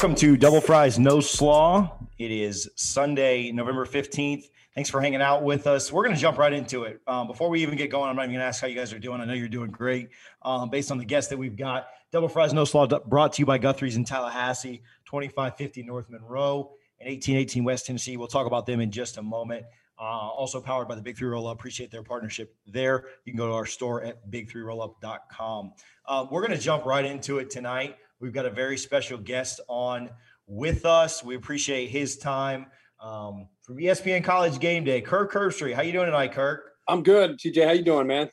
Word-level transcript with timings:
Welcome 0.00 0.16
to 0.16 0.38
Double 0.38 0.62
Fries 0.62 0.98
No 0.98 1.20
Slaw. 1.20 1.98
It 2.16 2.30
is 2.30 2.70
Sunday, 2.74 3.52
November 3.52 3.84
15th. 3.84 4.44
Thanks 4.74 4.88
for 4.88 4.98
hanging 4.98 5.20
out 5.20 5.42
with 5.42 5.66
us. 5.66 5.92
We're 5.92 6.04
going 6.04 6.14
to 6.14 6.20
jump 6.20 6.38
right 6.38 6.54
into 6.54 6.84
it. 6.84 7.02
Um, 7.06 7.26
before 7.26 7.50
we 7.50 7.60
even 7.60 7.76
get 7.76 7.90
going, 7.90 8.08
I'm 8.08 8.16
not 8.16 8.22
even 8.22 8.36
going 8.36 8.40
to 8.40 8.46
ask 8.46 8.62
how 8.62 8.66
you 8.66 8.74
guys 8.74 8.94
are 8.94 8.98
doing. 8.98 9.20
I 9.20 9.26
know 9.26 9.34
you're 9.34 9.46
doing 9.46 9.70
great 9.70 10.08
um, 10.40 10.70
based 10.70 10.90
on 10.90 10.96
the 10.96 11.04
guests 11.04 11.28
that 11.28 11.36
we've 11.36 11.54
got. 11.54 11.88
Double 12.12 12.28
Fries 12.30 12.54
No 12.54 12.64
Slaw 12.64 12.86
brought 12.86 13.34
to 13.34 13.42
you 13.42 13.44
by 13.44 13.58
Guthrie's 13.58 13.96
in 13.96 14.06
Tallahassee, 14.06 14.78
2550 15.04 15.82
North 15.82 16.08
Monroe, 16.08 16.72
and 16.98 17.06
1818 17.10 17.62
West 17.62 17.84
Tennessee. 17.84 18.16
We'll 18.16 18.26
talk 18.26 18.46
about 18.46 18.64
them 18.64 18.80
in 18.80 18.90
just 18.90 19.18
a 19.18 19.22
moment. 19.22 19.66
Uh, 19.98 20.04
also 20.04 20.62
powered 20.62 20.88
by 20.88 20.94
the 20.94 21.02
Big 21.02 21.18
Three 21.18 21.28
Roll 21.28 21.46
Up. 21.46 21.58
Appreciate 21.58 21.90
their 21.90 22.02
partnership 22.02 22.56
there. 22.66 23.04
You 23.26 23.34
can 23.34 23.38
go 23.38 23.48
to 23.48 23.52
our 23.52 23.66
store 23.66 24.02
at 24.02 24.30
big3rollup.com. 24.30 25.74
Uh, 26.06 26.26
we're 26.30 26.40
going 26.40 26.58
to 26.58 26.64
jump 26.64 26.86
right 26.86 27.04
into 27.04 27.36
it 27.36 27.50
tonight. 27.50 27.96
We've 28.20 28.32
got 28.32 28.44
a 28.44 28.50
very 28.50 28.76
special 28.76 29.16
guest 29.16 29.60
on 29.66 30.10
with 30.46 30.84
us. 30.84 31.24
We 31.24 31.36
appreciate 31.36 31.88
his 31.88 32.18
time 32.18 32.66
um, 33.02 33.48
from 33.62 33.78
ESPN 33.78 34.22
College 34.22 34.58
Game 34.58 34.84
Day. 34.84 35.00
Kirk 35.00 35.32
Herbstreit, 35.32 35.74
how 35.74 35.82
you 35.82 35.92
doing 35.92 36.06
tonight, 36.06 36.32
Kirk? 36.32 36.72
I'm 36.86 37.02
good. 37.02 37.38
TJ, 37.38 37.64
how 37.64 37.72
you 37.72 37.82
doing, 37.82 38.06
man? 38.06 38.30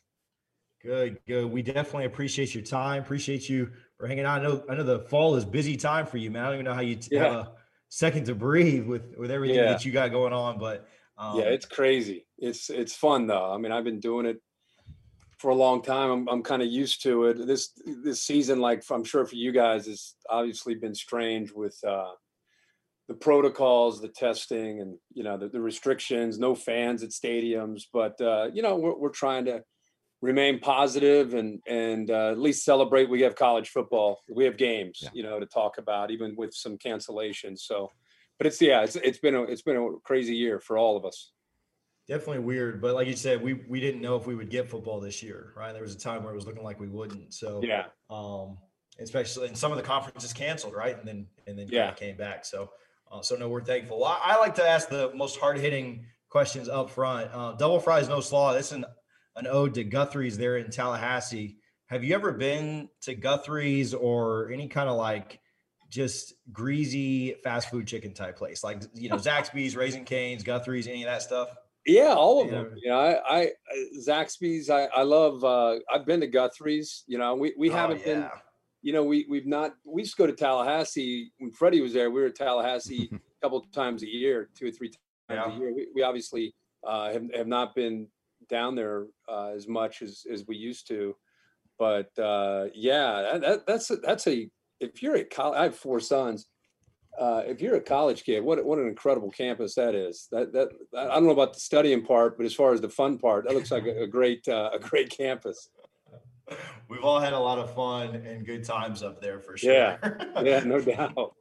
Good, 0.84 1.20
good. 1.26 1.46
We 1.46 1.62
definitely 1.62 2.06
appreciate 2.06 2.54
your 2.54 2.64
time. 2.64 3.02
Appreciate 3.02 3.48
you 3.48 3.70
for 3.98 4.08
hanging 4.08 4.26
out. 4.26 4.42
I 4.42 4.44
know, 4.44 4.64
I 4.70 4.76
know 4.76 4.84
the 4.84 5.00
fall 5.00 5.36
is 5.36 5.46
busy 5.46 5.78
time 5.78 6.06
for 6.06 6.18
you, 6.18 6.32
man. 6.32 6.44
I 6.44 6.46
don't 6.48 6.56
even 6.56 6.66
know 6.66 6.74
how 6.74 6.82
you 6.82 6.96
t- 6.96 7.16
yeah. 7.16 7.24
have 7.24 7.34
a 7.34 7.52
second 7.90 8.26
to 8.26 8.36
breathe 8.36 8.86
with 8.86 9.16
with 9.18 9.32
everything 9.32 9.58
yeah. 9.58 9.72
that 9.72 9.86
you 9.86 9.92
got 9.92 10.12
going 10.12 10.34
on, 10.34 10.60
but 10.60 10.88
um, 11.18 11.40
yeah, 11.40 11.46
it's 11.46 11.66
crazy. 11.66 12.28
It's 12.38 12.70
it's 12.70 12.96
fun 12.96 13.28
though. 13.28 13.52
I 13.52 13.58
mean, 13.58 13.72
I've 13.72 13.84
been 13.84 14.00
doing 14.00 14.26
it 14.26 14.42
for 15.38 15.50
a 15.50 15.56
long 15.56 15.82
time. 15.82 16.10
I'm, 16.10 16.28
I'm 16.28 16.44
kind 16.44 16.62
of 16.62 16.68
used 16.68 17.04
to 17.04 17.26
it. 17.26 17.48
This 17.48 17.72
this 17.86 18.24
season, 18.24 18.60
like 18.60 18.84
I'm 18.90 19.04
sure 19.04 19.26
for 19.26 19.36
you 19.36 19.52
guys, 19.52 19.86
has 19.86 20.16
obviously 20.30 20.76
been 20.76 20.96
strange 20.96 21.52
with 21.52 21.78
uh, 21.86 22.12
the 23.08 23.14
protocols, 23.14 24.02
the 24.02 24.10
testing, 24.10 24.82
and 24.82 24.98
you 25.14 25.24
know 25.24 25.38
the, 25.38 25.48
the 25.48 25.62
restrictions. 25.62 26.40
No 26.40 26.56
fans 26.56 27.04
at 27.04 27.12
stadiums, 27.12 27.84
but 27.94 28.20
uh, 28.20 28.50
you 28.54 28.62
know 28.62 28.76
we're, 28.76 28.98
we're 28.98 29.10
trying 29.10 29.46
to 29.46 29.64
remain 30.22 30.60
positive 30.60 31.36
and 31.36 31.62
and 31.68 32.10
uh, 32.10 32.32
at 32.32 32.40
least 32.40 32.66
celebrate. 32.66 33.10
We 33.10 33.22
have 33.22 33.36
college 33.36 33.70
football. 33.70 34.22
We 34.30 34.46
have 34.46 34.58
games, 34.58 35.00
yeah. 35.02 35.10
you 35.14 35.24
know, 35.24 35.40
to 35.40 35.46
talk 35.46 35.78
about, 35.78 36.12
even 36.12 36.36
with 36.36 36.54
some 36.54 36.78
cancellations. 36.78 37.60
So, 37.60 37.92
but 38.40 38.48
it's 38.48 38.60
yeah, 38.60 38.82
it's 38.82 38.96
it's 38.96 39.20
been 39.20 39.36
a 39.36 39.44
it's 39.44 39.62
been 39.62 39.78
a 39.78 40.00
crazy 40.04 40.36
year 40.36 40.60
for 40.60 40.78
all 40.78 40.98
of 40.98 41.06
us 41.06 41.32
definitely 42.08 42.40
weird. 42.40 42.82
But 42.82 42.96
like 42.96 43.08
you 43.08 43.16
said, 43.16 43.42
we 43.42 43.54
we 43.54 43.80
didn't 43.80 44.02
know 44.02 44.16
if 44.16 44.28
we 44.28 44.36
would 44.36 44.50
get 44.50 44.70
football 44.70 45.00
this 45.00 45.22
year, 45.22 45.54
right? 45.56 45.74
There 45.74 45.82
was 45.82 45.96
a 45.96 46.00
time 46.00 46.24
where 46.24 46.32
it 46.32 46.36
was 46.36 46.46
looking 46.46 46.64
like 46.64 46.80
we 46.80 46.88
wouldn't. 46.88 47.34
So 47.34 47.62
yeah, 47.64 47.86
um, 48.10 48.58
especially 49.00 49.48
and 49.48 49.58
some 49.58 49.72
of 49.72 49.78
the 49.78 49.84
conferences 49.84 50.34
canceled, 50.34 50.74
right? 50.74 50.98
And 50.98 51.08
then 51.08 51.28
and 51.46 51.58
then 51.58 51.68
yeah, 51.70 51.92
came 51.92 52.18
back. 52.18 52.46
So 52.46 52.72
uh, 53.12 53.22
so 53.22 53.36
no, 53.36 53.50
we're 53.50 53.62
thankful. 53.62 54.04
I, 54.04 54.20
I, 54.24 54.40
like 54.40 54.56
to 54.56 54.68
ask 54.68 54.90
the 54.90 55.12
most 55.16 55.40
hard 55.40 55.58
hitting 55.58 56.06
questions 56.30 56.68
up 56.68 56.90
front. 56.90 57.30
Uh, 57.34 57.54
double 57.54 57.80
fries, 57.80 58.10
no 58.10 58.20
slaw. 58.20 58.54
This 58.54 58.68
is 58.68 58.74
an 58.74 58.86
an 59.36 59.48
ode 59.48 59.76
to 59.76 59.84
Guthrie's 59.84 60.38
there 60.38 60.58
in 60.58 60.72
Tallahassee. 60.72 61.58
Have 61.86 62.04
you 62.04 62.16
ever 62.16 62.34
been 62.34 62.90
to 63.02 63.16
Guthrie's 63.16 63.94
or 63.94 64.50
any 64.52 64.68
kind 64.68 64.90
of 64.90 64.98
like 64.98 65.40
just 65.90 66.34
greasy 66.52 67.36
fast 67.44 67.70
food 67.70 67.88
chicken 67.88 68.14
type 68.14 68.38
place, 68.38 68.64
like 68.64 68.82
you 68.94 69.10
know 69.10 69.16
Zaxby's, 69.18 69.76
Raising 69.76 70.06
Cane's, 70.06 70.44
Guthrie's, 70.44 70.88
any 70.88 71.04
of 71.04 71.10
that 71.10 71.22
stuff? 71.22 71.50
Yeah, 71.88 72.14
all 72.14 72.44
of 72.44 72.52
them. 72.52 72.76
You 72.76 72.90
know, 72.90 73.00
I, 73.00 73.40
I 73.40 73.52
Zaxby's. 73.98 74.70
I, 74.70 74.86
I 74.86 75.04
love. 75.04 75.44
Uh, 75.44 75.78
I've 75.92 76.06
been 76.06 76.20
to 76.20 76.28
Guthrie's. 76.28 77.06
You 77.08 77.18
know, 77.18 77.34
we 77.34 77.54
we 77.58 77.70
oh, 77.70 77.74
haven't 77.74 78.00
yeah. 78.00 78.06
been. 78.06 78.30
You 78.82 78.94
know, 78.94 79.04
we 79.04 79.26
we've 79.30 79.46
not. 79.46 79.74
We 79.86 80.02
used 80.02 80.16
to 80.18 80.22
go 80.22 80.28
to 80.28 80.34
Tallahassee 80.34 81.32
when 81.40 81.52
Freddie 81.52 81.82
was 81.82 81.94
there. 81.94 82.12
We 82.12 82.22
were 82.22 82.28
at 82.28 82.36
Tallahassee 82.36 83.10
a 83.14 83.20
couple 83.42 83.62
times 83.74 84.04
a 84.04 84.08
year, 84.08 84.50
two 84.54 84.68
or 84.68 84.72
three 84.72 84.90
times 84.90 85.00
yeah. 85.30 85.50
a 85.50 85.58
year. 85.58 85.74
We, 85.74 85.88
we 85.96 86.04
obviously 86.04 86.54
uh, 86.86 87.14
have 87.14 87.24
have 87.34 87.48
not 87.48 87.74
been 87.74 88.08
down 88.50 88.76
there 88.76 89.06
uh, 89.30 89.52
as 89.56 89.68
much 89.68 90.02
as 90.02 90.26
as 90.32 90.46
we 90.46 90.58
used 90.58 90.88
to, 90.90 91.16
but 91.80 92.10
uh, 92.20 92.66
yeah, 92.76 93.38
that, 93.40 93.66
that's 93.66 93.90
a, 93.92 93.96
that's 93.98 94.28
a. 94.28 94.50
If 94.82 95.02
you're 95.02 95.16
at 95.16 95.30
college, 95.30 95.58
I 95.58 95.64
have 95.64 95.76
four 95.76 96.02
sons 96.02 96.48
uh, 97.18 97.44
if 97.46 97.62
you're 97.62 97.76
a 97.76 97.82
college 97.82 98.24
kid, 98.24 98.44
what 98.44 98.64
what 98.64 98.80
an 98.80 98.88
incredible 98.88 99.32
campus 99.32 99.76
that 99.76 99.96
is. 99.96 100.28
That 100.32 100.54
that 100.54 100.70
I 100.96 101.16
don't 101.16 101.26
know 101.26 101.32
about 101.32 101.54
the 101.54 101.60
studying 101.60 102.04
part, 102.04 102.38
but 102.38 102.46
as 102.46 102.54
far 102.54 102.74
as 102.74 102.82
the 102.82 102.90
fun 102.90 103.18
part, 103.18 103.46
that 103.46 103.56
looks 103.56 103.72
like 103.72 103.86
a, 103.86 104.04
a 104.04 104.08
great 104.08 104.48
uh, 104.48 104.70
a 104.74 104.80
great 104.80 105.10
campus. 105.10 105.70
We've 106.90 107.04
all 107.04 107.20
had 107.20 107.34
a 107.34 107.40
lot 107.40 107.60
of 107.60 107.74
fun 107.74 108.16
and 108.16 108.46
good 108.46 108.64
times 108.64 109.04
up 109.04 109.22
there 109.22 109.40
for 109.40 109.58
sure. 109.58 109.74
Yeah, 109.74 109.98
yeah, 110.44 110.60
no 110.60 110.80
doubt. 110.80 111.34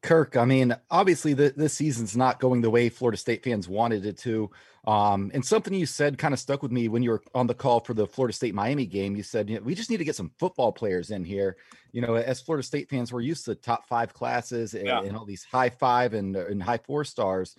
Kirk, 0.00 0.36
I 0.36 0.44
mean, 0.44 0.76
obviously 0.90 1.34
the, 1.34 1.52
this 1.56 1.74
season's 1.74 2.16
not 2.16 2.40
going 2.40 2.60
the 2.60 2.70
way 2.70 2.88
Florida 2.88 3.18
State 3.18 3.42
fans 3.42 3.68
wanted 3.68 4.06
it 4.06 4.16
to. 4.18 4.50
Um, 4.88 5.30
and 5.34 5.44
something 5.44 5.74
you 5.74 5.84
said 5.84 6.16
kind 6.16 6.32
of 6.32 6.40
stuck 6.40 6.62
with 6.62 6.72
me 6.72 6.88
when 6.88 7.02
you 7.02 7.10
were 7.10 7.22
on 7.34 7.46
the 7.46 7.52
call 7.52 7.80
for 7.80 7.92
the 7.92 8.06
Florida 8.06 8.32
State 8.32 8.54
Miami 8.54 8.86
game. 8.86 9.14
You 9.14 9.22
said, 9.22 9.50
you 9.50 9.56
know, 9.56 9.62
we 9.62 9.74
just 9.74 9.90
need 9.90 9.98
to 9.98 10.04
get 10.04 10.16
some 10.16 10.30
football 10.38 10.72
players 10.72 11.10
in 11.10 11.24
here. 11.24 11.58
You 11.92 12.00
know, 12.00 12.14
as 12.14 12.40
Florida 12.40 12.62
State 12.62 12.88
fans, 12.88 13.12
we're 13.12 13.20
used 13.20 13.44
to 13.44 13.54
top 13.54 13.86
five 13.86 14.14
classes 14.14 14.72
and, 14.72 14.86
yeah. 14.86 15.02
and 15.02 15.14
all 15.14 15.26
these 15.26 15.44
high 15.44 15.68
five 15.68 16.14
and, 16.14 16.34
and 16.34 16.62
high 16.62 16.78
four 16.78 17.04
stars, 17.04 17.54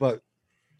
but 0.00 0.22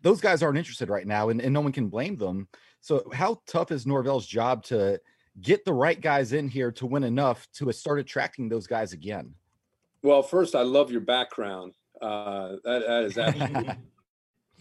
those 0.03 0.21
guys 0.21 0.43
aren't 0.43 0.59
interested 0.59 0.91
right 0.91 1.07
now, 1.07 1.29
and, 1.29 1.41
and 1.41 1.55
no 1.55 1.61
one 1.61 1.71
can 1.71 1.87
blame 1.87 2.17
them. 2.17 2.49
So, 2.81 3.09
how 3.15 3.41
tough 3.47 3.71
is 3.71 3.87
Norvell's 3.87 4.27
job 4.27 4.65
to 4.65 5.01
get 5.41 5.65
the 5.65 5.73
right 5.73 6.01
guys 6.01 6.33
in 6.33 6.49
here 6.49 6.73
to 6.73 6.87
win 6.87 7.05
enough 7.05 7.47
to 7.53 7.71
start 7.71 8.01
attracting 8.01 8.49
those 8.49 8.67
guys 8.67 8.93
again? 8.93 9.34
Well, 10.03 10.25
first, 10.25 10.57
I 10.57 10.63
love 10.63 10.91
your 10.91 11.01
background. 11.01 11.75
Uh, 12.01 12.57
that, 12.65 12.83
that 12.89 13.05
is 13.05 13.19
absolutely 13.19 13.77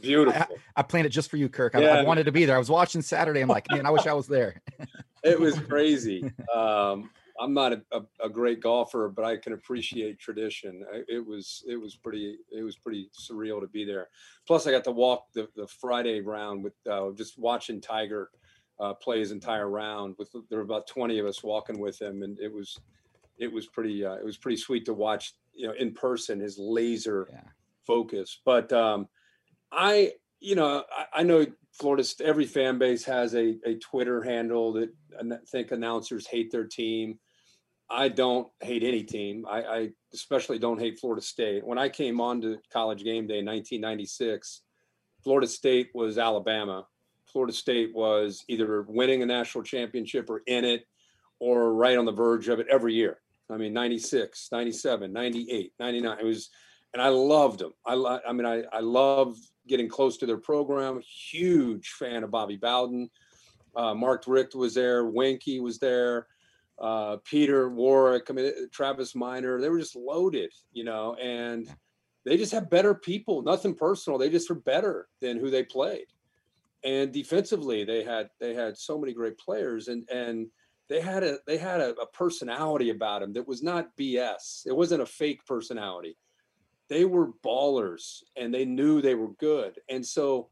beautiful. 0.02 0.42
I, 0.42 0.80
I, 0.80 0.84
planned 0.84 1.06
it 1.06 1.10
just 1.10 1.30
for 1.30 1.38
you, 1.38 1.50
Kirk. 1.50 1.76
I, 1.76 1.82
yeah. 1.82 1.94
I, 1.96 2.04
wanted 2.04 2.26
to 2.26 2.32
be 2.32 2.46
there. 2.46 2.56
I 2.56 2.60
was 2.60 2.70
watching 2.70 3.02
Saturday. 3.02 3.42
I'm 3.42 3.48
like, 3.48 3.66
man, 3.72 3.86
I 3.86 3.90
wish 3.90 4.08
I 4.08 4.14
was 4.14 4.28
there. 4.28 4.62
it 5.24 5.40
was 5.40 5.58
crazy. 5.60 6.32
Um, 6.54 7.10
I'm 7.40 7.54
not 7.54 7.74
a, 7.74 7.82
a, 7.92 8.02
a, 8.26 8.30
great 8.30 8.62
golfer, 8.62 9.10
but 9.10 9.26
I 9.26 9.38
can 9.38 9.54
appreciate 9.54 10.20
tradition. 10.20 10.86
It 11.08 11.26
was 11.26 11.64
it 11.68 11.76
was 11.76 11.96
pretty 11.96 12.38
it 12.56 12.62
was 12.62 12.76
pretty 12.76 13.10
surreal 13.20 13.62
to 13.62 13.68
be 13.68 13.84
there. 13.84 14.10
Plus, 14.46 14.68
I 14.68 14.72
got 14.72 14.84
to 14.84 14.92
walk 14.92 15.28
the, 15.34 15.48
the 15.56 15.66
Friday 15.68 16.22
round 16.22 16.64
with 16.64 16.74
uh, 16.90 17.12
just 17.16 17.40
watching 17.40 17.82
Tiger 17.82 18.30
uh, 18.80 18.94
play 18.94 19.20
his 19.20 19.32
entire 19.32 19.70
round. 19.70 20.16
With 20.20 20.32
there 20.50 20.60
were 20.60 20.66
about 20.66 20.88
20 20.88 21.18
of 21.18 21.26
us 21.26 21.44
walking 21.44 21.80
with 21.80 22.00
him, 22.00 22.22
and 22.22 22.38
it 22.40 22.54
was 22.54 22.78
it 23.40 23.52
was 23.52 23.66
pretty 23.66 24.06
uh, 24.06 24.14
it 24.14 24.24
was 24.24 24.38
pretty 24.38 24.58
sweet 24.58 24.86
to 24.86 24.94
watch 24.94 25.34
you 25.54 25.68
know 25.68 25.74
in 25.74 25.94
person 25.94 26.40
his 26.40 26.58
laser 26.58 27.28
yeah. 27.32 27.42
focus 27.86 28.40
but 28.46 28.72
um 28.72 29.08
i 29.72 30.12
you 30.40 30.56
know 30.56 30.84
I, 30.96 31.20
I, 31.20 31.24
know 31.24 31.46
florida 31.74 32.04
every 32.24 32.46
fan 32.46 32.78
base 32.78 33.04
has 33.06 33.34
a, 33.36 33.58
a 33.66 33.76
twitter 33.76 34.22
handle 34.22 34.74
that 34.74 34.90
i 35.20 35.38
think 35.48 35.72
announcers 35.72 36.28
hate 36.28 36.52
their 36.52 36.66
team 36.66 37.20
i 37.90 38.08
don't 38.08 38.48
hate 38.62 38.84
any 38.84 39.04
team 39.04 39.46
I, 39.50 39.62
I 39.64 39.90
especially 40.14 40.60
don't 40.60 40.80
hate 40.80 41.00
florida 41.00 41.22
state 41.22 41.66
when 41.66 41.78
i 41.78 41.90
came 41.90 42.20
on 42.22 42.42
to 42.42 42.58
college 42.72 43.04
game 43.04 43.28
day 43.28 43.40
in 43.40 43.46
1996 43.46 44.62
florida 45.24 45.48
state 45.48 45.90
was 45.94 46.18
alabama 46.18 46.86
florida 47.26 47.54
state 47.54 47.94
was 47.94 48.44
either 48.48 48.84
winning 48.84 49.22
a 49.22 49.26
national 49.26 49.64
championship 49.64 50.30
or 50.30 50.42
in 50.48 50.66
it 50.66 50.86
or 51.40 51.74
right 51.74 51.98
on 51.98 52.06
the 52.06 52.12
verge 52.12 52.48
of 52.50 52.60
it 52.60 52.68
every 52.70 52.94
year 52.94 53.20
I 53.52 53.58
mean, 53.58 53.74
96, 53.74 54.50
97, 54.52 55.12
98, 55.12 55.74
99. 55.80 56.18
It 56.20 56.26
was, 56.26 56.50
and 56.94 57.02
I 57.02 57.10
loved 57.10 57.60
them. 57.60 57.74
I, 57.86 58.20
I 58.28 58.32
mean, 58.32 58.46
I, 58.46 58.64
I 58.72 58.80
love 58.80 59.38
getting 59.72 59.90
close 59.90 60.18
to 60.18 60.28
their 60.28 60.38
program. 60.38 61.02
Huge 61.02 61.90
fan 61.90 62.24
of 62.24 62.30
Bobby 62.30 62.58
Bowden. 62.58 63.10
Uh, 63.76 63.96
Mark 63.96 64.26
Richt 64.28 64.54
was 64.54 64.76
there. 64.76 65.06
Weinke 65.06 65.62
was 65.62 65.80
there. 65.80 66.28
Uh, 66.80 67.18
Peter 67.24 67.70
Warrick. 67.70 68.30
I 68.30 68.34
mean, 68.34 68.70
Travis 68.70 69.16
Minor. 69.16 69.60
They 69.60 69.70
were 69.70 69.80
just 69.80 69.96
loaded, 69.96 70.52
you 70.74 70.84
know, 70.84 71.16
and 71.16 71.68
they 72.26 72.38
just 72.38 72.52
have 72.52 72.70
better 72.70 72.94
people. 72.94 73.42
Nothing 73.42 73.74
personal. 73.74 74.20
They 74.20 74.30
just 74.30 74.50
were 74.50 74.56
better 74.56 75.08
than 75.22 75.40
who 75.40 75.50
they 75.50 75.64
played. 75.64 76.08
And 76.84 77.12
defensively, 77.12 77.86
they 77.86 78.04
had 78.04 78.30
they 78.40 78.54
had 78.54 78.78
so 78.78 79.00
many 79.00 79.14
great 79.14 79.38
players, 79.38 79.88
and 79.88 80.08
and 80.10 80.48
they 80.90 81.00
had 81.00 81.24
a 81.24 81.38
they 81.48 81.58
had 81.58 81.80
a, 81.80 81.92
a 81.92 82.08
personality 82.08 82.90
about 82.90 83.22
them 83.22 83.34
that 83.34 83.48
was 83.48 83.64
not 83.64 83.96
BS. 83.98 84.64
It 84.66 84.76
wasn't 84.76 85.04
a 85.04 85.06
fake 85.06 85.46
personality. 85.46 86.18
They 86.92 87.06
were 87.06 87.32
ballers 87.42 88.22
and 88.36 88.54
they 88.54 88.66
knew 88.66 89.02
they 89.02 89.16
were 89.16 89.32
good. 89.40 89.80
And 89.88 90.06
so 90.06 90.50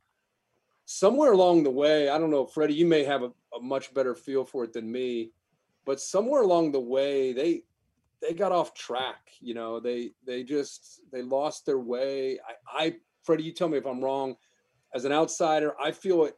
somewhere 0.86 1.34
along 1.34 1.64
the 1.64 1.70
way, 1.70 2.08
I 2.08 2.18
don't 2.18 2.32
know, 2.32 2.46
Freddie, 2.46 2.76
you 2.76 2.86
may 2.86 3.04
have 3.04 3.24
a, 3.24 3.32
a 3.54 3.62
much 3.62 3.94
better 3.94 4.16
feel 4.16 4.46
for 4.46 4.64
it 4.64 4.72
than 4.72 4.90
me, 4.90 5.34
but 5.86 6.00
somewhere 6.00 6.42
along 6.42 6.72
the 6.72 6.80
way, 6.80 7.34
they 7.34 7.64
they 8.22 8.34
got 8.34 8.54
off 8.54 8.74
track. 8.74 9.32
You 9.42 9.54
know, 9.54 9.82
they 9.82 10.12
they 10.26 10.44
just 10.44 11.02
they 11.12 11.22
lost 11.22 11.66
their 11.66 11.80
way. 11.80 12.40
I, 12.40 12.86
I 12.86 12.96
Freddie, 13.22 13.44
you 13.44 13.52
tell 13.52 13.68
me 13.68 13.78
if 13.78 13.86
I'm 13.86 14.02
wrong. 14.02 14.38
As 14.96 15.04
an 15.04 15.12
outsider, 15.12 15.76
I 15.78 15.92
feel 15.92 16.24
it 16.24 16.38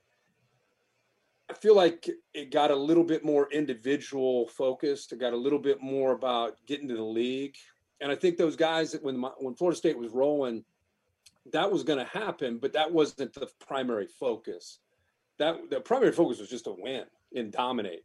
I 1.48 1.54
feel 1.54 1.76
like 1.76 2.10
it 2.34 2.50
got 2.50 2.72
a 2.72 2.76
little 2.76 3.04
bit 3.04 3.24
more 3.24 3.52
individual 3.52 4.48
focused. 4.48 5.14
It 5.14 5.20
got 5.20 5.34
a 5.34 5.38
little 5.38 5.60
bit 5.60 5.80
more 5.80 6.14
about 6.14 6.58
getting 6.66 6.88
to 6.88 6.96
the 6.96 7.04
league. 7.04 7.56
And 8.02 8.12
I 8.12 8.16
think 8.16 8.38
those 8.38 8.56
guys 8.56 8.92
that 8.92 9.04
when 9.04 9.18
my, 9.18 9.30
when 9.38 9.54
Florida 9.54 9.78
State 9.78 9.98
was 9.98 10.12
rolling, 10.12 10.66
that 11.54 11.72
was 11.72 11.84
going 11.84 12.00
to 12.00 12.06
happen, 12.06 12.58
but 12.58 12.74
that 12.74 12.92
wasn't 12.92 13.34
the 13.34 13.48
primary 13.66 14.08
focus. 14.08 14.80
That 15.38 15.70
the 15.70 15.80
primary 15.80 16.12
focus 16.12 16.40
was 16.40 16.50
just 16.50 16.66
to 16.66 16.76
win 16.78 17.04
and 17.36 17.52
dominate, 17.52 18.04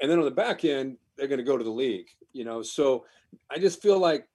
and 0.00 0.10
then 0.10 0.18
on 0.18 0.24
the 0.24 0.30
back 0.30 0.64
end, 0.64 0.96
they're 1.16 1.28
going 1.28 1.38
to 1.38 1.44
go 1.44 1.56
to 1.56 1.64
the 1.64 1.70
league. 1.70 2.08
You 2.32 2.44
know, 2.44 2.62
so 2.62 3.04
I 3.50 3.58
just 3.58 3.80
feel 3.80 3.98
like 3.98 4.26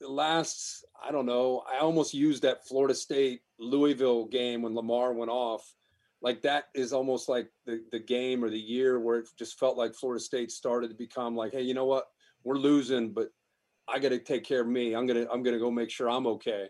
the 0.00 0.08
last 0.08 0.84
I 1.02 1.12
don't 1.12 1.26
know. 1.26 1.62
I 1.70 1.78
almost 1.78 2.14
used 2.14 2.42
that 2.42 2.66
Florida 2.66 2.94
State 2.94 3.42
Louisville 3.58 4.26
game 4.26 4.62
when 4.62 4.74
Lamar 4.74 5.12
went 5.12 5.30
off. 5.30 5.74
Like 6.22 6.42
that 6.42 6.64
is 6.74 6.92
almost 6.92 7.28
like 7.28 7.50
the 7.66 7.82
the 7.92 7.98
game 7.98 8.44
or 8.44 8.50
the 8.50 8.58
year 8.58 9.00
where 9.00 9.18
it 9.18 9.28
just 9.38 9.58
felt 9.58 9.78
like 9.78 9.94
Florida 9.94 10.22
State 10.22 10.50
started 10.50 10.88
to 10.88 10.94
become 10.94 11.36
like, 11.36 11.52
hey, 11.52 11.62
you 11.62 11.74
know 11.74 11.86
what? 11.86 12.08
We're 12.44 12.56
losing, 12.56 13.12
but 13.12 13.30
I 13.92 13.98
got 13.98 14.10
to 14.10 14.18
take 14.18 14.44
care 14.44 14.60
of 14.60 14.68
me. 14.68 14.94
I'm 14.94 15.06
gonna 15.06 15.26
I'm 15.32 15.42
gonna 15.42 15.58
go 15.58 15.70
make 15.70 15.90
sure 15.90 16.08
I'm 16.08 16.26
okay. 16.26 16.68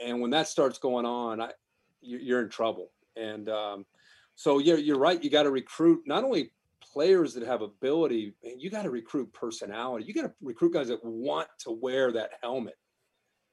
And 0.00 0.20
when 0.20 0.30
that 0.30 0.48
starts 0.48 0.78
going 0.78 1.06
on, 1.06 1.40
I 1.40 1.52
you're 2.00 2.42
in 2.42 2.48
trouble. 2.48 2.90
And 3.16 3.48
um, 3.48 3.86
so 4.34 4.58
you're 4.58 4.78
you're 4.78 4.98
right. 4.98 5.22
You 5.22 5.30
got 5.30 5.44
to 5.44 5.50
recruit 5.50 6.02
not 6.06 6.24
only 6.24 6.52
players 6.82 7.34
that 7.34 7.46
have 7.46 7.62
ability, 7.62 8.34
you 8.42 8.70
got 8.70 8.82
to 8.82 8.90
recruit 8.90 9.32
personality. 9.32 10.04
You 10.06 10.14
got 10.14 10.22
to 10.22 10.32
recruit 10.42 10.72
guys 10.72 10.88
that 10.88 11.04
want 11.04 11.48
to 11.60 11.70
wear 11.70 12.12
that 12.12 12.30
helmet 12.42 12.76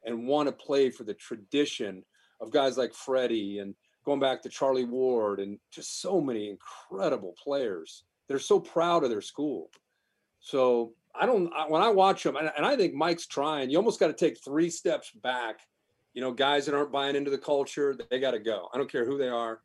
and 0.05 0.27
want 0.27 0.47
to 0.47 0.51
play 0.51 0.89
for 0.89 1.03
the 1.03 1.13
tradition 1.13 2.03
of 2.41 2.51
guys 2.51 2.77
like 2.77 2.93
Freddie 2.93 3.59
and 3.59 3.73
going 4.05 4.19
back 4.19 4.41
to 4.41 4.49
Charlie 4.49 4.83
Ward 4.83 5.39
and 5.39 5.57
just 5.71 6.01
so 6.01 6.19
many 6.19 6.49
incredible 6.49 7.33
players. 7.41 8.03
They're 8.27 8.39
so 8.39 8.59
proud 8.59 9.03
of 9.03 9.09
their 9.09 9.21
school. 9.21 9.69
So 10.39 10.93
I 11.15 11.25
don't, 11.25 11.51
when 11.69 11.81
I 11.81 11.89
watch 11.89 12.23
them, 12.23 12.35
and 12.35 12.65
I 12.65 12.75
think 12.75 12.93
Mike's 12.93 13.27
trying, 13.27 13.69
you 13.69 13.77
almost 13.77 13.99
got 13.99 14.07
to 14.07 14.13
take 14.13 14.43
three 14.43 14.69
steps 14.69 15.11
back. 15.11 15.59
You 16.13 16.21
know, 16.21 16.31
guys 16.31 16.65
that 16.65 16.75
aren't 16.75 16.91
buying 16.91 17.15
into 17.15 17.31
the 17.31 17.37
culture, 17.37 17.95
they 18.09 18.19
got 18.19 18.31
to 18.31 18.39
go. 18.39 18.67
I 18.73 18.77
don't 18.77 18.91
care 18.91 19.05
who 19.05 19.17
they 19.17 19.29
are. 19.29 19.61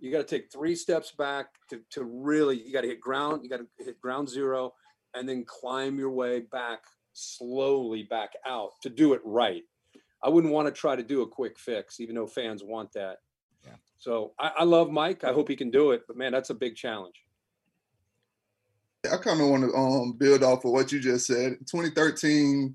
You 0.00 0.10
got 0.10 0.18
to 0.18 0.24
take 0.24 0.50
three 0.52 0.74
steps 0.74 1.12
back 1.12 1.46
to, 1.70 1.80
to 1.90 2.04
really, 2.04 2.60
you 2.60 2.72
got 2.72 2.82
to 2.82 2.88
hit 2.88 3.00
ground, 3.00 3.42
you 3.42 3.48
got 3.48 3.60
to 3.60 3.84
hit 3.84 4.00
ground 4.00 4.28
zero 4.28 4.74
and 5.14 5.28
then 5.28 5.44
climb 5.44 5.98
your 5.98 6.10
way 6.10 6.40
back 6.40 6.80
slowly 7.12 8.02
back 8.02 8.30
out 8.44 8.70
to 8.82 8.90
do 8.90 9.12
it 9.12 9.20
right. 9.24 9.62
I 10.22 10.28
wouldn't 10.28 10.52
want 10.52 10.66
to 10.66 10.72
try 10.72 10.96
to 10.96 11.02
do 11.02 11.22
a 11.22 11.28
quick 11.28 11.58
fix, 11.58 12.00
even 12.00 12.16
though 12.16 12.26
fans 12.26 12.64
want 12.64 12.92
that. 12.94 13.18
Yeah. 13.64 13.76
So 13.98 14.32
I, 14.38 14.50
I 14.58 14.64
love 14.64 14.90
Mike. 14.90 15.22
I 15.22 15.32
hope 15.32 15.48
he 15.48 15.56
can 15.56 15.70
do 15.70 15.92
it, 15.92 16.02
but 16.06 16.16
man, 16.16 16.32
that's 16.32 16.50
a 16.50 16.54
big 16.54 16.76
challenge. 16.76 17.23
I 19.12 19.16
kind 19.16 19.40
of 19.40 19.48
want 19.48 19.64
to 19.64 19.76
um, 19.76 20.12
build 20.12 20.42
off 20.42 20.64
of 20.64 20.72
what 20.72 20.92
you 20.92 21.00
just 21.00 21.26
said. 21.26 21.58
2013, 21.70 22.74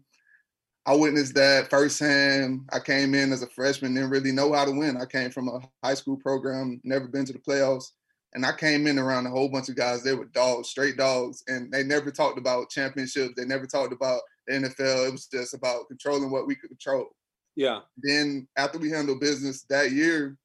I 0.85 0.95
witnessed 0.95 1.35
that 1.35 1.69
firsthand. 1.69 2.69
I 2.71 2.79
came 2.79 3.13
in 3.13 3.31
as 3.31 3.43
a 3.43 3.47
freshman, 3.47 3.93
didn't 3.93 4.09
really 4.09 4.31
know 4.31 4.53
how 4.53 4.65
to 4.65 4.71
win. 4.71 4.97
I 4.97 5.05
came 5.05 5.31
from 5.31 5.47
a 5.47 5.59
high 5.83 5.93
school 5.93 6.17
program, 6.17 6.79
never 6.83 7.07
been 7.07 7.25
to 7.25 7.33
the 7.33 7.39
playoffs. 7.39 7.91
And 8.33 8.45
I 8.45 8.51
came 8.53 8.85
in 8.85 8.99
around 8.99 9.25
a 9.25 9.31
whole 9.31 9.49
bunch 9.49 9.69
of 9.69 9.75
guys. 9.75 10.03
They 10.03 10.13
were 10.13 10.25
dogs, 10.25 10.69
straight 10.69 10.97
dogs, 10.97 11.43
and 11.47 11.71
they 11.71 11.83
never 11.83 12.11
talked 12.11 12.37
about 12.37 12.69
championships. 12.69 13.33
They 13.35 13.45
never 13.45 13.65
talked 13.65 13.91
about 13.91 14.21
the 14.47 14.53
NFL. 14.53 15.07
It 15.07 15.11
was 15.11 15.25
just 15.27 15.55
about 15.55 15.87
controlling 15.87 16.29
what 16.29 16.45
we 16.45 16.55
could 16.55 16.69
control. 16.69 17.07
Yeah. 17.55 17.79
Then 17.97 18.47
after 18.55 18.77
we 18.77 18.91
handled 18.91 19.19
business 19.19 19.63
that 19.69 19.91
year, 19.91 20.37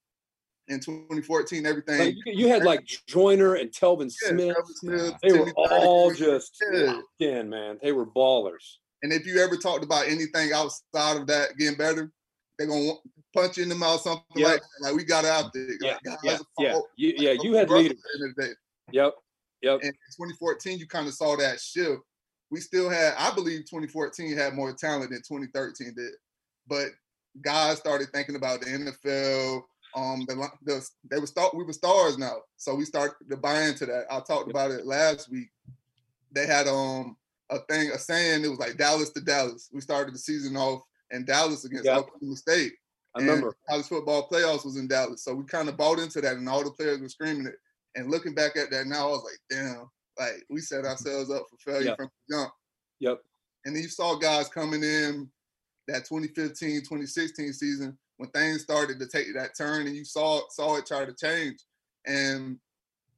in 0.69 0.81
2014, 0.81 1.66
everything. 1.66 2.16
you, 2.25 2.32
you, 2.32 2.49
had 2.49 2.64
like 2.64 2.87
Joyner 3.06 3.55
and 3.55 3.70
Telvin 3.70 4.12
yeah, 4.22 4.31
Smith. 4.31 4.56
Smith. 4.76 5.14
They 5.22 5.28
Timmy 5.31 5.52
were 5.56 5.69
all 5.70 6.12
just 6.12 6.56
yeah. 6.72 7.00
in, 7.19 7.50
man. 7.50 7.78
They 7.82 7.93
were 7.93 8.06
ballers. 8.06 8.78
And 9.02 9.12
if 9.12 9.26
you 9.26 9.38
ever 9.38 9.56
talked 9.56 9.84
about 9.84 10.06
anything 10.06 10.52
outside 10.52 11.19
of 11.19 11.26
that 11.26 11.56
getting 11.58 11.76
better, 11.76 12.11
they're 12.58 12.69
gonna 12.69 12.93
punch 13.34 13.58
you 13.58 13.64
in 13.64 13.69
the 13.69 13.75
mouth, 13.75 14.00
something 14.00 14.25
yep. 14.37 14.49
like 14.49 14.61
that. 14.61 14.88
Like 14.88 14.94
we 14.96 15.05
got 15.05 15.25
out 15.25 15.52
there. 15.52 15.66
Yeah, 15.81 15.99
like, 16.05 16.19
yeah, 16.22 16.38
yeah. 16.58 16.78
You, 16.96 17.14
yeah. 17.17 17.32
You 17.43 17.55
had 17.55 17.69
leaders. 17.69 17.99
Yep, 18.93 19.14
yep. 19.62 19.75
And 19.82 19.84
in 19.84 19.93
2014, 20.17 20.78
you 20.78 20.87
kind 20.87 21.06
of 21.06 21.14
saw 21.14 21.37
that 21.37 21.60
shift. 21.60 22.00
We 22.50 22.60
still 22.60 22.88
had, 22.88 23.14
I 23.19 23.34
believe, 23.34 23.60
2014 23.60 24.37
had 24.37 24.55
more 24.55 24.72
talent 24.72 25.10
than 25.10 25.19
2013 25.19 25.94
did, 25.96 26.12
but 26.69 26.88
guys 27.43 27.78
started 27.78 28.08
thinking 28.14 28.37
about 28.37 28.60
the 28.60 28.67
NFL 28.67 29.62
um 29.94 30.25
the, 30.26 30.49
the 30.64 30.87
they 31.11 31.19
were 31.19 31.26
start 31.26 31.55
we 31.55 31.64
were 31.64 31.73
stars 31.73 32.19
now. 32.19 32.37
So 32.56 32.75
we 32.75 32.85
start 32.85 33.14
to 33.31 33.37
buy 33.37 33.62
into 33.62 33.87
that. 33.87 34.06
I 34.11 34.20
talked 34.20 34.50
about 34.50 34.70
it 34.70 34.87
last 34.87 35.31
week. 35.31 35.49
They 36.32 36.46
had 36.46 36.67
um 36.67 37.17
a 37.50 37.58
thing 37.70 37.91
a 37.91 37.99
saying 37.99 38.44
it 38.44 38.49
was 38.49 38.58
like 38.58 38.76
dallas 38.76 39.11
to 39.11 39.20
dallas. 39.20 39.70
We 39.73 39.81
started 39.81 40.14
the 40.14 40.19
season 40.19 40.56
off 40.56 40.82
in 41.11 41.25
dallas 41.25 41.64
against 41.64 41.87
yep. 41.87 41.99
oklahoma 41.99 42.37
state. 42.37 42.73
I 43.17 43.20
remember. 43.20 43.55
college 43.69 43.87
football 43.87 44.29
playoffs 44.29 44.64
was 44.64 44.76
in 44.76 44.88
dallas. 44.88 45.23
So 45.23 45.35
we 45.35 45.44
kind 45.44 45.69
of 45.69 45.76
bought 45.76 46.00
into 46.00 46.20
that 46.20 46.37
and 46.37 46.49
all 46.49 46.64
the 46.64 46.70
players 46.70 47.00
were 47.00 47.08
screaming 47.08 47.46
it. 47.46 47.56
And 47.94 48.11
looking 48.11 48.35
back 48.35 48.56
at 48.56 48.70
that 48.73 48.87
now 48.87 49.08
i 49.08 49.11
was 49.11 49.25
like 49.25 49.61
damn. 49.61 49.91
Like 50.19 50.44
we 50.50 50.61
set 50.61 50.85
ourselves 50.85 51.31
up 51.31 51.46
for 51.50 51.73
failure 51.73 51.88
yep. 51.88 51.96
from 51.96 52.08
the 52.29 52.35
jump. 52.35 52.52
Yep. 53.00 53.20
And 53.64 53.76
then 53.76 53.82
you 53.82 53.88
saw 53.88 54.17
guys 54.17 54.49
coming 54.49 54.82
in 54.82 55.29
that 55.88 56.06
2015 56.06 56.81
2016 56.81 57.52
season 57.52 57.99
when 58.16 58.31
things 58.31 58.62
started 58.62 58.99
to 59.00 59.06
take 59.06 59.34
that 59.34 59.56
turn 59.56 59.87
and 59.87 59.96
you 59.96 60.05
saw 60.05 60.40
saw 60.50 60.76
it 60.76 60.87
try 60.87 61.05
to 61.05 61.14
change. 61.14 61.58
And 62.06 62.58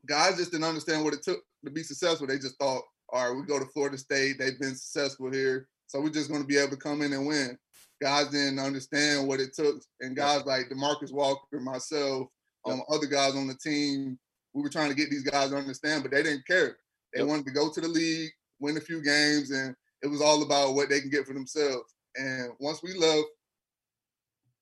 guys 0.07 0.37
just 0.37 0.53
didn't 0.53 0.65
understand 0.65 1.05
what 1.05 1.15
it 1.15 1.23
took 1.23 1.43
to 1.65 1.71
be 1.71 1.83
successful. 1.83 2.27
They 2.27 2.39
just 2.39 2.59
thought, 2.59 2.83
all 3.11 3.29
right, 3.29 3.37
we 3.37 3.47
go 3.47 3.59
to 3.59 3.67
Florida 3.67 3.99
State, 3.99 4.39
they've 4.39 4.59
been 4.59 4.77
successful 4.77 5.31
here. 5.31 5.69
So 5.87 6.01
we're 6.01 6.11
just 6.11 6.31
going 6.31 6.43
to 6.43 6.47
be 6.47 6.59
able 6.59 6.71
to 6.71 6.77
come 6.77 7.03
in 7.03 7.13
and 7.13 7.27
win. 7.27 7.59
Guys 8.01 8.29
didn't 8.29 8.59
understand 8.59 9.27
what 9.27 9.41
it 9.41 9.55
took. 9.55 9.77
And 10.01 10.17
guys 10.17 10.45
like 10.45 10.69
Demarcus 10.69 11.13
Walker, 11.13 11.61
myself, 11.61 12.29
um, 12.67 12.83
other 12.89 13.07
guys 13.07 13.37
on 13.37 13.47
the 13.47 13.55
team, 13.55 14.19
we 14.53 14.63
were 14.63 14.69
trying 14.69 14.91
to 14.91 14.97
get 14.97 15.11
these 15.11 15.23
guys 15.23 15.51
to 15.51 15.57
understand, 15.57 16.03
but 16.03 16.13
they 16.13 16.23
didn't 16.23 16.47
care. 16.47 16.77
They 17.15 17.23
wanted 17.23 17.47
to 17.47 17.53
go 17.53 17.71
to 17.71 17.81
the 17.81 17.89
league, 17.89 18.31
win 18.59 18.77
a 18.77 18.81
few 18.81 19.03
games, 19.03 19.51
and 19.51 19.75
it 20.03 20.09
was 20.09 20.21
all 20.21 20.43
about 20.43 20.75
what 20.75 20.89
they 20.89 21.01
can 21.01 21.11
get 21.11 21.27
for 21.27 21.35
themselves. 21.35 21.95
And 22.17 22.51
once 22.59 22.83
we 22.83 22.95
left, 22.95 23.29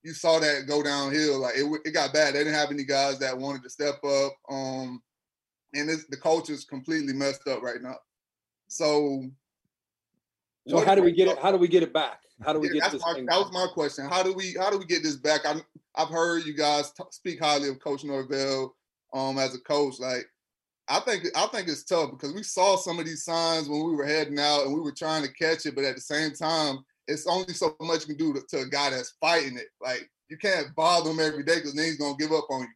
you 0.05 0.13
saw 0.13 0.39
that 0.39 0.67
go 0.69 0.83
downhill. 0.83 1.41
Like 1.41 1.55
it, 1.57 1.81
it 1.85 1.91
got 1.93 2.13
bad. 2.13 2.35
They 2.35 2.41
didn't 2.41 2.55
have 2.55 2.71
any 2.71 2.85
guys 2.85 3.19
that 3.19 3.37
wanted 3.37 3.63
to 3.65 3.71
step 3.71 4.05
up. 4.05 4.33
Um, 4.49 5.03
and 5.73 5.89
this, 5.89 6.05
the 6.09 6.17
culture's 6.17 6.65
completely 6.65 7.15
messed 7.15 7.49
up 7.49 7.63
right 7.63 7.83
now. 7.83 7.97
So, 8.69 9.25
so 10.69 10.85
how 10.85 10.95
do 10.95 11.03
we 11.03 11.13
get 11.13 11.29
it? 11.29 11.39
How 11.39 11.51
do 11.51 11.59
we 11.59 11.69
get 11.69 11.83
it 11.83 11.93
back? 11.93 12.21
How 12.43 12.53
do 12.53 12.61
we 12.61 12.69
yeah, 12.69 12.83
get 12.83 12.93
this? 12.93 13.03
My, 13.03 13.15
that 13.15 13.39
was 13.39 13.51
my 13.53 13.67
question. 13.73 14.07
How 14.09 14.23
do 14.23 14.33
we? 14.35 14.55
How 14.59 14.71
do 14.71 14.79
we 14.79 14.85
get 14.85 15.03
this 15.03 15.17
back? 15.17 15.47
I, 15.47 15.57
I've 15.95 16.09
heard 16.09 16.45
you 16.45 16.55
guys 16.55 16.91
t- 16.93 17.05
speak 17.11 17.41
highly 17.41 17.69
of 17.69 17.81
Coach 17.81 18.05
Norvell 18.05 18.75
um, 19.13 19.39
as 19.39 19.55
a 19.55 19.61
coach. 19.61 19.99
Like, 20.01 20.27
I 20.89 21.01
think 21.01 21.25
I 21.35 21.47
think 21.47 21.69
it's 21.69 21.85
tough 21.85 22.11
because 22.11 22.35
we 22.35 22.43
saw 22.43 22.77
some 22.77 22.99
of 22.99 23.07
these 23.07 23.25
signs 23.25 23.69
when 23.69 23.85
we 23.85 23.95
were 23.95 24.05
heading 24.05 24.39
out 24.39 24.65
and 24.65 24.75
we 24.75 24.81
were 24.81 24.93
trying 24.93 25.23
to 25.23 25.33
catch 25.33 25.67
it, 25.67 25.75
but 25.75 25.85
at 25.85 25.95
the 25.95 26.01
same 26.01 26.33
time, 26.33 26.79
it's 27.09 27.27
only 27.27 27.53
so 27.53 27.77
much 27.81 28.07
you 28.07 28.15
can 28.15 28.17
do 28.17 28.33
to, 28.35 28.43
to 28.51 28.63
a 28.63 28.69
guy 28.69 28.91
that's 28.91 29.17
fighting 29.21 29.57
it. 29.57 29.69
Like 29.83 30.11
you 30.29 30.37
can't 30.37 30.75
bother 30.75 31.11
him 31.11 31.21
every 31.21 31.45
day 31.45 31.57
because 31.57 31.75
then 31.75 31.87
he's 31.87 31.99
gonna 31.99 32.17
give 32.19 32.33
up 32.33 32.47
on 32.51 32.63
you. 32.63 32.69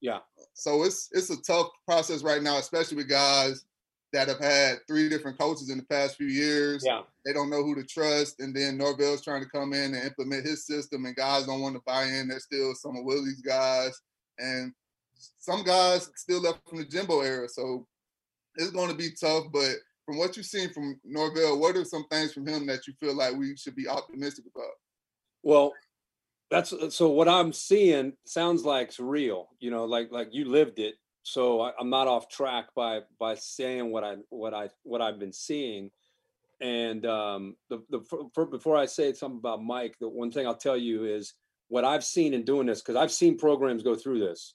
Yeah. 0.00 0.18
So 0.54 0.82
it's 0.84 1.08
it's 1.12 1.30
a 1.30 1.40
tough 1.42 1.68
process 1.86 2.22
right 2.22 2.42
now, 2.42 2.58
especially 2.58 2.96
with 2.96 3.08
guys 3.08 3.64
that 4.12 4.28
have 4.28 4.40
had 4.40 4.78
three 4.88 5.08
different 5.08 5.38
coaches 5.38 5.70
in 5.70 5.78
the 5.78 5.84
past 5.84 6.16
few 6.16 6.26
years. 6.26 6.82
Yeah. 6.84 7.02
They 7.24 7.32
don't 7.32 7.50
know 7.50 7.62
who 7.62 7.74
to 7.76 7.84
trust. 7.84 8.40
And 8.40 8.54
then 8.54 8.76
Norvell's 8.76 9.22
trying 9.22 9.42
to 9.42 9.48
come 9.48 9.72
in 9.72 9.94
and 9.94 10.04
implement 10.04 10.46
his 10.46 10.66
system, 10.66 11.04
and 11.04 11.14
guys 11.14 11.46
don't 11.46 11.60
want 11.60 11.76
to 11.76 11.82
buy 11.86 12.04
in. 12.04 12.28
There's 12.28 12.44
still 12.44 12.74
some 12.74 12.96
of 12.96 13.04
Willie's 13.04 13.40
guys, 13.40 14.00
and 14.38 14.72
some 15.38 15.62
guys 15.62 16.10
still 16.16 16.40
left 16.40 16.60
from 16.68 16.78
the 16.78 16.84
Jimbo 16.84 17.20
era. 17.20 17.48
So 17.48 17.86
it's 18.56 18.72
going 18.72 18.90
to 18.90 18.96
be 18.96 19.10
tough, 19.20 19.44
but 19.52 19.74
from 20.10 20.18
what 20.18 20.36
you've 20.36 20.46
seen 20.46 20.72
from 20.72 20.98
Norvell, 21.04 21.60
what 21.60 21.76
are 21.76 21.84
some 21.84 22.04
things 22.10 22.32
from 22.32 22.44
him 22.44 22.66
that 22.66 22.88
you 22.88 22.92
feel 22.94 23.16
like 23.16 23.36
we 23.36 23.56
should 23.56 23.76
be 23.76 23.86
optimistic 23.86 24.44
about? 24.52 24.72
Well, 25.44 25.72
that's 26.50 26.74
so 26.92 27.10
what 27.10 27.28
I'm 27.28 27.52
seeing 27.52 28.14
sounds 28.24 28.64
like 28.64 28.88
it's 28.88 28.98
real, 28.98 29.50
you 29.60 29.70
know, 29.70 29.84
like 29.84 30.10
like 30.10 30.30
you 30.32 30.46
lived 30.46 30.80
it. 30.80 30.96
So 31.22 31.60
I, 31.60 31.70
am 31.78 31.90
not 31.90 32.08
off 32.08 32.28
track 32.28 32.74
by 32.74 33.02
by 33.20 33.36
saying 33.36 33.92
what 33.92 34.02
I 34.02 34.16
what 34.30 34.52
I 34.52 34.70
what 34.82 35.00
I've 35.00 35.20
been 35.20 35.32
seeing. 35.32 35.92
And 36.60 37.06
um, 37.06 37.54
the 37.68 37.80
the 37.88 38.00
for, 38.34 38.46
before 38.46 38.76
I 38.76 38.86
say 38.86 39.12
something 39.12 39.38
about 39.38 39.62
Mike, 39.62 39.94
the 40.00 40.08
one 40.08 40.32
thing 40.32 40.44
I'll 40.44 40.56
tell 40.56 40.76
you 40.76 41.04
is 41.04 41.34
what 41.68 41.84
I've 41.84 42.02
seen 42.02 42.34
in 42.34 42.44
doing 42.44 42.66
this 42.66 42.80
because 42.82 42.96
I've 42.96 43.12
seen 43.12 43.38
programs 43.38 43.84
go 43.84 43.94
through 43.94 44.18
this, 44.18 44.54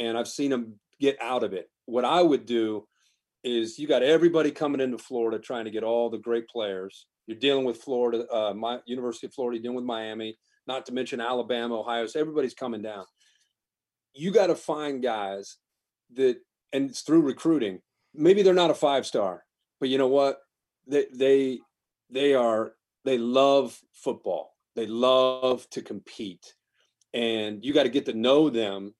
and 0.00 0.18
I've 0.18 0.26
seen 0.26 0.50
them 0.50 0.80
get 0.98 1.16
out 1.22 1.44
of 1.44 1.52
it. 1.52 1.70
What 1.84 2.04
I 2.04 2.22
would 2.22 2.44
do 2.44 2.88
is 3.46 3.78
you 3.78 3.86
got 3.86 4.02
everybody 4.02 4.50
coming 4.50 4.80
into 4.80 4.98
Florida 4.98 5.38
trying 5.38 5.66
to 5.66 5.70
get 5.70 5.84
all 5.84 6.10
the 6.10 6.18
great 6.18 6.48
players. 6.48 7.06
You're 7.28 7.38
dealing 7.38 7.64
with 7.64 7.80
Florida, 7.80 8.26
uh, 8.32 8.52
my 8.52 8.80
University 8.86 9.28
of 9.28 9.34
Florida, 9.34 9.60
dealing 9.60 9.76
with 9.76 9.84
Miami, 9.84 10.36
not 10.66 10.84
to 10.86 10.92
mention 10.92 11.20
Alabama, 11.20 11.78
Ohio. 11.78 12.06
So 12.06 12.18
everybody's 12.18 12.54
coming 12.54 12.82
down. 12.82 13.04
You 14.14 14.32
got 14.32 14.48
to 14.48 14.56
find 14.56 15.00
guys 15.00 15.58
that, 16.14 16.38
and 16.72 16.90
it's 16.90 17.02
through 17.02 17.22
recruiting. 17.22 17.80
Maybe 18.12 18.42
they're 18.42 18.52
not 18.52 18.70
a 18.70 18.74
five 18.74 19.06
star, 19.06 19.44
but 19.78 19.90
you 19.90 19.98
know 19.98 20.08
what? 20.08 20.38
They 20.88 21.06
they 21.14 21.60
they 22.10 22.34
are 22.34 22.72
they 23.04 23.16
love 23.16 23.78
football. 23.92 24.54
They 24.74 24.86
love 24.86 25.68
to 25.70 25.82
compete. 25.82 26.54
And 27.14 27.64
you 27.64 27.72
got 27.72 27.84
to 27.84 27.88
get 27.90 28.06
to 28.06 28.12
know 28.12 28.50
them. 28.50 28.94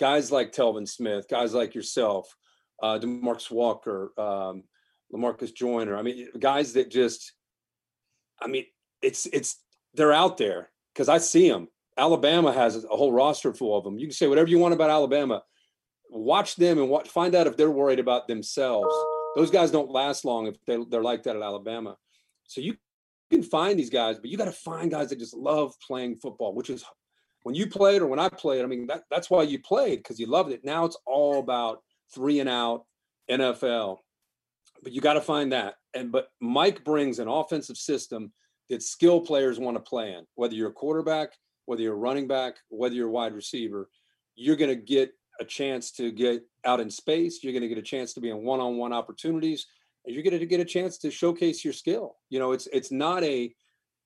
Guys 0.00 0.32
like 0.32 0.52
Telvin 0.52 0.88
Smith, 0.88 1.26
guys 1.28 1.54
like 1.54 1.74
yourself, 1.74 2.34
uh, 2.82 2.98
Demarcus 2.98 3.50
Walker, 3.50 4.12
um, 4.18 4.64
Lamarcus 5.12 5.54
Joyner. 5.54 5.96
I 5.96 6.02
mean, 6.02 6.28
guys 6.38 6.72
that 6.74 6.90
just, 6.90 7.32
I 8.40 8.48
mean, 8.48 8.66
it's 9.00 9.26
it's 9.26 9.62
they're 9.94 10.12
out 10.12 10.36
there 10.36 10.70
because 10.92 11.08
I 11.08 11.18
see 11.18 11.48
them. 11.48 11.68
Alabama 11.96 12.52
has 12.52 12.84
a 12.84 12.88
whole 12.88 13.12
roster 13.12 13.52
full 13.52 13.76
of 13.76 13.84
them. 13.84 13.98
You 13.98 14.06
can 14.06 14.14
say 14.14 14.26
whatever 14.26 14.48
you 14.48 14.58
want 14.58 14.74
about 14.74 14.90
Alabama. 14.90 15.42
Watch 16.10 16.56
them 16.56 16.78
and 16.78 16.88
watch, 16.88 17.08
find 17.08 17.34
out 17.34 17.46
if 17.46 17.56
they're 17.56 17.70
worried 17.70 17.98
about 17.98 18.28
themselves. 18.28 18.94
Those 19.36 19.50
guys 19.50 19.70
don't 19.70 19.90
last 19.90 20.24
long 20.24 20.46
if 20.46 20.56
they, 20.66 20.78
they're 20.90 21.02
like 21.02 21.22
that 21.24 21.36
at 21.36 21.42
Alabama. 21.42 21.96
So 22.44 22.60
you 22.60 22.76
can 23.30 23.42
find 23.42 23.78
these 23.78 23.90
guys, 23.90 24.18
but 24.18 24.30
you 24.30 24.36
got 24.36 24.46
to 24.46 24.52
find 24.52 24.90
guys 24.90 25.10
that 25.10 25.18
just 25.18 25.34
love 25.34 25.74
playing 25.86 26.16
football, 26.16 26.54
which 26.54 26.70
is 26.70 26.84
when 27.42 27.54
you 27.54 27.66
played 27.66 28.02
or 28.02 28.06
when 28.06 28.18
I 28.18 28.28
played. 28.28 28.62
I 28.62 28.66
mean, 28.66 28.86
that, 28.88 29.04
that's 29.10 29.30
why 29.30 29.42
you 29.42 29.58
played 29.58 29.98
because 29.98 30.18
you 30.18 30.26
loved 30.26 30.52
it. 30.52 30.64
Now 30.64 30.84
it's 30.84 30.98
all 31.06 31.38
about 31.38 31.82
three 32.14 32.40
and 32.40 32.48
out 32.48 32.84
NFL. 33.30 33.98
But 34.82 34.92
you 34.92 35.00
got 35.00 35.14
to 35.14 35.20
find 35.20 35.52
that. 35.52 35.74
And 35.94 36.10
but 36.10 36.28
Mike 36.40 36.84
brings 36.84 37.18
an 37.18 37.28
offensive 37.28 37.76
system 37.76 38.32
that 38.70 38.82
skill 38.82 39.20
players 39.20 39.58
want 39.58 39.76
to 39.76 39.82
play 39.82 40.12
in. 40.12 40.26
Whether 40.34 40.54
you're 40.54 40.70
a 40.70 40.72
quarterback, 40.72 41.30
whether 41.66 41.82
you're 41.82 41.94
a 41.94 41.96
running 41.96 42.26
back, 42.26 42.56
whether 42.68 42.94
you're 42.94 43.08
a 43.08 43.12
wide 43.12 43.34
receiver, 43.34 43.88
you're 44.34 44.56
going 44.56 44.70
to 44.70 44.76
get 44.76 45.12
a 45.40 45.44
chance 45.44 45.92
to 45.92 46.10
get 46.10 46.42
out 46.64 46.80
in 46.80 46.90
space. 46.90 47.42
You're 47.42 47.52
going 47.52 47.62
to 47.62 47.68
get 47.68 47.78
a 47.78 47.82
chance 47.82 48.12
to 48.14 48.20
be 48.20 48.30
in 48.30 48.44
one-on-one 48.44 48.92
opportunities. 48.92 49.66
And 50.04 50.14
you're 50.14 50.24
going 50.24 50.38
to 50.38 50.46
get 50.46 50.60
a 50.60 50.64
chance 50.64 50.98
to 50.98 51.10
showcase 51.10 51.64
your 51.64 51.74
skill. 51.74 52.16
You 52.28 52.38
know, 52.38 52.52
it's 52.52 52.66
it's 52.72 52.90
not 52.90 53.22
a 53.22 53.54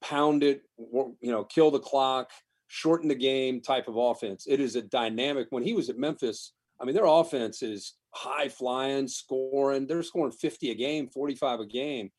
pound 0.03 0.43
it, 0.43 0.63
you 0.79 1.17
know, 1.23 1.45
kill 1.45 1.71
the 1.71 1.81
clock, 1.81 2.31
shorten 2.67 3.09
the 3.09 3.15
game 3.15 3.61
type 3.61 3.89
of 3.89 3.97
offense. 3.97 4.47
It 4.49 4.61
is 4.61 4.77
a 4.77 4.83
dynamic. 4.83 5.47
When 5.51 5.63
he 5.63 5.73
was 5.73 5.89
at 5.89 5.99
Memphis, 5.99 6.53
I 6.81 6.85
mean, 6.85 6.95
their 6.95 7.07
offense 7.07 7.63
is 7.63 7.95
high 8.11 8.49
flying, 8.49 9.09
scoring. 9.09 9.87
They're 9.87 10.03
scoring 10.03 10.33
50 10.33 10.71
a 10.71 10.75
game, 10.75 11.09
45 11.09 11.61
a 11.61 11.67
game 11.67 12.11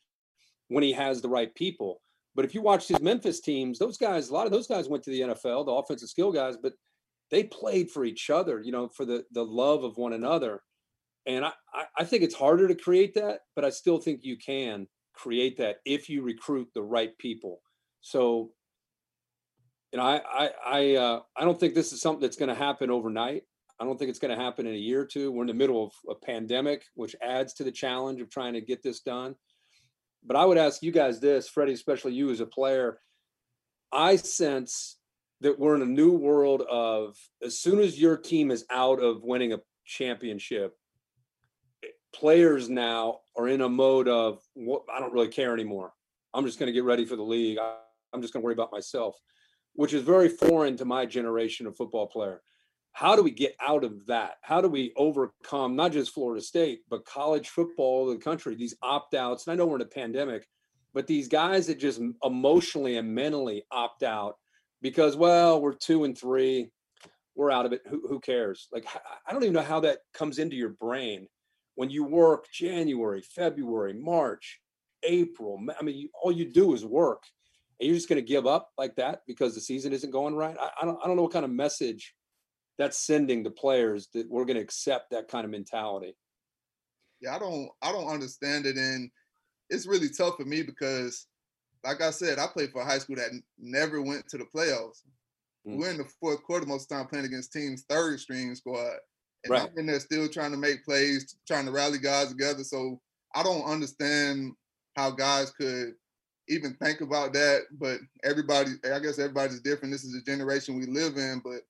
when 0.68 0.84
he 0.84 0.92
has 0.94 1.22
the 1.22 1.30
right 1.30 1.54
people. 1.56 2.02
But 2.36 2.46
if 2.46 2.54
you 2.54 2.62
watch 2.62 2.88
his 2.88 3.02
Memphis 3.02 3.40
teams, 3.40 3.80
those 3.80 3.98
guys, 3.98 4.30
a 4.30 4.34
lot 4.34 4.46
of 4.46 4.52
those 4.52 4.68
guys 4.68 4.88
went 4.88 5.04
to 5.06 5.10
the 5.10 5.22
NFL, 5.22 5.66
the 5.66 5.72
offensive 5.72 6.10
skill 6.10 6.32
guys, 6.32 6.56
but 6.56 6.74
they 7.32 7.44
played 7.44 7.90
for 7.90 8.06
each 8.06 8.30
other, 8.30 8.62
you 8.62 8.72
know, 8.72 8.88
for 8.90 9.06
the 9.06 9.26
the 9.32 9.44
love 9.44 9.84
of 9.84 9.98
one 9.98 10.14
another. 10.14 10.62
And 11.26 11.44
I, 11.44 11.52
I 11.98 12.06
think 12.06 12.24
it's 12.24 12.36
harder 12.36 12.68
to 12.68 12.76
create 12.76 13.16
that, 13.16 13.40
but 13.56 13.66
I 13.66 13.70
still 13.70 13.98
think 13.98 14.22
you 14.24 14.38
can 14.38 14.88
create 15.14 15.58
that 15.58 15.78
if 15.84 16.10
you 16.10 16.22
recruit 16.22 16.70
the 16.74 16.84
right 16.84 17.18
people. 17.18 17.60
So, 18.02 18.52
you 19.92 19.98
know, 19.98 20.06
I 20.06 20.22
I 20.24 20.50
I, 20.66 20.96
uh, 20.96 21.20
I 21.36 21.44
don't 21.44 21.60
think 21.60 21.74
this 21.74 21.92
is 21.92 22.02
something 22.02 22.22
that's 22.22 22.38
going 22.38 22.50
to 22.50 22.56
happen 22.56 22.92
overnight. 22.92 23.44
I 23.80 23.86
don't 23.86 23.98
think 23.98 24.10
it's 24.10 24.20
going 24.20 24.36
to 24.36 24.44
happen 24.44 24.66
in 24.66 24.74
a 24.74 24.78
year 24.78 25.02
or 25.02 25.06
two. 25.06 25.32
We're 25.32 25.44
in 25.44 25.48
the 25.48 25.54
middle 25.54 25.84
of 25.84 25.92
a 26.10 26.16
pandemic, 26.16 26.86
which 26.96 27.16
adds 27.22 27.54
to 27.56 27.64
the 27.64 27.72
challenge 27.72 28.22
of 28.22 28.30
trying 28.30 28.54
to 28.54 28.62
get 28.62 28.82
this 28.82 29.02
done. 29.02 29.36
But 30.26 30.36
I 30.36 30.46
would 30.46 30.58
ask 30.58 30.82
you 30.82 30.92
guys 30.92 31.20
this, 31.20 31.48
Freddie, 31.48 31.74
especially 31.74 32.14
you 32.14 32.32
as 32.32 32.40
a 32.40 32.46
player. 32.46 33.00
I 33.92 34.16
sense 34.16 34.98
that 35.42 35.60
we're 35.60 35.76
in 35.76 35.84
a 35.84 35.86
new 35.86 36.12
world 36.12 36.64
of 36.64 37.16
as 37.44 37.60
soon 37.60 37.80
as 37.80 38.02
your 38.02 38.18
team 38.18 38.50
is 38.50 38.66
out 38.72 39.02
of 39.02 39.24
winning 39.24 39.54
a 39.54 39.60
championship, 39.86 40.74
players 42.14 42.70
now 42.70 43.20
are 43.38 43.48
in 43.48 43.62
a 43.62 43.70
mode 43.70 44.08
of 44.08 44.40
I 44.58 45.00
don't 45.00 45.14
really 45.14 45.28
care 45.28 45.54
anymore. 45.54 45.94
I'm 46.34 46.46
just 46.46 46.58
going 46.58 46.68
to 46.68 46.74
get 46.74 46.84
ready 46.84 47.06
for 47.06 47.16
the 47.16 47.24
league. 47.24 47.60
I'm 48.12 48.22
just 48.22 48.34
going 48.34 48.42
to 48.42 48.46
worry 48.46 48.54
about 48.54 48.72
myself, 48.72 49.16
which 49.74 49.94
is 49.94 50.02
very 50.02 50.30
foreign 50.30 50.76
to 50.78 50.86
my 50.86 51.06
generation 51.06 51.68
of 51.68 51.78
football 51.78 52.08
player 52.08 52.42
how 52.98 53.16
do 53.16 53.22
we 53.22 53.30
get 53.30 53.56
out 53.62 53.84
of 53.84 54.08
that? 54.08 54.38
How 54.42 54.60
do 54.60 54.68
we 54.68 54.92
overcome 54.96 55.76
not 55.76 55.92
just 55.92 56.12
Florida 56.12 56.42
State, 56.42 56.80
but 56.90 57.06
college 57.06 57.50
football 57.50 58.08
the 58.08 58.18
country, 58.18 58.56
these 58.56 58.74
opt 58.82 59.14
outs? 59.14 59.46
And 59.46 59.54
I 59.54 59.56
know 59.56 59.68
we're 59.68 59.76
in 59.76 59.84
a 59.84 59.86
pandemic, 59.86 60.48
but 60.96 61.06
these 61.06 61.28
guys 61.28 61.68
that 61.68 61.78
just 61.78 62.02
emotionally 62.24 62.98
and 62.98 63.14
mentally 63.14 63.62
opt 63.70 64.02
out 64.02 64.38
because, 64.82 65.16
well, 65.16 65.62
we're 65.62 65.76
two 65.76 66.06
and 66.06 66.18
three, 66.18 66.72
we're 67.36 67.52
out 67.52 67.68
of 67.68 67.74
it. 67.74 67.82
Who, 67.88 68.02
who 68.10 68.20
cares? 68.20 68.68
Like, 68.72 68.88
I 69.28 69.32
don't 69.32 69.44
even 69.44 69.54
know 69.54 69.62
how 69.62 69.82
that 69.82 70.00
comes 70.16 70.40
into 70.40 70.56
your 70.56 70.70
brain 70.70 71.28
when 71.76 71.92
you 71.92 72.04
work 72.04 72.48
January, 72.52 73.22
February, 73.22 73.94
March, 73.94 74.60
April. 75.04 75.64
I 75.80 75.84
mean, 75.84 76.10
all 76.20 76.32
you 76.32 76.52
do 76.52 76.74
is 76.74 76.84
work. 76.84 77.22
And 77.80 77.86
you're 77.86 77.96
just 77.96 78.10
going 78.10 78.20
to 78.20 78.28
give 78.28 78.48
up 78.48 78.72
like 78.76 78.96
that 78.96 79.22
because 79.28 79.54
the 79.54 79.62
season 79.62 79.94
isn't 79.94 80.10
going 80.10 80.34
right. 80.34 80.58
I, 80.60 80.72
I 80.82 80.86
don't, 80.86 80.98
I 81.04 81.06
don't 81.06 81.16
know 81.16 81.22
what 81.22 81.34
kind 81.34 81.46
of 81.46 81.52
message 81.52 82.16
that's 82.78 82.98
sending 82.98 83.44
to 83.44 83.50
players 83.50 84.08
that 84.14 84.30
we're 84.30 84.46
going 84.46 84.58
to 84.58 84.64
accept 84.64 85.12
that 85.12 85.28
kind 85.28 85.46
of 85.46 85.52
mentality. 85.52 86.16
Yeah, 87.22 87.36
I 87.36 87.40
don't 87.40 87.70
I 87.82 87.92
don't 87.92 88.08
understand 88.08 88.66
it 88.66 88.78
and 88.78 89.10
it's 89.70 89.88
really 89.88 90.10
tough 90.10 90.38
for 90.38 90.46
me 90.46 90.62
because 90.62 91.28
like 91.84 92.02
I 92.02 92.12
said, 92.12 92.40
I 92.40 92.48
played 92.48 92.72
for 92.72 92.82
a 92.82 92.86
high 92.86 92.98
school 92.98 93.16
that 93.16 93.32
never 93.58 94.02
went 94.02 94.28
to 94.30 94.38
the 94.38 94.46
playoffs. 94.46 95.04
Mm. 95.68 95.78
We're 95.78 95.92
in 95.92 95.98
the 95.98 96.10
fourth 96.20 96.44
quarter 96.44 96.66
most 96.66 96.84
of 96.84 96.90
the 96.90 96.96
time 96.96 97.08
playing 97.08 97.26
against 97.26 97.54
teams 97.54 97.86
third 97.90 98.20
string 98.20 98.54
squad. 98.56 98.98
And 99.44 99.52
right. 99.52 99.70
I'm 99.70 99.78
in 99.78 99.86
there 99.86 100.00
still 100.00 100.28
trying 100.28 100.52
to 100.52 100.58
make 100.58 100.84
plays, 100.84 101.36
trying 101.48 101.66
to 101.66 101.72
rally 101.72 102.00
guys 102.00 102.30
together. 102.30 102.64
So 102.64 103.00
I 103.36 103.44
don't 103.44 103.64
understand 103.64 104.54
how 104.96 105.12
guys 105.12 105.52
could 105.52 105.94
even 106.50 106.76
think 106.82 107.02
about 107.02 107.34
that. 107.34 107.64
But 107.80 108.00
everybody, 108.24 108.72
I 108.92 109.00
guess 109.00 109.20
everybody's 109.20 109.62
different. 109.62 109.92
This 109.92 110.04
is 110.04 110.16
a 110.16 110.24
generation 110.24 110.78
we 110.78 110.88
live 110.88 111.18
in. 111.18 111.42
But 111.44 111.62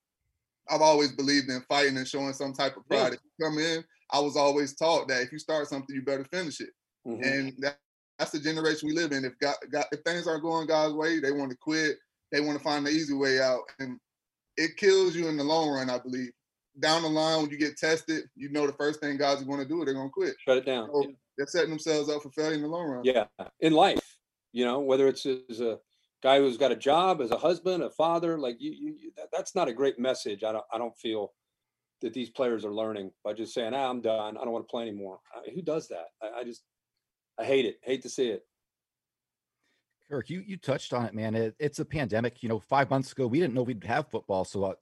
I've 0.70 0.82
always 0.82 1.12
believed 1.14 1.50
in 1.50 1.62
fighting 1.70 1.98
and 1.98 2.08
showing 2.08 2.34
some 2.34 2.54
type 2.54 2.78
of 2.78 2.88
pride. 2.88 3.00
Yeah. 3.00 3.14
If 3.14 3.20
you 3.24 3.46
come 3.46 3.58
in, 3.60 3.84
I 4.12 4.20
was 4.20 4.38
always 4.38 4.76
taught 4.76 5.08
that 5.08 5.22
if 5.22 5.32
you 5.32 5.40
start 5.40 5.68
something, 5.68 5.96
you 5.96 6.02
better 6.02 6.26
finish 6.26 6.62
it. 6.62 6.70
Mm-hmm. 7.08 7.24
And 7.24 7.54
that, 7.60 7.78
that's 8.18 8.32
the 8.32 8.40
generation 8.40 8.88
we 8.88 8.96
live 8.96 9.12
in. 9.12 9.26
If 9.26 9.38
God, 9.40 9.56
God, 9.72 9.86
if 9.92 10.02
things 10.02 10.28
aren't 10.28 10.44
going 10.44 10.68
God's 10.68 10.96
way, 10.96 11.20
they 11.20 11.32
want 11.32 11.52
to 11.52 11.58
quit. 11.58 11.98
They 12.32 12.42
want 12.42 12.58
to 12.58 12.64
find 12.64 12.86
the 12.86 12.90
easy 12.90 13.14
way 13.14 13.40
out, 13.40 13.62
and 13.80 13.98
it 14.58 14.76
kills 14.76 15.16
you 15.16 15.28
in 15.28 15.38
the 15.38 15.44
long 15.44 15.70
run. 15.70 15.90
I 15.90 16.00
believe. 16.00 16.32
Down 16.80 17.02
the 17.02 17.10
line, 17.10 17.42
when 17.42 17.50
you 17.50 17.58
get 17.58 17.76
tested, 17.76 18.26
you 18.36 18.50
know 18.50 18.68
the 18.68 18.74
first 18.74 19.00
thing 19.00 19.18
God's 19.18 19.44
going 19.44 19.60
to 19.60 19.66
do, 19.66 19.84
they're 19.84 19.96
going 19.96 20.10
to 20.10 20.14
quit. 20.14 20.36
Shut 20.46 20.58
it 20.58 20.66
down. 20.66 20.90
So 20.94 21.04
yeah. 21.04 21.16
They're 21.38 21.48
setting 21.48 21.70
themselves 21.70 22.10
up 22.10 22.22
for 22.22 22.30
failure 22.32 22.54
in 22.54 22.62
the 22.62 22.68
long 22.68 22.88
run. 22.88 23.04
Yeah, 23.04 23.26
in 23.62 23.74
life, 23.74 24.18
you 24.54 24.66
know, 24.66 24.80
whether 24.80 25.08
it's 25.08 25.26
as 25.26 25.60
a 25.60 25.80
guy 26.28 26.40
who's 26.40 26.58
got 26.58 26.74
a 26.74 26.76
job 26.76 27.22
as 27.22 27.32
a 27.32 27.38
husband, 27.38 27.82
a 27.82 27.90
father, 27.90 28.38
like 28.38 28.58
you, 28.60 28.72
you 28.72 29.12
that, 29.16 29.30
that's 29.32 29.56
not 29.56 29.70
a 29.70 29.74
great 29.74 29.98
message. 29.98 30.44
I 30.44 30.52
don't, 30.52 30.66
I 30.74 30.78
don't 30.78 30.98
feel 30.98 31.32
that 32.02 32.12
these 32.14 32.30
players 32.30 32.66
are 32.66 32.74
learning 32.74 33.12
by 33.24 33.32
just 33.32 33.54
saying, 33.54 33.74
ah, 33.74 33.90
I'm 33.90 34.02
done. 34.02 34.36
I 34.36 34.44
don't 34.44 34.52
want 34.52 34.68
to 34.68 34.70
play 34.70 34.82
anymore. 34.82 35.20
I 35.34 35.50
who 35.56 35.62
does 35.62 35.88
that? 35.88 36.08
I, 36.22 36.42
I, 36.42 36.44
just, 36.44 36.64
I 37.40 37.46
hate 37.46 37.64
it. 37.64 37.78
Hate 37.82 38.02
to 38.02 38.10
see 38.10 38.28
it. 38.28 38.42
Kirk, 40.10 40.30
you 40.30 40.44
you 40.46 40.58
touched 40.58 40.92
on 40.92 41.06
it, 41.06 41.14
man. 41.14 41.34
It, 41.34 41.56
it's 41.60 41.80
a 41.80 41.86
pandemic. 41.86 42.44
You 42.44 42.50
know, 42.50 42.60
five 42.60 42.90
months 42.90 43.14
ago, 43.14 43.26
we 43.26 43.40
didn't 43.40 43.54
know 43.54 43.64
we'd 43.64 43.84
have 43.86 44.10
football. 44.10 44.44
So, 44.44 44.66
uh, 44.66 44.74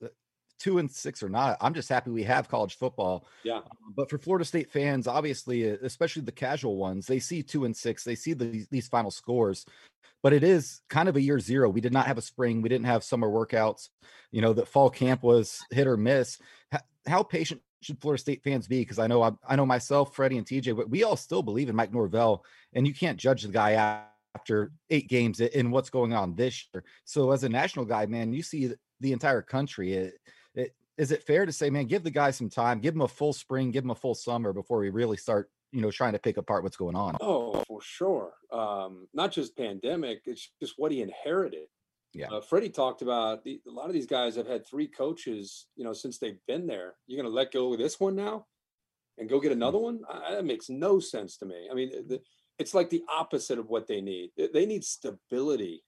two 0.59 0.77
and 0.77 0.89
six 0.89 1.21
or 1.21 1.29
not, 1.29 1.57
I'm 1.62 1.74
just 1.74 1.89
happy 1.89 2.12
we 2.12 2.24
have 2.24 2.50
college 2.50 2.77
football. 2.77 3.27
Yeah. 3.43 3.57
Um, 3.57 3.93
but 3.95 4.09
for 4.09 4.17
Florida 4.17 4.45
State 4.45 4.71
fans, 4.71 5.07
obviously, 5.07 5.63
especially 5.63 6.24
the 6.24 6.31
casual 6.31 6.77
ones, 6.77 7.07
they 7.07 7.19
see 7.19 7.43
two 7.43 7.65
and 7.65 7.75
six, 7.75 8.03
they 8.03 8.15
see 8.15 8.33
the, 8.33 8.65
these 8.71 8.88
final 8.88 9.12
scores, 9.12 9.65
but 10.24 10.33
it 10.33 10.43
is 10.43 10.81
kind 10.89 11.09
of 11.09 11.15
a 11.15 11.21
year 11.21 11.39
zero. 11.39 11.69
We 11.69 11.81
did 11.81 11.93
not 11.93 12.07
have 12.07 12.17
a 12.17 12.21
spring. 12.21 12.62
We 12.62 12.69
didn't 12.69 12.88
have 12.88 13.03
summer 13.03 13.27
workouts. 13.27 13.89
You 14.31 14.41
know, 14.41 14.53
the 14.53 14.65
fall 14.65 14.89
camp 14.89 15.24
was 15.24 15.59
hit 15.71 15.88
or 15.88 15.97
miss. 15.97 16.39
How, 16.71 16.79
how 17.05 17.24
patient 17.24 17.62
should 17.81 18.01
Florida 18.01 18.19
State 18.19 18.43
fans 18.43 18.67
be? 18.67 18.79
Because 18.81 19.00
I 19.00 19.07
know 19.07 19.21
I, 19.21 19.31
I, 19.47 19.55
know 19.55 19.65
myself, 19.65 20.15
Freddie 20.15 20.38
and 20.38 20.47
TJ, 20.47 20.75
but 20.75 20.89
we 20.89 21.03
all 21.03 21.15
still 21.15 21.43
believe 21.43 21.69
in 21.69 21.75
Mike 21.75 21.93
Norvell, 21.93 22.43
and 22.74 22.88
you 22.88 22.93
can't 22.93 23.19
judge 23.19 23.43
the 23.43 23.50
guy 23.50 23.74
after 24.35 24.71
eight 24.89 25.07
games 25.07 25.39
in 25.39 25.71
what's 25.71 25.89
going 25.89 26.13
on 26.13 26.35
this 26.35 26.67
year. 26.74 26.83
So 27.05 27.31
as 27.31 27.43
a 27.43 27.50
national 27.50 27.85
guy, 27.85 28.05
man, 28.05 28.33
you 28.33 28.41
see 28.41 28.74
the 29.00 29.13
entire 29.13 29.41
country. 29.41 29.93
It, 29.93 30.05
it, 30.05 30.21
is 30.97 31.11
it 31.11 31.23
fair 31.23 31.45
to 31.45 31.51
say, 31.51 31.69
man, 31.69 31.85
give 31.85 32.03
the 32.03 32.11
guy 32.11 32.31
some 32.31 32.49
time, 32.49 32.79
give 32.79 32.95
him 32.95 33.01
a 33.01 33.07
full 33.07 33.33
spring, 33.33 33.71
give 33.71 33.83
him 33.83 33.91
a 33.91 33.95
full 33.95 34.15
summer 34.15 34.53
before 34.53 34.79
we 34.79 34.89
really 34.89 35.17
start 35.17 35.49
you 35.71 35.81
know 35.81 35.91
trying 35.91 36.13
to 36.13 36.19
pick 36.19 36.37
apart 36.37 36.63
what's 36.63 36.77
going 36.77 36.95
on? 36.95 37.17
Oh 37.21 37.63
for 37.67 37.81
sure. 37.81 38.33
Um 38.51 39.07
not 39.13 39.31
just 39.31 39.57
pandemic 39.57 40.21
it's 40.25 40.51
just 40.61 40.75
what 40.77 40.91
he 40.91 41.01
inherited. 41.01 41.67
Yeah. 42.13 42.27
Uh, 42.27 42.39
freddie 42.39 42.69
talked 42.69 43.01
about 43.01 43.43
the, 43.43 43.59
a 43.67 43.71
lot 43.71 43.87
of 43.87 43.93
these 43.93 44.05
guys 44.05 44.37
have 44.37 44.47
had 44.47 44.65
three 44.65 44.87
coaches 44.87 45.67
you 45.75 45.83
know 45.83 45.93
since 45.93 46.17
they've 46.17 46.39
been 46.47 46.65
there. 46.65 46.95
You're 47.07 47.21
going 47.21 47.29
to 47.29 47.35
let 47.35 47.51
go 47.51 47.73
of 47.73 47.79
this 47.79 47.99
one 47.99 48.15
now 48.15 48.45
and 49.17 49.29
go 49.29 49.39
get 49.39 49.51
mm. 49.51 49.55
another 49.55 49.79
one? 49.79 49.99
I, 50.09 50.35
that 50.35 50.45
makes 50.45 50.69
no 50.69 50.99
sense 50.99 51.37
to 51.37 51.45
me. 51.45 51.67
I 51.69 51.73
mean 51.73 51.89
the, 52.07 52.21
it's 52.57 52.73
like 52.73 52.89
the 52.89 53.03
opposite 53.09 53.59
of 53.59 53.67
what 53.67 53.85
they 53.85 53.99
need. 53.99 54.31
They 54.37 54.65
need 54.65 54.85
stability 54.85 55.83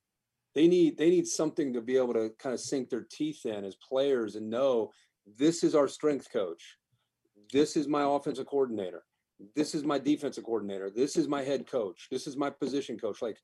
they 0.58 0.68
need 0.68 0.98
they 0.98 1.12
need 1.12 1.28
something 1.28 1.72
to 1.72 1.82
be 1.82 1.98
able 1.98 2.16
to 2.16 2.32
kind 2.40 2.52
of 2.52 2.60
sink 2.60 2.90
their 2.90 3.06
teeth 3.12 3.46
in 3.46 3.64
as 3.64 3.76
players 3.76 4.36
and 4.36 4.50
know 4.50 4.92
this 5.38 5.64
is 5.64 5.76
our 5.76 5.88
strength 5.88 6.34
coach. 6.34 6.78
This 7.54 7.78
is 7.78 7.88
my 7.88 8.02
offensive 8.04 8.48
coordinator. 8.48 9.04
This 9.56 9.76
is 9.76 9.84
my 9.84 10.00
defensive 10.00 10.44
coordinator. 10.44 10.90
This 10.90 11.16
is 11.16 11.28
my 11.28 11.44
head 11.44 11.70
coach. 11.70 12.08
This 12.10 12.26
is 12.26 12.38
my 12.38 12.50
position 12.50 12.98
coach. 12.98 13.22
Like 13.22 13.38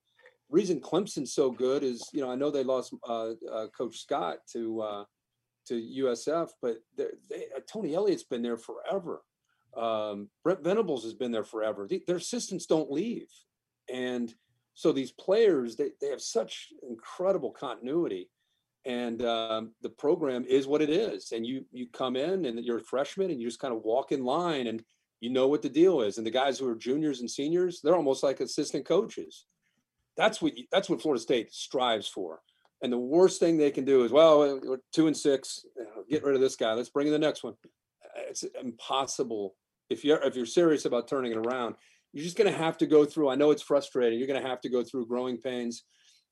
reason 0.49 0.79
Clemson's 0.81 1.35
so 1.35 1.51
good 1.51 1.83
is, 1.83 2.03
you 2.13 2.21
know, 2.21 2.31
I 2.31 2.35
know 2.35 2.49
they 2.49 2.63
lost 2.63 2.95
uh, 3.07 3.33
uh, 3.51 3.67
Coach 3.77 3.99
Scott 3.99 4.37
to 4.53 4.81
uh, 4.81 5.03
to 5.67 5.75
USF, 5.75 6.49
but 6.63 6.77
they, 6.97 7.05
uh, 7.55 7.59
Tony 7.71 7.93
Elliott's 7.93 8.23
been 8.23 8.41
there 8.41 8.57
forever. 8.57 9.21
Um, 9.77 10.29
Brent 10.43 10.63
Venables 10.63 11.03
has 11.03 11.13
been 11.13 11.31
there 11.31 11.43
forever. 11.43 11.87
Their 12.07 12.15
assistants 12.15 12.65
don't 12.65 12.91
leave, 12.91 13.29
and 13.87 14.33
so 14.73 14.91
these 14.91 15.11
players 15.11 15.75
they, 15.75 15.89
they 16.01 16.07
have 16.07 16.21
such 16.21 16.69
incredible 16.87 17.51
continuity 17.51 18.29
and 18.85 19.23
um, 19.23 19.71
the 19.81 19.89
program 19.89 20.45
is 20.47 20.67
what 20.67 20.81
it 20.81 20.89
is. 20.89 21.31
And 21.31 21.45
you 21.45 21.65
you 21.71 21.87
come 21.87 22.15
in 22.15 22.45
and 22.45 22.63
you're 22.63 22.79
a 22.79 22.83
freshman 22.83 23.31
and 23.31 23.41
you 23.41 23.47
just 23.47 23.59
kind 23.59 23.73
of 23.73 23.83
walk 23.83 24.11
in 24.11 24.23
line 24.23 24.67
and 24.67 24.83
you 25.21 25.29
know 25.29 25.47
what 25.47 25.61
the 25.61 25.69
deal 25.69 26.01
is. 26.01 26.17
And 26.17 26.27
the 26.27 26.31
guys 26.31 26.59
who 26.59 26.67
are 26.67 26.75
juniors 26.75 27.21
and 27.21 27.31
seniors 27.31 27.79
they're 27.81 27.95
almost 27.95 28.23
like 28.23 28.41
assistant 28.41 28.85
coaches. 28.85 29.45
That's 30.17 30.41
what 30.41 30.53
that's 30.71 30.89
what 30.89 31.01
florida 31.01 31.21
state 31.21 31.53
strives 31.53 32.07
for. 32.07 32.41
And 32.81 32.91
the 32.91 32.99
worst 32.99 33.39
thing 33.39 33.57
they 33.57 33.71
can 33.71 33.85
do 33.85 34.03
is 34.03 34.11
well 34.11 34.59
we're 34.61 34.79
two 34.91 35.07
and 35.07 35.15
six 35.15 35.65
get 36.09 36.23
rid 36.23 36.35
of 36.35 36.41
this 36.41 36.57
guy. 36.57 36.73
Let's 36.73 36.89
bring 36.89 37.07
in 37.07 37.13
the 37.13 37.19
next 37.19 37.43
one. 37.43 37.53
It's 38.29 38.43
impossible. 38.61 39.55
If 39.89 40.03
you're 40.03 40.21
if 40.23 40.35
you're 40.35 40.45
serious 40.45 40.83
about 40.83 41.07
turning 41.07 41.31
it 41.31 41.37
around 41.37 41.75
you're 42.13 42.23
just 42.23 42.37
going 42.37 42.51
to 42.51 42.57
have 42.57 42.77
to 42.77 42.85
go 42.85 43.05
through 43.05 43.29
i 43.29 43.35
know 43.35 43.51
it's 43.51 43.61
frustrating 43.61 44.17
you're 44.17 44.27
going 44.27 44.41
to 44.41 44.47
have 44.47 44.61
to 44.61 44.69
go 44.69 44.83
through 44.83 45.05
growing 45.05 45.37
pains 45.37 45.83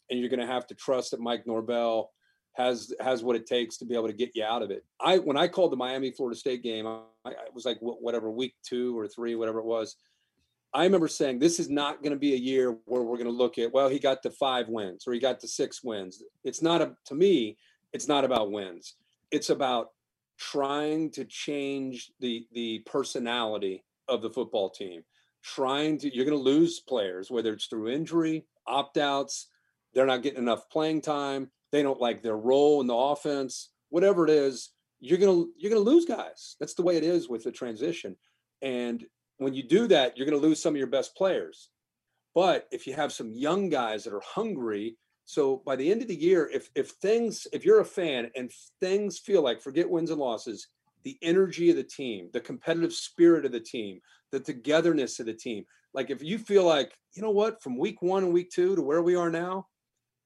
and 0.09 0.19
you're 0.19 0.29
going 0.29 0.39
to 0.39 0.45
have 0.45 0.67
to 0.67 0.75
trust 0.75 1.11
that 1.11 1.19
mike 1.19 1.45
norvell 1.45 2.11
has 2.53 2.93
has 2.99 3.23
what 3.23 3.35
it 3.35 3.45
takes 3.45 3.77
to 3.77 3.85
be 3.85 3.95
able 3.95 4.07
to 4.07 4.13
get 4.13 4.31
you 4.35 4.43
out 4.43 4.61
of 4.61 4.71
it. 4.71 4.83
I 4.99 5.19
when 5.19 5.37
I 5.37 5.47
called 5.47 5.71
the 5.71 5.77
Miami 5.77 6.11
Florida 6.11 6.37
State 6.37 6.63
game, 6.63 6.85
I, 6.85 6.99
I 7.25 7.33
was 7.53 7.65
like 7.65 7.77
whatever 7.79 8.29
week 8.29 8.55
two 8.63 8.97
or 8.97 9.07
three, 9.07 9.35
whatever 9.35 9.59
it 9.59 9.65
was. 9.65 9.95
I 10.73 10.83
remember 10.83 11.07
saying 11.07 11.39
this 11.39 11.59
is 11.59 11.69
not 11.69 12.01
going 12.01 12.13
to 12.13 12.19
be 12.19 12.33
a 12.33 12.37
year 12.37 12.77
where 12.85 13.03
we're 13.03 13.17
going 13.17 13.25
to 13.25 13.31
look 13.31 13.57
at 13.57 13.73
well 13.73 13.89
he 13.89 13.99
got 13.99 14.21
to 14.23 14.31
five 14.31 14.67
wins 14.69 15.05
or 15.07 15.13
he 15.13 15.19
got 15.19 15.39
to 15.41 15.47
six 15.47 15.83
wins. 15.83 16.21
It's 16.43 16.61
not 16.61 16.81
a 16.81 16.95
to 17.05 17.15
me 17.15 17.57
it's 17.93 18.07
not 18.07 18.23
about 18.23 18.51
wins. 18.51 18.95
It's 19.31 19.49
about 19.49 19.89
trying 20.37 21.11
to 21.11 21.25
change 21.25 22.11
the 22.19 22.45
the 22.53 22.79
personality 22.79 23.83
of 24.07 24.21
the 24.21 24.29
football 24.29 24.69
team. 24.69 25.03
Trying 25.43 25.97
to 25.99 26.15
you're 26.15 26.25
going 26.25 26.37
to 26.37 26.43
lose 26.43 26.79
players 26.79 27.31
whether 27.31 27.53
it's 27.53 27.67
through 27.67 27.89
injury, 27.89 28.45
opt 28.67 28.97
outs, 28.97 29.47
they're 29.93 30.05
not 30.05 30.21
getting 30.21 30.41
enough 30.41 30.69
playing 30.69 31.01
time 31.01 31.49
they 31.71 31.83
don't 31.83 32.01
like 32.01 32.21
their 32.21 32.37
role 32.37 32.81
in 32.81 32.87
the 32.87 32.95
offense, 32.95 33.69
whatever 33.89 34.25
it 34.25 34.29
is, 34.29 34.71
you're 34.99 35.17
gonna 35.17 35.45
you're 35.57 35.71
gonna 35.71 35.81
lose 35.81 36.05
guys. 36.05 36.55
That's 36.59 36.75
the 36.75 36.83
way 36.83 36.97
it 36.97 37.03
is 37.03 37.29
with 37.29 37.43
the 37.43 37.51
transition. 37.51 38.15
And 38.61 39.03
when 39.37 39.53
you 39.53 39.63
do 39.63 39.87
that, 39.87 40.15
you're 40.15 40.27
gonna 40.27 40.37
lose 40.37 40.61
some 40.61 40.73
of 40.73 40.77
your 40.77 40.87
best 40.87 41.15
players. 41.15 41.69
But 42.35 42.67
if 42.71 42.85
you 42.85 42.93
have 42.93 43.11
some 43.11 43.33
young 43.33 43.69
guys 43.69 44.03
that 44.03 44.13
are 44.13 44.23
hungry, 44.23 44.97
so 45.25 45.61
by 45.65 45.75
the 45.75 45.89
end 45.91 46.01
of 46.01 46.07
the 46.07 46.15
year, 46.15 46.49
if 46.53 46.69
if 46.75 46.91
things, 46.91 47.47
if 47.51 47.65
you're 47.65 47.79
a 47.79 47.85
fan 47.85 48.29
and 48.35 48.51
things 48.79 49.17
feel 49.17 49.41
like 49.41 49.61
forget 49.61 49.89
wins 49.89 50.11
and 50.11 50.19
losses, 50.19 50.67
the 51.03 51.17
energy 51.21 51.69
of 51.71 51.77
the 51.77 51.83
team, 51.83 52.29
the 52.33 52.39
competitive 52.39 52.93
spirit 52.93 53.45
of 53.45 53.51
the 53.51 53.59
team, 53.59 54.01
the 54.31 54.39
togetherness 54.39 55.19
of 55.19 55.25
the 55.25 55.33
team. 55.33 55.65
Like 55.93 56.09
if 56.09 56.23
you 56.23 56.37
feel 56.37 56.63
like, 56.63 56.97
you 57.13 57.21
know 57.21 57.31
what, 57.31 57.61
from 57.61 57.77
week 57.77 58.01
one 58.01 58.23
and 58.23 58.33
week 58.33 58.49
two 58.49 58.75
to 58.75 58.81
where 58.81 59.01
we 59.01 59.15
are 59.15 59.29
now, 59.29 59.67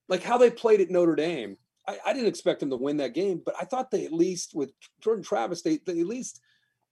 like 0.08 0.24
how 0.24 0.38
they 0.38 0.52
played 0.52 0.82
at 0.82 0.89
Notre 0.89 1.15
Dame. 1.15 1.58
I, 1.88 1.98
I, 2.06 2.13
didn't 2.13 2.30
expect 2.30 2.60
them 2.60 2.72
to 2.72 2.78
win 2.78 2.98
that 2.98 3.13
game, 3.13 3.41
but 3.46 3.56
I 3.60 3.65
thought 3.65 3.91
they 3.91 4.06
at 4.06 4.13
least 4.13 4.56
with 4.56 4.72
Jordan 5.02 5.24
Travis, 5.24 5.62
they, 5.62 5.80
they 5.86 6.00
at 6.00 6.08
least 6.08 6.41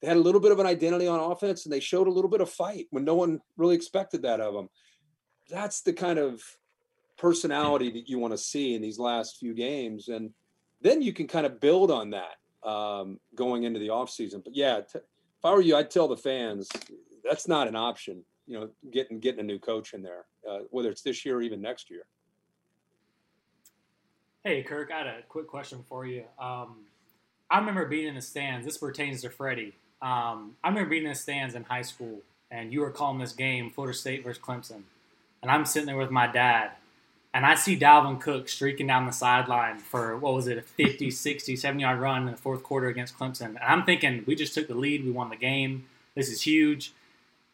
they 0.00 0.08
had 0.08 0.16
a 0.16 0.20
little 0.20 0.40
bit 0.40 0.52
of 0.52 0.60
an 0.60 0.66
identity 0.66 1.06
on 1.06 1.32
offense 1.32 1.64
and 1.64 1.72
they 1.72 1.80
showed 1.80 2.06
a 2.06 2.12
little 2.12 2.30
bit 2.30 2.40
of 2.40 2.50
fight 2.50 2.86
when 2.90 3.04
no 3.04 3.14
one 3.14 3.40
really 3.56 3.74
expected 3.74 4.22
that 4.22 4.40
of 4.40 4.54
them. 4.54 4.68
That's 5.48 5.82
the 5.82 5.92
kind 5.92 6.18
of 6.18 6.42
personality 7.16 7.90
that 7.92 8.08
you 8.08 8.18
want 8.18 8.32
to 8.32 8.38
see 8.38 8.74
in 8.74 8.82
these 8.82 8.98
last 8.98 9.38
few 9.38 9.54
games. 9.54 10.08
And 10.08 10.30
then 10.80 11.02
you 11.02 11.12
can 11.12 11.26
kind 11.26 11.46
of 11.46 11.60
build 11.60 11.90
on 11.90 12.10
that 12.10 12.68
um, 12.68 13.18
going 13.34 13.64
into 13.64 13.78
the 13.78 13.88
offseason. 13.88 14.42
But 14.44 14.54
yeah, 14.54 14.80
t- 14.80 15.00
if 15.44 15.48
I 15.48 15.52
were 15.52 15.60
you, 15.60 15.76
I'd 15.76 15.90
tell 15.90 16.08
the 16.08 16.16
fans 16.16 16.70
that's 17.22 17.46
not 17.46 17.68
an 17.68 17.76
option, 17.76 18.24
you 18.46 18.58
know, 18.58 18.70
getting, 18.90 19.20
getting 19.20 19.40
a 19.40 19.42
new 19.42 19.58
coach 19.58 19.92
in 19.92 20.02
there, 20.02 20.24
uh, 20.50 20.60
whether 20.70 20.88
it's 20.88 21.02
this 21.02 21.26
year 21.26 21.36
or 21.36 21.42
even 21.42 21.60
next 21.60 21.90
year. 21.90 22.06
Hey, 24.42 24.62
Kirk, 24.62 24.90
I 24.90 24.98
had 24.98 25.06
a 25.06 25.22
quick 25.28 25.46
question 25.46 25.84
for 25.86 26.06
you. 26.06 26.24
Um, 26.38 26.84
I 27.50 27.58
remember 27.58 27.84
being 27.84 28.08
in 28.08 28.14
the 28.14 28.22
stands. 28.22 28.64
This 28.64 28.78
pertains 28.78 29.20
to 29.20 29.28
Freddie. 29.28 29.74
Um, 30.00 30.56
I 30.64 30.68
remember 30.68 30.88
being 30.88 31.04
in 31.04 31.10
the 31.10 31.14
stands 31.14 31.54
in 31.54 31.64
high 31.64 31.82
school, 31.82 32.20
and 32.50 32.72
you 32.72 32.80
were 32.80 32.90
calling 32.90 33.18
this 33.18 33.32
game, 33.32 33.70
Florida 33.70 33.94
State 33.94 34.24
versus 34.24 34.42
Clemson. 34.42 34.84
And 35.42 35.50
I'm 35.50 35.66
sitting 35.66 35.86
there 35.86 35.98
with 35.98 36.10
my 36.10 36.26
dad, 36.26 36.70
and 37.34 37.44
I 37.44 37.56
see 37.56 37.76
Dalvin 37.76 38.20
Cook 38.20 38.48
streaking 38.48 38.86
down 38.86 39.06
the 39.06 39.12
sideline 39.12 39.78
for, 39.78 40.16
what 40.16 40.34
was 40.34 40.46
it, 40.46 40.56
a 40.56 40.62
50, 40.62 41.10
60, 41.10 41.56
70 41.56 41.82
yard 41.82 41.98
run 41.98 42.28
in 42.28 42.30
the 42.30 42.40
fourth 42.40 42.62
quarter 42.62 42.86
against 42.86 43.18
Clemson. 43.18 43.46
And 43.46 43.58
I'm 43.58 43.82
thinking, 43.82 44.22
we 44.24 44.36
just 44.36 44.54
took 44.54 44.68
the 44.68 44.76
lead. 44.76 45.04
We 45.04 45.10
won 45.10 45.30
the 45.30 45.36
game. 45.36 45.86
This 46.14 46.30
is 46.30 46.42
huge. 46.42 46.92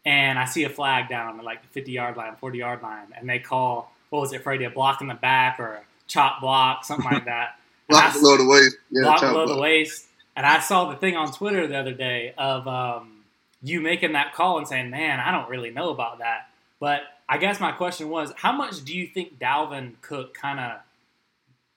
And 0.04 0.38
I 0.38 0.44
see 0.44 0.64
a 0.64 0.68
flag 0.68 1.08
down 1.08 1.38
at 1.38 1.44
like 1.44 1.62
the 1.62 1.68
50 1.68 1.92
yard 1.92 2.18
line, 2.18 2.36
40 2.36 2.58
yard 2.58 2.82
line, 2.82 3.06
and 3.16 3.28
they 3.28 3.38
call, 3.38 3.90
what 4.10 4.20
was 4.20 4.34
it, 4.34 4.42
Freddie, 4.42 4.64
a 4.64 4.70
block 4.70 5.00
in 5.00 5.08
the 5.08 5.14
back 5.14 5.58
or 5.58 5.82
chop 6.06 6.42
block, 6.42 6.84
something 6.84 7.10
like 7.10 7.24
that. 7.24 7.58
block 7.88 8.12
below 8.12 8.36
the 8.36 8.46
waist. 8.46 8.76
Yeah, 8.90 9.02
block 9.04 9.20
below 9.20 9.46
block. 9.46 9.56
the 9.56 9.62
waist. 9.62 10.06
And 10.36 10.44
I 10.44 10.60
saw 10.60 10.90
the 10.90 10.96
thing 10.96 11.16
on 11.16 11.32
Twitter 11.32 11.66
the 11.66 11.78
other 11.78 11.94
day 11.94 12.34
of 12.36 12.68
um, 12.68 13.24
you 13.62 13.80
making 13.80 14.12
that 14.12 14.34
call 14.34 14.58
and 14.58 14.68
saying, 14.68 14.90
"Man, 14.90 15.20
I 15.20 15.30
don't 15.32 15.48
really 15.48 15.70
know 15.70 15.90
about 15.90 16.18
that." 16.18 16.48
But 16.78 17.02
I 17.30 17.38
guess 17.38 17.60
my 17.60 17.70
question 17.70 18.08
was, 18.08 18.32
how 18.36 18.50
much 18.50 18.84
do 18.84 18.92
you 18.92 19.06
think 19.06 19.38
Dalvin 19.38 19.92
Cook 20.02 20.34
kind 20.34 20.58
of 20.58 20.80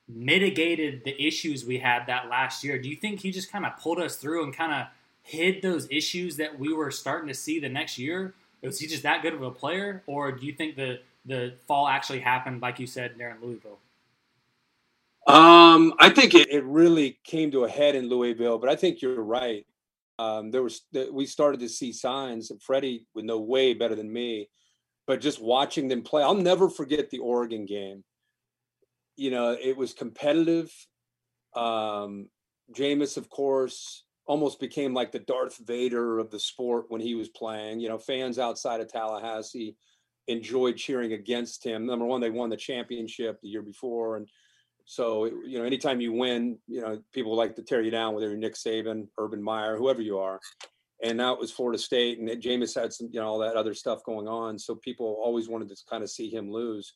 mitigated 0.10 1.04
the 1.06 1.16
issues 1.24 1.64
we 1.64 1.78
had 1.78 2.08
that 2.08 2.28
last 2.28 2.64
year? 2.64 2.80
Do 2.80 2.90
you 2.90 2.96
think 2.96 3.20
he 3.20 3.30
just 3.30 3.52
kind 3.52 3.64
of 3.64 3.78
pulled 3.78 4.00
us 4.00 4.16
through 4.16 4.44
and 4.44 4.52
kind 4.52 4.74
of 4.74 4.88
hid 5.22 5.62
those 5.62 5.88
issues 5.92 6.38
that 6.38 6.58
we 6.58 6.74
were 6.74 6.90
starting 6.90 7.28
to 7.28 7.36
see 7.36 7.60
the 7.60 7.70
next 7.70 8.00
year? 8.00 8.34
Was 8.64 8.80
he 8.80 8.88
just 8.88 9.04
that 9.04 9.22
good 9.22 9.36
of 9.36 9.44
a 9.44 9.52
player, 9.52 10.02
or 10.08 10.32
do 10.32 10.46
you 10.46 10.54
think 10.54 10.76
the 10.76 11.02
the 11.26 11.54
fall 11.68 11.88
actually 11.88 12.20
happened, 12.20 12.62
like 12.62 12.80
you 12.80 12.88
said, 12.88 13.14
there 13.18 13.30
in 13.30 13.40
Louisville? 13.40 13.78
Um, 15.28 15.94
I 16.00 16.10
think 16.10 16.34
it, 16.34 16.50
it 16.50 16.64
really 16.66 17.20
came 17.24 17.52
to 17.52 17.66
a 17.66 17.70
head 17.70 17.96
in 17.96 18.10
Louisville, 18.10 18.58
but 18.58 18.70
I 18.70 18.76
think 18.76 19.02
you're 19.02 19.22
right. 19.22 19.66
Um, 20.18 20.50
there 20.50 20.64
was 20.64 20.82
we 21.12 21.26
started 21.26 21.60
to 21.60 21.70
see 21.70 21.94
signs. 21.94 22.52
And 22.52 22.62
Freddie 22.62 23.06
would 23.14 23.26
know 23.26 23.40
way 23.40 23.74
better 23.74 23.96
than 23.96 24.12
me, 24.12 24.50
but 25.08 25.22
just 25.22 25.42
watching 25.42 25.88
them 25.88 26.02
play, 26.02 26.24
I'll 26.24 26.36
never 26.36 26.70
forget 26.70 27.10
the 27.10 27.20
Oregon 27.20 27.66
game. 27.66 28.04
You 29.16 29.32
know, 29.32 29.58
it 29.60 29.78
was 29.78 29.94
competitive. 29.94 30.72
Um, 31.56 32.30
Jameis, 32.76 33.18
of 33.18 33.30
course, 33.30 34.06
almost 34.26 34.60
became 34.60 34.94
like 34.94 35.12
the 35.12 35.20
Darth 35.20 35.58
Vader 35.66 36.20
of 36.20 36.32
the 36.32 36.40
sport 36.40 36.86
when 36.90 37.02
he 37.02 37.16
was 37.16 37.30
playing. 37.30 37.80
You 37.80 37.90
know, 37.90 37.98
fans 37.98 38.40
outside 38.40 38.80
of 38.80 38.92
Tallahassee 38.92 39.76
enjoyed 40.28 40.78
cheering 40.78 41.14
against 41.14 41.64
him. 41.64 41.86
Number 41.86 42.06
one, 42.06 42.22
they 42.22 42.30
won 42.30 42.50
the 42.50 42.58
championship 42.58 43.40
the 43.42 43.50
year 43.50 43.62
before, 43.62 44.18
and 44.18 44.28
so 44.86 45.26
you 45.26 45.60
know, 45.60 45.66
anytime 45.66 46.02
you 46.02 46.14
win, 46.14 46.58
you 46.68 46.82
know, 46.82 47.02
people 47.14 47.36
like 47.36 47.56
to 47.56 47.64
tear 47.64 47.82
you 47.82 47.92
down, 47.92 48.14
whether 48.14 48.30
you're 48.30 48.38
Nick 48.38 48.56
Saban, 48.56 49.08
Urban 49.18 49.44
Meyer, 49.44 49.78
whoever 49.78 50.02
you 50.02 50.18
are. 50.18 50.40
And 51.02 51.18
now 51.18 51.34
it 51.34 51.40
was 51.40 51.52
Florida 51.52 51.78
State, 51.78 52.20
and 52.20 52.30
Jameis 52.42 52.80
had 52.80 52.94
some, 52.94 53.10
you 53.12 53.20
know, 53.20 53.28
all 53.28 53.40
that 53.40 53.56
other 53.56 53.74
stuff 53.74 54.04
going 54.06 54.28
on. 54.28 54.58
So 54.58 54.76
people 54.76 55.20
always 55.22 55.50
wanted 55.50 55.70
to 55.70 55.76
kind 55.90 56.04
of 56.04 56.10
see 56.10 56.30
him 56.30 56.52
lose. 56.52 56.94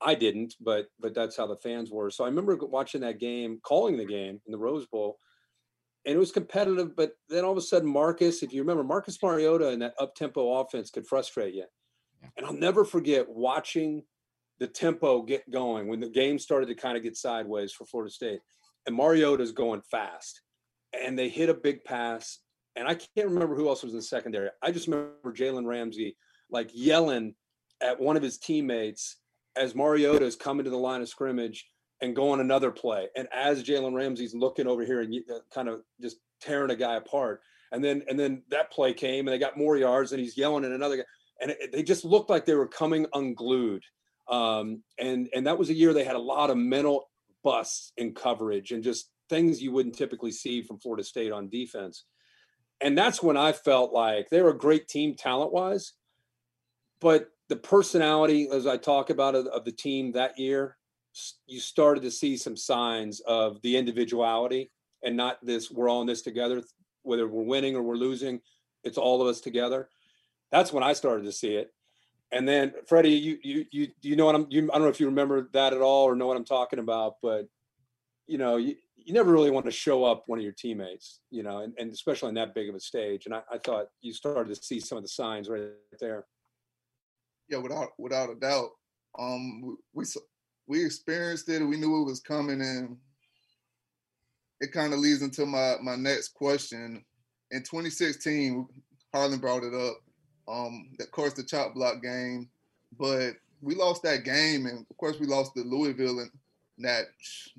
I 0.00 0.14
didn't, 0.14 0.54
but 0.60 0.88
but 1.00 1.14
that's 1.14 1.36
how 1.36 1.46
the 1.46 1.56
fans 1.56 1.90
were. 1.90 2.10
So 2.10 2.24
I 2.24 2.28
remember 2.28 2.56
watching 2.56 3.00
that 3.00 3.18
game, 3.18 3.58
calling 3.62 3.96
the 3.96 4.04
game 4.04 4.40
in 4.46 4.52
the 4.52 4.58
Rose 4.58 4.86
Bowl, 4.86 5.18
and 6.04 6.14
it 6.14 6.18
was 6.18 6.32
competitive. 6.32 6.94
But 6.94 7.12
then 7.28 7.44
all 7.44 7.52
of 7.52 7.58
a 7.58 7.62
sudden, 7.62 7.88
Marcus, 7.88 8.42
if 8.42 8.52
you 8.52 8.60
remember, 8.60 8.84
Marcus 8.84 9.20
Mariota 9.22 9.68
and 9.68 9.82
that 9.82 9.94
up 9.98 10.14
tempo 10.14 10.60
offense 10.60 10.90
could 10.90 11.06
frustrate 11.06 11.54
you. 11.54 11.64
And 12.36 12.46
I'll 12.46 12.52
never 12.52 12.84
forget 12.84 13.28
watching 13.28 14.02
the 14.58 14.66
tempo 14.66 15.22
get 15.22 15.50
going 15.50 15.88
when 15.88 16.00
the 16.00 16.08
game 16.08 16.38
started 16.38 16.66
to 16.66 16.74
kind 16.74 16.96
of 16.96 17.02
get 17.02 17.16
sideways 17.16 17.72
for 17.72 17.84
Florida 17.84 18.10
State. 18.12 18.40
And 18.86 18.96
Mariota's 18.96 19.52
going 19.52 19.82
fast. 19.90 20.42
And 20.92 21.18
they 21.18 21.28
hit 21.28 21.48
a 21.48 21.54
big 21.54 21.84
pass. 21.84 22.38
And 22.76 22.86
I 22.86 22.94
can't 22.94 23.28
remember 23.28 23.56
who 23.56 23.68
else 23.68 23.82
was 23.82 23.94
in 23.94 24.02
secondary. 24.02 24.50
I 24.62 24.70
just 24.70 24.86
remember 24.86 25.32
Jalen 25.32 25.66
Ramsey 25.66 26.16
like 26.50 26.70
yelling 26.72 27.34
at 27.80 27.98
one 27.98 28.16
of 28.16 28.22
his 28.22 28.38
teammates 28.38 29.16
as 29.56 29.74
Mariota 29.74 30.24
is 30.24 30.36
coming 30.36 30.64
to 30.64 30.70
the 30.70 30.76
line 30.76 31.00
of 31.00 31.08
scrimmage 31.08 31.68
and 32.02 32.14
going 32.14 32.40
another 32.40 32.70
play. 32.70 33.08
And 33.16 33.28
as 33.32 33.64
Jalen 33.64 33.94
Ramsey's 33.94 34.34
looking 34.34 34.66
over 34.66 34.84
here 34.84 35.00
and 35.00 35.14
uh, 35.30 35.38
kind 35.52 35.68
of 35.68 35.80
just 36.00 36.18
tearing 36.40 36.70
a 36.70 36.76
guy 36.76 36.96
apart. 36.96 37.40
And 37.72 37.82
then 37.82 38.02
and 38.08 38.18
then 38.18 38.42
that 38.50 38.70
play 38.70 38.92
came 38.92 39.26
and 39.26 39.34
they 39.34 39.38
got 39.38 39.58
more 39.58 39.76
yards 39.76 40.12
and 40.12 40.20
he's 40.20 40.36
yelling 40.36 40.64
at 40.64 40.72
another 40.72 40.98
guy. 40.98 41.02
And 41.40 41.50
it, 41.52 41.72
they 41.72 41.82
just 41.82 42.04
looked 42.04 42.30
like 42.30 42.44
they 42.44 42.54
were 42.54 42.68
coming 42.68 43.06
unglued. 43.14 43.82
Um, 44.28 44.82
and 44.98 45.28
and 45.34 45.46
that 45.46 45.58
was 45.58 45.70
a 45.70 45.74
year 45.74 45.92
they 45.92 46.04
had 46.04 46.16
a 46.16 46.20
lot 46.20 46.50
of 46.50 46.56
mental 46.56 47.08
busts 47.42 47.92
in 47.96 48.14
coverage 48.14 48.72
and 48.72 48.82
just 48.82 49.10
things 49.28 49.62
you 49.62 49.72
wouldn't 49.72 49.96
typically 49.96 50.32
see 50.32 50.62
from 50.62 50.78
Florida 50.78 51.02
State 51.02 51.32
on 51.32 51.48
defense. 51.48 52.04
And 52.80 52.96
that's 52.96 53.22
when 53.22 53.36
I 53.36 53.52
felt 53.52 53.92
like 53.92 54.28
they 54.28 54.42
were 54.42 54.50
a 54.50 54.58
great 54.58 54.88
team 54.88 55.14
talent 55.14 55.52
wise, 55.52 55.92
but 57.00 57.30
the 57.48 57.56
personality, 57.56 58.48
as 58.52 58.66
I 58.66 58.76
talk 58.76 59.10
about 59.10 59.34
of, 59.34 59.64
the 59.64 59.72
team 59.72 60.12
that 60.12 60.38
year, 60.38 60.76
you 61.46 61.60
started 61.60 62.02
to 62.02 62.10
see 62.10 62.36
some 62.36 62.56
signs 62.56 63.20
of 63.20 63.62
the 63.62 63.76
individuality 63.76 64.70
and 65.02 65.16
not 65.16 65.44
this 65.44 65.70
we're 65.70 65.88
all 65.88 66.02
in 66.02 66.06
this 66.06 66.20
together 66.22 66.62
whether 67.02 67.26
we're 67.26 67.42
winning 67.42 67.74
or 67.74 67.82
we're 67.82 67.94
losing 67.94 68.40
it's 68.84 68.98
all 68.98 69.20
of 69.20 69.26
us 69.26 69.40
together. 69.40 69.88
That's 70.50 70.72
when 70.72 70.84
i 70.84 70.92
started 70.92 71.24
to 71.24 71.32
see 71.32 71.56
it. 71.56 71.72
And 72.32 72.46
then 72.46 72.72
freddie 72.88 73.10
you 73.10 73.38
you 73.42 73.66
you 73.70 73.88
you 74.02 74.16
know 74.16 74.26
what 74.26 74.34
i'm 74.34 74.46
you, 74.50 74.64
i 74.64 74.74
don't 74.74 74.82
know 74.82 74.88
if 74.88 75.00
you 75.00 75.06
remember 75.06 75.48
that 75.52 75.72
at 75.72 75.80
all 75.80 76.04
or 76.04 76.16
know 76.16 76.26
what 76.26 76.36
i'm 76.36 76.44
talking 76.44 76.80
about 76.80 77.14
but 77.22 77.48
you 78.26 78.36
know 78.36 78.56
you, 78.56 78.74
you 78.96 79.12
never 79.12 79.32
really 79.32 79.50
want 79.50 79.66
to 79.66 79.72
show 79.72 80.04
up 80.04 80.24
one 80.26 80.38
of 80.38 80.42
your 80.42 80.52
teammates 80.52 81.20
you 81.30 81.42
know 81.42 81.58
and, 81.58 81.74
and 81.78 81.92
especially 81.92 82.28
on 82.28 82.34
that 82.34 82.54
big 82.54 82.68
of 82.68 82.74
a 82.74 82.80
stage 82.80 83.26
and 83.26 83.34
I, 83.34 83.42
I 83.52 83.58
thought 83.58 83.88
you 84.00 84.12
started 84.12 84.54
to 84.54 84.62
see 84.62 84.80
some 84.80 84.98
of 84.98 85.04
the 85.04 85.08
signs 85.08 85.48
right 85.48 85.70
there 86.00 86.26
yeah 87.48 87.58
without 87.58 87.90
without 87.98 88.30
a 88.30 88.34
doubt 88.34 88.70
um 89.18 89.76
we 89.92 90.04
we 90.66 90.84
experienced 90.84 91.48
it 91.48 91.62
we 91.62 91.76
knew 91.76 92.02
it 92.02 92.04
was 92.04 92.20
coming 92.20 92.60
and 92.60 92.96
it 94.60 94.72
kind 94.72 94.92
of 94.92 95.00
leads 95.00 95.22
into 95.22 95.46
my 95.46 95.74
my 95.82 95.96
next 95.96 96.34
question. 96.34 97.04
In 97.50 97.60
2016, 97.60 98.66
Harlan 99.12 99.38
brought 99.38 99.62
it 99.62 99.74
up. 99.74 99.96
Um, 100.48 100.90
of 101.00 101.10
course, 101.10 101.34
the 101.34 101.42
chop 101.42 101.74
block 101.74 102.02
game, 102.02 102.48
but 102.98 103.32
we 103.60 103.74
lost 103.74 104.02
that 104.04 104.24
game, 104.24 104.66
and 104.66 104.86
of 104.88 104.96
course, 104.96 105.18
we 105.18 105.26
lost 105.26 105.52
to 105.56 105.62
Louisville, 105.62 106.20
and 106.20 106.30
that 106.78 107.06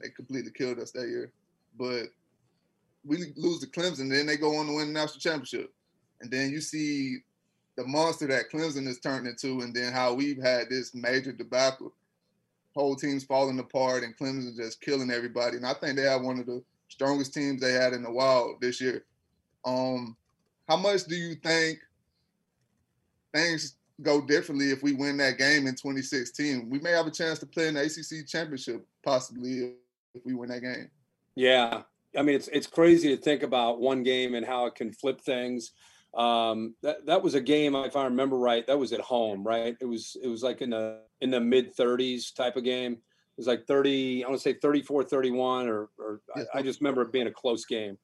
they 0.01 0.09
completely 0.09 0.51
killed 0.51 0.79
us 0.79 0.91
that 0.91 1.07
year. 1.07 1.31
But 1.77 2.07
we 3.05 3.33
lose 3.35 3.59
to 3.61 3.67
Clemson, 3.67 4.09
then 4.09 4.25
they 4.25 4.37
go 4.37 4.57
on 4.57 4.67
to 4.67 4.75
win 4.75 4.87
the 4.87 4.99
national 4.99 5.19
championship, 5.19 5.73
and 6.21 6.29
then 6.29 6.49
you 6.49 6.61
see 6.61 7.17
the 7.75 7.85
monster 7.85 8.27
that 8.27 8.49
Clemson 8.51 8.87
has 8.87 8.99
turned 8.99 9.27
into, 9.27 9.61
and 9.61 9.73
then 9.73 9.93
how 9.93 10.13
we've 10.13 10.41
had 10.41 10.69
this 10.69 10.93
major 10.93 11.31
debacle, 11.31 11.93
whole 12.75 12.95
team's 12.95 13.23
falling 13.23 13.59
apart, 13.59 14.03
and 14.03 14.17
Clemson 14.17 14.55
just 14.55 14.81
killing 14.81 15.11
everybody. 15.11 15.57
And 15.57 15.65
I 15.65 15.73
think 15.73 15.95
they 15.95 16.03
have 16.03 16.21
one 16.21 16.39
of 16.39 16.47
the 16.47 16.63
strongest 16.89 17.33
teams 17.33 17.61
they 17.61 17.73
had 17.73 17.93
in 17.93 18.05
a 18.05 18.11
while 18.11 18.57
this 18.59 18.81
year. 18.81 19.05
Um, 19.63 20.17
how 20.67 20.77
much 20.77 21.05
do 21.05 21.15
you 21.15 21.35
think 21.35 21.79
things 23.33 23.75
go 24.01 24.21
differently 24.21 24.71
if 24.71 24.83
we 24.83 24.93
win 24.93 25.17
that 25.17 25.37
game 25.37 25.67
in 25.67 25.75
2016? 25.75 26.69
We 26.69 26.79
may 26.79 26.91
have 26.91 27.07
a 27.07 27.11
chance 27.11 27.39
to 27.39 27.45
play 27.45 27.67
in 27.67 27.75
the 27.75 27.81
ACC 27.81 28.27
championship 28.27 28.85
possibly 29.03 29.73
if 30.13 30.25
we 30.25 30.33
win 30.33 30.49
that 30.49 30.61
game. 30.61 30.89
Yeah, 31.35 31.83
I 32.17 32.21
mean 32.21 32.35
it's 32.35 32.47
it's 32.49 32.67
crazy 32.67 33.15
to 33.15 33.21
think 33.21 33.43
about 33.43 33.79
one 33.79 34.03
game 34.03 34.35
and 34.35 34.45
how 34.45 34.65
it 34.65 34.75
can 34.75 34.91
flip 34.91 35.21
things. 35.21 35.71
Um, 36.13 36.73
that 36.81 37.05
that 37.05 37.21
was 37.21 37.35
a 37.35 37.41
game, 37.41 37.75
if 37.75 37.95
I 37.95 38.05
remember 38.05 38.37
right, 38.37 38.65
that 38.67 38.79
was 38.79 38.91
at 38.93 39.01
home, 39.01 39.43
right? 39.43 39.77
It 39.79 39.85
was 39.85 40.17
it 40.21 40.27
was 40.27 40.41
like 40.41 40.61
in 40.61 40.71
the 40.71 41.01
in 41.21 41.29
the 41.29 41.39
mid 41.39 41.75
30s 41.75 42.33
type 42.33 42.55
of 42.55 42.63
game 42.63 42.93
It 42.93 42.99
was 43.37 43.47
like 43.47 43.65
30, 43.67 44.23
I 44.23 44.27
want 44.27 44.39
to 44.39 44.43
say 44.43 44.57
34, 44.59 45.03
31, 45.03 45.67
or, 45.67 45.89
or 45.97 46.21
I, 46.35 46.59
I, 46.59 46.61
just 46.61 46.79
remember 46.81 47.01
it 47.01 47.11
being 47.11 47.27
a 47.27 47.31
close 47.31 47.65
game. 47.65 47.97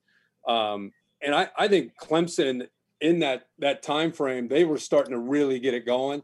Um, 0.48 0.92
and 1.22 1.34
I, 1.34 1.50
I 1.58 1.68
think 1.68 1.94
Clemson 2.02 2.68
in 3.04 3.20
that 3.20 3.48
that 3.60 3.84
time 3.84 4.14
frame, 4.14 4.48
they 4.48 4.64
were 4.64 4.80
starting 4.80 5.12
to 5.12 5.20
really 5.20 5.60
get 5.60 5.74
it 5.74 5.86
going. 5.86 6.24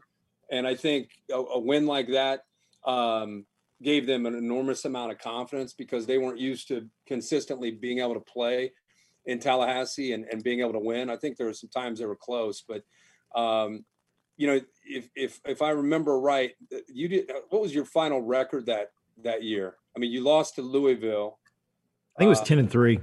And 0.50 0.66
I 0.66 0.74
think 0.74 1.10
a, 1.30 1.36
a 1.36 1.58
win 1.60 1.86
like 1.86 2.08
that 2.08 2.40
um, 2.84 3.44
gave 3.82 4.06
them 4.06 4.24
an 4.26 4.34
enormous 4.34 4.86
amount 4.86 5.12
of 5.12 5.18
confidence 5.18 5.74
because 5.74 6.06
they 6.06 6.18
weren't 6.18 6.40
used 6.40 6.68
to 6.68 6.88
consistently 7.06 7.70
being 7.70 7.98
able 7.98 8.14
to 8.14 8.20
play 8.20 8.72
in 9.26 9.38
Tallahassee 9.38 10.14
and, 10.14 10.24
and 10.32 10.42
being 10.42 10.60
able 10.60 10.72
to 10.72 10.80
win. 10.80 11.10
I 11.10 11.16
think 11.16 11.36
there 11.36 11.46
were 11.46 11.52
some 11.52 11.68
times 11.68 11.98
they 11.98 12.06
were 12.06 12.16
close, 12.16 12.64
but 12.66 12.82
um, 13.38 13.84
you 14.38 14.46
know, 14.46 14.58
if 14.86 15.10
if 15.14 15.38
if 15.44 15.60
I 15.60 15.70
remember 15.70 16.18
right, 16.18 16.52
you 16.88 17.08
did. 17.08 17.30
What 17.50 17.60
was 17.60 17.74
your 17.74 17.84
final 17.84 18.22
record 18.22 18.64
that 18.66 18.92
that 19.22 19.42
year? 19.42 19.76
I 19.94 19.98
mean, 19.98 20.10
you 20.10 20.22
lost 20.22 20.54
to 20.54 20.62
Louisville. 20.62 21.38
I 22.16 22.20
think 22.20 22.26
it 22.26 22.30
was 22.30 22.40
uh, 22.40 22.44
ten 22.44 22.58
and 22.58 22.70
three. 22.70 23.00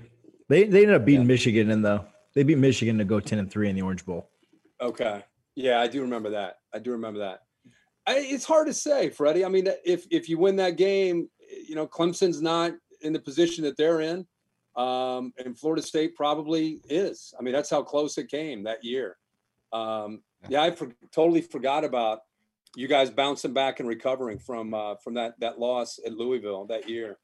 They 0.49 0.63
they 0.63 0.81
ended 0.81 0.95
up 0.95 1.05
beating 1.05 1.21
yeah. 1.21 1.27
Michigan 1.27 1.69
in 1.69 1.83
the 1.83 2.03
they 2.37 2.43
beat 2.43 2.59
Michigan 2.59 2.99
to 2.99 3.03
go 3.03 3.19
ten 3.19 3.39
and 3.39 3.49
three 3.49 3.67
in 3.67 3.75
the 3.75 3.81
Orange 3.81 4.05
Bowl. 4.05 4.29
Okay, 4.79 5.23
yeah, 5.55 5.81
I 5.81 5.87
do 5.87 6.01
remember 6.01 6.29
that. 6.29 6.59
I 6.71 6.77
do 6.77 6.91
remember 6.91 7.19
that. 7.19 7.39
I, 8.05 8.19
it's 8.19 8.45
hard 8.45 8.67
to 8.67 8.75
say, 8.75 9.09
Freddie. 9.09 9.43
I 9.43 9.49
mean, 9.49 9.67
if 9.83 10.05
if 10.11 10.29
you 10.29 10.37
win 10.37 10.55
that 10.57 10.77
game, 10.77 11.29
you 11.67 11.73
know, 11.73 11.87
Clemson's 11.87 12.39
not 12.39 12.73
in 13.01 13.11
the 13.11 13.19
position 13.19 13.63
that 13.63 13.75
they're 13.75 14.01
in, 14.01 14.27
um, 14.75 15.33
and 15.43 15.57
Florida 15.57 15.81
State 15.81 16.15
probably 16.15 16.79
is. 16.87 17.33
I 17.39 17.41
mean, 17.41 17.55
that's 17.55 17.71
how 17.71 17.81
close 17.81 18.19
it 18.19 18.29
came 18.29 18.61
that 18.65 18.83
year. 18.83 19.17
Um, 19.73 20.21
yeah, 20.47 20.61
I 20.61 20.69
for, 20.69 20.91
totally 21.11 21.41
forgot 21.41 21.83
about 21.83 22.19
you 22.75 22.87
guys 22.87 23.09
bouncing 23.09 23.53
back 23.53 23.79
and 23.79 23.89
recovering 23.89 24.37
from 24.37 24.75
uh, 24.75 24.93
from 25.03 25.15
that 25.15 25.39
that 25.39 25.57
loss 25.57 25.99
at 26.05 26.13
Louisville 26.13 26.67
that 26.67 26.87
year. 26.87 27.17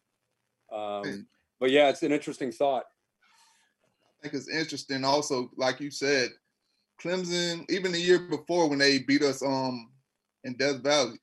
Um, 0.71 1.27
but 1.59 1.69
yeah, 1.69 1.89
it's 1.89 2.01
an 2.01 2.11
interesting 2.11 2.51
thought. 2.51 2.85
Think 4.23 4.35
it's 4.35 4.49
interesting. 4.49 5.03
Also, 5.03 5.51
like 5.57 5.81
you 5.81 5.91
said, 5.91 6.29
Clemson, 7.01 7.69
even 7.69 7.91
the 7.91 7.99
year 7.99 8.19
before 8.19 8.69
when 8.69 8.79
they 8.79 8.99
beat 8.99 9.21
us 9.21 9.43
um 9.43 9.91
in 10.45 10.55
Death 10.55 10.81
Valley, 10.81 11.19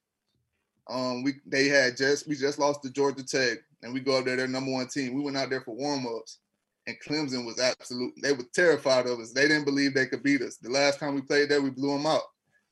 um 0.90 1.22
we 1.22 1.34
they 1.46 1.68
had 1.68 1.96
just 1.96 2.28
we 2.28 2.36
just 2.36 2.58
lost 2.58 2.82
to 2.82 2.90
Georgia 2.90 3.24
Tech, 3.24 3.58
and 3.82 3.94
we 3.94 4.00
go 4.00 4.18
up 4.18 4.26
there, 4.26 4.36
their 4.36 4.46
number 4.46 4.70
one 4.70 4.86
team. 4.86 5.14
We 5.14 5.22
went 5.22 5.38
out 5.38 5.48
there 5.48 5.62
for 5.62 5.74
warm 5.74 6.06
ups, 6.06 6.40
and 6.86 6.96
Clemson 7.06 7.46
was 7.46 7.58
absolute. 7.58 8.12
They 8.22 8.32
were 8.32 8.44
terrified 8.54 9.06
of 9.06 9.18
us. 9.18 9.32
They 9.32 9.48
didn't 9.48 9.64
believe 9.64 9.94
they 9.94 10.06
could 10.06 10.22
beat 10.22 10.42
us. 10.42 10.58
The 10.58 10.68
last 10.68 11.00
time 11.00 11.14
we 11.14 11.22
played 11.22 11.48
there, 11.48 11.62
we 11.62 11.70
blew 11.70 11.96
them 11.96 12.04
out. 12.06 12.24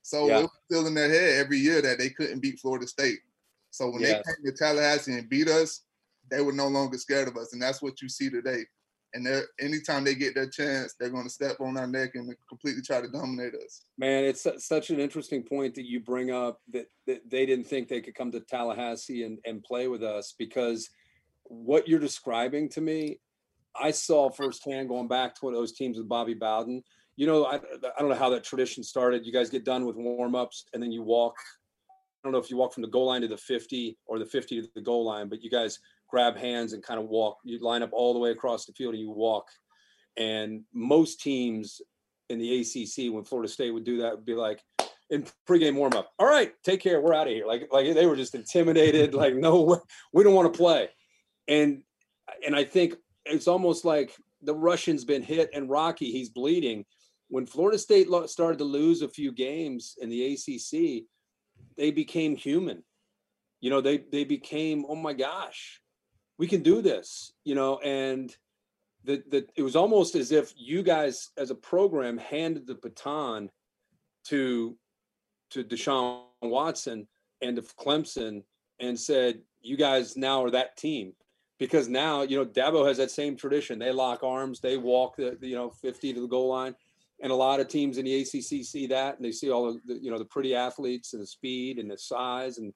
So 0.03 0.29
yeah. 0.29 0.41
it 0.41 0.43
was 0.43 0.51
still 0.71 0.87
in 0.87 0.95
their 0.95 1.09
head 1.09 1.41
every 1.41 1.59
year 1.59 1.81
that 1.81 1.99
they 1.99 2.11
couldn't 2.11 2.41
beat 2.41 2.59
Florida 2.61 2.87
State. 2.87 3.21
So 3.71 3.91
when 3.91 4.03
yes. 4.03 4.23
they 4.27 4.33
came 4.33 4.45
to 4.45 4.59
Tallahassee 4.59 5.15
and 5.15 5.29
beat 5.29 5.49
us, 5.49 5.85
they 6.31 6.43
were 6.43 6.53
no 6.53 6.69
longer 6.69 6.99
scared 6.99 7.29
of 7.29 7.37
us, 7.39 7.55
and 7.55 7.63
that's 7.63 7.81
what 7.81 8.03
you 8.03 8.11
see 8.11 8.29
today. 8.29 8.65
And 9.15 9.27
anytime 9.59 10.05
they 10.05 10.15
get 10.15 10.35
their 10.35 10.49
chance, 10.49 10.95
they're 10.99 11.09
going 11.09 11.25
to 11.25 11.31
step 11.31 11.61
on 11.61 11.79
our 11.79 11.87
neck 11.87 12.11
and 12.15 12.35
completely 12.49 12.83
try 12.83 13.01
to 13.01 13.09
dominate 13.09 13.55
us. 13.55 13.85
Man, 13.97 14.25
it's 14.25 14.47
such 14.59 14.91
an 14.91 15.01
interesting 15.01 15.43
point 15.43 15.75
that 15.77 15.87
you 15.87 16.01
bring 16.01 16.31
up 16.31 16.61
that, 16.73 16.87
that 17.07 17.29
they 17.31 17.47
didn't 17.47 17.67
think 17.67 17.89
they 17.89 18.03
could 18.03 18.15
come 18.15 18.31
to 18.33 18.41
Tallahassee 18.41 19.25
and, 19.25 19.39
and 19.47 19.63
play 19.63 19.89
with 19.89 20.03
us 20.03 20.35
because 20.39 20.91
what 21.45 21.89
you're 21.89 21.99
describing 21.99 22.69
to 22.71 22.81
me, 22.81 23.19
I 23.81 23.93
saw 23.93 24.29
firsthand 24.29 24.89
going 24.89 25.09
back 25.09 25.35
to 25.37 25.45
one 25.45 25.55
of 25.55 25.59
those 25.59 25.73
teams 25.73 25.97
with 25.97 26.09
Bobby 26.09 26.35
Bowden 26.35 26.83
you 27.19 27.27
know, 27.27 27.47
I, 27.47 27.57
I 27.57 27.99
don't 27.99 28.09
know 28.09 28.15
how 28.15 28.31
that 28.31 28.45
tradition 28.45 28.85
started. 28.85 29.27
You 29.27 29.33
guys 29.33 29.51
get 29.51 29.65
done 29.65 29.85
with 29.85 29.97
warm 29.97 30.37
ups 30.37 30.67
and 30.73 30.81
then 30.81 30.93
you 30.93 31.03
walk. 31.03 31.35
I 31.91 31.93
don't 32.23 32.33
know 32.33 32.39
if 32.39 32.49
you 32.49 32.57
walk 32.57 32.73
from 32.73 32.83
the 32.83 32.89
goal 32.89 33.07
line 33.07 33.23
to 33.23 33.29
the 33.29 33.37
50 33.37 33.99
or 34.07 34.21
the 34.21 34.25
50 34.25 34.63
to 34.63 34.69
the 34.77 34.81
goal 34.81 35.05
line, 35.05 35.29
but 35.29 35.43
you 35.43 35.51
guys 35.51 35.81
grab 36.09 36.37
hands 36.37 36.73
and 36.73 36.83
kind 36.83 37.01
of 37.01 37.07
walk. 37.09 37.39
You 37.45 37.59
line 37.61 37.83
up 37.83 37.91
all 37.93 38.13
the 38.13 38.19
way 38.19 38.31
across 38.31 38.65
the 38.65 38.73
field 38.73 38.95
and 38.95 39.03
you 39.03 39.11
walk. 39.11 39.47
And 40.17 40.63
most 40.73 41.21
teams 41.21 41.81
in 42.29 42.39
the 42.39 42.61
ACC, 42.61 43.13
when 43.13 43.25
Florida 43.25 43.49
State 43.49 43.71
would 43.71 43.85
do 43.85 43.99
that, 43.99 44.17
would 44.17 44.27
be 44.27 44.35
like, 44.35 44.63
in 45.11 45.25
pregame 45.49 45.75
warm 45.75 45.95
up. 45.95 46.11
All 46.19 46.27
right, 46.27 46.53
take 46.63 46.81
care. 46.83 47.01
We're 47.01 47.15
out 47.15 47.29
of 47.29 47.33
here. 47.33 47.47
Like 47.47 47.69
like 47.73 47.95
they 47.95 48.05
were 48.05 48.17
just 48.17 48.35
intimidated. 48.35 49.15
like 49.15 49.35
no, 49.35 49.81
we 50.13 50.23
don't 50.23 50.35
want 50.35 50.53
to 50.53 50.59
play. 50.59 50.91
And 51.47 51.83
and 52.47 52.55
I 52.55 52.65
think 52.65 52.95
it's 53.25 53.49
almost 53.49 53.87
like 53.87 54.15
the 54.43 54.55
Russian's 54.55 55.07
been 55.07 55.23
hit 55.23 55.49
and 55.55 55.71
Rocky. 55.71 56.13
He's 56.13 56.29
bleeding 56.29 56.85
when 57.29 57.47
Florida 57.47 57.79
State 57.79 58.09
started 58.27 58.59
to 58.59 58.65
lose 58.65 59.03
a 59.03 59.09
few 59.09 59.33
games 59.33 59.97
in 60.01 60.09
the 60.09 60.33
ACC, 60.33 61.05
they 61.77 61.91
became 61.91 62.37
human. 62.37 62.83
You 63.61 63.71
know, 63.71 63.81
they 63.81 63.99
they 63.99 64.25
became, 64.25 64.85
oh 64.89 64.97
my 64.97 65.13
gosh, 65.13 65.81
we 66.39 66.47
can 66.47 66.63
do 66.63 66.81
this. 66.81 67.33
You 67.45 67.55
know, 67.55 67.79
and 67.79 68.35
that 69.05 69.31
that 69.31 69.51
it 69.57 69.63
was 69.63 69.77
almost 69.77 70.15
as 70.15 70.33
if 70.33 70.53
you 70.57 70.83
guys, 70.83 71.31
as 71.37 71.51
a 71.51 71.55
program, 71.55 72.19
handed 72.19 72.67
the 72.67 72.77
baton 72.77 73.51
to 74.25 74.77
to 75.51 75.65
Deshaun 75.65 76.25
Watson 76.43 77.07
and 77.43 77.57
to 77.57 77.63
Clemson 77.63 78.43
and 78.81 78.99
said, 78.99 79.41
"You 79.61 79.77
guys 79.77 80.17
now 80.17 80.45
are 80.45 80.51
that 80.51 80.77
team." 80.77 81.13
Because 81.59 81.89
now, 81.89 82.23
you 82.23 82.37
know, 82.37 82.47
Dabo 82.47 82.87
has 82.87 82.99
that 82.99 83.11
same 83.11 83.37
tradition. 83.37 83.81
They 83.81 83.91
lock 83.91 84.23
arms, 84.23 84.61
they 84.61 84.77
walk 84.77 85.17
the, 85.17 85.37
you 85.43 85.57
know, 85.57 85.71
50 85.71 86.13
to 86.13 86.21
the 86.21 86.29
goal 86.29 86.51
line 86.51 86.77
and 87.21 87.33
a 87.33 87.35
lot 87.35 87.61
of 87.61 87.69
teams 87.69 87.99
in 87.99 88.05
the 88.05 88.21
ACC 88.21 88.65
see 88.65 88.87
that 88.87 89.17
and 89.17 89.25
they 89.25 89.33
see 89.33 89.51
all 89.51 89.79
the 89.85 89.99
you 90.01 90.11
know 90.11 90.19
the 90.19 90.25
pretty 90.25 90.55
athletes 90.55 91.15
and 91.15 91.23
the 91.23 91.27
speed 91.27 91.79
and 91.79 91.91
the 91.91 91.99
size 91.99 92.59
and 92.59 92.73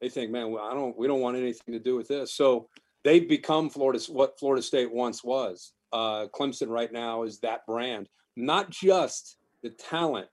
they 0.00 0.08
think, 0.08 0.30
man, 0.30 0.56
I 0.60 0.72
don't 0.72 0.96
we 0.96 1.06
don't 1.06 1.20
want 1.20 1.36
anything 1.36 1.74
to 1.74 1.78
do 1.78 1.96
with 1.96 2.08
this. 2.08 2.32
So 2.32 2.68
they've 3.04 3.28
become 3.28 3.70
Florida 3.70 4.00
what 4.08 4.38
Florida 4.38 4.62
State 4.62 4.92
once 4.92 5.24
was. 5.24 5.72
Uh, 5.92 6.26
Clemson 6.34 6.68
right 6.68 6.92
now 6.92 7.24
is 7.24 7.40
that 7.40 7.66
brand, 7.66 8.08
not 8.36 8.70
just 8.70 9.36
the 9.62 9.70
talent, 9.70 10.28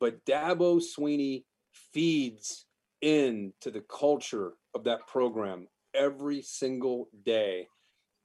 but 0.00 0.24
Dabo 0.24 0.80
Swinney 0.80 1.44
feeds 1.92 2.66
into 3.02 3.70
the 3.70 3.82
culture 3.90 4.52
of 4.74 4.84
that 4.84 5.06
program 5.06 5.66
every 5.94 6.42
single 6.42 7.08
day. 7.24 7.66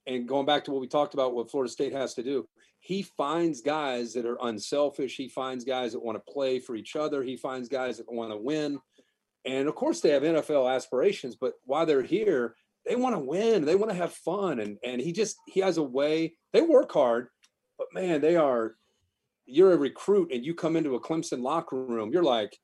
and 0.06 0.28
going 0.28 0.44
back 0.44 0.64
to 0.64 0.70
what 0.70 0.82
we 0.82 0.86
talked 0.86 1.14
about, 1.14 1.34
what 1.34 1.50
Florida 1.50 1.72
State 1.72 1.92
has 1.92 2.12
to 2.14 2.22
do, 2.22 2.46
he 2.80 3.02
finds 3.02 3.62
guys 3.62 4.12
that 4.12 4.26
are 4.26 4.36
unselfish. 4.42 5.16
He 5.16 5.28
finds 5.28 5.64
guys 5.64 5.92
that 5.92 6.04
want 6.04 6.16
to 6.16 6.32
play 6.32 6.58
for 6.58 6.76
each 6.76 6.96
other. 6.96 7.22
He 7.22 7.36
finds 7.36 7.68
guys 7.70 7.96
that 7.96 8.12
want 8.12 8.30
to 8.30 8.36
win. 8.36 8.78
And 9.46 9.66
of 9.68 9.74
course, 9.74 10.00
they 10.00 10.10
have 10.10 10.22
NFL 10.22 10.70
aspirations, 10.70 11.36
but 11.36 11.54
while 11.64 11.86
they're 11.86 12.02
here, 12.02 12.56
they 12.86 12.96
want 12.96 13.14
to 13.14 13.18
win. 13.18 13.64
They 13.64 13.76
want 13.76 13.90
to 13.90 13.96
have 13.96 14.12
fun. 14.12 14.60
And 14.60 14.78
and 14.84 15.00
he 15.00 15.12
just 15.12 15.36
he 15.46 15.60
has 15.60 15.78
a 15.78 15.82
way. 15.82 16.34
They 16.52 16.62
work 16.62 16.92
hard, 16.92 17.28
but 17.78 17.88
man, 17.92 18.20
they 18.20 18.36
are. 18.36 18.76
You're 19.46 19.72
a 19.72 19.78
recruit, 19.78 20.32
and 20.32 20.44
you 20.44 20.54
come 20.54 20.74
into 20.74 20.94
a 20.94 21.00
Clemson 21.00 21.42
locker 21.42 21.76
room. 21.76 22.10
You're 22.10 22.22
like, 22.22 22.58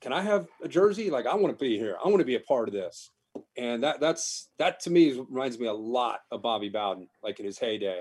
can 0.00 0.12
I 0.12 0.22
have 0.22 0.48
a 0.62 0.68
jersey? 0.68 1.08
Like, 1.10 1.26
I 1.26 1.34
want 1.34 1.56
to 1.56 1.64
be 1.64 1.78
here. 1.78 1.96
I 2.04 2.08
want 2.08 2.18
to 2.18 2.24
be 2.24 2.34
a 2.34 2.40
part 2.40 2.68
of 2.68 2.74
this. 2.74 3.10
And 3.56 3.82
that 3.82 4.00
that's 4.00 4.48
that 4.58 4.80
to 4.80 4.90
me 4.90 5.12
reminds 5.28 5.58
me 5.58 5.66
a 5.66 5.72
lot 5.72 6.20
of 6.30 6.42
Bobby 6.42 6.68
Bowden, 6.68 7.08
like 7.22 7.38
in 7.38 7.46
his 7.46 7.58
heyday. 7.58 8.00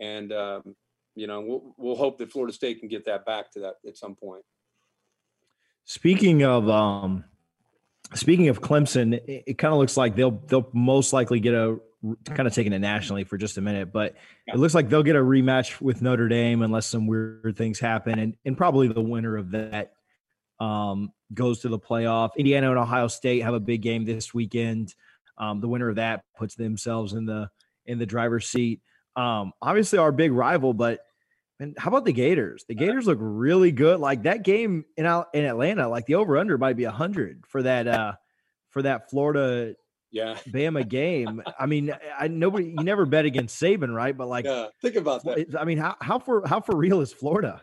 And 0.00 0.32
um, 0.32 0.76
you 1.14 1.26
know, 1.26 1.40
we'll, 1.40 1.74
we'll 1.76 1.96
hope 1.96 2.18
that 2.18 2.32
Florida 2.32 2.52
State 2.52 2.80
can 2.80 2.88
get 2.88 3.04
that 3.06 3.24
back 3.24 3.50
to 3.52 3.60
that 3.60 3.74
at 3.86 3.96
some 3.96 4.14
point. 4.14 4.42
Speaking 5.84 6.42
of 6.42 6.68
um, 6.68 7.24
speaking 8.12 8.48
of 8.48 8.60
Clemson, 8.60 9.14
it, 9.14 9.44
it 9.46 9.58
kind 9.58 9.72
of 9.72 9.78
looks 9.78 9.96
like 9.96 10.16
they'll 10.16 10.42
they'll 10.46 10.68
most 10.72 11.12
likely 11.12 11.40
get 11.40 11.54
a 11.54 11.78
kind 12.26 12.46
of 12.46 12.54
taking 12.54 12.72
it 12.72 12.80
nationally 12.80 13.24
for 13.24 13.38
just 13.38 13.56
a 13.56 13.60
minute, 13.60 13.92
but 13.92 14.14
it 14.46 14.56
looks 14.56 14.74
like 14.74 14.88
they'll 14.88 15.02
get 15.02 15.16
a 15.16 15.20
rematch 15.20 15.80
with 15.80 16.02
Notre 16.02 16.28
Dame 16.28 16.62
unless 16.62 16.86
some 16.86 17.06
weird 17.06 17.54
things 17.56 17.80
happen, 17.80 18.18
and 18.18 18.36
and 18.44 18.56
probably 18.56 18.88
the 18.88 19.00
winner 19.00 19.36
of 19.36 19.52
that 19.52 19.92
um, 20.60 21.12
goes 21.32 21.60
to 21.60 21.68
the 21.68 21.78
playoff. 21.78 22.30
Indiana 22.36 22.70
and 22.70 22.78
Ohio 22.78 23.08
State 23.08 23.42
have 23.42 23.54
a 23.54 23.60
big 23.60 23.82
game 23.82 24.04
this 24.04 24.34
weekend. 24.34 24.94
Um, 25.38 25.60
the 25.60 25.68
winner 25.68 25.88
of 25.88 25.96
that 25.96 26.24
puts 26.36 26.54
themselves 26.54 27.14
in 27.14 27.26
the 27.26 27.48
in 27.86 27.98
the 27.98 28.06
driver's 28.06 28.46
seat. 28.46 28.80
Um, 29.16 29.52
obviously, 29.62 29.98
our 29.98 30.12
big 30.12 30.32
rival, 30.32 30.74
but 30.74 31.00
and 31.60 31.76
how 31.78 31.88
about 31.88 32.04
the 32.04 32.12
Gators? 32.12 32.64
The 32.68 32.74
Gators 32.74 33.06
look 33.06 33.18
really 33.20 33.70
good. 33.70 34.00
Like 34.00 34.24
that 34.24 34.42
game 34.42 34.84
in 34.96 35.06
in 35.32 35.44
Atlanta, 35.44 35.88
like 35.88 36.06
the 36.06 36.16
over 36.16 36.36
under 36.36 36.58
might 36.58 36.76
be 36.76 36.84
hundred 36.84 37.44
for 37.46 37.62
that 37.62 37.86
uh 37.86 38.12
for 38.70 38.82
that 38.82 39.08
Florida 39.10 39.74
yeah 40.10 40.36
Bama 40.48 40.86
game. 40.88 41.42
I 41.58 41.66
mean, 41.66 41.94
I 42.18 42.28
nobody 42.28 42.66
you 42.66 42.84
never 42.84 43.06
bet 43.06 43.24
against 43.24 43.60
Saban, 43.62 43.94
right? 43.94 44.16
But 44.16 44.28
like, 44.28 44.44
yeah, 44.46 44.66
think 44.82 44.96
about 44.96 45.24
that. 45.24 45.54
I 45.58 45.64
mean, 45.64 45.78
how 45.78 45.96
how 46.00 46.18
for 46.18 46.46
how 46.46 46.60
for 46.60 46.76
real 46.76 47.00
is 47.00 47.12
Florida? 47.12 47.62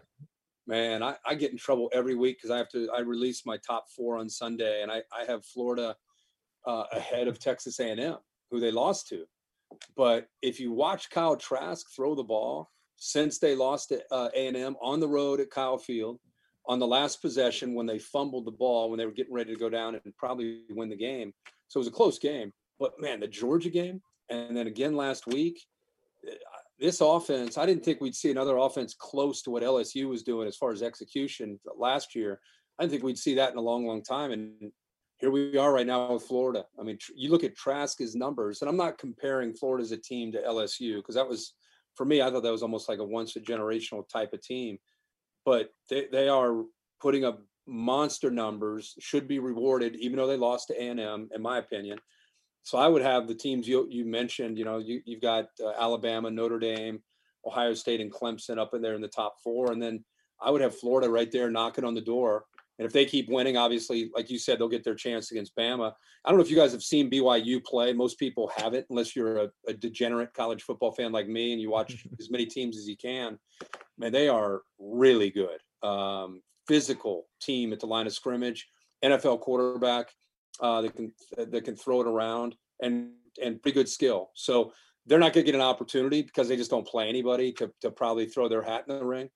Man, 0.68 1.04
I, 1.04 1.16
I 1.26 1.36
get 1.36 1.52
in 1.52 1.58
trouble 1.58 1.90
every 1.92 2.16
week 2.16 2.38
because 2.38 2.52
I 2.52 2.58
have 2.58 2.70
to. 2.70 2.90
I 2.92 3.02
release 3.02 3.46
my 3.46 3.58
top 3.58 3.86
four 3.96 4.18
on 4.18 4.30
Sunday, 4.30 4.84
and 4.84 4.92
I 4.92 5.02
I 5.12 5.26
have 5.28 5.44
Florida 5.44 5.96
uh, 6.66 6.84
ahead 6.94 7.28
of 7.28 7.40
Texas 7.40 7.80
A&M, 7.80 8.18
who 8.50 8.60
they 8.60 8.72
lost 8.72 9.10
to. 9.10 9.26
But 9.98 10.28
if 10.42 10.60
you 10.60 10.72
watch 10.72 11.10
Kyle 11.10 11.36
Trask 11.36 11.88
throw 11.96 12.16
the 12.16 12.24
ball 12.24 12.70
since 13.04 13.40
they 13.40 13.56
lost 13.56 13.90
to 13.90 14.00
uh, 14.12 14.30
A&M 14.36 14.76
on 14.80 15.00
the 15.00 15.08
road 15.08 15.40
at 15.40 15.50
Kyle 15.50 15.80
Field, 15.80 16.20
on 16.68 16.78
the 16.78 16.86
last 16.86 17.20
possession 17.20 17.74
when 17.74 17.88
they 17.88 17.98
fumbled 17.98 18.46
the 18.46 18.52
ball 18.52 18.92
when 18.92 19.00
they 19.00 19.08
were 19.08 19.12
getting 19.12 19.34
ready 19.34 19.52
to 19.52 19.60
go 19.60 19.70
down 19.70 19.96
and 19.96 20.16
probably 20.18 20.62
win 20.70 20.88
the 20.88 20.96
game. 20.96 21.34
So 21.68 21.80
it 21.80 21.82
was 21.82 21.88
a 21.88 21.92
close 21.92 22.20
game. 22.20 22.54
But 22.80 22.94
man, 23.00 23.20
the 23.20 23.28
Georgia 23.28 23.72
game 23.72 24.04
and 24.30 24.56
then 24.56 24.68
again 24.68 24.96
last 24.96 25.26
week, 25.26 25.60
uh, 26.28 26.36
this 26.80 27.02
offense, 27.02 27.58
I 27.58 27.66
didn't 27.66 27.84
think 27.84 28.02
we'd 28.02 28.14
see 28.14 28.30
another 28.30 28.58
offense 28.58 28.94
close 28.94 29.42
to 29.44 29.50
what 29.50 29.64
LSU 29.64 30.08
was 30.08 30.22
doing 30.22 30.48
as 30.48 30.56
far 30.56 30.72
as 30.72 30.84
execution 30.84 31.60
last 31.76 32.14
year. 32.14 32.40
I 32.78 32.84
didn't 32.84 32.92
think 32.92 33.04
we'd 33.04 33.18
see 33.18 33.34
that 33.36 33.52
in 33.52 33.58
a 33.58 33.62
long, 33.62 33.88
long 33.88 34.04
time. 34.04 34.32
And 34.32 34.72
here 35.18 35.32
we 35.32 35.58
are 35.58 35.74
right 35.74 35.88
now 35.88 36.14
with 36.14 36.24
Florida. 36.24 36.66
I 36.80 36.84
mean, 36.84 37.00
you 37.16 37.32
look 37.32 37.44
at 37.44 37.56
Trask's 37.56 38.14
numbers, 38.14 38.62
and 38.62 38.70
I'm 38.70 38.78
not 38.78 39.00
comparing 39.00 39.54
Florida 39.54 39.84
as 39.84 39.92
a 39.92 39.98
team 39.98 40.32
to 40.34 40.42
LSU 40.42 40.98
because 40.98 41.16
that 41.16 41.28
was, 41.28 41.56
for 41.96 42.06
me, 42.06 42.22
I 42.22 42.30
thought 42.30 42.44
that 42.44 42.52
was 42.52 42.64
almost 42.64 42.90
like 42.90 43.00
a 43.00 43.04
once 43.04 43.36
a 43.36 43.40
generational 43.40 44.08
type 44.08 44.34
of 44.34 44.42
team. 44.42 44.78
But 45.46 45.70
they, 45.90 46.08
they 46.12 46.28
are 46.30 46.64
putting 47.00 47.26
up 47.26 47.42
monster 47.68 48.30
numbers, 48.30 48.96
should 49.00 49.28
be 49.28 49.40
rewarded, 49.40 49.96
even 49.96 50.18
though 50.18 50.28
they 50.28 50.38
lost 50.38 50.68
to 50.68 50.82
A&M, 50.82 51.30
in 51.34 51.42
my 51.42 51.58
opinion. 51.58 52.00
So 52.64 52.78
I 52.78 52.88
would 52.88 53.02
have 53.02 53.28
the 53.28 53.36
teams 53.36 53.68
you 53.68 53.88
you 53.90 54.06
mentioned. 54.06 54.58
You 54.58 54.66
know, 54.66 54.78
you 54.78 55.02
you've 55.06 55.22
got 55.22 55.46
uh, 55.64 55.72
Alabama, 55.80 56.30
Notre 56.30 56.60
Dame, 56.60 57.02
Ohio 57.46 57.74
State, 57.74 58.02
and 58.02 58.12
Clemson 58.12 58.60
up 58.60 58.74
in 58.74 58.82
there 58.82 58.94
in 58.94 59.02
the 59.02 59.08
top 59.08 59.36
four, 59.44 59.72
and 59.72 59.82
then 59.82 60.04
I 60.42 60.52
would 60.52 60.62
have 60.62 60.78
Florida 60.78 61.10
right 61.10 61.32
there 61.32 61.50
knocking 61.50 61.84
on 61.84 61.96
the 61.96 62.02
door. 62.02 62.46
And 62.80 62.86
if 62.86 62.94
they 62.94 63.06
keep 63.06 63.30
winning, 63.30 63.58
obviously, 63.58 64.10
like 64.16 64.30
you 64.30 64.40
said, 64.40 64.58
they'll 64.58 64.68
get 64.68 64.84
their 64.84 64.96
chance 64.96 65.32
against 65.32 65.56
Bama. 65.56 65.94
I 66.26 66.30
don't 66.30 66.38
know 66.38 66.44
if 66.44 66.50
you 66.50 66.56
guys 66.56 66.72
have 66.72 66.84
seen 66.84 67.12
BYU 67.12 67.64
play. 67.64 67.94
Most 67.94 68.18
people 68.18 68.52
haven't, 68.56 68.88
unless 68.90 69.16
you're 69.16 69.38
a, 69.38 69.50
a 69.68 69.74
degenerate 69.74 70.34
college 70.34 70.64
football 70.64 70.92
fan 70.92 71.12
like 71.12 71.28
me 71.28 71.52
and 71.52 71.62
you 71.62 71.70
watch 71.70 72.08
as 72.20 72.32
many 72.32 72.46
teams 72.46 72.78
as 72.78 72.88
you 72.88 72.98
can. 72.98 73.38
Man, 73.98 74.12
they 74.12 74.28
are 74.28 74.62
really 74.80 75.30
good. 75.30 75.60
Um, 75.84 76.42
physical 76.68 77.28
team 77.42 77.74
at 77.74 77.80
the 77.80 77.88
line 77.88 78.08
of 78.08 78.14
scrimmage. 78.14 78.68
NFL 79.04 79.42
quarterback 79.42 80.08
uh, 80.60 80.82
that 80.82 80.96
can 80.96 81.12
that 81.38 81.66
can 81.66 81.76
throw 81.76 82.02
it 82.02 82.08
around 82.08 82.56
and 82.82 83.12
and 83.42 83.62
pretty 83.62 83.76
good 83.76 83.90
skill. 83.90 84.32
So 84.36 84.74
they're 85.06 85.20
not 85.20 85.34
going 85.34 85.46
to 85.46 85.52
get 85.52 85.56
an 85.56 85.66
opportunity 85.66 86.22
because 86.22 86.48
they 86.48 86.56
just 86.56 86.70
don't 86.70 86.88
play 86.88 87.10
anybody 87.10 87.52
to 87.54 87.72
to 87.82 87.92
probably 87.92 88.26
throw 88.26 88.48
their 88.48 88.62
hat 88.62 88.86
in 88.88 88.98
the 88.98 89.06
ring. 89.06 89.30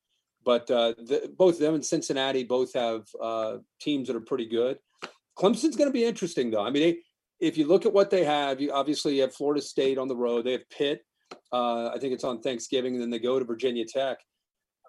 But 0.45 0.69
uh, 0.69 0.93
the, 0.97 1.33
both 1.35 1.57
them 1.57 1.73
and 1.73 1.83
Cincinnati 1.83 2.43
both 2.43 2.73
have 2.73 3.07
uh, 3.21 3.57
teams 3.81 4.07
that 4.07 4.15
are 4.15 4.21
pretty 4.21 4.45
good. 4.45 4.77
Clemson's 5.37 5.75
going 5.75 5.89
to 5.89 5.93
be 5.93 6.05
interesting, 6.05 6.51
though. 6.51 6.63
I 6.63 6.69
mean, 6.69 6.83
they, 6.83 6.97
if 7.39 7.57
you 7.57 7.67
look 7.67 7.85
at 7.85 7.91
what 7.91 8.11
they 8.11 8.23
have, 8.23 8.61
you 8.61 8.71
obviously 8.71 9.17
have 9.19 9.33
Florida 9.33 9.61
State 9.61 9.97
on 9.97 10.07
the 10.07 10.15
road. 10.15 10.45
They 10.45 10.53
have 10.53 10.69
Pitt. 10.69 11.01
Uh, 11.51 11.89
I 11.89 11.97
think 11.99 12.13
it's 12.13 12.23
on 12.23 12.41
Thanksgiving, 12.41 12.93
and 12.93 13.01
then 13.01 13.09
they 13.09 13.19
go 13.19 13.39
to 13.39 13.45
Virginia 13.45 13.85
Tech. 13.85 14.17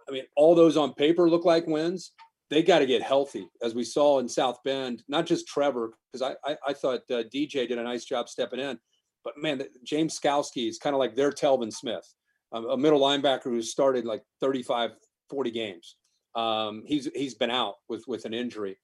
I 0.08 0.12
mean, 0.12 0.24
all 0.36 0.54
those 0.54 0.76
on 0.76 0.92
paper 0.94 1.28
look 1.28 1.44
like 1.44 1.66
wins. 1.66 2.12
They 2.48 2.62
got 2.62 2.78
to 2.78 2.86
get 2.86 3.02
healthy, 3.02 3.48
as 3.60 3.74
we 3.74 3.82
saw 3.82 4.20
in 4.20 4.28
South 4.28 4.58
Bend. 4.64 5.02
Not 5.08 5.26
just 5.26 5.48
Trevor, 5.48 5.94
because 6.12 6.36
I, 6.46 6.48
I, 6.48 6.56
I 6.68 6.72
thought 6.74 7.00
uh, 7.10 7.24
DJ 7.34 7.66
did 7.66 7.78
a 7.78 7.82
nice 7.82 8.04
job 8.04 8.28
stepping 8.28 8.60
in, 8.60 8.78
but 9.24 9.34
man, 9.36 9.60
James 9.84 10.18
Skalski 10.18 10.68
is 10.68 10.78
kind 10.78 10.94
of 10.94 11.00
like 11.00 11.16
their 11.16 11.32
Telvin 11.32 11.72
Smith, 11.72 12.06
a 12.52 12.76
middle 12.76 13.00
linebacker 13.00 13.44
who 13.44 13.62
started 13.62 14.04
like 14.04 14.22
35 14.40 14.92
40 15.30 15.50
games. 15.50 15.96
Um, 16.34 16.82
he's 16.86 17.08
he's 17.14 17.34
been 17.34 17.50
out 17.50 17.76
with 17.88 18.04
with 18.06 18.24
an 18.24 18.34
injury. 18.34 18.76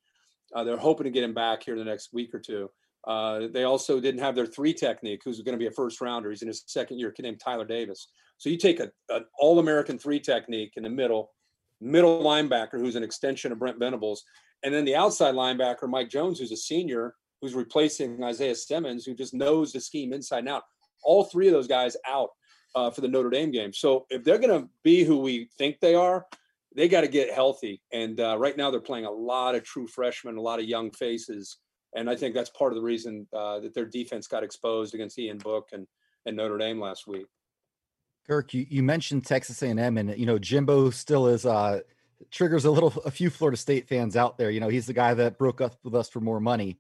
Uh, 0.55 0.65
they're 0.65 0.77
hoping 0.77 1.05
to 1.05 1.11
get 1.11 1.25
him 1.25 1.35
back 1.35 1.63
here 1.63 1.75
in 1.75 1.79
the 1.79 1.85
next 1.85 2.13
week 2.13 2.35
or 2.35 2.41
two. 2.41 2.71
Uh, 3.07 3.49
they 3.53 3.65
also 3.65 4.01
didn't 4.01 4.21
have 4.21 4.35
their 4.35 4.47
three 4.47 4.73
technique, 4.73 5.23
who's 5.25 5.41
going 5.41 5.55
to 5.55 5.59
be 5.59 5.67
a 5.67 5.73
first 5.73 6.01
rounder. 6.01 6.31
He's 6.31 6.43
in 6.43 6.49
his 6.49 6.63
second 6.67 6.99
year, 6.99 7.11
kid 7.11 7.23
named 7.23 7.41
Tyler 7.41 7.65
Davis. 7.65 8.09
So 8.39 8.49
you 8.49 8.57
take 8.57 8.81
a, 8.81 8.91
an 9.09 9.25
all 9.39 9.59
American 9.59 9.99
three 9.99 10.21
technique 10.21 10.75
in 10.77 10.85
the 10.85 10.91
middle, 10.91 11.33
middle 11.81 12.23
linebacker, 12.23 12.79
who's 12.79 12.97
an 12.97 13.03
extension 13.03 13.51
of 13.51 13.59
Brent 13.59 13.79
Venables, 13.79 14.25
and 14.63 14.73
then 14.73 14.85
the 14.85 14.95
outside 14.95 15.35
linebacker, 15.35 15.89
Mike 15.89 16.09
Jones, 16.09 16.39
who's 16.39 16.53
a 16.53 16.57
senior, 16.57 17.15
who's 17.41 17.55
replacing 17.55 18.23
Isaiah 18.23 18.55
Simmons, 18.55 19.05
who 19.05 19.15
just 19.15 19.35
knows 19.35 19.73
the 19.73 19.81
scheme 19.81 20.13
inside 20.13 20.41
and 20.41 20.49
out. 20.49 20.63
All 21.03 21.25
three 21.25 21.49
of 21.49 21.53
those 21.53 21.67
guys 21.67 21.97
out 22.07 22.31
uh, 22.75 22.91
for 22.91 23.01
the 23.01 23.09
Notre 23.09 23.31
Dame 23.31 23.51
game. 23.51 23.73
So 23.73 24.07
if 24.11 24.25
they're 24.25 24.39
going 24.39 24.63
to 24.63 24.69
be 24.83 25.05
who 25.05 25.19
we 25.19 25.49
think 25.59 25.81
they 25.81 25.95
are, 25.95 26.27
they 26.75 26.89
got 26.89 27.03
to 27.03 27.09
get 27.09 27.33
healthy. 27.33 27.83
And 27.93 28.19
uh, 28.19 28.37
right 28.39 28.57
now 28.57 28.71
they're 28.71 28.81
playing 28.81 29.05
a 29.05 29.11
lot 29.11 29.55
of 29.55 29.63
true 29.65 29.87
freshmen, 29.87 30.37
a 30.37 30.41
lot 30.41 30.59
of 30.59 30.65
young 30.65 30.91
faces, 30.91 31.59
and 31.95 32.09
I 32.09 32.17
think 32.17 32.35
that's 32.35 32.51
part 32.51 32.73
of 32.73 32.77
the 32.77 32.83
reason 32.83 33.27
uh, 33.33 33.61
that 33.61 33.75
their 33.75 33.85
defense 33.85 34.27
got 34.27 34.43
exposed 34.43 34.95
against 34.95 35.19
Ian 35.19 35.39
Book 35.39 35.69
and 35.73 35.87
and 36.25 36.37
Notre 36.37 36.59
Dame 36.59 36.81
last 36.81 37.07
week. 37.07 37.27
Kirk, 38.27 38.55
you, 38.55 38.65
you 38.69 38.83
mentioned 38.85 39.27
Texas 39.27 39.63
A&M, 39.63 39.99
and 39.99 40.17
you 40.17 40.27
know 40.27 40.39
Jimbo 40.39 40.91
still 40.91 41.27
is 41.27 41.45
uh, 41.45 41.81
triggers 42.31 42.65
a 42.65 42.71
little 42.71 42.93
a 43.05 43.11
few 43.11 43.31
Florida 43.31 43.57
State 43.57 43.89
fans 43.89 44.17
out 44.17 44.39
there. 44.39 44.51
You 44.51 44.61
know 44.61 44.69
he's 44.69 44.87
the 44.87 44.93
guy 44.93 45.15
that 45.15 45.39
broke 45.39 45.61
up 45.61 45.77
with 45.83 45.95
us 45.95 46.09
for 46.09 46.21
more 46.21 46.41
money. 46.41 46.79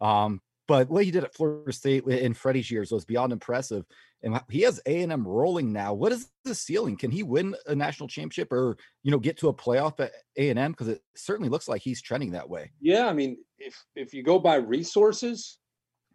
Um, 0.00 0.40
but 0.66 0.88
what 0.88 1.04
he 1.04 1.10
did 1.10 1.24
at 1.24 1.34
Florida 1.34 1.72
State 1.72 2.04
in 2.04 2.34
Freddie's 2.34 2.70
years 2.70 2.90
was 2.90 3.04
beyond 3.04 3.32
impressive 3.32 3.84
and 4.24 4.40
he 4.48 4.62
has 4.62 4.80
A 4.86 5.02
and 5.02 5.12
M 5.12 5.28
rolling 5.28 5.72
now. 5.72 5.92
What 5.92 6.10
is 6.10 6.30
the 6.44 6.54
ceiling? 6.54 6.96
Can 6.96 7.10
he 7.10 7.22
win 7.22 7.54
a 7.66 7.74
national 7.74 8.08
championship 8.08 8.50
or 8.50 8.76
you 9.02 9.10
know 9.10 9.18
get 9.18 9.36
to 9.38 9.48
a 9.48 9.54
playoff 9.54 10.00
at 10.00 10.12
A 10.36 10.48
and 10.48 10.58
M? 10.58 10.72
Because 10.72 10.88
it 10.88 11.02
certainly 11.14 11.50
looks 11.50 11.68
like 11.68 11.82
he's 11.82 12.00
trending 12.00 12.30
that 12.32 12.48
way. 12.48 12.72
Yeah, 12.80 13.06
I 13.06 13.12
mean, 13.12 13.36
if 13.58 13.84
if 13.94 14.14
you 14.14 14.22
go 14.22 14.38
by 14.38 14.56
resources, 14.56 15.58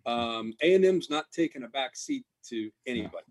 um, 0.07 0.53
A 0.63 0.73
and 0.73 0.83
M's 0.83 1.09
not 1.09 1.25
taking 1.31 1.63
a 1.63 1.67
back 1.67 1.95
seat 1.95 2.25
to 2.49 2.71
anybody. 2.88 3.27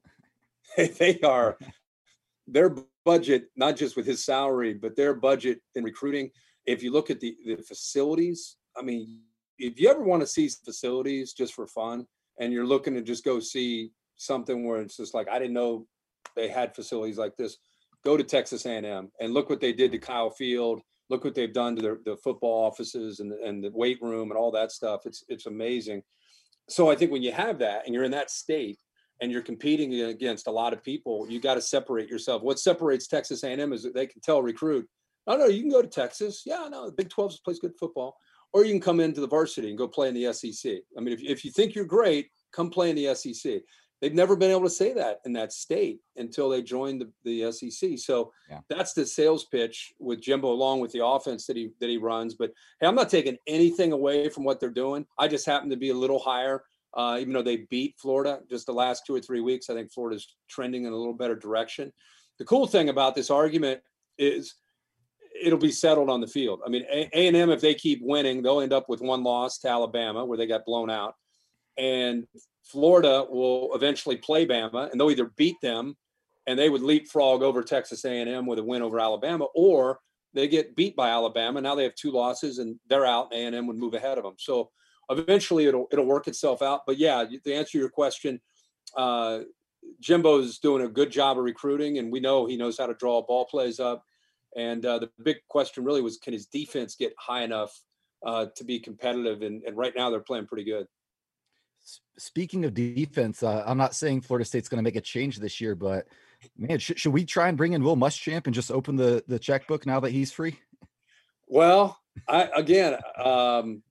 they 0.76 1.18
are 1.24 1.58
their 2.46 2.76
budget, 3.04 3.48
not 3.56 3.76
just 3.76 3.96
with 3.96 4.06
his 4.06 4.24
salary, 4.24 4.74
but 4.74 4.94
their 4.94 5.12
budget 5.12 5.60
in 5.74 5.82
recruiting. 5.82 6.30
If 6.66 6.84
you 6.84 6.92
look 6.92 7.10
at 7.10 7.18
the 7.18 7.36
the 7.44 7.56
facilities, 7.56 8.56
I 8.76 8.82
mean, 8.82 9.22
if 9.58 9.80
you 9.80 9.90
ever 9.90 10.02
want 10.02 10.22
to 10.22 10.26
see 10.26 10.48
facilities 10.48 11.32
just 11.32 11.54
for 11.54 11.66
fun, 11.66 12.06
and 12.40 12.52
you're 12.52 12.66
looking 12.66 12.94
to 12.94 13.02
just 13.02 13.24
go 13.24 13.40
see 13.40 13.90
something 14.16 14.66
where 14.66 14.80
it's 14.80 14.96
just 14.96 15.14
like 15.14 15.28
I 15.28 15.38
didn't 15.38 15.54
know 15.54 15.86
they 16.36 16.48
had 16.48 16.74
facilities 16.74 17.18
like 17.18 17.36
this. 17.36 17.56
Go 18.04 18.16
to 18.16 18.24
Texas 18.24 18.64
A&M 18.64 19.10
and 19.20 19.34
look 19.34 19.50
what 19.50 19.60
they 19.60 19.72
did 19.72 19.90
to 19.92 19.98
Kyle 19.98 20.30
Field. 20.30 20.80
Look 21.10 21.24
what 21.24 21.34
they've 21.34 21.52
done 21.52 21.74
to 21.76 21.82
their, 21.82 21.98
the 22.04 22.16
football 22.18 22.66
offices 22.66 23.20
and, 23.20 23.32
and 23.32 23.64
the 23.64 23.70
weight 23.70 23.98
room 24.02 24.30
and 24.30 24.38
all 24.38 24.52
that 24.52 24.70
stuff. 24.70 25.06
It's 25.06 25.24
it's 25.28 25.46
amazing. 25.46 26.02
So 26.68 26.90
I 26.90 26.94
think 26.94 27.10
when 27.10 27.22
you 27.22 27.32
have 27.32 27.58
that 27.60 27.86
and 27.86 27.94
you're 27.94 28.04
in 28.04 28.10
that 28.12 28.30
state, 28.30 28.78
and 29.20 29.32
you're 29.32 29.42
competing 29.42 29.92
against 30.02 30.46
a 30.46 30.50
lot 30.50 30.72
of 30.72 30.82
people, 30.82 31.26
you 31.28 31.40
got 31.40 31.54
to 31.54 31.62
separate 31.62 32.08
yourself. 32.08 32.42
What 32.42 32.58
separates 32.58 33.08
Texas 33.08 33.42
A&M 33.42 33.72
is 33.72 33.82
that 33.82 33.94
they 33.94 34.06
can 34.06 34.20
tell 34.20 34.42
recruit, 34.42 34.88
"Oh 35.26 35.36
no, 35.36 35.46
you 35.46 35.60
can 35.60 35.70
go 35.70 35.82
to 35.82 35.88
Texas. 35.88 36.42
Yeah, 36.46 36.68
no, 36.70 36.86
the 36.86 36.92
Big 36.92 37.10
12 37.10 37.36
plays 37.44 37.58
good 37.58 37.76
football, 37.78 38.16
or 38.52 38.64
you 38.64 38.72
can 38.72 38.80
come 38.80 39.00
into 39.00 39.20
the 39.20 39.28
varsity 39.28 39.68
and 39.68 39.78
go 39.78 39.88
play 39.88 40.08
in 40.08 40.14
the 40.14 40.32
SEC. 40.32 40.72
I 40.96 41.00
mean, 41.00 41.14
if 41.14 41.22
if 41.22 41.44
you 41.44 41.50
think 41.50 41.74
you're 41.74 41.84
great, 41.84 42.30
come 42.52 42.70
play 42.70 42.90
in 42.90 42.96
the 42.96 43.14
SEC." 43.14 43.60
They've 44.00 44.14
never 44.14 44.36
been 44.36 44.52
able 44.52 44.62
to 44.62 44.70
say 44.70 44.92
that 44.94 45.18
in 45.24 45.32
that 45.32 45.52
state 45.52 45.98
until 46.16 46.48
they 46.48 46.62
joined 46.62 47.00
the, 47.24 47.40
the 47.42 47.50
SEC. 47.50 47.98
So 47.98 48.32
Yeah. 48.48 48.60
that's 48.68 48.92
the 48.92 49.04
sales 49.04 49.46
pitch 49.46 49.92
with 49.98 50.20
Jimbo, 50.20 50.52
along 50.52 50.78
with 50.78 50.92
the 50.92 51.04
offense 51.04 51.46
that 51.46 51.56
he 51.56 51.72
that 51.80 51.88
he 51.88 51.96
runs. 51.96 52.34
But 52.34 52.52
hey, 52.80 52.86
I'm 52.86 52.94
not 52.94 53.10
taking 53.10 53.36
anything 53.48 53.90
away 53.92 54.28
from 54.28 54.44
what 54.44 54.60
they're 54.60 54.70
doing. 54.70 55.04
I 55.18 55.26
just 55.26 55.46
happen 55.46 55.68
to 55.70 55.76
be 55.76 55.88
a 55.90 55.94
little 55.94 56.20
higher, 56.20 56.62
uh, 56.94 57.18
even 57.20 57.32
though 57.32 57.42
they 57.42 57.66
beat 57.70 57.96
Florida 57.98 58.40
just 58.48 58.66
the 58.66 58.72
last 58.72 59.04
two 59.04 59.16
or 59.16 59.20
three 59.20 59.40
weeks. 59.40 59.68
I 59.68 59.74
think 59.74 59.90
Florida's 59.92 60.36
trending 60.48 60.84
in 60.84 60.92
a 60.92 60.96
little 60.96 61.12
better 61.12 61.34
direction. 61.36 61.92
The 62.38 62.44
cool 62.44 62.68
thing 62.68 62.90
about 62.90 63.16
this 63.16 63.30
argument 63.30 63.80
is 64.16 64.54
it'll 65.42 65.58
be 65.58 65.72
settled 65.72 66.10
on 66.10 66.20
the 66.20 66.26
field. 66.26 66.60
I 66.64 66.68
mean, 66.68 66.84
A 66.90 67.08
and 67.12 67.36
M 67.36 67.50
if 67.50 67.60
they 67.60 67.74
keep 67.74 68.00
winning, 68.02 68.42
they'll 68.42 68.60
end 68.60 68.72
up 68.72 68.88
with 68.88 69.00
one 69.00 69.22
loss 69.22 69.58
to 69.58 69.68
Alabama 69.68 70.24
where 70.24 70.38
they 70.38 70.46
got 70.46 70.64
blown 70.64 70.90
out, 70.90 71.14
and 71.76 72.26
Florida 72.64 73.26
will 73.28 73.74
eventually 73.74 74.16
play 74.16 74.46
Bama, 74.46 74.90
and 74.90 75.00
they'll 75.00 75.10
either 75.10 75.32
beat 75.36 75.56
them, 75.62 75.96
and 76.46 76.58
they 76.58 76.68
would 76.68 76.82
leapfrog 76.82 77.42
over 77.42 77.62
Texas 77.62 78.04
A&M 78.04 78.46
with 78.46 78.58
a 78.58 78.64
win 78.64 78.82
over 78.82 79.00
Alabama, 79.00 79.46
or 79.54 80.00
they 80.34 80.48
get 80.48 80.76
beat 80.76 80.94
by 80.94 81.08
Alabama. 81.08 81.60
Now 81.60 81.74
they 81.74 81.84
have 81.84 81.94
two 81.94 82.10
losses, 82.10 82.58
and 82.58 82.78
they're 82.88 83.06
out, 83.06 83.32
and 83.32 83.54
A&M 83.54 83.66
would 83.66 83.78
move 83.78 83.94
ahead 83.94 84.18
of 84.18 84.24
them. 84.24 84.34
So 84.38 84.70
eventually, 85.10 85.66
it'll 85.66 85.86
it'll 85.90 86.04
work 86.04 86.28
itself 86.28 86.62
out. 86.62 86.82
But 86.86 86.98
yeah, 86.98 87.24
to 87.44 87.52
answer 87.52 87.78
your 87.78 87.88
question, 87.88 88.40
uh, 88.96 89.40
Jimbo's 90.00 90.58
doing 90.58 90.84
a 90.84 90.88
good 90.88 91.10
job 91.10 91.38
of 91.38 91.44
recruiting, 91.44 91.98
and 91.98 92.12
we 92.12 92.20
know 92.20 92.46
he 92.46 92.56
knows 92.56 92.78
how 92.78 92.86
to 92.86 92.94
draw 92.94 93.22
ball 93.22 93.46
plays 93.46 93.80
up. 93.80 94.04
And 94.56 94.84
uh, 94.84 94.98
the 94.98 95.10
big 95.22 95.36
question 95.48 95.84
really 95.84 96.02
was, 96.02 96.16
can 96.16 96.32
his 96.32 96.46
defense 96.46 96.96
get 96.96 97.12
high 97.18 97.42
enough 97.42 97.78
uh, 98.24 98.46
to 98.56 98.64
be 98.64 98.80
competitive? 98.80 99.42
And, 99.42 99.62
and 99.64 99.76
right 99.76 99.92
now, 99.96 100.10
they're 100.10 100.20
playing 100.20 100.46
pretty 100.46 100.64
good. 100.64 100.86
Speaking 102.18 102.64
of 102.64 102.74
defense, 102.74 103.42
uh, 103.42 103.62
I'm 103.66 103.78
not 103.78 103.94
saying 103.94 104.22
Florida 104.22 104.44
State's 104.44 104.68
going 104.68 104.78
to 104.78 104.82
make 104.82 104.96
a 104.96 105.00
change 105.00 105.38
this 105.38 105.60
year, 105.60 105.74
but 105.74 106.06
man, 106.56 106.78
sh- 106.78 106.92
should 106.96 107.12
we 107.12 107.24
try 107.24 107.48
and 107.48 107.56
bring 107.56 107.72
in 107.72 107.82
Will 107.82 107.96
Muschamp 107.96 108.46
and 108.46 108.54
just 108.54 108.70
open 108.70 108.96
the 108.96 109.24
the 109.28 109.38
checkbook 109.38 109.86
now 109.86 110.00
that 110.00 110.10
he's 110.10 110.32
free? 110.32 110.58
Well, 111.46 111.98
I 112.26 112.50
again, 112.54 112.98
um, 113.16 113.82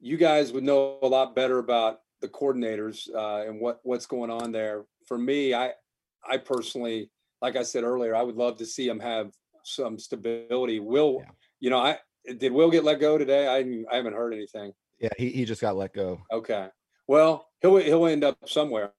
you 0.00 0.16
guys 0.16 0.52
would 0.52 0.64
know 0.64 0.98
a 1.02 1.06
lot 1.06 1.36
better 1.36 1.58
about 1.58 2.00
the 2.20 2.28
coordinators 2.28 3.08
uh, 3.14 3.48
and 3.48 3.60
what 3.60 3.80
what's 3.82 4.06
going 4.06 4.30
on 4.30 4.50
there. 4.50 4.86
For 5.06 5.18
me, 5.18 5.54
I 5.54 5.72
I 6.28 6.38
personally, 6.38 7.10
like 7.42 7.54
I 7.54 7.62
said 7.62 7.84
earlier, 7.84 8.16
I 8.16 8.22
would 8.22 8.36
love 8.36 8.56
to 8.58 8.66
see 8.66 8.88
him 8.88 8.98
have 9.00 9.32
some 9.66 9.98
stability. 9.98 10.80
Will 10.80 11.18
Yeah. 11.20 11.30
you 11.60 11.70
know? 11.70 11.78
I 11.78 11.98
did 12.38 12.52
Will 12.52 12.70
get 12.70 12.84
let 12.84 13.00
go 13.00 13.18
today? 13.18 13.46
I 13.48 13.58
I 13.92 13.96
haven't 13.96 14.14
heard 14.14 14.32
anything. 14.32 14.72
Yeah, 15.00 15.10
he, 15.18 15.28
he 15.30 15.44
just 15.44 15.60
got 15.60 15.76
let 15.76 15.92
go. 15.92 16.20
Okay, 16.32 16.68
well 17.06 17.48
he'll 17.60 17.76
he'll 17.76 18.06
end 18.06 18.24
up 18.24 18.38
somewhere. 18.46 18.92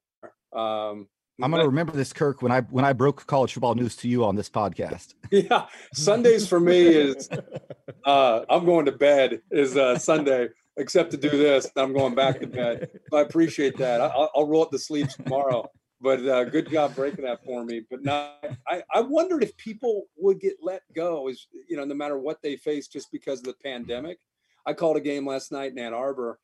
Um, 0.54 1.08
I'm 1.42 1.52
gonna 1.52 1.66
remember 1.66 1.92
this, 1.92 2.14
Kirk, 2.14 2.42
when 2.42 2.52
I 2.52 2.62
when 2.62 2.86
I 2.86 2.94
broke 2.94 3.26
college 3.28 3.54
football 3.54 3.76
news 3.76 3.96
to 3.98 4.08
you 4.08 4.24
on 4.26 4.36
this 4.36 4.50
podcast. 4.50 5.14
yeah 5.32 5.66
sundays 5.94 6.48
for 6.48 6.60
me 6.60 6.88
is 6.88 7.30
uh 8.06 8.46
i'm 8.50 8.64
going 8.64 8.86
to 8.86 8.94
bed 8.94 9.42
is 9.52 9.76
uh 9.76 9.98
sunday 10.00 10.48
except 10.78 11.12
to 11.12 11.18
do 11.18 11.30
this 11.30 11.70
i'm 11.76 11.92
going 11.92 12.16
back 12.16 12.40
to 12.40 12.48
bed 12.48 12.90
i 13.14 13.20
appreciate 13.20 13.76
that 13.78 14.00
I- 14.00 14.06
i'll, 14.08 14.30
I'll 14.34 14.48
roll 14.48 14.62
up 14.64 14.72
the 14.72 14.80
sleeves 14.80 15.16
tomorrow 15.18 15.70
but 16.00 16.26
uh 16.28 16.44
good 16.44 16.70
job 16.70 16.96
breaking 16.96 17.26
that 17.26 17.44
for 17.44 17.64
me 17.66 17.82
but 17.90 18.04
now 18.04 18.34
i 18.68 18.84
i 18.94 19.02
wondered 19.02 19.44
if 19.44 19.56
people 19.58 20.04
would 20.16 20.40
get 20.40 20.54
let 20.62 20.82
go 20.96 21.28
is 21.28 21.48
you 21.68 21.76
know 21.76 21.86
no 21.86 21.96
matter 21.96 22.18
what 22.18 22.42
they 22.42 22.56
face 22.56 22.88
just 22.88 23.12
because 23.12 23.40
of 23.40 23.46
the 23.46 23.56
pandemic 23.64 24.20
i 24.66 24.74
called 24.74 24.98
a 24.98 25.02
game 25.02 25.26
last 25.26 25.52
night 25.52 25.72
in 25.72 25.80
ann 25.80 25.94
arbor 25.94 26.40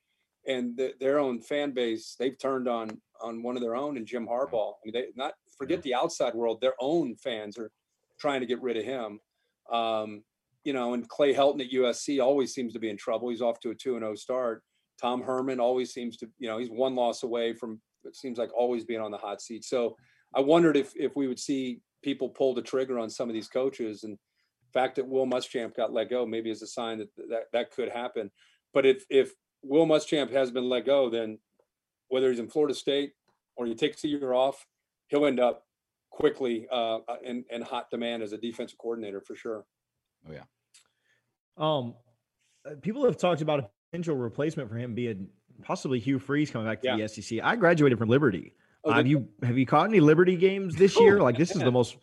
and 0.47 0.75
the, 0.75 0.93
their 0.99 1.19
own 1.19 1.39
fan 1.39 1.71
base 1.71 2.15
they've 2.19 2.37
turned 2.39 2.67
on 2.67 2.89
on 3.21 3.43
one 3.43 3.55
of 3.55 3.61
their 3.61 3.75
own 3.75 3.97
and 3.97 4.07
jim 4.07 4.27
harbaugh 4.27 4.73
i 4.73 4.79
mean 4.85 4.93
they 4.93 5.05
not 5.15 5.33
forget 5.57 5.81
the 5.83 5.93
outside 5.93 6.33
world 6.33 6.59
their 6.59 6.75
own 6.79 7.15
fans 7.15 7.57
are 7.57 7.71
trying 8.23 8.39
to 8.39 8.47
get 8.47 8.61
rid 8.61 8.77
of 8.77 8.85
him. 8.85 9.19
Um, 9.69 10.23
you 10.63 10.71
know, 10.71 10.93
and 10.93 11.07
Clay 11.09 11.33
Helton 11.33 11.59
at 11.59 11.71
USC 11.71 12.23
always 12.23 12.53
seems 12.53 12.71
to 12.71 12.79
be 12.79 12.89
in 12.89 12.95
trouble. 12.95 13.29
He's 13.29 13.41
off 13.41 13.59
to 13.61 13.71
a 13.71 13.75
two 13.75 13.95
and 13.95 14.03
zero 14.03 14.15
start. 14.15 14.63
Tom 15.01 15.21
Herman 15.21 15.59
always 15.59 15.93
seems 15.93 16.15
to, 16.17 16.29
you 16.39 16.47
know, 16.47 16.57
he's 16.57 16.69
one 16.69 16.95
loss 16.95 17.23
away 17.23 17.53
from 17.53 17.81
it 18.05 18.15
seems 18.15 18.37
like 18.37 18.49
always 18.55 18.83
being 18.83 19.01
on 19.01 19.11
the 19.11 19.17
hot 19.17 19.41
seat. 19.41 19.63
So 19.63 19.97
I 20.35 20.41
wondered 20.41 20.77
if 20.77 20.93
if 20.95 21.15
we 21.15 21.27
would 21.27 21.39
see 21.39 21.81
people 22.03 22.29
pull 22.29 22.53
the 22.53 22.61
trigger 22.61 22.99
on 22.99 23.09
some 23.09 23.29
of 23.29 23.33
these 23.33 23.47
coaches. 23.47 24.03
And 24.03 24.13
the 24.13 24.79
fact 24.79 24.95
that 24.95 25.07
Will 25.07 25.25
Muschamp 25.25 25.75
got 25.75 25.93
let 25.93 26.09
go 26.09 26.25
maybe 26.25 26.49
is 26.49 26.61
a 26.61 26.67
sign 26.67 26.99
that 26.99 27.09
that, 27.29 27.43
that 27.53 27.71
could 27.71 27.89
happen. 27.89 28.31
But 28.73 28.85
if 28.85 29.05
if 29.09 29.33
Will 29.63 29.85
Muschamp 29.85 30.31
has 30.31 30.51
been 30.51 30.69
let 30.69 30.85
go, 30.85 31.09
then 31.09 31.39
whether 32.09 32.29
he's 32.29 32.39
in 32.39 32.49
Florida 32.49 32.73
State 32.73 33.13
or 33.55 33.65
he 33.65 33.75
takes 33.75 34.03
a 34.03 34.07
year 34.07 34.33
off, 34.33 34.65
he'll 35.07 35.25
end 35.25 35.39
up 35.39 35.63
quickly 36.11 36.67
uh, 36.71 36.99
in, 37.23 37.43
in 37.49 37.61
hot 37.61 37.89
demand 37.89 38.21
as 38.21 38.33
a 38.33 38.37
defensive 38.37 38.77
coordinator 38.77 39.19
for 39.19 39.35
sure. 39.35 39.65
Oh 40.27 40.31
yeah. 40.31 40.43
Um, 41.57 41.95
uh, 42.65 42.75
people 42.81 43.03
have 43.05 43.17
talked 43.17 43.41
about 43.41 43.59
a 43.59 43.69
potential 43.91 44.15
replacement 44.15 44.69
for 44.69 44.75
him 44.75 44.93
being 44.93 45.27
possibly 45.63 45.99
Hugh 45.99 46.19
Freeze 46.19 46.51
coming 46.51 46.67
back 46.67 46.81
to 46.81 46.87
Yeah. 46.87 46.97
the 46.97 47.07
SEC. 47.07 47.39
I 47.41 47.55
graduated 47.55 47.97
from 47.97 48.09
Liberty. 48.09 48.53
Oh, 48.83 48.91
have 48.91 49.07
you 49.07 49.27
have 49.41 49.57
you 49.57 49.65
caught 49.65 49.87
any 49.87 49.99
Liberty 49.99 50.35
games 50.35 50.75
this 50.75 50.95
Oh, 50.97 51.01
year? 51.03 51.21
Like 51.21 51.37
this 51.37 51.55
is 51.55 51.61
the 51.61 51.71
most. 51.71 51.97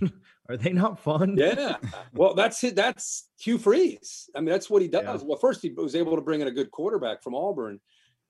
Are 0.48 0.56
they 0.56 0.72
not 0.72 0.98
fun? 0.98 1.36
Yeah. 1.36 1.76
Well, 2.12 2.34
that's 2.34 2.62
it. 2.64 2.74
That's 2.74 3.28
Hugh 3.40 3.58
Freeze. 3.58 4.28
I 4.34 4.40
mean, 4.40 4.50
that's 4.50 4.68
what 4.68 4.82
he 4.82 4.88
does. 4.88 5.22
Yeah. 5.22 5.28
Well, 5.28 5.38
first 5.38 5.62
he 5.62 5.70
was 5.70 5.94
able 5.94 6.16
to 6.16 6.22
bring 6.22 6.40
in 6.40 6.48
a 6.48 6.52
good 6.52 6.70
quarterback 6.70 7.22
from 7.22 7.34
Auburn, 7.34 7.80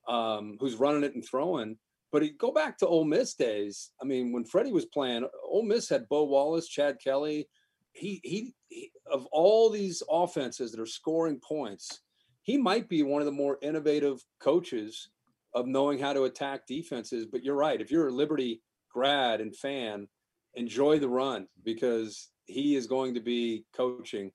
um, 0.07 0.57
who's 0.59 0.75
running 0.75 1.03
it 1.03 1.15
and 1.15 1.25
throwing. 1.25 1.77
But 2.11 2.21
he 2.21 2.29
go 2.29 2.51
back 2.51 2.77
to 2.77 2.87
Ole 2.87 3.05
Miss 3.05 3.33
days. 3.33 3.89
I 4.01 4.05
mean, 4.05 4.31
when 4.31 4.45
Freddie 4.45 4.71
was 4.71 4.85
playing, 4.85 5.27
Ole 5.43 5.63
Miss 5.65 5.89
had 5.89 6.07
Bo 6.07 6.23
Wallace, 6.25 6.67
Chad 6.67 6.97
Kelly. 7.03 7.49
He, 7.93 8.21
he 8.23 8.53
he 8.69 8.91
of 9.11 9.25
all 9.31 9.69
these 9.71 10.01
offenses 10.09 10.71
that 10.71 10.79
are 10.79 10.85
scoring 10.85 11.39
points, 11.45 12.01
he 12.43 12.57
might 12.57 12.87
be 12.89 13.03
one 13.03 13.21
of 13.21 13.25
the 13.25 13.31
more 13.31 13.57
innovative 13.61 14.23
coaches 14.39 15.09
of 15.53 15.65
knowing 15.67 15.97
how 15.99 16.13
to 16.13 16.23
attack 16.23 16.67
defenses. 16.67 17.25
But 17.25 17.43
you're 17.43 17.55
right. 17.55 17.79
If 17.81 17.89
you're 17.91 18.07
a 18.09 18.11
Liberty 18.11 18.61
grad 18.91 19.41
and 19.41 19.55
fan, 19.55 20.07
enjoy 20.55 20.99
the 20.99 21.07
run 21.09 21.47
because 21.63 22.29
he 22.45 22.75
is 22.75 22.85
going 22.87 23.13
to 23.15 23.19
be 23.21 23.65
coaching 23.75 24.31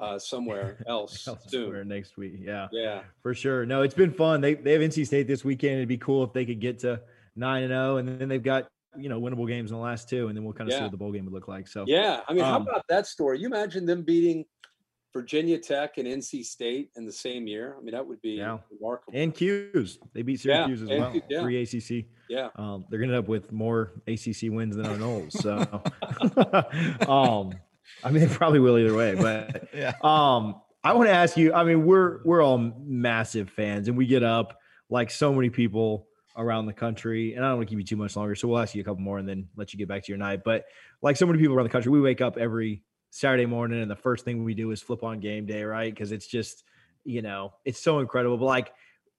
uh, 0.00 0.18
somewhere 0.18 0.82
else 0.88 1.26
Elsewhere 1.28 1.80
soon. 1.80 1.88
next 1.88 2.16
week. 2.16 2.34
Yeah, 2.38 2.68
Yeah. 2.72 3.02
for 3.22 3.34
sure. 3.34 3.66
No, 3.66 3.82
it's 3.82 3.94
been 3.94 4.12
fun. 4.12 4.40
They 4.40 4.54
they 4.54 4.72
have 4.72 4.80
NC 4.82 5.06
State 5.06 5.26
this 5.26 5.44
weekend. 5.44 5.74
It'd 5.76 5.88
be 5.88 5.98
cool 5.98 6.22
if 6.24 6.32
they 6.32 6.46
could 6.46 6.60
get 6.60 6.78
to 6.80 7.00
nine 7.36 7.64
and 7.64 7.70
zero, 7.70 7.96
and 7.98 8.08
then 8.08 8.28
they've 8.28 8.42
got 8.42 8.68
you 8.96 9.08
know 9.08 9.20
winnable 9.20 9.46
games 9.46 9.70
in 9.70 9.76
the 9.76 9.82
last 9.82 10.08
two, 10.08 10.28
and 10.28 10.36
then 10.36 10.42
we'll 10.44 10.52
kind 10.54 10.70
of 10.70 10.74
see 10.76 10.82
what 10.82 10.90
the 10.90 10.96
bowl 10.96 11.12
game 11.12 11.24
would 11.24 11.34
look 11.34 11.48
like. 11.48 11.68
So 11.68 11.84
Yeah. 11.86 12.20
I 12.28 12.32
mean, 12.32 12.44
how 12.44 12.56
Um, 12.56 12.62
about 12.62 12.84
that 12.88 13.06
story? 13.06 13.40
You 13.40 13.46
imagine 13.46 13.84
them 13.86 14.02
beating 14.02 14.44
Virginia 15.12 15.58
Tech 15.58 15.98
and 15.98 16.06
NC 16.06 16.44
State 16.44 16.90
in 16.96 17.04
the 17.04 17.12
same 17.12 17.46
year? 17.46 17.74
I 17.78 17.82
mean, 17.82 17.92
that 17.92 18.06
would 18.06 18.20
be 18.22 18.30
Yeah. 18.32 18.58
remarkable. 18.70 19.12
and 19.18 19.34
Q's 19.34 19.98
they 20.14 20.22
beat 20.22 20.44
Yeah, 20.44 20.66
Syracuse 20.66 20.82
as 20.82 20.88
well. 20.88 21.10
Q- 21.12 21.22
yeah. 21.28 21.42
Three 21.42 21.56
ACC. 21.62 22.06
yeah. 22.28 22.48
Um, 22.56 22.84
they're 22.88 23.00
gonna 23.00 23.12
end 23.14 23.18
up 23.24 23.28
with 23.28 23.50
more 23.52 24.02
ACC 24.06 24.50
wins 24.50 24.76
than 24.76 24.86
our 24.86 24.96
Noles. 24.96 25.32
So, 25.32 25.82
um, 27.12 27.52
I 28.04 28.10
mean, 28.10 28.26
they 28.26 28.32
probably 28.34 28.60
will 28.60 28.78
either 28.78 28.94
way. 28.94 29.14
But 29.14 29.68
Yeah. 29.74 29.94
um, 30.02 30.60
I 30.84 30.94
want 30.94 31.08
to 31.08 31.14
ask 31.14 31.36
you. 31.36 31.52
I 31.52 31.64
mean, 31.64 31.84
we're 31.84 32.22
we're 32.24 32.42
all 32.42 32.58
massive 32.58 33.50
fans, 33.50 33.88
and 33.88 33.96
we 33.96 34.06
get 34.06 34.22
up 34.22 34.58
like 34.88 35.10
so 35.10 35.32
many 35.32 35.50
people 35.50 36.06
around 36.36 36.66
the 36.66 36.72
country. 36.72 37.34
And 37.34 37.44
I 37.44 37.48
don't 37.48 37.58
want 37.58 37.68
to 37.68 37.70
keep 37.72 37.80
you 37.80 37.84
too 37.84 37.96
much 37.96 38.16
longer, 38.16 38.34
so 38.34 38.48
we'll 38.48 38.58
ask 38.60 38.74
you 38.74 38.80
a 38.80 38.84
couple 38.84 39.02
more 39.02 39.18
and 39.18 39.28
then 39.28 39.48
let 39.56 39.72
you 39.72 39.78
get 39.78 39.88
back 39.88 40.04
to 40.04 40.08
your 40.12 40.18
night. 40.18 40.40
But 40.44 40.64
like 41.02 41.16
so 41.16 41.26
many 41.26 41.38
people 41.38 41.54
around 41.54 41.64
the 41.64 41.70
country, 41.70 41.90
we 41.92 42.00
wake 42.00 42.20
up 42.20 42.38
every 42.38 42.82
Saturday 43.10 43.46
morning, 43.46 43.82
and 43.82 43.90
the 43.90 43.96
first 43.96 44.24
thing 44.24 44.44
we 44.44 44.54
do 44.54 44.70
is 44.70 44.80
flip 44.82 45.02
on 45.02 45.20
game 45.20 45.46
day, 45.46 45.62
right? 45.64 45.92
Because 45.92 46.12
it's 46.12 46.26
just 46.26 46.64
you 47.04 47.22
know 47.22 47.52
it's 47.64 47.78
so 47.80 47.98
incredible. 48.00 48.36
But 48.38 48.46
like 48.46 48.72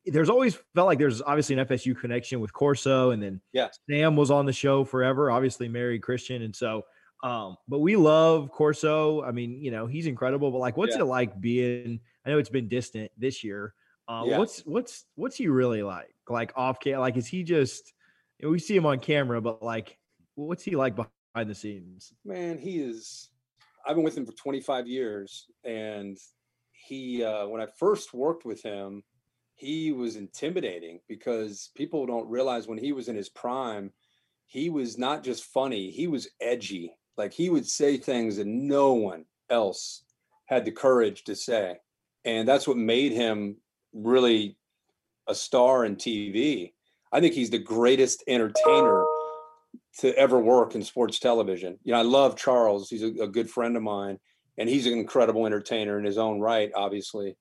there's 0.05 0.29
always 0.29 0.55
felt 0.73 0.87
like 0.87 0.97
there's 0.97 1.21
obviously 1.21 1.57
an 1.59 1.65
FSU 1.67 1.99
connection 1.99 2.39
with 2.39 2.51
Corso, 2.53 3.11
and 3.11 3.21
then 3.21 3.41
Yeah. 3.53 3.69
Sam 3.89 4.15
was 4.15 4.31
on 4.31 4.45
the 4.47 4.53
show 4.53 4.83
forever, 4.83 5.29
obviously 5.29 5.67
married 5.69 6.01
Christian, 6.01 6.41
and 6.41 6.55
so. 6.55 6.83
Um, 7.23 7.55
but 7.67 7.77
we 7.79 7.95
love 7.97 8.49
Corso. 8.49 9.21
I 9.21 9.31
mean, 9.31 9.61
you 9.61 9.69
know, 9.69 9.85
he's 9.85 10.07
incredible. 10.07 10.49
But 10.49 10.57
like, 10.57 10.75
what's 10.75 10.95
Yeah. 10.95 11.03
it 11.03 11.05
like 11.05 11.39
being? 11.39 11.99
I 12.25 12.29
know 12.31 12.39
it's 12.39 12.49
been 12.49 12.67
distant 12.67 13.11
this 13.15 13.43
year. 13.43 13.75
Uh, 14.07 14.23
Yeah. 14.25 14.39
What's 14.39 14.61
what's 14.65 15.05
what's 15.13 15.35
he 15.35 15.47
really 15.47 15.83
like? 15.83 16.15
Like 16.27 16.51
off 16.55 16.79
cam? 16.79 16.99
Like, 16.99 17.17
is 17.17 17.27
he 17.27 17.43
just? 17.43 17.93
you 18.39 18.47
know, 18.47 18.51
we 18.51 18.57
see 18.57 18.75
him 18.75 18.87
on 18.87 18.97
camera, 18.99 19.39
but 19.39 19.61
like, 19.61 19.99
what's 20.33 20.63
he 20.63 20.75
like 20.75 20.95
behind 20.95 21.47
the 21.47 21.53
scenes? 21.53 22.11
Man, 22.25 22.57
he 22.57 22.79
is. 22.81 23.29
I've 23.85 23.95
been 23.95 24.03
with 24.03 24.17
him 24.17 24.25
for 24.25 24.33
25 24.33 24.87
years, 24.87 25.45
and 25.63 26.17
he, 26.71 27.23
uh, 27.23 27.47
when 27.47 27.61
I 27.61 27.67
first 27.77 28.13
worked 28.13 28.45
with 28.45 28.61
him, 28.61 29.03
he 29.55 29.91
was 29.91 30.15
intimidating 30.15 30.99
because 31.07 31.69
people 31.75 32.05
don't 32.05 32.29
realize 32.29 32.67
when 32.67 32.77
he 32.77 32.93
was 32.93 33.07
in 33.07 33.15
his 33.15 33.29
prime, 33.29 33.91
he 34.47 34.69
was 34.69 34.97
not 34.97 35.23
just 35.23 35.45
funny, 35.45 35.91
he 35.91 36.07
was 36.07 36.29
edgy. 36.41 36.93
Like 37.17 37.33
he 37.33 37.49
would 37.49 37.67
say 37.67 37.97
things 37.97 38.37
that 38.37 38.47
no 38.47 38.93
one 38.93 39.25
else 39.49 40.03
had 40.45 40.65
the 40.65 40.71
courage 40.71 41.23
to 41.25 41.35
say. 41.35 41.77
And 42.25 42.47
that's 42.47 42.67
what 42.67 42.77
made 42.77 43.11
him 43.11 43.57
really 43.93 44.57
a 45.27 45.35
star 45.35 45.85
in 45.85 45.95
TV. 45.95 46.73
I 47.11 47.19
think 47.19 47.33
he's 47.33 47.49
the 47.49 47.59
greatest 47.59 48.23
entertainer 48.27 49.05
to 49.99 50.15
ever 50.17 50.39
work 50.39 50.75
in 50.75 50.83
sports 50.83 51.19
television. 51.19 51.77
You 51.83 51.93
know, 51.93 51.99
I 51.99 52.03
love 52.03 52.37
Charles. 52.37 52.89
He's 52.89 53.03
a, 53.03 53.23
a, 53.23 53.27
good 53.27 53.49
friend 53.49 53.75
of 53.75 53.83
mine, 53.83 54.17
and 54.57 54.69
he's 54.69 54.87
an 54.87 54.93
incredible 54.93 55.45
entertainer 55.45 55.99
in 55.99 56.05
his 56.05 56.17
own 56.17 56.39
right, 56.39 56.71
obviously. 56.75 57.35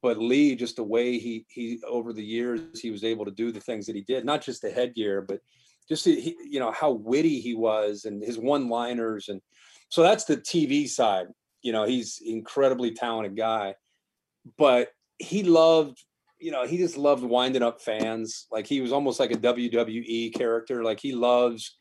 But 0.00 0.18
Lee, 0.18 0.56
just 0.56 0.76
the 0.76 0.84
way 0.84 1.18
he 1.18 1.46
he 1.48 1.80
over 1.86 2.12
the 2.12 2.24
years 2.24 2.80
he 2.80 2.90
was 2.90 3.04
able 3.04 3.24
to 3.24 3.30
do 3.30 3.52
the 3.52 3.60
things 3.60 3.86
that 3.86 3.96
he 3.96 4.02
did, 4.02 4.24
not 4.24 4.42
just 4.42 4.62
the 4.62 4.70
headgear, 4.70 5.22
but 5.22 5.40
just 5.88 6.04
he, 6.04 6.36
you 6.44 6.60
know 6.60 6.72
how 6.72 6.92
witty 6.92 7.40
he 7.40 7.54
was 7.54 8.04
and 8.04 8.22
his 8.22 8.38
one-liners, 8.38 9.28
and 9.28 9.40
so 9.88 10.02
that's 10.02 10.24
the 10.24 10.36
TV 10.36 10.88
side. 10.88 11.26
You 11.62 11.72
know, 11.72 11.84
he's 11.84 12.20
incredibly 12.24 12.92
talented 12.92 13.36
guy, 13.36 13.74
but 14.56 14.88
he 15.18 15.44
loved 15.44 16.02
you 16.42 16.50
know, 16.50 16.66
he 16.66 16.76
just 16.76 16.96
loved 16.96 17.22
winding 17.22 17.62
up 17.62 17.80
fans. 17.80 18.46
Like 18.50 18.66
he 18.66 18.80
was 18.80 18.92
almost 18.92 19.20
like 19.20 19.30
a 19.30 19.36
WWE 19.36 20.34
character. 20.34 20.82
Like 20.82 20.98
he 21.00 21.12
loves, 21.12 21.76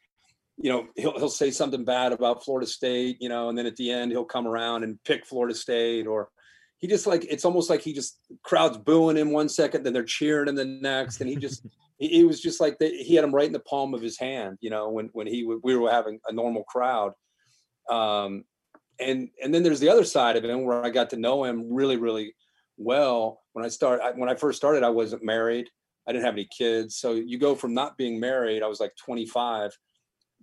you 0.58 0.72
know, 0.72 0.88
he'll 0.96 1.18
he'll 1.18 1.30
say 1.30 1.50
something 1.50 1.84
bad 1.84 2.12
about 2.12 2.44
Florida 2.46 2.68
State, 2.68 3.18
you 3.20 3.28
know, 3.28 3.50
and 3.50 3.58
then 3.58 3.66
at 3.66 3.76
the 3.76 3.92
end 3.92 4.12
he'll 4.12 4.24
come 4.24 4.48
around 4.48 4.84
and 4.84 5.04
pick 5.04 5.26
Florida 5.26 5.56
State 5.56 6.06
or 6.06 6.30
he 6.78 6.88
just 6.88 7.08
like 7.08 7.26
it's 7.30 7.46
almost 7.46 7.70
like 7.70 7.82
he 7.82 7.94
just 7.94 8.20
crowds 8.44 8.78
booing 8.78 9.18
him 9.18 9.32
one 9.32 9.50
second, 9.50 9.84
then 9.84 9.94
they're 9.94 10.04
cheering 10.04 10.48
him 10.48 10.56
the 10.56 10.66
next, 10.66 11.22
and 11.22 11.30
he 11.30 11.36
just 11.36 11.66
he, 11.98 12.24
was 12.24 12.42
just 12.42 12.60
like 12.60 12.78
he 12.80 13.16
had 13.16 13.24
him 13.24 13.34
right 13.34 13.46
in 13.46 13.54
the 13.54 13.60
palm 13.60 13.94
of 13.94 14.02
his 14.02 14.18
hand, 14.18 14.58
you 14.62 14.70
know, 14.70 14.90
when 14.90 15.10
when 15.14 15.28
he 15.28 15.44
we 15.44 15.76
were 15.76 15.92
having 15.92 16.20
a 16.28 16.34
normal 16.34 16.64
crowd. 16.64 17.14
Um, 17.90 18.46
and 19.00 19.30
and 19.44 19.54
then 19.54 19.64
there's 19.64 19.80
the 19.80 19.90
other 19.90 20.04
side 20.04 20.36
of 20.36 20.44
him 20.44 20.66
where 20.66 20.84
I 20.84 20.90
got 20.90 21.12
to 21.12 21.18
know 21.18 21.44
him 21.44 21.72
really 21.72 21.98
really 21.98 22.36
well 22.78 23.42
when 23.54 23.66
I 23.66 23.70
started. 23.70 24.14
When 24.16 24.30
I 24.30 24.36
first 24.36 24.58
started, 24.58 24.84
I 24.84 24.90
wasn't 24.90 25.24
married. 25.24 25.70
I 26.08 26.12
didn't 26.12 26.26
have 26.26 26.34
any 26.34 26.48
kids. 26.58 26.98
So 26.98 27.14
you 27.14 27.38
go 27.38 27.56
from 27.56 27.74
not 27.74 27.98
being 27.98 28.20
married, 28.20 28.64
I 28.64 28.68
was 28.68 28.80
like 28.80 28.94
25, 29.04 29.72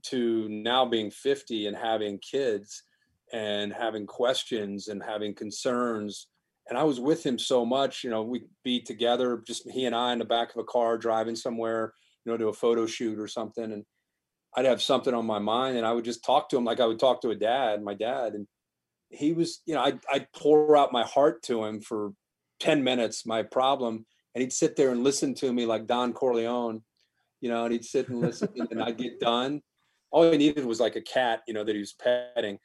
to 0.06 0.48
now 0.48 0.86
being 0.86 1.10
50 1.10 1.66
and 1.66 1.76
having 1.76 2.18
kids 2.18 2.82
and 3.32 3.72
having 3.72 4.06
questions 4.06 4.88
and 4.88 5.02
having 5.02 5.34
concerns. 5.34 6.28
And 6.68 6.78
I 6.78 6.84
was 6.84 7.00
with 7.00 7.24
him 7.24 7.38
so 7.38 7.64
much, 7.64 8.04
you 8.04 8.10
know, 8.10 8.22
we'd 8.22 8.48
be 8.62 8.80
together, 8.80 9.42
just 9.46 9.68
he 9.70 9.86
and 9.86 9.96
I 9.96 10.12
in 10.12 10.18
the 10.18 10.24
back 10.24 10.50
of 10.50 10.60
a 10.60 10.64
car 10.64 10.98
driving 10.98 11.36
somewhere, 11.36 11.92
you 12.24 12.32
know, 12.32 12.38
to 12.38 12.48
a 12.48 12.52
photo 12.52 12.86
shoot 12.86 13.18
or 13.18 13.26
something. 13.26 13.64
And 13.64 13.84
I'd 14.56 14.66
have 14.66 14.82
something 14.82 15.14
on 15.14 15.26
my 15.26 15.38
mind 15.38 15.76
and 15.76 15.86
I 15.86 15.92
would 15.92 16.04
just 16.04 16.24
talk 16.24 16.48
to 16.50 16.56
him 16.56 16.64
like 16.64 16.80
I 16.80 16.86
would 16.86 16.98
talk 16.98 17.22
to 17.22 17.30
a 17.30 17.34
dad, 17.34 17.82
my 17.82 17.94
dad. 17.94 18.34
And 18.34 18.46
he 19.10 19.32
was, 19.32 19.60
you 19.66 19.74
know, 19.74 19.82
I'd, 19.82 20.00
I'd 20.12 20.32
pour 20.32 20.76
out 20.76 20.92
my 20.92 21.04
heart 21.04 21.42
to 21.44 21.64
him 21.64 21.80
for 21.80 22.12
10 22.60 22.82
minutes, 22.82 23.26
my 23.26 23.42
problem. 23.42 24.06
And 24.34 24.42
he'd 24.42 24.52
sit 24.52 24.76
there 24.76 24.90
and 24.90 25.02
listen 25.02 25.34
to 25.36 25.52
me 25.52 25.66
like 25.66 25.86
Don 25.86 26.12
Corleone, 26.12 26.82
you 27.40 27.48
know, 27.48 27.64
and 27.64 27.72
he'd 27.72 27.84
sit 27.84 28.08
and 28.08 28.20
listen 28.20 28.48
and 28.70 28.82
I'd 28.82 28.98
get 28.98 29.20
done. 29.20 29.62
All 30.10 30.30
he 30.30 30.38
needed 30.38 30.64
was 30.64 30.80
like 30.80 30.96
a 30.96 31.02
cat, 31.02 31.42
you 31.46 31.52
know, 31.52 31.64
that 31.64 31.74
he 31.74 31.80
was 31.80 31.92
petting. 31.92 32.58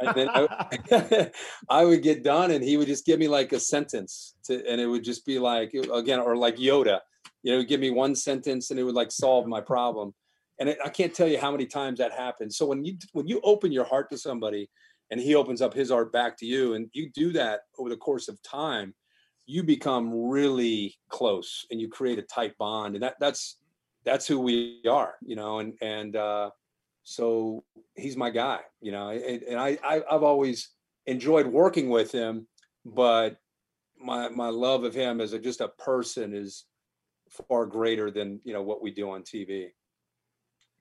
And 0.00 0.14
then 0.16 0.28
I, 0.28 1.30
I 1.68 1.84
would 1.84 2.02
get 2.02 2.24
done 2.24 2.50
and 2.50 2.62
he 2.62 2.76
would 2.76 2.88
just 2.88 3.06
give 3.06 3.20
me 3.20 3.28
like 3.28 3.52
a 3.52 3.60
sentence 3.60 4.34
to, 4.44 4.64
and 4.66 4.80
it 4.80 4.86
would 4.86 5.04
just 5.04 5.24
be 5.24 5.38
like, 5.38 5.74
again, 5.74 6.18
or 6.18 6.36
like 6.36 6.56
Yoda, 6.56 7.00
you 7.42 7.54
know, 7.54 7.62
give 7.62 7.80
me 7.80 7.90
one 7.90 8.14
sentence 8.14 8.70
and 8.70 8.80
it 8.80 8.82
would 8.82 8.96
like 8.96 9.12
solve 9.12 9.46
my 9.46 9.60
problem. 9.60 10.12
And 10.58 10.68
it, 10.68 10.78
I 10.84 10.88
can't 10.88 11.14
tell 11.14 11.28
you 11.28 11.38
how 11.38 11.52
many 11.52 11.66
times 11.66 12.00
that 12.00 12.12
happens. 12.12 12.56
So 12.56 12.66
when 12.66 12.84
you, 12.84 12.96
when 13.12 13.28
you 13.28 13.40
open 13.44 13.70
your 13.70 13.84
heart 13.84 14.10
to 14.10 14.18
somebody 14.18 14.68
and 15.10 15.20
he 15.20 15.34
opens 15.34 15.62
up 15.62 15.74
his 15.74 15.90
art 15.90 16.12
back 16.12 16.36
to 16.38 16.46
you 16.46 16.74
and 16.74 16.88
you 16.92 17.10
do 17.14 17.32
that 17.32 17.60
over 17.78 17.88
the 17.88 17.96
course 17.96 18.28
of 18.28 18.42
time 18.42 18.94
you 19.46 19.62
become 19.62 20.28
really 20.28 20.94
close 21.08 21.66
and 21.70 21.80
you 21.80 21.88
create 21.88 22.18
a 22.18 22.22
tight 22.22 22.56
bond 22.58 22.94
and 22.94 23.02
that 23.02 23.14
that's 23.18 23.58
that's 24.04 24.26
who 24.26 24.38
we 24.38 24.82
are 24.88 25.14
you 25.22 25.36
know 25.36 25.58
and 25.58 25.74
and 25.80 26.16
uh 26.16 26.50
so 27.02 27.64
he's 27.94 28.16
my 28.16 28.30
guy 28.30 28.60
you 28.80 28.92
know 28.92 29.08
and, 29.08 29.42
and 29.42 29.58
I, 29.58 29.78
I 29.82 30.02
i've 30.10 30.22
always 30.22 30.70
enjoyed 31.06 31.46
working 31.46 31.88
with 31.88 32.12
him 32.12 32.46
but 32.84 33.38
my 33.98 34.28
my 34.28 34.48
love 34.48 34.84
of 34.84 34.94
him 34.94 35.20
as 35.20 35.32
a, 35.32 35.38
just 35.38 35.60
a 35.60 35.68
person 35.68 36.34
is 36.34 36.64
far 37.48 37.66
greater 37.66 38.10
than 38.10 38.40
you 38.44 38.52
know 38.52 38.62
what 38.62 38.82
we 38.82 38.90
do 38.90 39.10
on 39.10 39.22
tv 39.22 39.68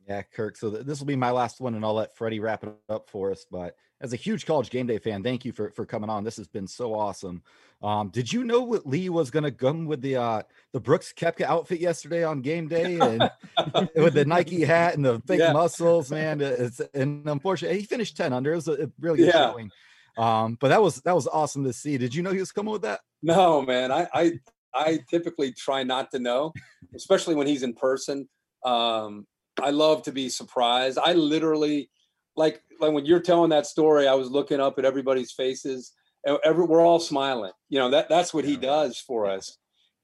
yeah, 0.08 0.22
Kirk. 0.22 0.58
So 0.58 0.72
th- 0.72 0.86
this 0.86 1.00
will 1.00 1.06
be 1.06 1.16
my 1.16 1.32
last 1.32 1.60
one, 1.60 1.76
and 1.76 1.84
I'll 1.84 1.94
let 1.94 2.16
Freddie 2.16 2.40
wrap 2.40 2.64
it 2.64 2.74
up 2.90 3.10
for 3.10 3.32
us. 3.32 3.46
But 3.50 3.76
as 4.00 4.14
a 4.14 4.16
huge 4.16 4.46
college 4.46 4.70
game 4.70 4.88
day 4.88 5.00
fan, 5.00 5.24
thank 5.24 5.44
you 5.44 5.52
for 5.52 5.72
for 5.72 5.86
coming 5.86 6.10
on. 6.10 6.24
This 6.24 6.38
has 6.38 6.48
been 6.48 6.68
so 6.68 6.94
awesome. 6.94 7.42
Um, 7.82 8.10
did 8.10 8.32
you 8.32 8.44
know 8.44 8.62
what 8.62 8.88
Lee 8.88 9.10
was 9.10 9.32
going 9.32 9.44
to 9.44 9.52
come 9.52 9.86
with 9.86 10.02
the 10.02 10.16
uh, 10.16 10.44
the 10.72 10.80
Brooks 10.80 11.14
Koepka 11.16 11.42
outfit 11.42 11.80
yesterday 11.80 12.24
on 12.24 12.42
game 12.42 12.68
day, 12.68 13.00
and 13.00 13.30
with 13.96 14.14
the 14.14 14.26
Nike 14.26 14.64
hat 14.64 14.96
and 14.96 15.04
the 15.04 15.20
big 15.20 15.40
yeah. 15.40 15.52
muscles, 15.52 16.10
man? 16.10 16.40
It's 16.42 16.80
and 16.94 17.28
unfortunately 17.28 17.80
he 17.80 17.86
finished 17.86 18.16
ten 18.16 18.34
under. 18.34 18.54
It 18.54 18.58
was 18.58 18.68
a, 18.68 18.84
a 18.86 18.88
really 19.00 19.18
good 19.18 19.28
yeah. 19.28 19.52
showing. 19.52 19.72
Um, 20.18 20.58
but 20.60 20.70
that 20.70 20.82
was 20.82 21.02
that 21.02 21.16
was 21.16 21.28
awesome 21.28 21.64
to 21.66 21.74
see. 21.74 21.98
Did 21.98 22.16
you 22.16 22.24
know 22.24 22.32
he 22.32 22.40
was 22.40 22.52
coming 22.52 22.72
with 22.72 22.82
that? 22.84 23.02
No, 23.22 23.62
man. 23.62 23.92
I 23.92 24.08
I, 24.14 24.40
I 24.74 25.00
typically 25.10 25.52
try 25.52 25.84
not 25.84 26.12
to 26.12 26.20
know, 26.20 26.54
especially 26.96 27.36
when 27.36 27.46
he's 27.46 27.64
in 27.64 27.74
person. 27.74 28.28
Um, 28.66 29.28
I 29.62 29.72
love 29.72 30.04
to 30.04 30.12
be 30.12 30.30
surprised. 30.30 30.98
I 30.98 31.14
literally, 31.14 31.90
like, 32.36 32.62
like 32.80 32.94
when 32.94 33.06
you're 33.06 33.20
telling 33.20 33.50
that 33.50 33.66
story, 33.66 34.08
I 34.08 34.14
was 34.14 34.30
looking 34.30 34.60
up 34.60 34.78
at 34.78 34.86
everybody's 34.86 35.32
faces. 35.32 35.94
And 36.26 36.38
every, 36.44 36.66
we're 36.66 36.86
all 36.86 37.00
smiling. 37.00 37.54
You 37.70 37.80
know 37.80 37.90
that 37.92 38.10
that's 38.10 38.34
what 38.34 38.46
he 38.46 38.58
does 38.58 39.00
for 39.00 39.28
us. 39.28 39.58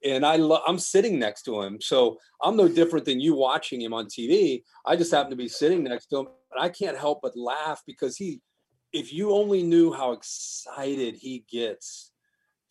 And 0.03 0.25
I 0.25 0.35
lo- 0.35 0.61
I'm 0.67 0.79
sitting 0.79 1.17
next 1.17 1.43
to 1.43 1.61
him, 1.61 1.79
so 1.81 2.17
I'm 2.41 2.57
no 2.57 2.67
different 2.67 3.05
than 3.05 3.21
you 3.21 3.35
watching 3.35 3.81
him 3.81 3.93
on 3.93 4.05
TV. 4.07 4.63
I 4.85 4.95
just 4.95 5.11
happen 5.11 5.29
to 5.29 5.35
be 5.35 5.47
sitting 5.47 5.83
next 5.83 6.07
to 6.07 6.19
him, 6.19 6.27
and 6.51 6.63
I 6.63 6.69
can't 6.69 6.97
help 6.97 7.19
but 7.21 7.37
laugh 7.37 7.81
because 7.85 8.17
he, 8.17 8.41
if 8.91 9.13
you 9.13 9.31
only 9.31 9.63
knew 9.63 9.93
how 9.93 10.11
excited 10.11 11.15
he 11.15 11.45
gets 11.49 12.11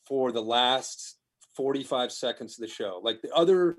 for 0.06 0.30
the 0.30 0.42
last 0.42 1.18
45 1.56 2.12
seconds 2.12 2.58
of 2.58 2.62
the 2.62 2.72
show, 2.72 3.00
like 3.02 3.22
the 3.22 3.32
other 3.32 3.76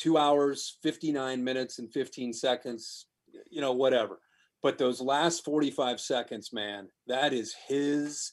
two 0.00 0.16
hours, 0.16 0.78
59 0.82 1.44
minutes, 1.44 1.78
and 1.78 1.92
15 1.92 2.32
seconds, 2.32 3.06
you 3.50 3.60
know, 3.60 3.72
whatever. 3.72 4.18
But 4.62 4.78
those 4.78 5.00
last 5.00 5.44
45 5.44 6.00
seconds, 6.00 6.52
man, 6.52 6.88
that 7.06 7.32
is 7.32 7.54
his 7.68 8.32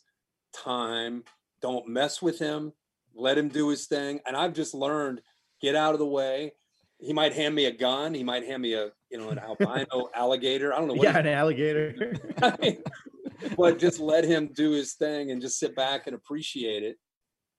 time. 0.54 1.24
Don't 1.62 1.88
mess 1.88 2.22
with 2.22 2.40
him. 2.40 2.74
Let 3.16 3.38
him 3.38 3.50
do 3.50 3.70
his 3.70 3.86
thing. 3.88 4.20
And 4.26 4.36
I've 4.36 4.54
just 4.54 4.74
learned 4.74 5.22
get 5.62 5.76
out 5.76 5.94
of 5.94 6.00
the 6.00 6.06
way. 6.06 6.54
He 7.00 7.14
might 7.14 7.34
hand 7.34 7.54
me 7.54 7.66
a 7.66 7.72
gun. 7.72 8.14
He 8.14 8.24
might 8.24 8.46
hand 8.46 8.62
me 8.62 8.74
a, 8.74 8.90
you 9.12 9.18
know, 9.18 9.30
an 9.30 9.40
albino 9.40 10.10
alligator. 10.16 10.74
I 10.74 10.80
don't 10.80 10.88
know. 10.88 10.96
What 10.96 11.04
yeah, 11.04 11.18
an 11.18 11.28
alligator. 11.28 12.14
but 13.58 13.80
just 13.80 14.00
let 14.00 14.24
him 14.24 14.50
do 14.54 14.72
his 14.72 14.94
thing 14.94 15.32
and 15.32 15.42
just 15.42 15.60
sit 15.60 15.76
back 15.76 16.08
and 16.08 16.16
appreciate 16.16 16.84
it. 16.84 16.98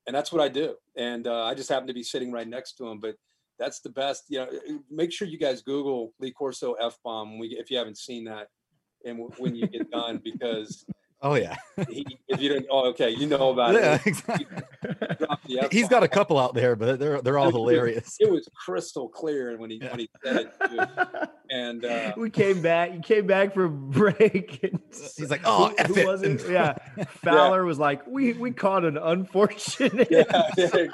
And 0.06 0.16
that's 0.16 0.32
what 0.32 0.42
I 0.42 0.48
do. 0.48 0.74
And 0.96 1.26
uh, 1.26 1.44
I 1.44 1.54
just 1.54 1.68
happen 1.68 1.86
to 1.88 1.94
be 1.94 2.02
sitting 2.02 2.32
right 2.32 2.48
next 2.48 2.74
to 2.78 2.88
him. 2.88 2.98
But 2.98 3.14
that's 3.58 3.80
the 3.80 3.90
best. 3.90 4.24
You 4.28 4.38
know, 4.38 4.48
make 4.90 5.12
sure 5.12 5.28
you 5.28 5.38
guys 5.38 5.62
Google 5.62 6.12
Lee 6.20 6.32
Corso 6.32 6.74
f 6.74 6.98
bomb 7.04 7.38
if 7.42 7.70
you 7.70 7.78
haven't 7.78 7.98
seen 7.98 8.24
that, 8.24 8.48
and 9.04 9.18
when 9.38 9.54
you 9.54 9.66
get 9.66 9.90
done 9.90 10.20
because 10.22 10.84
Oh 11.20 11.34
yeah. 11.34 11.56
he, 11.88 12.06
if 12.28 12.40
you 12.40 12.48
didn't, 12.48 12.66
oh 12.70 12.88
okay, 12.90 13.10
you 13.10 13.26
know 13.26 13.50
about 13.50 13.74
yeah, 13.74 13.94
it. 13.94 14.06
Exactly. 14.06 14.46
He, 15.70 15.80
has 15.80 15.88
got 15.88 16.02
a 16.02 16.08
couple 16.08 16.38
out 16.38 16.54
there, 16.54 16.76
but 16.76 16.98
they're 16.98 17.22
they're 17.22 17.38
all 17.38 17.50
hilarious. 17.50 18.16
It 18.20 18.30
was 18.30 18.46
crystal 18.54 19.08
clear 19.08 19.56
when 19.56 19.70
he 19.70 19.80
yeah. 19.82 19.90
when 19.90 20.00
he 20.00 20.10
said 20.22 20.50
it. 20.60 21.30
And 21.50 21.82
uh, 21.82 22.12
we 22.18 22.28
came 22.28 22.60
back. 22.60 22.92
He 22.92 23.00
came 23.00 23.26
back 23.26 23.54
from 23.54 23.88
break. 23.88 24.62
And 24.62 24.78
He's 25.16 25.30
like, 25.30 25.40
"Oh, 25.46 25.72
who, 25.86 25.94
who 25.94 26.06
was 26.06 26.22
it? 26.22 26.46
Yeah, 26.46 26.76
Fowler 27.06 27.62
yeah. 27.62 27.66
was 27.66 27.78
like, 27.78 28.06
"We 28.06 28.34
we 28.34 28.50
caught 28.50 28.84
an 28.84 28.98
unfortunate." 28.98 30.08
Yeah, 30.10 30.50
exactly. 30.58 30.90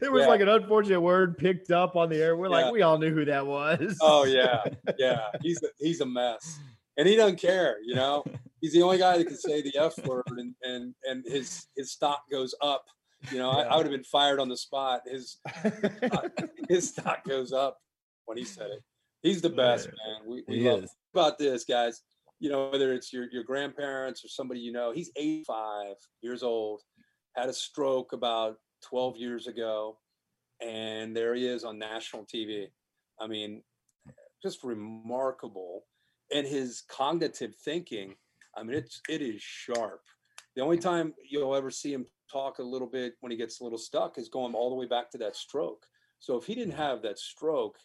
it 0.00 0.12
was 0.12 0.28
like 0.28 0.40
an 0.40 0.48
unfortunate 0.48 1.00
word 1.00 1.38
picked 1.38 1.72
up 1.72 1.96
on 1.96 2.08
the 2.08 2.22
air. 2.22 2.36
We're 2.36 2.48
like, 2.48 2.72
we 2.72 2.82
all 2.82 2.98
knew 2.98 3.12
who 3.12 3.24
that 3.24 3.44
was. 3.44 3.98
Oh 4.00 4.24
yeah, 4.24 4.62
yeah. 4.96 5.26
He's 5.42 5.60
a, 5.64 5.68
he's 5.80 6.00
a 6.00 6.06
mess 6.06 6.60
and 6.96 7.08
he 7.08 7.16
doesn't 7.16 7.40
care. 7.40 7.76
You 7.84 7.94
know, 7.94 8.24
he's 8.60 8.72
the 8.72 8.82
only 8.82 8.98
guy 8.98 9.18
that 9.18 9.26
can 9.26 9.36
say 9.36 9.62
the 9.62 9.76
f 9.76 9.98
word, 10.06 10.24
and 10.28 10.54
and 10.62 10.94
and 11.04 11.24
his 11.26 11.66
his 11.76 11.92
stock 11.92 12.22
goes 12.30 12.54
up. 12.62 12.84
You 13.30 13.38
know, 13.38 13.50
yeah. 13.52 13.64
I, 13.64 13.74
I, 13.74 13.76
would 13.76 13.86
have 13.86 13.92
been 13.92 14.04
fired 14.04 14.40
on 14.40 14.48
the 14.48 14.56
spot. 14.56 15.02
His 15.06 15.38
uh, 15.64 16.28
his 16.68 16.90
stock 16.90 17.24
goes 17.24 17.52
up 17.52 17.78
when 18.26 18.36
he 18.38 18.44
said 18.44 18.70
it. 18.70 18.82
He's 19.22 19.40
the 19.40 19.50
best, 19.50 19.86
man. 19.86 20.28
We, 20.28 20.44
we 20.46 20.68
love 20.68 20.84
is. 20.84 20.94
about 21.14 21.38
this, 21.38 21.64
guys. 21.64 22.02
You 22.38 22.50
know, 22.50 22.68
whether 22.70 22.92
it's 22.92 23.12
your 23.12 23.26
your 23.32 23.42
grandparents 23.42 24.24
or 24.24 24.28
somebody 24.28 24.60
you 24.60 24.72
know, 24.72 24.92
he's 24.92 25.10
85 25.16 25.94
years 26.20 26.42
old, 26.42 26.82
had 27.34 27.48
a 27.48 27.52
stroke 27.52 28.12
about 28.12 28.56
12 28.88 29.16
years 29.16 29.46
ago, 29.46 29.98
and 30.60 31.16
there 31.16 31.34
he 31.34 31.46
is 31.46 31.64
on 31.64 31.78
national 31.78 32.26
TV. 32.26 32.66
I 33.18 33.26
mean, 33.26 33.62
just 34.42 34.62
remarkable. 34.62 35.84
And 36.32 36.46
his 36.46 36.82
cognitive 36.88 37.54
thinking, 37.54 38.14
I 38.56 38.62
mean, 38.62 38.76
it's 38.76 39.00
it 39.08 39.22
is 39.22 39.40
sharp. 39.40 40.02
The 40.54 40.62
only 40.62 40.78
time 40.78 41.14
you'll 41.28 41.54
ever 41.54 41.70
see 41.70 41.92
him 41.92 42.06
talk 42.30 42.58
a 42.58 42.62
little 42.62 42.88
bit 42.88 43.14
when 43.20 43.30
he 43.30 43.38
gets 43.38 43.60
a 43.60 43.64
little 43.64 43.78
stuck 43.78 44.18
is 44.18 44.28
going 44.28 44.54
all 44.54 44.70
the 44.70 44.76
way 44.76 44.86
back 44.86 45.10
to 45.10 45.18
that 45.18 45.36
stroke. 45.36 45.86
So 46.18 46.36
if 46.36 46.44
he 46.44 46.54
didn't 46.54 46.74
have 46.74 47.02
that 47.02 47.18
stroke, 47.18 47.76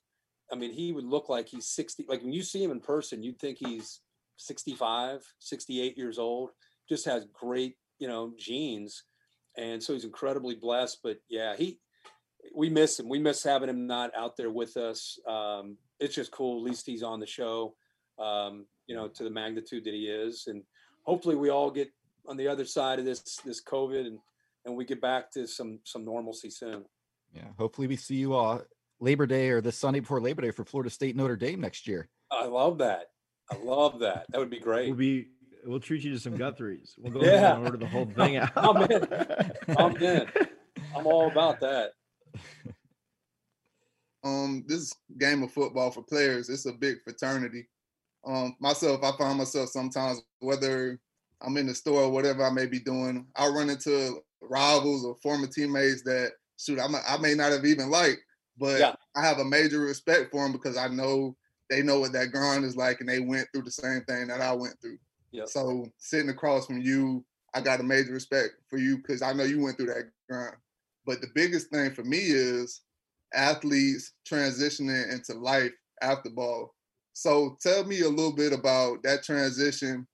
I 0.52 0.56
mean, 0.56 0.72
he 0.72 0.92
would 0.92 1.06
look 1.06 1.30
like 1.30 1.48
he's 1.48 1.68
60. 1.68 2.06
Like 2.08 2.22
when 2.22 2.34
you 2.34 2.42
see 2.42 2.64
him 2.64 2.72
in 2.72 2.80
person, 2.80 3.24
you'd 3.24 3.40
think 3.40 3.58
he's 3.60 4.00
65, 4.38 5.22
68 5.40 5.98
years 5.98 6.18
old. 6.18 6.52
Just 6.90 7.06
has 7.06 7.28
great, 7.34 7.76
you 8.00 8.08
know, 8.08 8.34
genes. 8.38 9.04
And 9.58 9.82
so 9.82 9.94
he's 9.94 10.06
incredibly 10.06 10.56
blessed. 10.56 11.00
But 11.04 11.18
yeah, 11.30 11.56
he, 11.56 11.80
we 12.56 12.70
miss 12.70 13.00
him. 13.00 13.08
We 13.08 13.20
miss 13.20 13.44
having 13.44 13.70
him 13.70 13.88
not 13.88 14.12
out 14.16 14.36
there 14.36 14.50
with 14.50 14.78
us. 14.78 15.20
Um, 15.28 15.78
it's 16.00 16.16
just 16.16 16.32
cool. 16.32 16.58
At 16.58 16.64
least 16.64 16.86
he's 16.86 17.04
on 17.04 17.20
the 17.20 17.28
show, 17.28 17.76
um, 18.20 18.66
you 18.88 18.96
know, 18.96 19.08
to 19.08 19.24
the 19.24 19.30
magnitude 19.30 19.84
that 19.86 19.94
he 19.94 20.08
is. 20.08 20.46
And 20.48 20.64
hopefully 21.04 21.36
we 21.36 21.50
all 21.50 21.72
get 21.72 21.90
on 22.28 22.38
the 22.38 22.48
other 22.48 22.66
side 22.66 23.00
of 23.00 23.06
this, 23.06 23.22
this 23.46 23.62
COVID 23.64 24.06
and, 24.08 24.20
and 24.66 24.76
we 24.76 24.86
get 24.86 25.02
back 25.02 25.32
to 25.32 25.48
some, 25.48 25.80
some 25.84 26.06
normalcy 26.06 26.50
soon. 26.50 26.86
Yeah. 27.34 27.48
Hopefully 27.58 27.88
we 27.88 27.96
see 27.96 28.16
you 28.16 28.34
all 28.34 28.62
Labor 29.00 29.26
Day 29.26 29.50
or 29.50 29.62
the 29.62 29.72
Sunday 29.72 30.00
before 30.02 30.22
Labor 30.22 30.42
Day 30.44 30.52
for 30.52 30.64
Florida 30.66 30.90
State 30.90 31.16
Notre 31.16 31.36
Dame 31.36 31.62
next 31.62 31.88
year. 31.88 32.10
I 32.30 32.46
love 32.46 32.78
that. 32.80 33.08
I 33.50 33.56
love 33.58 34.00
that. 34.00 34.26
That 34.30 34.38
would 34.40 34.50
be 34.50 34.60
great. 34.60 34.88
We'll 34.88 34.98
be 34.98 35.28
we'll 35.66 35.80
treat 35.80 36.04
you 36.04 36.12
to 36.14 36.20
some 36.20 36.38
Guthries. 36.38 36.94
We'll 36.98 37.14
go 37.14 37.22
Yeah. 37.22 37.56
and 37.56 37.66
order 37.66 37.78
the 37.78 37.88
whole 37.88 38.06
thing 38.06 38.38
out. 38.38 38.52
I'm 38.56 38.82
in. 38.92 39.08
I'm 39.78 39.98
in. 39.98 40.28
I'm 40.96 41.08
all 41.08 41.30
about 41.32 41.60
that. 41.62 41.92
um 44.24 44.64
this 44.68 44.94
game 45.18 45.42
of 45.44 45.52
football 45.52 45.90
for 45.90 46.04
players 46.04 46.48
it's 46.50 46.66
a 46.68 46.72
big 46.72 47.02
fraternity 47.02 47.68
um 48.26 48.56
myself 48.60 49.04
i 49.04 49.12
find 49.18 49.38
myself 49.38 49.70
sometimes 49.70 50.22
whether 50.40 51.00
i'm 51.42 51.58
in 51.58 51.68
the 51.68 51.76
store 51.76 52.04
or 52.04 52.12
whatever 52.12 52.46
i 52.46 52.52
may 52.52 52.66
be 52.66 52.80
doing 52.80 53.26
i'll 53.36 53.54
run 53.54 53.70
into 53.70 54.20
rivals 54.42 55.06
or 55.06 55.16
former 55.22 55.48
teammates 55.48 56.04
that 56.04 56.32
shoot 56.58 56.80
i 56.80 56.88
may, 56.88 57.00
I 57.08 57.18
may 57.18 57.34
not 57.34 57.52
have 57.52 57.66
even 57.66 57.90
liked 57.90 58.22
but 58.58 58.80
Yeah. 58.80 58.96
i 59.16 59.26
have 59.26 59.40
a 59.40 59.46
major 59.46 59.80
respect 59.80 60.32
for 60.32 60.44
them 60.44 60.52
because 60.52 60.78
i 60.78 60.88
know 60.88 61.36
they 61.70 61.82
know 61.82 62.00
what 62.00 62.12
that 62.14 62.32
grind 62.32 62.66
is 62.66 62.76
like 62.76 63.00
and 63.00 63.10
they 63.10 63.20
went 63.20 63.48
through 63.54 63.64
the 63.64 63.72
same 63.72 64.04
thing 64.04 64.28
that 64.28 64.42
i 64.42 64.54
went 64.54 64.80
through 64.82 64.98
Yep. 65.32 65.48
so 65.48 65.88
sitting 65.98 66.30
across 66.30 66.66
from 66.66 66.82
you 66.82 67.26
i 67.54 67.62
got 67.62 67.80
a 67.80 67.84
major 67.84 68.14
respect 68.14 68.52
for 68.70 68.78
you 68.78 68.98
because 68.98 69.22
i 69.22 69.34
know 69.34 69.44
you 69.44 69.62
went 69.62 69.78
through 69.78 69.88
that 69.88 70.12
grind 70.30 70.56
but 71.06 71.22
the 71.22 71.28
biggest 71.34 71.70
thing 71.70 71.92
for 71.92 72.04
me 72.04 72.18
is 72.20 72.82
athletes 73.34 74.14
transitioning 74.30 75.12
into 75.12 75.34
life 75.34 75.72
after 76.02 76.30
ball. 76.30 76.74
So 77.14 77.58
tell 77.62 77.84
me 77.84 78.02
a 78.02 78.10
little 78.10 78.36
bit 78.36 78.54
about 78.54 79.04
that 79.04 79.24
transition 79.24 80.08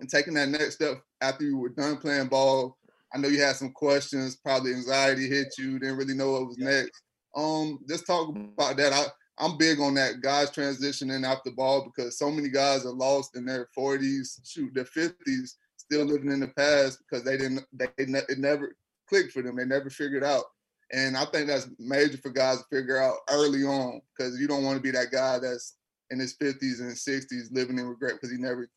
and 0.00 0.08
taking 0.08 0.34
that 0.34 0.48
next 0.48 0.74
step 0.74 1.02
after 1.20 1.44
you 1.44 1.58
were 1.58 1.70
done 1.70 1.96
playing 1.96 2.28
ball. 2.28 2.76
I 3.14 3.18
know 3.18 3.28
you 3.28 3.40
had 3.40 3.56
some 3.56 3.72
questions, 3.72 4.36
probably 4.36 4.74
anxiety 4.74 5.28
hit 5.28 5.54
you, 5.58 5.78
didn't 5.78 5.96
really 5.96 6.14
know 6.14 6.32
what 6.32 6.48
was 6.48 6.58
Yeah. 6.58 6.82
next. 6.82 7.02
Um, 7.34 7.78
just 7.88 8.06
talk 8.06 8.30
about 8.30 8.76
that. 8.76 8.92
I, 8.92 9.04
I'm 9.38 9.58
big 9.58 9.78
on 9.80 9.94
that 9.94 10.20
guys 10.22 10.50
transitioning 10.50 11.24
after 11.24 11.50
ball 11.50 11.84
because 11.84 12.18
so 12.18 12.30
many 12.30 12.48
guys 12.48 12.86
are 12.86 12.92
lost 12.92 13.36
in 13.36 13.44
their 13.44 13.68
40s, 13.76 14.40
shoot, 14.44 14.74
their 14.74 14.84
50s, 14.84 15.50
still 15.76 16.04
living 16.06 16.32
in 16.32 16.40
the 16.40 16.48
past 16.48 16.98
because 16.98 17.24
they 17.24 17.36
didn't, 17.36 17.64
they 17.72 17.88
it 17.98 18.38
never 18.38 18.74
clicked 19.08 19.32
for 19.32 19.42
them. 19.42 19.56
They 19.56 19.64
never 19.64 19.90
figured 19.90 20.24
out. 20.24 20.44
And 20.92 21.16
I 21.16 21.24
think 21.26 21.48
that's 21.48 21.68
major 21.78 22.16
for 22.18 22.30
guys 22.30 22.58
to 22.58 22.64
figure 22.70 22.98
out 22.98 23.16
early 23.30 23.64
on 23.64 24.00
because 24.16 24.38
you 24.40 24.46
don't 24.46 24.64
want 24.64 24.76
to 24.76 24.82
be 24.82 24.92
that 24.92 25.10
guy 25.10 25.38
that's 25.38 25.76
in 26.10 26.18
his 26.18 26.36
50s 26.36 26.80
and 26.80 26.92
60s 26.92 27.48
living 27.52 27.78
in 27.78 27.86
regret 27.86 28.14
because 28.14 28.30
he 28.30 28.38
never 28.38 28.68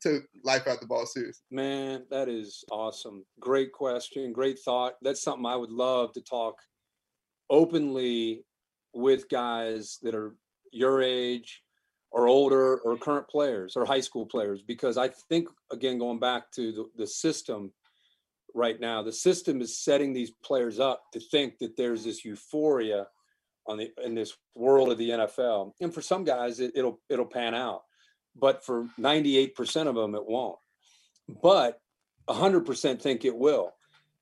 took 0.00 0.24
life 0.42 0.66
out 0.66 0.80
the 0.80 0.86
ball 0.86 1.06
serious. 1.06 1.42
Man, 1.50 2.04
that 2.10 2.28
is 2.28 2.64
awesome. 2.70 3.24
Great 3.40 3.72
question. 3.72 4.32
Great 4.32 4.58
thought. 4.58 4.94
That's 5.02 5.22
something 5.22 5.46
I 5.46 5.56
would 5.56 5.72
love 5.72 6.12
to 6.12 6.20
talk 6.20 6.56
openly 7.48 8.44
with 8.92 9.28
guys 9.28 9.98
that 10.02 10.14
are 10.14 10.34
your 10.72 11.02
age 11.02 11.62
or 12.10 12.28
older 12.28 12.78
or 12.78 12.96
current 12.96 13.28
players 13.28 13.76
or 13.76 13.84
high 13.84 14.00
school 14.00 14.26
players 14.26 14.62
because 14.62 14.96
I 14.96 15.08
think 15.28 15.48
again 15.72 15.98
going 15.98 16.20
back 16.20 16.50
to 16.52 16.72
the, 16.72 16.84
the 16.96 17.06
system 17.06 17.72
right 18.54 18.80
now 18.80 19.02
the 19.02 19.12
system 19.12 19.60
is 19.60 19.82
setting 19.82 20.12
these 20.12 20.30
players 20.44 20.78
up 20.78 21.02
to 21.12 21.20
think 21.20 21.58
that 21.58 21.76
there's 21.76 22.04
this 22.04 22.24
euphoria 22.24 23.06
on 23.66 23.78
the 23.78 23.90
in 24.04 24.14
this 24.14 24.36
world 24.54 24.90
of 24.90 24.98
the 24.98 25.10
NFL 25.10 25.72
and 25.80 25.92
for 25.92 26.02
some 26.02 26.24
guys 26.24 26.60
it, 26.60 26.72
it'll 26.74 27.00
it'll 27.08 27.24
pan 27.24 27.54
out 27.54 27.82
but 28.36 28.64
for 28.64 28.86
98% 28.98 29.86
of 29.86 29.94
them 29.94 30.14
it 30.14 30.26
won't. 30.26 30.58
But 31.42 31.80
100% 32.28 33.00
think 33.00 33.24
it 33.24 33.36
will. 33.36 33.72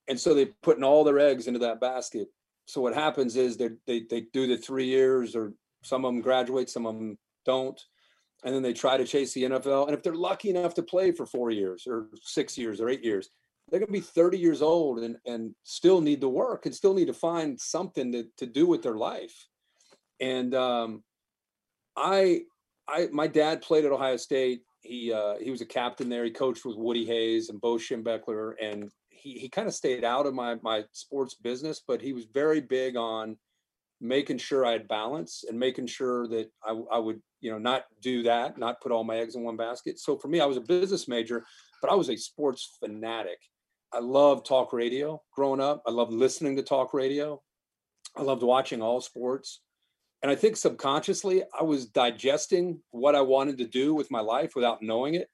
And 0.08 0.18
so 0.18 0.34
they're 0.34 0.48
putting 0.62 0.84
all 0.84 1.04
their 1.04 1.18
eggs 1.18 1.46
into 1.46 1.60
that 1.60 1.80
basket. 1.80 2.28
So 2.66 2.80
what 2.80 2.94
happens 2.94 3.36
is 3.36 3.56
they 3.56 3.70
they 3.86 4.04
they 4.08 4.22
do 4.32 4.46
the 4.46 4.56
three 4.56 4.86
years 4.86 5.34
or 5.34 5.52
some 5.82 6.04
of 6.04 6.12
them 6.12 6.22
graduate 6.22 6.70
some 6.70 6.86
of 6.86 6.94
them 6.94 7.18
don't. 7.44 7.80
And 8.44 8.54
then 8.54 8.62
they 8.62 8.72
try 8.72 8.96
to 8.96 9.04
chase 9.04 9.32
the 9.32 9.44
NFL 9.44 9.86
and 9.86 9.96
if 9.96 10.02
they're 10.02 10.14
lucky 10.14 10.50
enough 10.50 10.74
to 10.74 10.82
play 10.82 11.12
for 11.12 11.26
four 11.26 11.50
years 11.50 11.84
or 11.86 12.08
six 12.22 12.58
years 12.58 12.80
or 12.80 12.88
eight 12.88 13.04
years 13.04 13.30
they're 13.72 13.80
going 13.80 13.88
to 13.88 13.92
be 13.92 14.00
30 14.00 14.38
years 14.38 14.60
old 14.60 14.98
and, 14.98 15.16
and 15.26 15.54
still 15.64 16.02
need 16.02 16.20
to 16.20 16.28
work 16.28 16.66
and 16.66 16.74
still 16.74 16.92
need 16.92 17.06
to 17.06 17.14
find 17.14 17.58
something 17.58 18.12
to, 18.12 18.26
to 18.36 18.46
do 18.46 18.66
with 18.66 18.82
their 18.82 18.96
life 18.96 19.34
and 20.22 20.54
um, 20.54 21.02
I 21.96 22.42
I 22.88 23.08
my 23.12 23.26
dad 23.26 23.60
played 23.60 23.84
at 23.84 23.92
Ohio 23.92 24.16
State. 24.16 24.62
He 24.80 25.12
uh, 25.12 25.34
he 25.40 25.50
was 25.50 25.60
a 25.60 25.66
captain 25.66 26.08
there. 26.08 26.24
He 26.24 26.30
coached 26.30 26.64
with 26.64 26.76
Woody 26.76 27.04
Hayes 27.04 27.50
and 27.50 27.60
Bo 27.60 27.76
Schembechler, 27.76 28.54
and 28.60 28.90
he 29.10 29.38
he 29.38 29.48
kind 29.48 29.68
of 29.68 29.74
stayed 29.74 30.04
out 30.04 30.26
of 30.26 30.34
my 30.34 30.56
my 30.62 30.84
sports 30.92 31.34
business, 31.34 31.82
but 31.86 32.00
he 32.00 32.12
was 32.12 32.24
very 32.32 32.60
big 32.60 32.96
on 32.96 33.36
making 34.00 34.38
sure 34.38 34.66
I 34.66 34.72
had 34.72 34.88
balance 34.88 35.44
and 35.48 35.56
making 35.56 35.86
sure 35.86 36.26
that 36.28 36.50
I, 36.64 36.76
I 36.90 36.98
would 36.98 37.20
you 37.40 37.50
know 37.50 37.58
not 37.58 37.84
do 38.00 38.22
that, 38.24 38.58
not 38.58 38.80
put 38.80 38.92
all 38.92 39.04
my 39.04 39.16
eggs 39.16 39.34
in 39.34 39.42
one 39.42 39.56
basket. 39.56 39.98
So 39.98 40.16
for 40.16 40.28
me, 40.28 40.40
I 40.40 40.46
was 40.46 40.56
a 40.56 40.62
business 40.62 41.08
major, 41.08 41.44
but 41.80 41.90
I 41.90 41.94
was 41.94 42.10
a 42.10 42.16
sports 42.16 42.76
fanatic. 42.80 43.38
I 43.92 44.00
loved 44.00 44.46
talk 44.46 44.72
radio 44.72 45.22
growing 45.34 45.60
up. 45.60 45.82
I 45.86 45.90
loved 45.90 46.12
listening 46.12 46.56
to 46.56 46.62
talk 46.62 46.94
radio. 46.94 47.40
I 48.16 48.22
loved 48.22 48.42
watching 48.42 48.82
all 48.82 49.00
sports 49.00 49.60
and 50.22 50.30
I 50.30 50.36
think 50.36 50.56
subconsciously 50.56 51.42
I 51.58 51.64
was 51.64 51.86
digesting 51.86 52.80
what 52.90 53.16
I 53.16 53.20
wanted 53.20 53.58
to 53.58 53.66
do 53.66 53.92
with 53.92 54.10
my 54.10 54.20
life 54.20 54.54
without 54.54 54.80
knowing 54.80 55.14
it. 55.14 55.28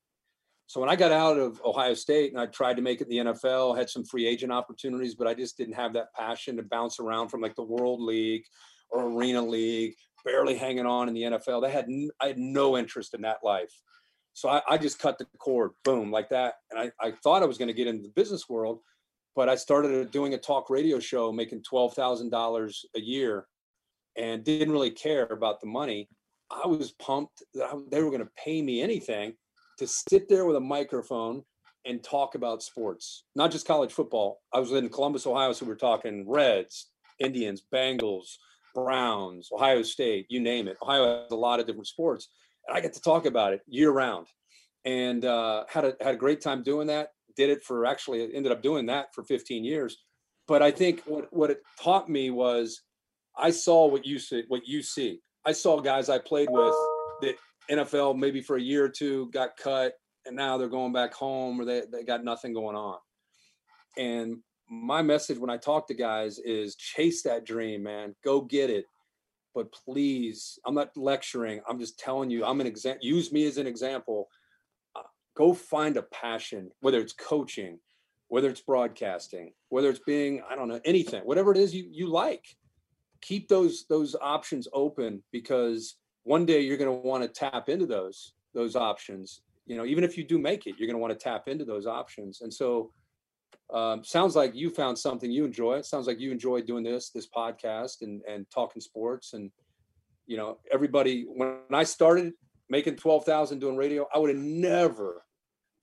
So 0.67 0.81
when 0.81 0.89
I 0.89 0.97
got 0.97 1.13
out 1.13 1.39
of 1.39 1.61
Ohio 1.65 1.95
State 1.95 2.33
and 2.33 2.41
I 2.41 2.47
tried 2.47 2.77
to 2.77 2.83
make 2.83 3.01
it 3.01 3.09
the 3.09 3.19
NFL, 3.19 3.77
had 3.77 3.89
some 3.89 4.05
free 4.05 4.27
agent 4.27 4.53
opportunities, 4.53 5.15
but 5.15 5.27
I 5.27 5.35
just 5.35 5.57
didn't 5.57 5.75
have 5.75 5.93
that 5.95 6.13
passion 6.15 6.57
to 6.57 6.63
bounce 6.63 7.01
around 7.01 7.29
from 7.29 7.41
like 7.41 7.55
the 7.55 7.63
World 7.63 8.01
League 8.01 8.45
or 8.91 9.11
Arena 9.11 9.43
League, 9.43 9.95
barely 10.25 10.57
hanging 10.57 10.87
on 10.87 11.09
in 11.09 11.15
the 11.15 11.23
NFL. 11.23 11.63
That 11.63 11.71
had 11.71 11.87
I 12.21 12.29
had 12.29 12.39
no 12.39 12.77
interest 12.77 13.15
in 13.15 13.23
that 13.23 13.39
life. 13.43 13.73
So 14.39 14.49
I, 14.49 14.63
I 14.71 14.79
just 14.79 15.01
cut 15.01 15.19
the 15.19 15.27
cord, 15.41 15.73
boom, 15.83 16.13
like 16.13 16.29
that. 16.29 16.55
And 16.71 16.79
I, 16.79 16.93
I 17.05 17.11
thought 17.25 17.43
I 17.43 17.47
was 17.47 17.59
going 17.59 17.67
to 17.67 17.75
get 17.75 17.89
into 17.89 18.05
the 18.05 18.13
business 18.15 18.49
world, 18.49 18.79
but 19.35 19.49
I 19.49 19.57
started 19.57 20.13
doing 20.13 20.35
a 20.35 20.39
talk 20.39 20.71
radio 20.71 21.01
show, 21.01 21.33
making 21.33 21.65
twelve 21.65 21.95
thousand 21.95 22.31
dollars 22.31 22.85
a 22.95 23.01
year 23.01 23.49
and 24.17 24.45
didn't 24.45 24.71
really 24.71 24.93
care 24.93 25.25
about 25.25 25.61
the 25.61 25.67
money. 25.67 26.09
I 26.53 26.69
was 26.69 26.93
pumped 26.93 27.43
that 27.55 27.65
I, 27.65 27.79
they 27.91 28.01
were 28.01 28.11
going 28.11 28.23
to 28.23 28.31
pay 28.37 28.63
me 28.63 28.81
anything 28.81 29.33
to 29.81 29.89
sit 29.89 30.29
there 30.29 30.45
with 30.45 30.55
a 30.55 30.61
microphone 30.61 31.43
and 31.85 32.01
talk 32.05 32.37
about 32.37 32.63
sports, 32.63 33.25
not 33.35 33.51
just 33.51 33.67
college 33.67 33.93
football. 33.93 34.39
I 34.55 34.61
was 34.61 34.71
in 34.71 34.89
Columbus, 34.89 35.27
Ohio, 35.27 35.53
so 35.53 35.67
we 35.67 35.71
were 35.71 35.77
talking 35.77 36.25
Reds, 36.29 36.91
Indians, 37.19 37.65
Bengals, 37.75 38.37
Browns, 38.73 39.49
Ohio 39.53 39.83
State, 39.83 40.27
you 40.29 40.39
name 40.39 40.69
it. 40.69 40.77
Ohio 40.81 41.23
has 41.23 41.33
a 41.33 41.37
lot 41.37 41.59
of 41.59 41.67
different 41.67 41.89
sports, 41.89 42.29
I 42.73 42.81
get 42.81 42.93
to 42.95 43.01
talk 43.01 43.27
about 43.27 43.53
it 43.53 43.63
year 43.67 43.91
round, 43.91 44.27
and 44.85 45.25
uh, 45.25 45.65
had 45.69 45.85
a 45.85 45.95
had 46.01 46.15
a 46.15 46.19
great 46.19 46.41
time 46.41 46.63
doing 46.63 46.87
that. 46.89 47.11
Did 47.37 47.51
it 47.51 47.63
for 47.63 47.87
actually 47.87 48.35
ended 48.35 48.53
up 48.53 48.63
doing 48.63 48.87
that 48.87 49.15
for 49.15 49.23
15 49.25 49.65
years. 49.65 49.97
But 50.47 50.63
I 50.63 50.71
think 50.71 51.03
what 51.07 51.33
what 51.33 51.51
it 51.51 51.63
taught 51.83 52.09
me 52.09 52.31
was 52.31 52.83
I 53.37 53.51
saw 53.51 53.87
what 53.87 54.07
you 54.07 54.19
see, 54.19 54.45
what 54.49 54.67
you 54.67 54.83
see. 54.83 55.21
I 55.45 55.53
saw 55.53 55.81
guys 55.81 56.09
I 56.09 56.19
played 56.19 56.49
with 56.51 56.75
that 57.21 57.35
NFL 57.71 58.19
maybe 58.19 58.43
for 58.43 58.57
a 58.57 58.61
year 58.61 58.85
or 58.85 58.89
two 58.89 59.31
got 59.31 59.57
cut, 59.57 59.95
and 60.27 60.35
now 60.35 60.59
they're 60.59 60.69
going 60.69 60.93
back 60.93 61.15
home 61.15 61.61
or 61.61 61.65
they 61.65 61.83
they 61.93 62.03
got 62.03 62.25
nothing 62.25 62.53
going 62.53 62.77
on. 62.77 62.99
And 63.97 64.39
my 64.71 65.03
message 65.03 65.39
when 65.39 65.51
I 65.51 65.57
talk 65.57 65.89
to 65.89 65.95
guys 65.95 66.39
is 66.39 66.77
chase 66.77 67.23
that 67.23 67.45
dream, 67.45 67.83
man. 67.83 68.15
Go 68.25 68.41
get 68.41 68.71
it. 68.71 68.85
But 69.55 69.73
please, 69.73 70.59
I'm 70.65 70.75
not 70.75 70.97
lecturing. 70.97 71.61
I'm 71.69 71.79
just 71.79 71.99
telling 71.99 72.31
you. 72.31 72.45
I'm 72.45 72.61
an 72.61 72.67
example. 72.67 73.07
Use 73.07 73.33
me 73.33 73.47
as 73.47 73.59
an 73.59 73.67
example. 73.67 74.29
Uh, 74.95 75.03
Go 75.37 75.55
find 75.55 75.97
a 75.97 76.03
passion, 76.03 76.71
whether 76.81 77.01
it's 77.01 77.15
coaching, 77.15 77.79
whether 78.29 78.49
it's 78.49 78.61
broadcasting, 78.61 79.53
whether 79.69 79.89
it's 79.89 80.01
being 80.01 80.43
I 80.49 80.55
don't 80.55 80.69
know 80.69 80.81
anything, 80.85 81.23
whatever 81.23 81.51
it 81.51 81.59
is 81.59 81.75
you 81.75 81.89
you 81.91 82.09
like 82.09 82.45
keep 83.21 83.49
those 83.49 83.85
those 83.89 84.15
options 84.21 84.69
open 84.73 85.23
because 85.33 85.97
one 86.25 86.47
day 86.47 86.61
you're 86.61 86.77
going 86.77 86.91
to 86.91 87.09
want 87.09 87.23
to 87.23 87.29
tap 87.29 87.69
into 87.69 87.87
those 87.87 88.35
those 88.55 88.77
options. 88.77 89.43
You 89.67 89.77
know, 89.77 89.85
even 89.85 90.05
if 90.05 90.17
you 90.17 90.25
do 90.25 90.39
make 90.39 90.67
it, 90.67 90.75
you're 90.79 90.87
going 90.87 90.95
to 90.95 91.01
want 91.01 91.19
to 91.19 91.23
tap 91.23 91.49
into 91.49 91.65
those 91.65 91.87
options. 91.87 92.41
And 92.41 92.53
so, 92.53 92.91
um, 93.73 94.03
sounds 94.03 94.35
like 94.35 94.55
you 94.55 94.71
found 94.71 94.99
something 94.99 95.31
you 95.31 95.45
enjoy. 95.45 95.75
It 95.75 95.85
sounds 95.85 96.07
like 96.07 96.21
you 96.21 96.33
enjoy 96.33 96.63
doing 96.63 96.85
this 96.85 97.11
this 97.11 97.29
podcast 97.29 98.03
and 98.03 98.23
and 98.29 98.47
talking 98.51 98.81
sports. 98.81 99.35
And 99.35 99.51
you 100.27 100.37
know, 100.37 100.59
everybody 100.73 101.27
when 101.29 101.59
I 101.73 101.85
started 101.85 102.33
making 102.71 102.97
twelve 102.97 103.25
thousand 103.25 103.59
doing 103.59 103.77
radio, 103.77 104.07
I 104.15 104.19
would 104.19 104.31
have 104.31 104.43
never 104.43 105.25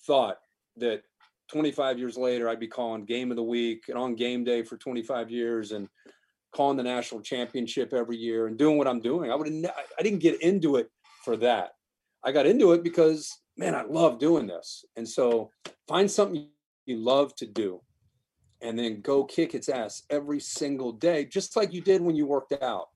thought 0.06 0.38
that 0.78 1.04
25 1.52 2.00
years 2.00 2.18
later 2.18 2.50
I'd 2.50 2.60
be 2.60 2.68
calling 2.68 3.06
game 3.06 3.32
of 3.32 3.38
the 3.38 3.44
week 3.44 3.86
and 3.88 3.98
on 3.98 4.16
game 4.16 4.44
day 4.44 4.64
for 4.64 4.78
25 4.78 5.30
years 5.30 5.72
and 5.72 5.88
calling 6.56 6.78
the 6.78 6.84
national 6.84 7.22
championship 7.22 7.94
every 7.94 8.18
year 8.18 8.48
and 8.48 8.58
doing 8.58 8.78
what 8.78 8.88
I'm 8.88 9.00
doing. 9.00 9.32
I 9.32 9.36
would 9.36 9.48
have 9.48 9.72
I 10.00 10.04
didn't 10.04 10.20
get 10.20 10.42
into 10.42 10.78
it 10.78 10.90
for 11.24 11.38
that. 11.38 11.72
I 12.24 12.32
got 12.32 12.48
into 12.48 12.72
it 12.74 12.84
because 12.84 13.32
man, 13.58 13.76
I 13.76 13.84
love 13.84 14.20
doing 14.20 14.48
this. 14.48 14.86
And 14.96 15.08
so 15.08 15.52
find 15.88 16.10
something 16.10 16.50
you 16.86 16.98
love 16.98 17.36
to 17.36 17.46
do 17.46 17.82
and 18.62 18.78
then 18.78 19.02
go 19.02 19.24
kick 19.24 19.54
its 19.54 19.70
ass 19.70 20.04
every 20.10 20.40
single 20.40 20.92
day, 20.92 21.26
just 21.26 21.56
like 21.56 21.74
you 21.74 21.82
did 21.82 22.02
when 22.02 22.16
you 22.16 22.26
worked 22.26 22.54
out. 22.64 22.90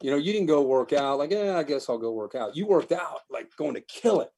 You 0.00 0.10
know, 0.10 0.16
you 0.16 0.32
didn't 0.32 0.48
go 0.48 0.62
work 0.62 0.92
out 0.92 1.18
like, 1.18 1.30
yeah, 1.30 1.56
I 1.56 1.62
guess 1.62 1.88
I'll 1.88 1.98
go 1.98 2.10
work 2.10 2.34
out. 2.34 2.56
You 2.56 2.66
worked 2.66 2.92
out 2.92 3.20
like 3.30 3.54
going 3.56 3.74
to 3.74 3.80
kill 3.82 4.20
it. 4.20 4.30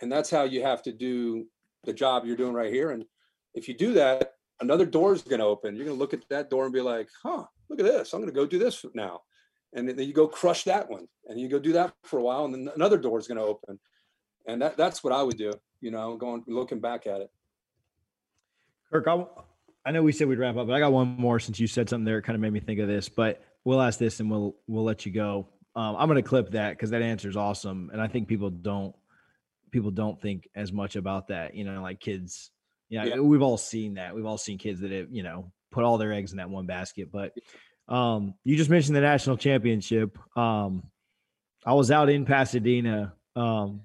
And 0.00 0.10
that's 0.10 0.30
how 0.30 0.42
you 0.42 0.62
have 0.62 0.82
to 0.82 0.92
do 0.92 1.46
the 1.84 1.92
job 1.92 2.24
you're 2.24 2.36
doing 2.36 2.54
right 2.54 2.72
here. 2.72 2.90
And 2.90 3.04
if 3.54 3.68
you 3.68 3.74
do 3.74 3.92
that, 3.94 4.32
another 4.60 4.86
door 4.86 5.12
is 5.12 5.22
going 5.22 5.38
to 5.38 5.46
open. 5.46 5.76
You're 5.76 5.84
going 5.84 5.96
to 5.96 6.00
look 6.00 6.14
at 6.14 6.28
that 6.30 6.50
door 6.50 6.64
and 6.64 6.72
be 6.72 6.80
like, 6.80 7.08
huh, 7.22 7.44
look 7.68 7.78
at 7.78 7.86
this. 7.86 8.12
I'm 8.12 8.20
going 8.20 8.32
to 8.32 8.34
go 8.34 8.46
do 8.46 8.58
this 8.58 8.84
now. 8.94 9.20
And 9.74 9.88
then 9.88 9.98
you 9.98 10.12
go 10.12 10.26
crush 10.26 10.64
that 10.64 10.88
one 10.88 11.06
and 11.26 11.38
you 11.38 11.48
go 11.48 11.58
do 11.58 11.72
that 11.72 11.94
for 12.02 12.18
a 12.18 12.22
while. 12.22 12.44
And 12.44 12.54
then 12.54 12.70
another 12.74 12.98
door 12.98 13.18
is 13.18 13.28
going 13.28 13.38
to 13.38 13.44
open. 13.44 13.78
And 14.46 14.62
that, 14.62 14.76
that's 14.76 15.02
what 15.02 15.12
I 15.12 15.22
would 15.22 15.38
do, 15.38 15.52
you 15.80 15.90
know, 15.90 16.16
going, 16.16 16.44
looking 16.46 16.80
back 16.80 17.06
at 17.06 17.20
it. 17.20 17.30
Kirk, 18.94 19.08
I, 19.08 19.24
I 19.86 19.92
know 19.92 20.02
we 20.02 20.12
said 20.12 20.28
we'd 20.28 20.38
wrap 20.38 20.56
up, 20.56 20.66
but 20.66 20.72
I 20.72 20.78
got 20.78 20.92
one 20.92 21.08
more 21.08 21.40
since 21.40 21.58
you 21.58 21.66
said 21.66 21.88
something 21.88 22.04
there. 22.04 22.18
It 22.18 22.22
kind 22.22 22.36
of 22.36 22.40
made 22.40 22.52
me 22.52 22.60
think 22.60 22.80
of 22.80 22.88
this, 22.88 23.08
but 23.08 23.42
we'll 23.64 23.82
ask 23.82 23.98
this 23.98 24.20
and 24.20 24.30
we'll, 24.30 24.56
we'll 24.66 24.84
let 24.84 25.04
you 25.04 25.12
go. 25.12 25.48
Um, 25.76 25.96
I'm 25.98 26.08
going 26.08 26.22
to 26.22 26.28
clip 26.28 26.52
that 26.52 26.70
because 26.70 26.90
that 26.90 27.02
answer 27.02 27.28
is 27.28 27.36
awesome. 27.36 27.90
And 27.92 28.00
I 28.00 28.06
think 28.06 28.28
people 28.28 28.50
don't, 28.50 28.94
people 29.72 29.90
don't 29.90 30.20
think 30.20 30.48
as 30.54 30.72
much 30.72 30.94
about 30.94 31.28
that, 31.28 31.54
you 31.54 31.64
know, 31.64 31.82
like 31.82 31.98
kids 31.98 32.52
yeah, 32.88 33.04
yeah, 33.04 33.18
we've 33.18 33.42
all 33.42 33.56
seen 33.56 33.94
that. 33.94 34.14
We've 34.14 34.26
all 34.26 34.38
seen 34.38 34.58
kids 34.58 34.80
that 34.80 34.92
have, 34.92 35.08
you 35.10 35.22
know, 35.22 35.50
put 35.72 35.84
all 35.84 35.98
their 35.98 36.12
eggs 36.12 36.30
in 36.30 36.38
that 36.38 36.50
one 36.50 36.66
basket. 36.66 37.10
But 37.10 37.32
um, 37.88 38.34
you 38.44 38.56
just 38.56 38.70
mentioned 38.70 38.94
the 38.94 39.00
national 39.00 39.36
championship. 39.36 40.16
Um, 40.36 40.84
I 41.66 41.72
was 41.74 41.90
out 41.90 42.10
in 42.10 42.24
Pasadena 42.24 43.14
um, 43.34 43.80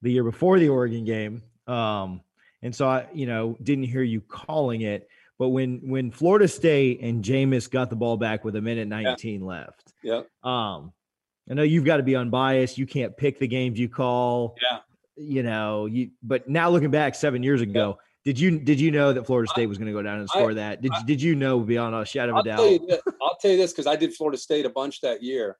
the 0.00 0.12
year 0.12 0.24
before 0.24 0.58
the 0.58 0.68
Oregon 0.68 1.04
game, 1.04 1.42
um, 1.66 2.22
and 2.62 2.74
so 2.74 2.88
I, 2.88 3.06
you 3.12 3.26
know, 3.26 3.56
didn't 3.62 3.84
hear 3.84 4.02
you 4.02 4.20
calling 4.20 4.82
it. 4.82 5.08
But 5.38 5.48
when 5.50 5.80
when 5.88 6.10
Florida 6.10 6.48
State 6.48 7.00
and 7.02 7.22
Jameis 7.22 7.70
got 7.70 7.90
the 7.90 7.96
ball 7.96 8.16
back 8.16 8.44
with 8.44 8.56
a 8.56 8.60
minute 8.60 8.88
nineteen 8.88 9.42
yeah. 9.42 9.46
left, 9.46 9.92
yeah. 10.02 10.22
Um, 10.42 10.92
I 11.50 11.54
know 11.54 11.62
you've 11.62 11.84
got 11.84 11.98
to 11.98 12.02
be 12.02 12.16
unbiased. 12.16 12.78
You 12.78 12.86
can't 12.86 13.16
pick 13.16 13.38
the 13.38 13.46
games 13.46 13.78
you 13.78 13.88
call. 13.88 14.56
Yeah. 14.62 14.78
You 15.16 15.42
know, 15.42 15.86
you. 15.86 16.10
But 16.22 16.48
now 16.48 16.70
looking 16.70 16.90
back 16.90 17.14
seven 17.14 17.42
years 17.42 17.60
ago. 17.60 17.96
Yeah 17.98 18.02
did 18.26 18.40
you 18.40 18.58
did 18.58 18.80
you 18.80 18.90
know 18.90 19.12
that 19.12 19.24
Florida 19.24 19.48
State 19.48 19.66
was 19.66 19.78
going 19.78 19.86
to 19.86 19.92
go 19.92 20.02
down 20.02 20.18
and 20.18 20.28
score 20.28 20.50
I, 20.50 20.54
that? 20.54 20.82
Did 20.82 20.90
I, 20.92 21.02
did 21.04 21.22
you 21.22 21.36
know 21.36 21.60
beyond 21.60 21.94
a 21.94 22.04
shadow 22.04 22.32
of 22.32 22.44
a 22.44 22.48
doubt? 22.48 22.56
Tell 22.56 22.86
this, 22.88 23.00
I'll 23.22 23.36
tell 23.40 23.52
you 23.52 23.56
this 23.56 23.70
because 23.70 23.86
I 23.86 23.94
did 23.94 24.14
Florida 24.14 24.36
State 24.36 24.66
a 24.66 24.68
bunch 24.68 25.00
that 25.02 25.22
year. 25.22 25.58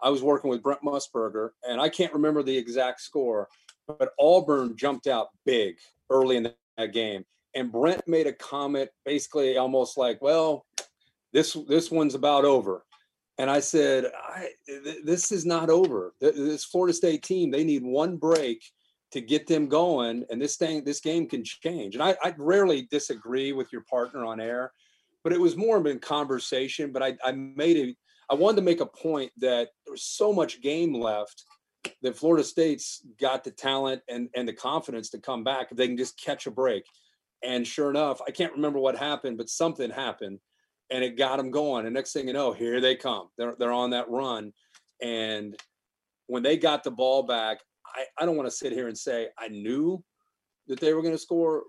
I 0.00 0.10
was 0.10 0.22
working 0.22 0.48
with 0.48 0.62
Brent 0.62 0.80
Musburger, 0.82 1.50
and 1.68 1.80
I 1.80 1.88
can't 1.88 2.12
remember 2.12 2.44
the 2.44 2.56
exact 2.56 3.00
score, 3.00 3.48
but 3.88 4.10
Auburn 4.20 4.76
jumped 4.76 5.08
out 5.08 5.30
big 5.44 5.74
early 6.10 6.36
in 6.36 6.52
that 6.76 6.92
game, 6.92 7.24
and 7.54 7.72
Brent 7.72 8.06
made 8.06 8.26
a 8.26 8.32
comment, 8.32 8.90
basically 9.04 9.56
almost 9.56 9.96
like, 9.96 10.20
"Well, 10.20 10.66
this 11.32 11.56
this 11.68 11.90
one's 11.90 12.14
about 12.14 12.44
over." 12.44 12.84
And 13.38 13.50
I 13.50 13.60
said, 13.60 14.12
I, 14.14 14.50
"This 15.04 15.32
is 15.32 15.44
not 15.44 15.70
over. 15.70 16.14
This 16.20 16.64
Florida 16.64 16.94
State 16.94 17.22
team, 17.22 17.50
they 17.50 17.64
need 17.64 17.82
one 17.82 18.16
break." 18.16 18.62
to 19.14 19.20
get 19.20 19.46
them 19.46 19.68
going 19.68 20.24
and 20.28 20.42
this 20.42 20.56
thing 20.56 20.82
this 20.82 20.98
game 20.98 21.28
can 21.28 21.44
change 21.44 21.94
and 21.94 22.02
I, 22.02 22.16
I 22.20 22.34
rarely 22.36 22.88
disagree 22.90 23.52
with 23.52 23.72
your 23.72 23.82
partner 23.82 24.24
on 24.24 24.40
air 24.40 24.72
but 25.22 25.32
it 25.32 25.40
was 25.40 25.56
more 25.56 25.76
of 25.76 25.86
a 25.86 25.94
conversation 25.94 26.90
but 26.90 27.00
I, 27.00 27.16
I 27.24 27.30
made 27.30 27.76
it 27.76 27.96
i 28.28 28.34
wanted 28.34 28.56
to 28.56 28.62
make 28.62 28.80
a 28.80 28.86
point 28.86 29.30
that 29.38 29.68
there's 29.86 30.02
so 30.02 30.32
much 30.32 30.62
game 30.62 30.92
left 30.92 31.44
that 32.02 32.16
florida 32.16 32.44
state's 32.44 33.02
got 33.20 33.44
the 33.44 33.50
talent 33.50 34.02
and, 34.08 34.28
and 34.34 34.46
the 34.46 34.52
confidence 34.52 35.10
to 35.10 35.18
come 35.18 35.44
back 35.44 35.68
if 35.70 35.76
they 35.76 35.86
can 35.86 35.96
just 35.96 36.20
catch 36.20 36.46
a 36.46 36.50
break. 36.50 36.84
And 37.42 37.66
sure 37.66 37.90
enough 37.90 38.20
i 38.26 38.30
can't 38.30 38.52
remember 38.52 38.78
what 38.78 38.96
happened 38.96 39.38
but 39.38 39.48
something 39.48 39.90
happened 39.90 40.38
and 40.90 41.02
it 41.02 41.16
got 41.16 41.38
them 41.38 41.50
going. 41.50 41.86
And 41.86 41.94
next 41.94 42.12
thing 42.12 42.26
you 42.26 42.34
know 42.34 42.52
here 42.52 42.80
they 42.80 42.94
come. 42.94 43.28
They're, 43.38 43.54
they're 43.58 43.72
on 43.72 43.90
that 43.90 44.10
run. 44.10 44.52
And 45.02 45.56
when 46.26 46.42
they 46.42 46.56
got 46.56 46.84
the 46.84 46.90
ball 46.90 47.22
back 47.22 47.58
I, 47.94 48.04
I 48.18 48.26
don't 48.26 48.36
want 48.36 48.48
to 48.48 48.56
sit 48.56 48.72
here 48.72 48.88
and 48.88 48.98
say 48.98 49.28
I 49.38 49.48
knew 49.48 50.02
that 50.68 50.80
they 50.80 50.94
were 50.94 51.02
going 51.02 51.14
to 51.14 51.18
score, 51.18 51.64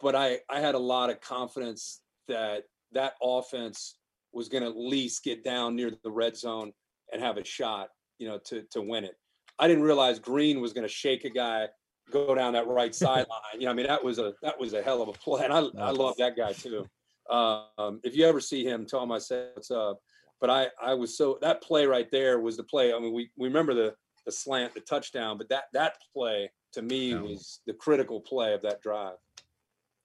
but 0.00 0.14
I, 0.14 0.38
I 0.50 0.60
had 0.60 0.74
a 0.74 0.78
lot 0.78 1.10
of 1.10 1.20
confidence 1.20 2.00
that 2.28 2.64
that 2.92 3.14
offense 3.22 3.98
was 4.32 4.48
going 4.48 4.62
to 4.62 4.70
at 4.70 4.76
least 4.76 5.24
get 5.24 5.44
down 5.44 5.76
near 5.76 5.90
the 6.02 6.10
red 6.10 6.36
zone 6.36 6.72
and 7.12 7.22
have 7.22 7.36
a 7.36 7.44
shot, 7.44 7.88
you 8.18 8.28
know, 8.28 8.38
to 8.46 8.62
to 8.70 8.80
win 8.80 9.04
it. 9.04 9.16
I 9.58 9.68
didn't 9.68 9.84
realize 9.84 10.18
Greene 10.18 10.60
was 10.60 10.72
going 10.72 10.86
to 10.86 10.92
shake 10.92 11.24
a 11.24 11.30
guy, 11.30 11.68
go 12.10 12.34
down 12.34 12.54
that 12.54 12.66
right 12.66 12.94
sideline. 12.94 13.26
You 13.54 13.66
know, 13.66 13.70
I 13.70 13.74
mean, 13.74 13.86
that 13.86 14.02
was 14.02 14.18
a 14.18 14.34
that 14.42 14.58
was 14.58 14.72
a 14.72 14.82
hell 14.82 15.02
of 15.02 15.08
a 15.08 15.12
play, 15.12 15.44
and 15.44 15.52
I 15.52 15.60
I 15.78 15.90
love 15.90 16.16
that 16.18 16.36
guy 16.36 16.52
too. 16.52 16.86
Um, 17.30 18.00
if 18.02 18.16
you 18.16 18.26
ever 18.26 18.40
see 18.40 18.64
him, 18.64 18.86
tell 18.86 19.02
him 19.02 19.12
I 19.12 19.18
said 19.18 19.50
what's 19.54 19.70
up. 19.70 20.00
But 20.40 20.50
I 20.50 20.68
I 20.82 20.94
was 20.94 21.16
so 21.16 21.38
that 21.40 21.62
play 21.62 21.86
right 21.86 22.10
there 22.10 22.40
was 22.40 22.56
the 22.56 22.64
play. 22.64 22.92
I 22.92 22.98
mean, 22.98 23.12
we 23.12 23.30
we 23.36 23.48
remember 23.48 23.74
the 23.74 23.94
the 24.26 24.32
slant, 24.32 24.74
the 24.74 24.80
touchdown. 24.80 25.38
But 25.38 25.48
that 25.50 25.64
that 25.72 25.94
play 26.12 26.50
to 26.72 26.82
me 26.82 27.14
was 27.14 27.60
the 27.66 27.74
critical 27.74 28.20
play 28.20 28.54
of 28.54 28.62
that 28.62 28.80
drive. 28.80 29.16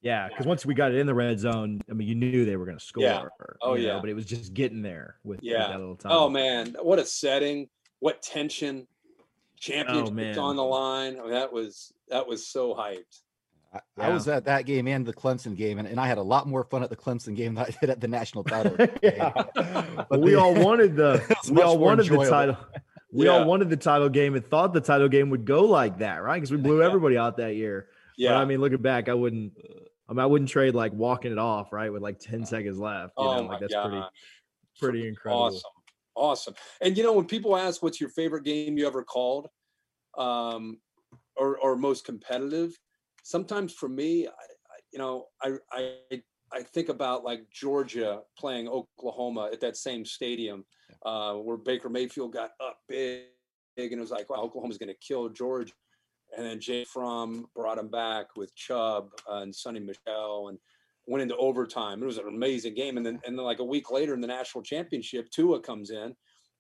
Yeah, 0.02 0.28
because 0.28 0.46
once 0.46 0.66
we 0.66 0.76
got 0.76 0.92
it 0.92 1.00
in 1.00 1.08
the 1.08 1.14
red 1.14 1.40
zone, 1.40 1.82
I 1.90 1.94
mean, 1.94 2.08
you 2.08 2.16
knew 2.16 2.46
they 2.46 2.56
were 2.56 2.66
going 2.66 2.78
to 2.78 2.84
score. 2.84 3.04
Yeah. 3.04 3.24
Oh 3.62 3.74
yeah. 3.74 3.94
Know, 3.94 4.02
but 4.02 4.10
it 4.10 4.14
was 4.14 4.26
just 4.26 4.54
getting 4.54 4.82
there 4.82 5.16
with, 5.24 5.40
yeah. 5.42 5.54
With 5.60 5.68
that 5.68 5.80
little 5.80 5.96
time. 5.96 6.12
Oh 6.14 6.30
man, 6.30 6.76
what 6.82 7.00
a 7.00 7.06
setting! 7.06 7.68
What 8.00 8.22
tension! 8.22 8.88
Championship 9.60 10.38
oh, 10.38 10.42
on 10.42 10.56
the 10.56 10.64
line. 10.64 11.18
I 11.20 11.24
mean, 11.24 11.32
that 11.32 11.52
was 11.52 11.94
that 12.10 12.28
was 12.28 12.48
so 12.48 12.74
hyped. 12.74 13.22
I, 13.74 13.80
yeah. 13.98 14.08
I, 14.08 14.10
was 14.10 14.28
at 14.30 14.46
that 14.46 14.66
game 14.66 14.88
and 14.88 15.06
the 15.06 15.14
Clemson 15.14 15.56
game, 15.56 15.78
and, 15.78 15.88
and 15.88 16.00
I 16.00 16.08
had 16.08 16.18
a 16.18 16.24
lot 16.24 16.48
more 16.48 16.64
fun 16.64 16.84
at 16.84 16.90
the 16.90 16.96
Clemson 16.96 17.36
game 17.36 17.56
than 17.56 17.66
I 17.66 17.76
did 17.82 17.90
at 17.90 18.00
the 18.00 18.08
national 18.08 18.46
title. 18.46 18.76
yeah. 19.04 19.34
But 20.10 20.22
we 20.22 20.36
all 20.36 20.54
wanted 20.54 20.96
the 20.96 21.22
we 21.52 21.62
all 21.62 21.78
wanted 21.78 22.04
enjoyable. 22.04 22.24
the 22.24 22.30
title 22.30 22.58
we 23.12 23.26
yeah. 23.26 23.32
all 23.32 23.46
wanted 23.46 23.70
the 23.70 23.78
title 23.78 24.10
game 24.10 24.36
and 24.36 24.46
thought 24.46 24.74
the 24.74 24.82
title 24.82 25.08
game 25.08 25.30
would 25.30 25.46
go 25.46 25.64
like 25.64 26.00
that, 26.00 26.22
right? 26.22 26.36
Because 26.36 26.52
we 26.52 26.58
blew 26.58 26.84
everybody 26.84 27.18
out 27.18 27.38
that 27.38 27.56
year. 27.56 27.88
Yeah. 28.18 28.32
But, 28.32 28.38
I 28.38 28.46
mean, 28.46 28.60
looking 28.60 28.82
back, 28.82 29.10
I 29.10 29.14
wouldn't. 29.14 29.54
I 30.10 30.14
mean, 30.14 30.20
I 30.20 30.26
wouldn't 30.26 30.50
trade 30.50 30.74
like 30.74 30.94
walking 30.94 31.32
it 31.32 31.38
off, 31.38 31.74
right, 31.74 31.92
with 31.92 32.02
like 32.02 32.20
ten 32.20 32.44
uh, 32.44 32.46
seconds 32.46 32.78
left. 32.78 33.14
You 33.18 33.26
oh 33.26 33.42
know, 33.42 33.48
like 33.48 33.60
that's 33.60 33.74
God. 33.74 33.90
pretty, 33.90 34.06
pretty 34.80 35.08
incredible. 35.08 35.44
Awesome, 35.44 35.72
awesome. 36.18 36.56
And 36.82 36.98
you 36.98 37.04
know, 37.04 37.14
when 37.14 37.26
people 37.26 37.56
ask 37.56 37.82
what's 37.82 38.02
your 38.02 38.10
favorite 38.10 38.44
game 38.44 38.78
you 38.78 38.88
ever 38.88 39.04
called, 39.04 39.48
um, 40.18 40.80
or 41.36 41.58
or 41.58 41.76
most 41.76 42.06
competitive, 42.06 42.78
sometimes 43.24 43.74
for 43.74 43.90
me, 43.90 44.28
I, 44.28 44.30
I, 44.30 44.80
you 44.92 45.00
know, 45.00 45.26
I 45.42 45.58
I 45.72 46.22
I 46.52 46.64
think 46.64 46.90
about 46.90 47.24
like 47.24 47.50
Georgia 47.52 48.22
playing 48.38 48.68
Oklahoma 48.68 49.50
at 49.52 49.62
that 49.62 49.78
same 49.78 50.06
stadium 50.06 50.66
uh, 51.06 51.34
where 51.34 51.58
Baker 51.58 51.90
Mayfield 51.90 52.34
got 52.34 52.52
up 52.62 52.80
big, 52.88 53.24
big 53.76 53.92
and 53.92 54.00
it 54.00 54.02
was 54.02 54.12
like, 54.12 54.30
wow, 54.30 54.38
Oklahoma's 54.38 54.78
going 54.78 54.90
to 54.90 55.08
kill 55.08 55.30
Georgia. 55.30 55.74
And 56.36 56.46
then 56.46 56.60
Jake 56.60 56.88
Fromm 56.88 57.46
brought 57.56 57.78
him 57.78 57.90
back 57.90 58.36
with 58.36 58.56
Chubb 58.56 59.10
uh, 59.30 59.38
and 59.38 59.54
Sony 59.54 59.84
Michel 59.84 60.50
and 60.50 60.58
went 61.08 61.22
into 61.22 61.36
overtime. 61.38 62.04
It 62.04 62.06
was 62.06 62.18
an 62.18 62.28
amazing 62.28 62.76
game. 62.76 62.98
And 62.98 63.06
then, 63.06 63.20
and 63.26 63.38
then 63.38 63.46
like 63.46 63.60
a 63.60 63.64
week 63.64 63.90
later 63.90 64.14
in 64.14 64.22
the 64.22 64.28
national 64.28 64.64
championship, 64.64 65.30
Tua 65.32 65.60
comes 65.62 65.90
in 65.90 66.16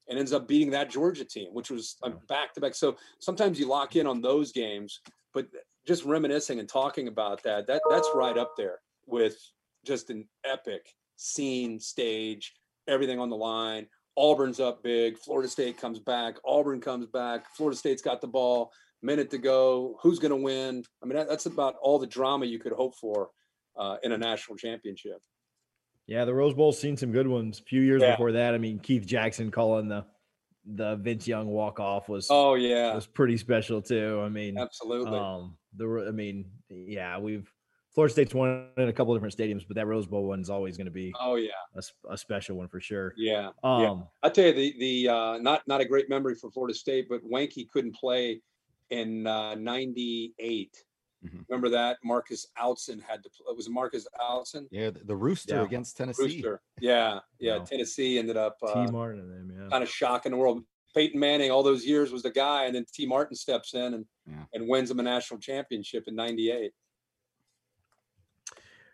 and 0.09 0.17
ends 0.17 0.33
up 0.33 0.47
beating 0.47 0.71
that 0.71 0.89
Georgia 0.89 1.25
team, 1.25 1.49
which 1.51 1.69
was 1.69 1.97
back 2.29 2.53
to 2.53 2.61
back. 2.61 2.73
So 2.73 2.95
sometimes 3.19 3.59
you 3.59 3.67
lock 3.67 3.95
in 3.97 4.07
on 4.07 4.21
those 4.21 4.53
games, 4.53 5.01
but 5.33 5.47
just 5.85 6.05
reminiscing 6.05 6.59
and 6.59 6.67
talking 6.67 7.09
about 7.09 7.43
that, 7.43 7.67
that 7.67 7.81
that's 7.89 8.09
right 8.15 8.37
up 8.37 8.55
there 8.57 8.79
with 9.05 9.37
just 9.85 10.09
an 10.09 10.27
epic 10.45 10.93
scene, 11.17 11.79
stage, 11.79 12.53
everything 12.87 13.19
on 13.19 13.29
the 13.29 13.35
line. 13.35 13.87
Auburn's 14.15 14.59
up 14.59 14.81
big. 14.81 15.17
Florida 15.17 15.47
State 15.47 15.77
comes 15.77 15.99
back. 15.99 16.37
Auburn 16.45 16.81
comes 16.81 17.05
back. 17.05 17.53
Florida 17.55 17.77
State's 17.77 18.01
got 18.01 18.21
the 18.21 18.27
ball. 18.27 18.71
Minute 19.03 19.29
to 19.29 19.37
go. 19.37 19.99
Who's 20.01 20.19
going 20.19 20.31
to 20.31 20.37
win? 20.37 20.83
I 21.03 21.05
mean, 21.05 21.27
that's 21.27 21.45
about 21.45 21.75
all 21.81 21.99
the 21.99 22.07
drama 22.07 22.45
you 22.45 22.57
could 22.57 22.71
hope 22.71 22.95
for 22.95 23.29
uh, 23.77 23.97
in 24.03 24.11
a 24.11 24.17
national 24.17 24.57
championship. 24.57 25.21
Yeah, 26.07 26.23
the 26.23 26.33
Rose 26.33 26.53
Bowl's 26.53 26.79
seen 26.79 26.95
some 26.95 27.11
good 27.11 27.27
ones. 27.27 27.59
A 27.59 27.63
few 27.63 27.81
years 27.81 28.01
yeah. 28.01 28.11
before 28.11 28.31
that, 28.31 28.53
I 28.53 28.57
mean, 28.57 28.79
Keith 28.79 29.05
Jackson 29.05 29.51
calling 29.51 29.87
the 29.87 30.05
the 30.65 30.95
Vince 30.97 31.27
Young 31.27 31.47
walk 31.47 31.79
off 31.79 32.09
was 32.09 32.27
Oh 32.29 32.55
yeah, 32.55 32.93
was 32.93 33.07
pretty 33.07 33.37
special 33.37 33.81
too. 33.81 34.21
I 34.23 34.29
mean, 34.29 34.57
absolutely. 34.57 35.17
um, 35.17 35.57
the 35.75 36.05
I 36.07 36.11
mean, 36.11 36.45
yeah, 36.69 37.17
we've 37.17 37.51
Florida 37.97 38.11
State's 38.11 38.33
won 38.33 38.67
in 38.77 38.89
a 38.89 38.93
couple 38.93 39.13
different 39.15 39.35
stadiums, 39.35 39.63
but 39.67 39.75
that 39.75 39.87
Rose 39.87 40.05
Bowl 40.05 40.27
one's 40.27 40.49
always 40.49 40.77
going 40.77 40.85
to 40.85 40.91
be 40.91 41.13
oh 41.19 41.35
yeah, 41.35 41.49
a 42.09 42.17
special 42.17 42.55
one 42.55 42.67
for 42.67 42.79
sure. 42.79 43.13
yeah. 43.17 43.49
Um, 43.63 44.07
I 44.23 44.29
tell 44.29 44.45
you, 44.45 44.53
the 44.53 44.75
the 44.79 45.09
uh, 45.09 45.37
not 45.39 45.63
not 45.67 45.81
a 45.81 45.85
great 45.85 46.09
memory 46.09 46.35
for 46.35 46.51
Florida 46.51 46.73
State, 46.73 47.07
but 47.09 47.21
Weinke 47.23 47.67
couldn't 47.69 47.95
play 47.95 48.41
in 48.91 49.25
uh, 49.25 49.55
'98. 49.55 50.83
Mhm. 51.25 51.43
Remember 51.49 51.69
that 51.69 51.97
Marcus 52.03 52.45
Outzen 52.59 53.01
had 53.01 53.23
to. 53.23 53.29
It 53.49 53.55
was 53.57 53.67
Marcus 53.69 54.07
Outzen. 54.21 54.67
Yeah, 54.69 54.91
the, 54.91 54.99
the 55.03 55.15
Rooster 55.15 55.55
Yeah. 55.55 55.63
against 55.63 55.97
Tennessee. 55.97 56.23
Rooster. 56.23 56.61
Yeah, 56.79 57.19
yeah. 57.39 57.57
No. 57.57 57.65
Tennessee 57.65 58.19
ended 58.19 58.37
up 58.37 58.57
T 58.59 58.67
uh, 58.67 58.91
Martin 58.91 59.21
and 59.21 59.31
them, 59.49 59.57
yeah. 59.63 59.69
kind 59.69 59.83
of 59.83 59.89
shocking 59.89 60.31
the 60.31 60.37
world. 60.37 60.63
Peyton 60.95 61.19
Manning, 61.19 61.51
all 61.51 61.63
those 61.63 61.85
years, 61.85 62.11
was 62.11 62.23
the 62.23 62.29
guy, 62.31 62.65
and 62.65 62.73
then 62.75 62.85
Tee 62.93 63.05
Martin 63.05 63.35
steps 63.35 63.73
in 63.73 63.93
and 63.95 64.05
Yeah. 64.27 64.43
and 64.53 64.67
wins 64.67 64.89
them 64.89 64.99
a 64.99 65.03
national 65.03 65.39
championship 65.39 66.07
in 66.07 66.15
'98. 66.15 66.71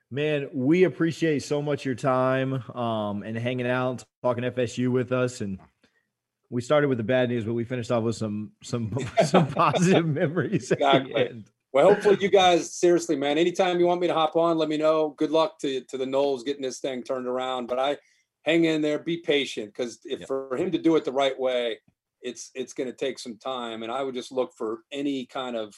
Man, 0.09 0.47
we 0.53 0.83
appreciate 0.83 1.41
so 1.43 1.61
much 1.61 1.85
your 1.85 1.95
time 1.95 2.53
um, 2.75 3.23
and 3.23 3.35
hanging 3.37 3.67
out, 3.67 4.03
talking 4.21 4.43
FSU 4.43 4.91
with 4.91 5.11
us. 5.11 5.41
And 5.41 5.59
we 6.51 6.61
started 6.61 6.87
with 6.87 6.99
the 6.99 7.03
bad 7.03 7.29
news, 7.29 7.45
but 7.45 7.53
we 7.53 7.63
finished 7.63 7.91
off 7.91 8.03
with 8.03 8.15
some 8.15 8.51
some 8.61 8.95
some 9.25 9.47
positive 9.53 10.05
memories. 10.05 10.71
at 10.71 10.79
the 10.79 10.85
Exactly. 10.85 11.43
End. 11.75 11.85
Well, 11.85 11.93
hopefully, 11.93 12.17
you 12.21 12.29
guys, 12.29 12.73
seriously, 12.73 13.15
man. 13.15 13.37
Anytime 13.37 13.79
you 13.79 13.85
want 13.85 14.01
me 14.01 14.07
to 14.07 14.13
hop 14.13 14.35
on, 14.35 14.57
let 14.57 14.69
me 14.69 14.77
know. 14.77 15.09
Good 15.17 15.31
luck 15.31 15.59
to 15.59 15.81
to 15.81 15.97
the 15.97 16.05
Noles 16.05 16.43
getting 16.45 16.61
this 16.61 16.79
thing 16.79 17.03
turned 17.03 17.27
around. 17.27 17.67
But 17.67 17.79
I 17.79 17.97
hang 18.43 18.65
in 18.65 18.81
there, 18.81 18.99
be 18.99 19.17
patient, 19.17 19.73
because 19.73 19.99
if 20.05 20.19
Yep. 20.21 20.27
for 20.27 20.55
him 20.57 20.71
to 20.71 20.77
do 20.77 20.95
it 20.95 21.05
the 21.05 21.11
right 21.11 21.37
way, 21.39 21.79
it's 22.21 22.51
it's 22.55 22.73
going 22.73 22.89
to 22.89 22.95
take 22.95 23.19
some 23.19 23.37
time. 23.37 23.83
And 23.83 23.91
I 23.91 24.03
would 24.03 24.15
just 24.15 24.31
look 24.31 24.53
for 24.53 24.81
any 24.91 25.25
kind 25.25 25.55
of 25.55 25.73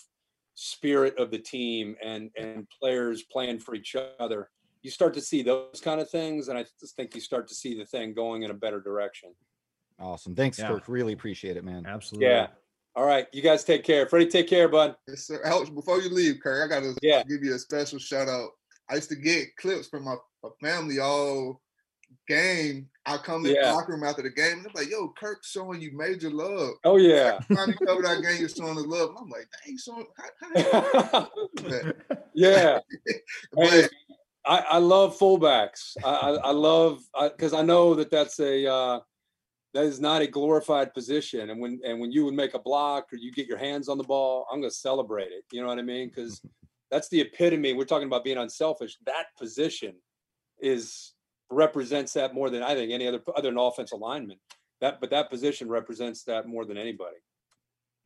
spirit 0.55 1.17
of 1.17 1.31
the 1.31 1.39
team 1.39 1.95
and 2.03 2.31
and 2.37 2.67
players 2.69 3.23
playing 3.23 3.59
for 3.59 3.75
each 3.75 3.95
other. 4.19 4.49
You 4.81 4.91
start 4.91 5.13
to 5.15 5.21
see 5.21 5.41
those 5.41 5.81
kind 5.81 5.99
of 5.99 6.09
things, 6.09 6.47
and 6.47 6.57
I 6.57 6.65
just 6.79 6.95
think 6.95 7.15
you 7.15 7.21
start 7.21 7.47
to 7.47 7.55
see 7.55 7.75
the 7.77 7.85
thing 7.85 8.13
going 8.13 8.43
in 8.43 8.51
a 8.51 8.53
better 8.53 8.79
direction. 8.79 9.33
Awesome. 9.97 10.35
Thanks, 10.35 10.59
Yeah. 10.59 10.67
Kirk. 10.67 10.87
Really 10.87 11.13
appreciate 11.13 11.57
it, 11.57 11.63
man. 11.63 11.85
Absolutely. 11.87 12.27
Yeah. 12.27 12.47
All 12.95 13.05
right, 13.05 13.27
you 13.33 13.41
guys 13.41 13.63
take 13.65 13.83
care. 13.83 14.07
Freddie, 14.07 14.27
take 14.27 14.47
care, 14.47 14.69
bud. 14.69 14.95
Yes, 15.07 15.27
sir. 15.27 15.41
Alex, 15.43 15.69
before 15.69 15.99
you 15.99 16.09
leave, 16.09 16.39
Kirk, 16.41 16.63
I 16.63 16.67
gotta 16.73 16.95
Yeah. 17.01 17.23
give 17.23 17.43
you 17.43 17.53
a 17.53 17.59
special 17.59 17.99
shout 17.99 18.29
out. 18.29 18.51
I 18.89 18.95
used 18.95 19.09
to 19.09 19.15
get 19.15 19.55
clips 19.57 19.87
from 19.87 20.05
my, 20.05 20.15
my 20.43 20.49
family 20.61 20.99
all 20.99 21.61
game. 22.27 22.89
I 23.05 23.17
come 23.17 23.45
in 23.45 23.53
Yeah. 23.53 23.69
the 23.69 23.73
locker 23.73 23.91
room 23.93 24.03
after 24.03 24.21
the 24.21 24.29
game, 24.29 24.57
and 24.57 24.65
they're 24.65 24.71
like, 24.73 24.89
"Yo, 24.89 25.13
Kirk's 25.19 25.51
showing 25.51 25.81
you 25.81 25.91
major 25.91 26.29
love." 26.29 26.75
Oh 26.85 26.95
yeah. 26.95 27.39
Covered 27.49 28.05
our 28.05 28.21
game, 28.21 28.37
you're 28.39 28.49
showing 28.49 28.77
us 28.77 28.85
love. 28.85 29.09
And 29.09 29.17
I'm 29.19 29.29
like, 29.29 29.47
"Dang, 29.65 29.77
showing 29.77 30.07
how, 30.15 30.23
how 31.11 31.29
you 31.35 31.49
do 31.55 31.69
that?" 31.69 32.27
yeah. 32.33 32.79
But 33.53 33.67
Hey, 33.69 33.89
I, 34.45 34.57
I 34.59 34.77
love 34.77 35.17
fullbacks. 35.17 35.97
I, 36.03 36.09
I, 36.09 36.29
I 36.35 36.51
love 36.51 37.01
because 37.31 37.53
I, 37.53 37.61
know 37.61 37.95
that 37.95 38.09
that's 38.11 38.39
a 38.39 38.65
uh, 38.71 38.99
that 39.75 39.83
is 39.83 39.99
not 39.99 40.21
a 40.21 40.27
glorified 40.27 40.93
position. 40.93 41.49
And 41.51 41.59
when 41.61 41.79
and 41.85 41.99
when 41.99 42.11
you 42.11 42.23
would 42.25 42.33
make 42.33 42.53
a 42.55 42.59
block 42.59 43.11
or 43.13 43.17
you 43.17 43.31
get 43.31 43.45
your 43.45 43.57
hands 43.57 43.89
on 43.89 43.97
the 43.97 44.03
ball, 44.05 44.47
I'm 44.51 44.61
going 44.61 44.71
to 44.71 44.75
celebrate 44.75 45.31
it. 45.31 45.43
You 45.51 45.61
know 45.61 45.67
what 45.67 45.77
I 45.77 45.83
mean? 45.83 46.09
Mm-hmm. 46.09 46.15
Because 46.15 46.41
that's 46.89 47.09
the 47.09 47.19
epitome. 47.21 47.73
We're 47.73 47.83
talking 47.85 48.07
about 48.07 48.23
being 48.23 48.37
unselfish. 48.37 48.97
That 49.05 49.25
position 49.37 49.95
is 50.59 51.13
represents 51.51 52.13
that 52.13 52.33
more 52.33 52.49
than 52.49 52.63
I 52.63 52.73
think 52.73 52.91
any 52.91 53.05
other 53.07 53.21
other 53.35 53.49
than 53.49 53.57
offensive 53.59 53.99
lineman. 53.99 54.37
That 54.81 55.01
but 55.01 55.09
that 55.11 55.29
position 55.29 55.67
represents 55.69 56.23
that 56.23 56.47
more 56.47 56.65
than 56.65 56.77
anybody. 56.77 57.17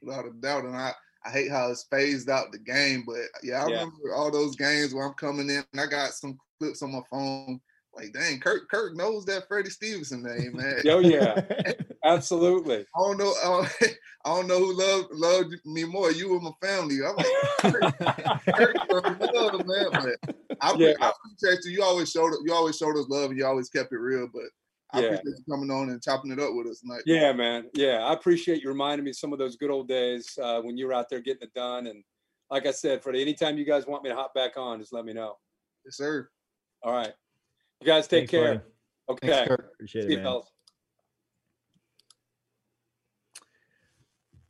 without 0.02 0.26
a 0.26 0.32
doubt. 0.32 0.66
And 0.66 0.76
I, 0.76 0.92
I 1.26 1.30
hate 1.30 1.52
how 1.52 1.70
it's 1.70 1.86
phased 1.92 2.30
out 2.30 2.52
the 2.52 2.58
game. 2.60 3.04
But 3.06 3.18
yeah, 3.44 3.64
I 3.64 3.68
Yeah. 3.68 3.74
remember 3.84 4.16
all 4.16 4.32
those 4.32 4.56
games 4.56 4.94
where 4.94 5.06
I'm 5.06 5.14
coming 5.14 5.50
in 5.50 5.64
and 5.72 5.82
I 5.82 5.86
got 5.88 6.12
some 6.12 6.38
clips 6.60 6.82
on 6.82 6.94
my 6.94 7.02
phone. 7.12 7.60
Like, 7.94 8.14
dang, 8.14 8.40
Kirk, 8.40 8.70
Kirk 8.70 8.96
knows 8.96 9.26
that 9.26 9.48
Freddie 9.48 9.70
Stevenson 9.70 10.24
name, 10.24 10.56
man. 10.56 10.82
Oh 10.86 11.00
yeah, 11.00 11.42
absolutely. 12.06 12.86
I 12.96 13.00
don't 13.00 13.18
know. 13.18 13.34
I 13.44 13.46
don't, 13.46 13.70
I 14.26 14.36
don't 14.36 14.48
know 14.48 14.60
who 14.60 14.74
loved 14.78 15.08
loved 15.12 15.56
me 15.66 15.84
more, 15.86 16.12
you 16.12 16.34
or 16.34 16.40
my 16.40 16.52
family. 16.62 16.98
I'm 17.06 17.16
like, 17.16 17.28
Kirk, 18.58 18.76
Kirk, 18.90 19.06
love, 19.34 19.66
man. 19.66 19.88
But 19.98 20.16
I, 20.62 20.76
Yeah. 20.78 20.94
I 21.02 21.12
appreciate 21.12 21.66
you. 21.66 21.72
You 21.72 21.84
always 21.84 22.12
showed 22.12 22.34
you 22.46 22.54
always 22.54 22.78
showed 22.78 22.98
us 22.98 23.08
love, 23.10 23.32
and 23.32 23.40
you 23.40 23.46
always 23.46 23.70
kept 23.70 23.92
it 23.92 23.98
real. 23.98 24.28
But 24.32 24.44
I 24.92 25.02
Yeah. 25.02 25.06
appreciate 25.08 25.38
you 25.38 25.44
coming 25.54 25.72
on 25.72 25.90
and 25.90 26.02
chopping 26.02 26.32
it 26.32 26.40
up 26.40 26.54
with 26.54 26.68
us 26.68 26.82
tonight. 26.82 27.02
Yeah, 27.06 27.32
man. 27.34 27.70
Yeah, 27.74 28.04
I 28.04 28.14
appreciate 28.14 28.62
you 28.62 28.70
reminding 28.70 29.06
me 29.06 29.14
some 29.14 29.34
of 29.34 29.40
those 29.40 29.56
good 29.56 29.72
old 29.72 29.88
days 29.88 30.38
uh, 30.42 30.62
when 30.62 30.78
you 30.78 30.88
were 30.88 30.94
out 30.94 31.10
there 31.10 31.22
getting 31.22 31.44
it 31.44 31.54
done. 31.54 31.88
And 31.88 32.04
like 32.50 32.66
I 32.66 32.72
said, 32.72 33.04
Freddie, 33.04 33.22
anytime 33.22 33.58
you 33.58 33.66
guys 33.66 33.86
want 33.88 34.04
me 34.04 34.10
to 34.10 34.16
hop 34.16 34.34
back 34.34 34.58
on, 34.58 34.80
just 34.80 34.94
let 34.94 35.06
me 35.06 35.14
know. 35.14 35.38
Yes, 35.86 35.98
sir. 35.98 36.30
All 36.82 36.94
right. 36.94 37.14
You 37.82 37.88
guys 37.88 38.08
take 38.08 38.30
Thanks, 38.30 38.32
care. 38.32 38.54
buddy. 38.56 38.62
Okay. 39.10 39.28
Thanks, 39.28 39.48
Kirk. 39.48 39.72
Appreciate 39.74 40.08
See 40.08 40.14
it, 40.14 40.16
man. 40.18 40.26
fellas. 40.26 40.52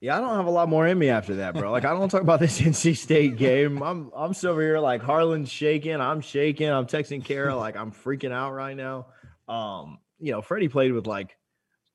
Yeah, 0.02 0.18
I 0.18 0.22
don't 0.22 0.36
have 0.38 0.46
a 0.46 0.52
lot 0.52 0.70
more 0.70 0.88
in 0.88 0.98
me 0.98 1.10
after 1.10 1.36
that, 1.36 1.56
bro. 1.56 1.72
Like, 1.72 1.84
I 1.84 1.90
don't 1.90 2.00
want 2.00 2.12
to 2.12 2.18
talk 2.18 2.24
about 2.24 2.40
this 2.40 2.60
NC 2.62 2.96
State 2.98 3.36
game. 3.36 3.84
I'm 3.84 4.12
I'm 4.16 4.34
still 4.34 4.52
over 4.52 4.62
here 4.62 4.80
like 4.80 5.02
Harlan's 5.02 5.52
shaking. 5.52 6.00
I'm 6.00 6.22
shaking. 6.22 6.70
I'm 6.70 6.86
texting 6.86 7.24
Kara 7.24 7.56
like 7.56 7.76
I'm 7.76 7.92
freaking 7.92 8.32
out 8.32 8.54
right 8.54 8.78
now. 8.78 9.08
Um, 9.50 10.00
you 10.20 10.32
know, 10.32 10.42
Freddie 10.42 10.70
played 10.70 10.94
with 10.94 11.06
like 11.06 11.36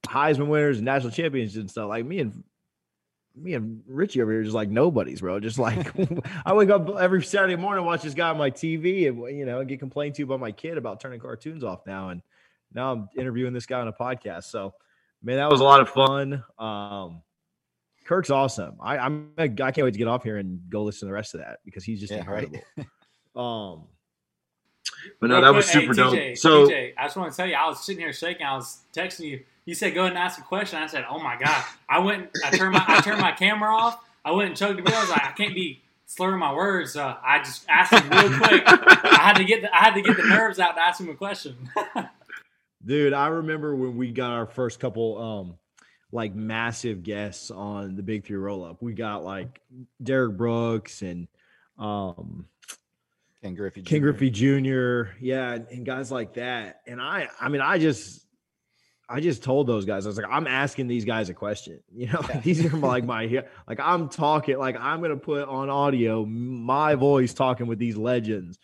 Heisman 0.06 0.48
winners 0.48 0.76
and 0.76 0.84
national 0.84 1.12
champions 1.12 1.56
and 1.56 1.70
stuff. 1.70 1.88
Like 1.88 2.04
me 2.04 2.18
and 2.20 2.44
me 3.36 3.54
and 3.54 3.82
Richie 3.86 4.22
over 4.22 4.32
here 4.32 4.42
just 4.42 4.54
like 4.54 4.70
nobodies, 4.70 5.20
bro. 5.20 5.40
Just 5.40 5.58
like 5.58 5.92
I 6.46 6.52
wake 6.52 6.70
up 6.70 6.88
every 6.96 7.22
Saturday 7.22 7.56
morning, 7.56 7.84
watch 7.84 8.02
this 8.02 8.14
guy 8.14 8.30
on 8.30 8.38
my 8.38 8.50
TV, 8.50 9.08
and 9.08 9.36
you 9.36 9.44
know, 9.44 9.64
get 9.64 9.78
complained 9.78 10.14
to 10.16 10.26
by 10.26 10.36
my 10.36 10.52
kid 10.52 10.78
about 10.78 11.00
turning 11.00 11.20
cartoons 11.20 11.64
off 11.64 11.86
now. 11.86 12.10
And 12.10 12.22
now 12.72 12.92
I'm 12.92 13.08
interviewing 13.16 13.52
this 13.52 13.66
guy 13.66 13.80
on 13.80 13.88
a 13.88 13.92
podcast. 13.92 14.44
So, 14.44 14.74
man, 15.22 15.36
that 15.36 15.50
was 15.50 15.60
a 15.60 15.64
lot 15.64 15.80
of 15.80 15.88
fun. 15.88 16.44
Um, 16.58 17.22
Kirk's 18.04 18.30
awesome. 18.30 18.76
I, 18.80 18.98
I'm 18.98 19.30
I 19.38 19.48
can't 19.48 19.78
wait 19.78 19.92
to 19.92 19.98
get 19.98 20.08
off 20.08 20.22
here 20.22 20.36
and 20.36 20.60
go 20.68 20.82
listen 20.82 21.00
to 21.00 21.06
the 21.06 21.14
rest 21.14 21.34
of 21.34 21.40
that 21.40 21.60
because 21.64 21.84
he's 21.84 22.00
just 22.00 22.12
Yeah, 22.12 22.28
right. 22.28 22.44
incredible. 22.44 22.60
um, 23.76 23.84
but 25.20 25.28
no, 25.28 25.40
that 25.40 25.48
quick, 25.48 25.56
was 25.56 25.70
hey, 25.70 25.80
super 25.80 25.94
dope. 25.94 26.14
TJ, 26.14 26.38
So 26.38 26.68
TJ, 26.68 26.92
I 26.98 27.04
just 27.04 27.16
want 27.16 27.32
to 27.32 27.36
tell 27.36 27.46
you, 27.46 27.54
I 27.54 27.66
was 27.66 27.84
sitting 27.84 28.00
here 28.00 28.12
shaking. 28.12 28.44
I 28.44 28.54
was 28.54 28.82
texting 28.94 29.26
you. 29.26 29.44
You 29.66 29.74
said 29.74 29.94
go 29.94 30.00
ahead 30.02 30.12
and 30.12 30.18
ask 30.18 30.38
a 30.38 30.42
question. 30.42 30.78
I 30.78 30.86
said, 30.86 31.06
"Oh 31.08 31.18
my 31.18 31.36
god!" 31.36 31.64
I 31.88 31.98
went. 32.00 32.30
I 32.44 32.50
turned 32.50 32.72
my 32.72 32.84
I 32.86 33.00
turned 33.00 33.20
my 33.20 33.32
camera 33.32 33.74
off. 33.74 33.98
I 34.24 34.32
went 34.32 34.48
and 34.48 34.56
chugged 34.56 34.78
the 34.78 34.82
beer. 34.82 34.94
I 34.94 35.00
was 35.00 35.10
like, 35.10 35.24
I 35.24 35.32
can't 35.32 35.54
be 35.54 35.82
slurring 36.06 36.38
my 36.38 36.54
words. 36.54 36.92
So 36.92 37.16
I 37.22 37.38
just 37.38 37.64
asked 37.68 37.92
him 37.92 38.08
real 38.10 38.38
quick. 38.38 38.62
I 38.66 39.20
had 39.20 39.34
to 39.34 39.44
get 39.44 39.62
the, 39.62 39.74
I 39.74 39.80
had 39.80 39.94
to 39.94 40.02
get 40.02 40.16
the 40.16 40.22
nerves 40.22 40.58
out 40.58 40.76
to 40.76 40.80
ask 40.80 41.00
him 41.00 41.08
a 41.10 41.14
question. 41.14 41.56
Dude, 42.84 43.12
I 43.12 43.28
remember 43.28 43.74
when 43.74 43.96
we 43.96 44.12
got 44.12 44.32
our 44.32 44.46
first 44.46 44.80
couple 44.80 45.18
um 45.18 45.58
like 46.12 46.34
massive 46.34 47.02
guests 47.02 47.50
on 47.50 47.96
the 47.96 48.02
Big 48.02 48.24
Three 48.24 48.36
roll 48.36 48.64
up. 48.64 48.82
We 48.82 48.92
got 48.92 49.24
like 49.24 49.60
Derrick 50.02 50.36
Brooks 50.36 51.02
and 51.02 51.28
um 51.78 52.46
Ken 53.42 53.54
Griffey. 53.54 53.82
King 53.82 54.00
Jr. 54.00 54.04
Griffey 54.04 54.30
Jr. 54.30 55.14
Yeah, 55.20 55.52
and, 55.52 55.68
and 55.68 55.86
guys 55.86 56.10
like 56.10 56.34
that. 56.34 56.80
And 56.86 57.00
I 57.00 57.28
I 57.40 57.48
mean 57.48 57.60
I 57.60 57.78
just 57.78 58.23
I 59.08 59.20
just 59.20 59.42
told 59.42 59.66
those 59.66 59.84
guys, 59.84 60.06
I 60.06 60.08
was 60.08 60.16
like, 60.16 60.26
I'm 60.30 60.46
asking 60.46 60.86
these 60.86 61.04
guys 61.04 61.28
a 61.28 61.34
question. 61.34 61.80
You 61.94 62.06
know, 62.08 62.20
Yeah. 62.28 62.40
these 62.40 62.64
are 62.64 62.76
like 62.76 63.04
my 63.14 63.44
like 63.68 63.80
I'm 63.80 64.08
talking, 64.08 64.58
like 64.58 64.76
I'm 64.78 65.00
gonna 65.02 65.16
put 65.16 65.48
on 65.48 65.68
audio 65.70 66.24
my 66.24 66.94
voice 66.94 67.34
talking 67.34 67.66
with 67.66 67.78
these 67.78 67.96
legends. 67.96 68.58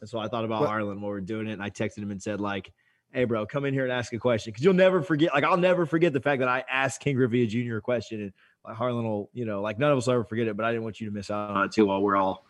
And 0.00 0.08
so 0.08 0.18
I 0.18 0.28
thought 0.28 0.44
about 0.44 0.62
Well- 0.62 0.70
Ireland 0.70 1.02
while 1.02 1.12
we 1.12 1.18
are 1.18 1.20
doing 1.22 1.48
it, 1.48 1.52
and 1.52 1.62
I 1.62 1.70
texted 1.70 1.98
him 1.98 2.10
and 2.10 2.22
said, 2.22 2.40
like, 2.40 2.72
hey 3.12 3.24
bro, 3.24 3.46
come 3.46 3.64
in 3.64 3.72
here 3.72 3.84
and 3.84 3.92
ask 3.92 4.12
a 4.12 4.18
question. 4.18 4.52
Cause 4.52 4.62
you'll 4.62 4.74
never 4.74 5.00
forget, 5.02 5.32
like 5.32 5.42
I'll 5.44 5.56
never 5.56 5.86
forget 5.86 6.12
the 6.12 6.20
fact 6.20 6.40
that 6.40 6.48
I 6.48 6.62
asked 6.70 7.00
Ken 7.00 7.14
Griffey 7.14 7.46
Jr. 7.46 7.76
a 7.78 7.80
question 7.80 8.20
and 8.20 8.32
like 8.66 8.76
Harlan 8.76 9.04
will, 9.04 9.30
you 9.32 9.46
know, 9.46 9.62
like 9.62 9.78
none 9.78 9.90
of 9.90 9.96
us 9.96 10.06
will 10.06 10.14
ever 10.14 10.24
forget 10.24 10.46
it, 10.46 10.56
but 10.58 10.66
I 10.66 10.72
didn't 10.72 10.84
want 10.84 11.00
you 11.00 11.08
to 11.08 11.14
miss 11.14 11.30
out 11.30 11.50
on 11.50 11.64
it 11.64 11.72
too 11.72 11.86
while 11.86 12.02
we're 12.02 12.16
all 12.16 12.44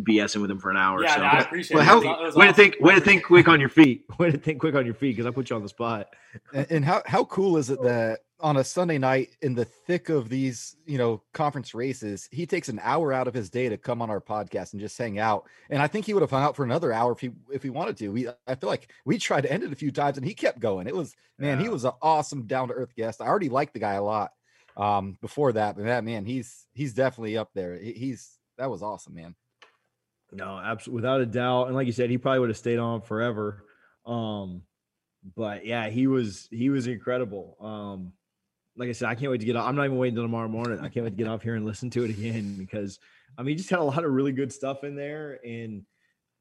BSing 0.00 0.40
with 0.40 0.50
him 0.50 0.58
for 0.58 0.70
an 0.70 0.76
hour. 0.76 1.02
yeah, 1.02 1.14
so 1.14 1.20
no, 1.20 1.26
I 1.26 1.38
appreciate 1.40 1.74
well, 1.76 1.82
it. 1.84 1.86
how, 1.86 2.00
It 2.00 2.06
was- 2.06 2.20
it 2.20 2.24
was 2.24 2.34
way 2.36 2.46
to 2.46 2.52
think, 2.54 2.76
way 2.80 2.94
to 2.94 3.00
think 3.00 3.24
quick 3.24 3.48
on 3.48 3.60
your 3.60 3.68
feet. 3.68 4.04
Way 4.18 4.30
to 4.30 4.38
think 4.38 4.60
quick 4.60 4.74
on 4.74 4.84
your 4.86 4.94
feet 4.94 5.16
because 5.16 5.26
I 5.26 5.30
put 5.30 5.50
you 5.50 5.56
on 5.56 5.62
the 5.62 5.68
spot. 5.68 6.08
And, 6.54 6.66
and 6.70 6.84
how 6.84 7.02
how 7.06 7.24
cool 7.24 7.56
is 7.58 7.68
it 7.70 7.82
that 7.82 8.20
on 8.40 8.56
a 8.56 8.64
Sunday 8.64 8.98
night 8.98 9.36
in 9.42 9.54
the 9.54 9.64
thick 9.64 10.08
of 10.08 10.28
these 10.28 10.76
you 10.86 10.96
know 10.98 11.22
conference 11.32 11.74
races, 11.74 12.28
he 12.32 12.46
takes 12.46 12.68
an 12.68 12.80
hour 12.82 13.12
out 13.12 13.28
of 13.28 13.34
his 13.34 13.50
day 13.50 13.68
to 13.68 13.76
come 13.76 14.00
on 14.02 14.10
our 14.10 14.20
podcast 14.20 14.72
and 14.72 14.80
just 14.80 14.96
hang 14.98 15.18
out. 15.18 15.44
And 15.70 15.82
I 15.82 15.86
think 15.88 16.06
he 16.06 16.14
would 16.14 16.22
have 16.22 16.30
hung 16.30 16.42
out 16.42 16.56
for 16.56 16.64
another 16.64 16.92
hour 16.92 17.12
if 17.12 17.20
he 17.20 17.30
if 17.52 17.62
he 17.62 17.70
wanted 17.70 17.96
to. 17.98 18.08
We 18.08 18.28
I 18.46 18.54
feel 18.54 18.70
like 18.70 18.90
we 19.04 19.18
tried 19.18 19.42
to 19.42 19.52
end 19.52 19.62
it 19.62 19.72
a 19.72 19.76
few 19.76 19.90
times 19.92 20.16
and 20.16 20.26
he 20.26 20.34
kept 20.34 20.58
going. 20.60 20.86
It 20.86 20.96
was 20.96 21.14
man, 21.38 21.60
he 21.60 21.68
was 21.68 21.84
an 21.84 21.92
awesome 22.00 22.46
down 22.46 22.68
to 22.68 22.74
earth 22.74 22.94
guest. 22.96 23.20
I 23.20 23.26
already 23.26 23.48
liked 23.50 23.74
the 23.74 23.80
guy 23.80 23.94
a 23.94 24.02
lot 24.02 24.32
um 24.76 25.18
before 25.20 25.52
that, 25.52 25.76
but 25.76 25.84
that 25.84 26.02
man, 26.04 26.24
he's 26.24 26.66
he's 26.72 26.94
definitely 26.94 27.36
up 27.36 27.50
there. 27.54 27.74
He- 27.78 27.92
He's 27.92 28.38
that 28.58 28.70
was 28.70 28.82
awesome, 28.82 29.14
man. 29.14 29.34
No, 30.32 30.58
absolutely, 30.58 31.02
without 31.02 31.20
a 31.20 31.26
doubt. 31.26 31.66
And 31.66 31.76
like 31.76 31.86
you 31.86 31.92
said, 31.92 32.10
he 32.10 32.18
probably 32.18 32.40
would 32.40 32.48
have 32.48 32.56
stayed 32.56 32.78
on 32.78 33.02
forever. 33.02 33.64
Um, 34.06 34.62
but 35.36 35.66
yeah, 35.66 35.88
he 35.88 36.06
was 36.06 36.48
he 36.50 36.70
was 36.70 36.86
incredible. 36.86 37.56
Um, 37.60 38.12
like 38.76 38.88
I 38.88 38.92
said, 38.92 39.08
I 39.08 39.14
can't 39.14 39.30
wait 39.30 39.40
to 39.40 39.46
get 39.46 39.56
off. 39.56 39.68
I'm 39.68 39.76
not 39.76 39.84
even 39.84 39.98
waiting 39.98 40.14
until 40.14 40.24
tomorrow 40.24 40.48
morning. 40.48 40.78
I 40.80 40.88
can't 40.88 41.04
wait 41.04 41.10
to 41.10 41.16
get 41.16 41.28
off 41.28 41.42
here 41.42 41.54
and 41.54 41.66
listen 41.66 41.90
to 41.90 42.04
it 42.04 42.10
again 42.10 42.56
because 42.58 42.98
I 43.36 43.42
mean, 43.42 43.50
he 43.50 43.56
just 43.56 43.70
had 43.70 43.78
a 43.78 43.84
lot 43.84 44.04
of 44.04 44.10
really 44.10 44.32
good 44.32 44.52
stuff 44.52 44.84
in 44.84 44.96
there, 44.96 45.38
and 45.44 45.82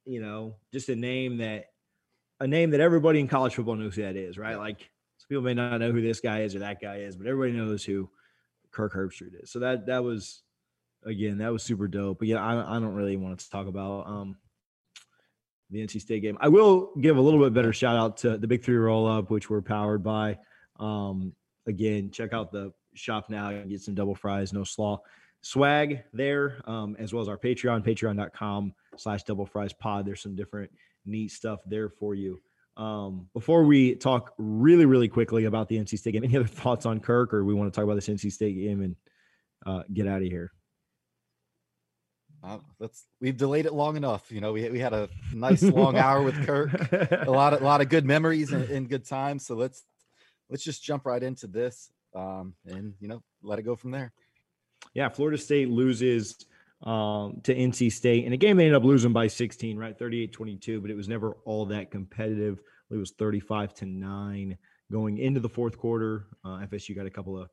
you 0.06 0.22
know, 0.22 0.56
just 0.72 0.90
a 0.90 0.96
name 0.96 1.38
that 1.38 1.66
a 2.40 2.48
name 2.48 2.72
that 2.72 2.80
everybody 2.80 3.20
in 3.20 3.28
college 3.28 3.56
football 3.56 3.76
knows 3.76 3.96
who 3.96 4.02
that 4.04 4.16
is, 4.16 4.38
right? 4.38 4.56
Like 4.56 4.80
some 5.18 5.28
people 5.30 5.44
may 5.44 5.54
not 5.54 5.80
know 5.80 5.92
who 5.92 6.02
this 6.02 6.22
guy 6.22 6.42
is 6.42 6.56
or 6.56 6.60
that 6.60 6.82
guy 6.82 6.98
is, 6.98 7.16
but 7.16 7.28
everybody 7.28 7.58
knows 7.58 7.84
who 7.84 8.10
Kirk 8.72 8.94
Herbstreit 8.94 9.44
is. 9.44 9.52
So 9.52 9.60
that 9.60 9.86
that 9.88 10.04
was 10.04 10.42
again, 11.06 11.38
that 11.40 11.52
was 11.52 11.64
super 11.64 11.88
dope. 11.88 12.20
But 12.20 12.28
yeah, 12.28 12.44
I, 12.44 12.78
I 12.78 12.80
don't 12.80 12.94
really 12.94 13.18
want 13.18 13.40
to 13.40 13.50
talk 13.50 13.68
about 13.68 14.08
um 14.08 14.38
the 15.70 15.80
NC 15.80 16.02
State 16.02 16.22
game. 16.22 16.38
I 16.42 16.50
will 16.50 16.92
give 17.00 17.18
a 17.18 17.22
little 17.22 17.40
bit 17.40 17.54
better 17.54 17.74
shout 17.74 17.96
out 17.96 18.18
to 18.18 18.38
the 18.38 18.48
Big 18.48 18.64
Three 18.64 18.76
Roll 18.76 19.08
Up, 19.08 19.32
which 19.32 19.50
we're 19.50 19.62
powered 19.62 20.04
by. 20.04 20.38
Um, 20.80 21.34
again, 21.66 22.12
check 22.12 22.34
out 22.34 22.52
the 22.52 22.74
shop 22.94 23.30
now 23.30 23.50
and 23.50 23.70
get 23.70 23.82
some 23.82 23.96
double 23.96 24.16
fries, 24.16 24.52
no 24.52 24.64
slaw 24.64 25.00
swag 25.42 26.04
there, 26.14 26.62
um, 26.66 26.96
as 27.00 27.14
well 27.14 27.22
as 27.22 27.30
our 27.30 27.38
Patreon, 27.38 27.86
patreon.com 27.86 28.74
slash 28.98 29.24
double 29.24 29.46
fries 29.46 29.74
pod. 29.74 30.06
There's 30.06 30.22
some 30.22 30.36
different 30.36 30.72
neat 31.06 31.32
stuff 31.32 31.62
there 31.66 31.90
for 31.90 32.16
you. 32.16 32.40
Um, 32.78 33.28
before 33.34 33.64
we 33.64 33.96
talk 33.96 34.34
really, 34.38 34.86
really 34.86 35.08
quickly 35.08 35.46
about 35.46 35.68
the 35.68 35.78
NC 35.78 36.00
State 36.00 36.14
game, 36.14 36.24
any 36.24 36.36
other 36.38 36.48
thoughts 36.48 36.86
on 36.86 37.00
Kirk, 37.00 37.34
or 37.34 37.44
we 37.44 37.54
want 37.54 37.72
to 37.72 37.76
talk 37.76 37.84
about 37.84 37.96
this 37.96 38.08
NC 38.08 38.32
State 38.32 38.56
game 38.56 38.82
and 38.82 38.96
uh, 39.66 39.84
get 39.94 40.08
out 40.08 40.22
of 40.22 40.28
here? 40.28 40.52
Uh, 42.44 42.58
let's 42.80 43.06
we've 43.20 43.38
delayed 43.38 43.66
it 43.66 43.74
long 43.74 43.96
enough. 43.96 44.32
You 44.32 44.42
know, 44.42 44.54
we 44.54 44.68
we 44.70 44.80
had 44.80 44.94
a 44.94 45.10
nice 45.34 45.62
long 45.64 45.98
hour 45.98 46.22
with 46.24 46.46
Kirk, 46.46 46.92
a 46.92 47.26
lot 47.30 47.54
of 47.54 47.62
a 47.62 47.64
lot 47.64 47.82
of 47.82 47.90
good 47.90 48.06
memories 48.06 48.52
and, 48.52 48.68
and, 48.70 48.90
good 48.90 49.06
times. 49.06 49.46
So 49.46 49.56
let's 49.56 49.84
let's 50.50 50.64
just 50.64 50.84
jump 50.84 51.06
right 51.06 51.22
into 51.22 51.48
this, 51.48 51.92
um, 52.16 52.56
and 52.66 52.94
you 53.00 53.08
know, 53.08 53.22
let 53.44 53.60
it 53.60 53.64
go 53.64 53.76
from 53.76 53.92
there. 53.92 54.12
Yeah, 54.94 55.10
Florida 55.10 55.38
State 55.38 55.70
loses 55.70 56.46
um, 56.84 57.42
to 57.44 57.54
NC 57.54 57.92
State 57.92 58.26
in 58.26 58.34
a 58.34 58.38
game 58.38 58.58
they 58.58 58.66
ended 58.66 58.76
up 58.76 58.84
losing 58.84 59.14
by 59.14 59.28
16, 59.28 59.78
right? 59.78 59.98
38-22, 59.98 60.82
but 60.82 60.90
it 60.90 60.96
was 60.96 61.08
never 61.08 61.38
all 61.46 61.68
that 61.68 61.92
competitive. 61.92 62.60
It 62.90 62.96
was 62.96 63.12
35 63.12 63.76
to 63.76 63.86
9 63.86 64.58
going 64.92 65.18
into 65.20 65.40
the 65.40 65.48
fourth 65.48 65.78
quarter. 65.78 66.26
Uh, 66.44 66.66
FSU 66.66 66.96
got 66.96 67.06
a 67.06 67.12
couple 67.12 67.40
of 67.40 67.50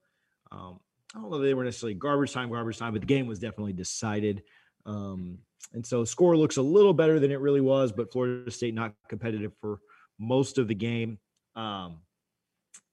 um, 0.50 0.80
I 1.14 1.20
don't 1.20 1.30
know 1.30 1.38
they 1.38 1.54
were 1.54 1.64
necessarily 1.64 1.94
garbage 1.94 2.32
time, 2.32 2.50
garbage 2.50 2.78
time, 2.78 2.92
but 2.92 3.00
the 3.00 3.06
game 3.06 3.26
was 3.26 3.38
definitely 3.38 3.72
decided. 3.72 4.42
Um, 4.86 5.38
and 5.74 5.84
so 5.84 6.04
score 6.04 6.36
looks 6.36 6.56
a 6.56 6.62
little 6.62 6.94
better 6.94 7.20
than 7.20 7.30
it 7.30 7.40
really 7.40 7.60
was, 7.60 7.92
but 7.92 8.12
Florida 8.12 8.50
State 8.50 8.74
not 8.74 8.94
competitive 9.08 9.52
for 9.60 9.80
most 10.18 10.58
of 10.58 10.68
the 10.68 10.74
game. 10.74 11.18
Um, 11.56 11.98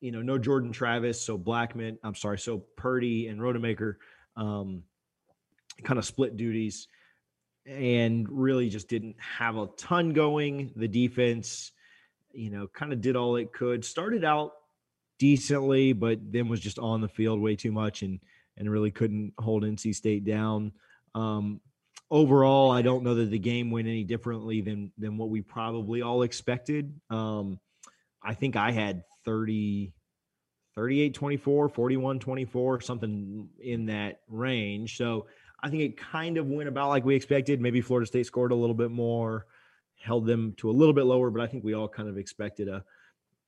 you 0.01 0.11
know, 0.11 0.21
no 0.21 0.37
Jordan 0.37 0.71
Travis, 0.71 1.21
so 1.21 1.37
Blackman, 1.37 1.97
I'm 2.03 2.15
sorry, 2.15 2.37
so 2.37 2.63
Purdy 2.75 3.27
and 3.27 3.39
Rodemaker 3.39 3.95
um, 4.35 4.83
kind 5.83 5.97
of 5.97 6.05
split 6.05 6.37
duties 6.37 6.87
and 7.65 8.27
really 8.29 8.69
just 8.69 8.87
didn't 8.87 9.15
have 9.19 9.57
a 9.57 9.67
ton 9.77 10.13
going. 10.13 10.71
The 10.75 10.87
defense, 10.87 11.71
you 12.33 12.51
know, 12.51 12.67
kind 12.67 12.93
of 12.93 13.01
did 13.01 13.15
all 13.15 13.37
it 13.37 13.53
could. 13.53 13.83
Started 13.83 14.23
out 14.23 14.51
decently, 15.17 15.93
but 15.93 16.19
then 16.31 16.47
was 16.47 16.59
just 16.59 16.79
on 16.79 17.01
the 17.01 17.07
field 17.07 17.39
way 17.39 17.55
too 17.55 17.71
much 17.71 18.01
and 18.01 18.19
and 18.57 18.71
really 18.71 18.91
couldn't 18.91 19.33
hold 19.37 19.63
NC 19.63 19.93
State 19.95 20.23
down. 20.23 20.71
Um, 21.13 21.59
overall, 22.15 22.71
I 22.71 22.81
don't 22.81 23.03
know 23.03 23.15
that 23.15 23.29
the 23.29 23.37
game 23.37 23.69
went 23.71 23.89
any 23.89 24.05
differently 24.05 24.61
than 24.61 24.91
than 24.97 25.17
what 25.17 25.29
we 25.29 25.41
probably 25.41 26.01
all 26.01 26.23
expected. 26.23 26.97
Um, 27.09 27.59
I 28.23 28.33
think 28.33 28.55
I 28.55 28.71
had 28.71 29.03
30 29.25 29.93
38 30.75 31.13
24, 31.13 31.69
41 31.69 32.19
24, 32.19 32.81
something 32.81 33.49
in 33.59 33.85
that 33.87 34.21
range. 34.29 34.97
So 34.97 35.27
I 35.61 35.69
think 35.69 35.83
it 35.83 35.97
kind 35.97 36.37
of 36.37 36.47
went 36.47 36.69
about 36.69 36.89
like 36.89 37.03
we 37.03 37.15
expected. 37.15 37.59
Maybe 37.59 37.81
Florida 37.81 38.07
State 38.07 38.25
scored 38.25 38.53
a 38.53 38.55
little 38.55 38.75
bit 38.75 38.91
more, 38.91 39.45
held 40.01 40.25
them 40.25 40.53
to 40.57 40.69
a 40.69 40.71
little 40.71 40.93
bit 40.93 41.05
lower, 41.05 41.29
but 41.29 41.41
I 41.41 41.47
think 41.47 41.65
we 41.65 41.73
all 41.73 41.89
kind 41.89 42.07
of 42.07 42.17
expected 42.17 42.69
a, 42.69 42.83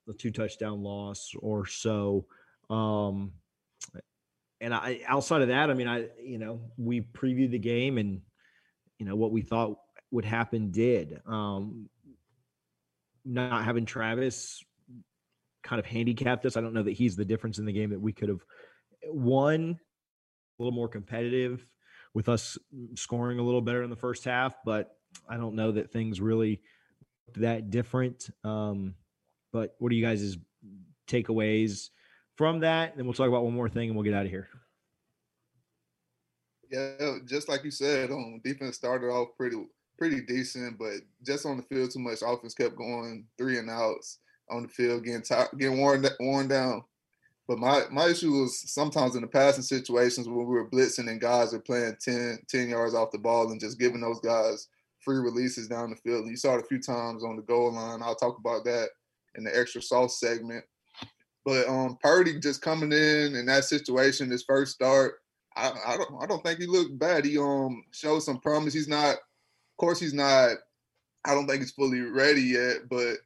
a 0.09 0.13
two 0.13 0.31
touchdown 0.31 0.83
loss 0.83 1.31
or 1.39 1.65
so. 1.65 2.25
Um, 2.69 3.31
and 4.59 4.73
I 4.73 5.01
outside 5.07 5.41
of 5.41 5.47
that, 5.47 5.69
I 5.69 5.73
mean, 5.73 5.87
I 5.87 6.07
you 6.21 6.37
know 6.37 6.59
we 6.77 7.01
previewed 7.01 7.51
the 7.51 7.59
game 7.59 7.97
and 7.97 8.21
you 8.99 9.05
know 9.05 9.15
what 9.15 9.31
we 9.31 9.41
thought 9.41 9.77
would 10.11 10.25
happen 10.25 10.71
did. 10.71 11.21
Um, 11.25 11.89
not 13.25 13.65
having 13.65 13.85
Travis 13.85 14.63
kind 15.63 15.79
of 15.79 15.85
handicapped 15.85 16.45
us. 16.45 16.55
I 16.55 16.61
don't 16.61 16.73
know 16.73 16.83
that 16.83 16.93
he's 16.93 17.15
the 17.15 17.25
difference 17.25 17.59
in 17.59 17.65
the 17.65 17.73
game 17.73 17.89
that 17.89 17.99
we 17.99 18.13
could 18.13 18.29
have 18.29 18.43
won 19.05 19.79
a 20.57 20.63
little 20.63 20.73
more 20.73 20.87
competitive 20.87 21.65
with 22.13 22.29
us 22.29 22.57
scoring 22.95 23.39
a 23.39 23.43
little 23.43 23.61
better 23.61 23.83
in 23.83 23.89
the 23.89 23.95
first 23.95 24.23
half, 24.23 24.55
but 24.65 24.95
I 25.29 25.37
don't 25.37 25.55
know 25.55 25.71
that 25.73 25.91
things 25.91 26.21
really 26.21 26.61
that 27.35 27.69
different. 27.69 28.29
Um, 28.43 28.95
but 29.51 29.75
what 29.79 29.91
are 29.91 29.95
you 29.95 30.05
guys' 30.05 30.37
takeaways 31.07 31.89
from 32.35 32.61
that? 32.61 32.95
And 32.95 33.05
we'll 33.05 33.13
talk 33.13 33.27
about 33.27 33.43
one 33.43 33.53
more 33.53 33.69
thing 33.69 33.89
and 33.89 33.95
we'll 33.95 34.05
get 34.05 34.13
out 34.13 34.25
of 34.25 34.31
here. 34.31 34.49
Yeah, 36.69 37.17
just 37.25 37.47
like 37.49 37.63
you 37.63 37.71
said, 37.71 38.11
um, 38.11 38.41
defense 38.43 38.75
started 38.75 39.07
off 39.07 39.29
pretty 39.37 39.57
pretty 39.97 40.21
decent, 40.21 40.77
but 40.77 40.95
just 41.25 41.45
on 41.45 41.57
the 41.57 41.63
field 41.63 41.91
too 41.91 41.99
much 41.99 42.19
offense 42.25 42.53
kept 42.53 42.75
going 42.75 43.25
three 43.37 43.57
and 43.57 43.69
outs 43.69 44.19
on 44.49 44.63
the 44.63 44.69
field, 44.69 45.03
getting 45.03 45.21
tired, 45.21 45.49
getting 45.57 45.79
worn 45.79 46.05
worn 46.19 46.47
down. 46.47 46.83
But 47.47 47.59
my 47.59 47.83
my 47.89 48.07
issue 48.07 48.31
was 48.31 48.71
sometimes 48.71 49.15
in 49.15 49.21
the 49.21 49.27
passing 49.27 49.63
situations 49.63 50.27
when 50.27 50.37
we 50.37 50.45
were 50.45 50.69
blitzing 50.69 51.09
and 51.09 51.21
guys 51.21 51.53
are 51.53 51.59
playing 51.59 51.95
10, 52.01 52.39
10 52.49 52.69
yards 52.69 52.93
off 52.93 53.11
the 53.11 53.17
ball 53.17 53.49
and 53.51 53.59
just 53.59 53.79
giving 53.79 54.01
those 54.01 54.19
guys 54.19 54.67
free 54.99 55.17
releases 55.17 55.69
down 55.69 55.89
the 55.89 55.95
field. 55.95 56.23
And 56.23 56.31
you 56.31 56.35
saw 56.35 56.55
it 56.55 56.63
a 56.63 56.67
few 56.67 56.81
times 56.81 57.23
on 57.23 57.37
the 57.37 57.41
goal 57.41 57.71
line. 57.73 58.01
I'll 58.03 58.15
talk 58.15 58.37
about 58.37 58.65
that 58.65 58.89
in 59.35 59.45
the 59.45 59.57
extra 59.57 59.81
sauce 59.81 60.19
segment. 60.19 60.65
But 61.45 61.69
um, 61.69 61.97
Purdy 62.03 62.39
just 62.41 62.61
coming 62.61 62.91
in 62.91 63.35
in 63.35 63.45
that 63.45 63.63
situation, 63.63 64.29
his 64.29 64.43
first 64.43 64.73
start, 64.73 65.19
I, 65.57 65.93
I 65.93 65.97
don't 65.97 66.23
I 66.23 66.25
don't 66.27 66.43
think 66.45 66.59
he 66.59 66.67
looked 66.67 66.97
bad. 66.99 67.25
He 67.25 67.37
um 67.37 67.83
showed 67.91 68.19
some 68.19 68.39
promise. 68.39 68.73
He's 68.73 68.87
not, 68.87 69.15
of 69.15 69.77
course, 69.77 69.99
he's 69.99 70.13
not. 70.13 70.57
I 71.25 71.33
don't 71.33 71.47
think 71.47 71.61
he's 71.61 71.71
fully 71.71 72.01
ready 72.01 72.41
yet, 72.41 72.87
but 72.89 73.17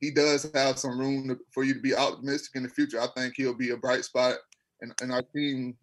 he 0.00 0.10
does 0.10 0.50
have 0.54 0.78
some 0.78 0.98
room 0.98 1.28
to, 1.28 1.38
for 1.52 1.64
you 1.64 1.74
to 1.74 1.80
be 1.80 1.94
optimistic 1.94 2.52
in 2.54 2.62
the 2.62 2.68
future. 2.68 3.00
I 3.00 3.08
think 3.16 3.34
he'll 3.36 3.54
be 3.54 3.70
a 3.70 3.76
bright 3.76 4.04
spot 4.04 4.36
in, 4.80 4.92
in 5.02 5.10
our 5.10 5.22
team 5.22 5.76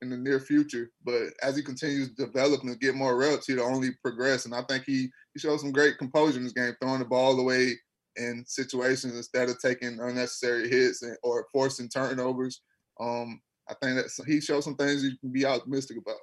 in 0.00 0.10
the 0.10 0.16
near 0.16 0.40
future. 0.40 0.90
But 1.04 1.22
as 1.42 1.56
he 1.56 1.62
continues 1.62 2.10
developing 2.10 2.70
and 2.70 2.80
get 2.80 2.94
more 2.94 3.16
reps, 3.16 3.46
he'll 3.46 3.62
only 3.62 3.90
progress. 4.02 4.44
And 4.44 4.54
I 4.54 4.62
think 4.62 4.84
he 4.84 5.10
he 5.34 5.40
shows 5.40 5.60
some 5.60 5.72
great 5.72 5.98
composure 5.98 6.38
in 6.38 6.44
this 6.44 6.52
game, 6.52 6.74
throwing 6.80 6.98
the 6.98 7.04
ball 7.04 7.38
away 7.38 7.74
in 8.16 8.44
situations 8.46 9.16
instead 9.16 9.48
of 9.48 9.58
taking 9.60 9.98
unnecessary 10.00 10.68
hits 10.68 11.02
and, 11.02 11.16
or 11.22 11.46
forcing 11.52 11.88
turnovers. 11.88 12.62
Um, 13.00 13.40
I 13.68 13.74
think 13.74 13.96
that 13.96 14.24
he 14.26 14.40
showed 14.40 14.64
some 14.64 14.76
things 14.76 15.04
you 15.04 15.16
can 15.18 15.30
be 15.30 15.44
optimistic 15.44 15.98
about. 15.98 16.16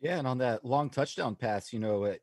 Yeah, 0.00 0.18
and 0.18 0.26
on 0.26 0.38
that 0.38 0.64
long 0.64 0.90
touchdown 0.90 1.34
pass, 1.34 1.72
you 1.72 1.78
know, 1.78 2.14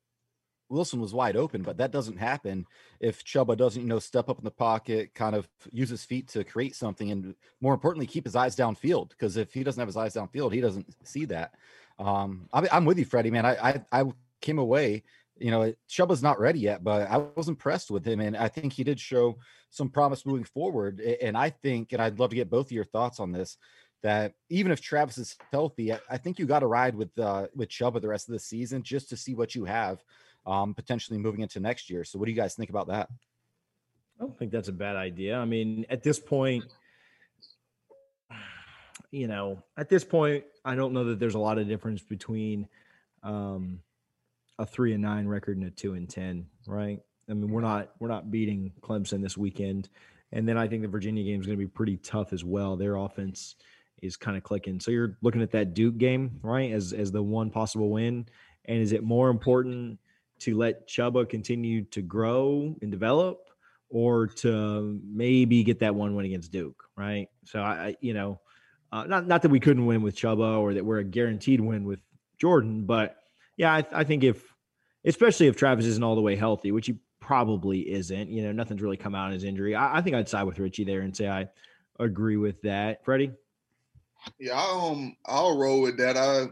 Wilson 0.72 1.02
was 1.02 1.14
wide 1.14 1.36
open, 1.36 1.62
but 1.62 1.78
that 1.78 1.92
doesn't 1.92 2.18
happen 2.18 2.66
if 3.00 3.24
Chubba 3.24 3.58
doesn't, 3.58 3.82
you 3.82 3.88
know, 3.88 4.00
step 4.00 4.30
up 4.30 4.38
in 4.38 4.44
the 4.44 4.52
pocket, 4.52 5.14
kind 5.14 5.36
of 5.36 5.48
use 5.72 5.90
his 5.90 6.06
feet 6.06 6.30
to 6.30 6.44
create 6.44 6.76
something, 6.76 7.12
and 7.12 7.36
more 7.60 7.74
importantly, 7.74 8.08
keep 8.08 8.24
his 8.24 8.36
eyes 8.36 8.56
downfield. 8.56 9.10
Because 9.10 9.38
if 9.38 9.54
he 9.54 9.64
doesn't 9.64 9.80
have 9.80 9.88
his 9.88 9.98
eyes 9.98 10.14
downfield, 10.14 10.54
he 10.54 10.62
doesn't 10.62 10.88
see 11.06 11.26
that. 11.26 11.56
Um, 12.00 12.48
I, 12.54 12.68
am 12.72 12.86
with 12.86 12.98
you, 12.98 13.06
Freddie, 13.06 13.32
man. 13.32 13.46
I, 13.46 13.56
I, 13.92 14.02
I 14.02 14.06
came 14.40 14.60
away, 14.60 15.04
you 15.38 15.52
know, 15.52 15.74
Chubba's 15.90 16.24
not 16.24 16.40
ready 16.40 16.60
yet, 16.60 16.84
but 16.84 17.10
I 17.10 17.18
was 17.18 17.50
impressed 17.50 17.92
with 17.92 18.06
him, 18.06 18.22
and 18.22 18.38
I 18.38 18.48
think 18.48 18.74
he 18.74 18.84
did 18.84 19.00
show 19.00 19.38
some 19.70 19.90
promise 19.90 20.26
moving 20.26 20.46
forward. 20.46 21.00
And 21.00 21.38
I 21.38 21.50
think, 21.50 21.94
and 21.94 22.02
I'd 22.02 22.20
love 22.20 22.30
to 22.30 22.36
get 22.36 22.50
both 22.50 22.68
of 22.68 22.72
your 22.72 22.86
thoughts 22.86 23.20
on 23.20 23.32
this 23.32 23.58
that 24.04 24.34
even 24.50 24.72
if 24.72 24.82
Travis 24.82 25.18
is 25.18 25.38
healthy, 25.52 25.94
I, 25.94 26.18
think 26.18 26.40
you 26.40 26.46
got 26.46 26.60
to 26.60 26.68
ride 26.68 26.96
with 26.96 27.18
uh, 27.20 27.48
with 27.56 27.70
Chubba 27.70 28.02
the 28.02 28.08
rest 28.08 28.28
of 28.28 28.34
the 28.34 28.40
season 28.40 28.84
just 28.84 29.10
to 29.10 29.18
see 29.18 29.36
what 29.36 29.54
you 29.54 29.66
have 29.66 30.04
um, 30.46 30.74
potentially 30.74 31.20
moving 31.20 31.42
into 31.42 31.60
next 31.60 31.90
year. 31.90 32.04
So, 32.04 32.18
what 32.18 32.26
do 32.26 32.32
you 32.32 32.38
guys 32.38 32.56
think 32.56 32.70
about 32.70 32.88
that? 32.88 33.10
I 34.20 34.24
don't 34.24 34.38
think 34.38 34.52
that's 34.52 34.68
a 34.68 34.74
bad 34.74 34.96
idea. 34.96 35.38
I 35.38 35.46
mean, 35.46 35.86
at 35.90 36.04
this 36.04 36.20
point, 36.20 36.66
you 39.12 39.28
know, 39.28 39.64
at 39.78 39.90
this 39.90 40.04
point, 40.04 40.46
I 40.64 40.76
don't 40.76 40.94
know 40.94 41.06
that 41.06 41.20
there's 41.20 41.36
a 41.36 41.40
lot 41.40 41.58
of 41.58 41.68
difference 41.68 42.02
between 42.02 42.68
um, 43.24 43.80
a 44.58 44.66
three 44.66 44.94
and 44.94 45.02
nine 45.02 45.28
record 45.28 45.58
and 45.58 45.68
a 45.68 45.72
two 45.72 45.94
and 45.94 46.10
ten, 46.10 46.48
right? 46.68 47.00
I 47.30 47.34
mean, 47.34 47.50
we're 47.50 47.62
not 47.62 47.92
we're 48.00 48.10
not 48.10 48.32
beating 48.32 48.74
Clemson 48.82 49.22
this 49.22 49.38
weekend, 49.38 49.90
and 50.32 50.48
then 50.48 50.58
I 50.58 50.68
think 50.68 50.82
the 50.82 50.88
Virginia 50.88 51.24
game 51.24 51.40
is 51.40 51.46
going 51.46 51.58
to 51.58 51.64
be 51.64 51.70
pretty 51.70 51.98
tough 51.98 52.34
as 52.34 52.44
well. 52.44 52.76
Their 52.76 52.96
offense 52.96 53.56
is 54.02 54.18
kind 54.18 54.36
of 54.36 54.44
clicking. 54.44 54.80
So 54.80 54.92
you're 54.92 55.18
looking 55.22 55.42
at 55.42 55.52
that 55.52 55.74
Duke 55.74 55.98
game, 55.98 56.40
right, 56.44 56.72
as 56.72 56.94
as 56.94 57.12
the 57.12 57.22
one 57.22 57.50
possible 57.50 57.90
win. 57.90 58.28
And 58.66 58.78
is 58.80 58.92
it 58.92 59.04
more 59.04 59.30
important 59.30 60.00
to 60.40 60.58
let 60.58 60.88
Chubba 60.88 61.28
continue 61.30 61.84
to 61.86 62.02
grow 62.02 62.76
and 62.82 62.92
develop, 62.92 63.50
or 63.90 64.28
to 64.28 65.00
maybe 65.06 65.64
get 65.64 65.80
that 65.80 65.94
one 65.94 66.16
win 66.16 66.26
against 66.26 66.52
Duke, 66.52 66.84
right? 66.96 67.28
So 67.46 67.62
I, 67.62 67.96
you 68.02 68.14
know, 68.14 68.40
uh, 68.92 69.06
not 69.06 69.28
not 69.28 69.42
that 69.42 69.50
we 69.50 69.60
couldn't 69.60 69.86
win 69.86 70.02
with 70.02 70.16
Chubba 70.16 70.60
or 70.60 70.74
that 70.74 70.86
we're 70.86 71.00
a 71.00 71.04
guaranteed 71.04 71.62
win 71.62 71.84
with 71.84 72.00
Jordan, 72.40 72.86
but 72.86 73.18
yeah, 73.58 73.74
I, 73.74 73.86
I 73.92 74.04
think 74.04 74.24
if, 74.24 74.42
especially 75.06 75.48
if 75.48 75.56
Travis 75.58 75.86
isn't 75.86 76.04
all 76.04 76.16
the 76.16 76.22
way 76.22 76.36
healthy, 76.36 76.72
which 76.72 76.88
he 76.88 76.98
probably 77.20 77.92
isn't, 77.92 78.30
you 78.30 78.44
know, 78.44 78.52
nothing's 78.52 78.82
really 78.82 78.98
come 78.98 79.14
out 79.14 79.28
in 79.28 79.34
his 79.34 79.44
injury. 79.44 79.76
I, 79.76 79.98
I 79.98 80.02
think 80.02 80.16
I'd 80.16 80.30
side 80.30 80.44
with 80.44 80.60
Richie 80.60 80.86
there 80.86 81.02
and 81.02 81.16
say 81.16 81.28
I 81.28 81.50
agree 82.00 82.38
with 82.38 82.62
that. 82.62 83.04
Freddie. 83.06 83.32
Yeah, 84.40 84.54
I, 84.54 84.90
um, 84.90 85.16
I'll 85.26 85.58
roll 85.58 85.82
with 85.82 85.98
that. 85.98 86.18
I 86.18 86.48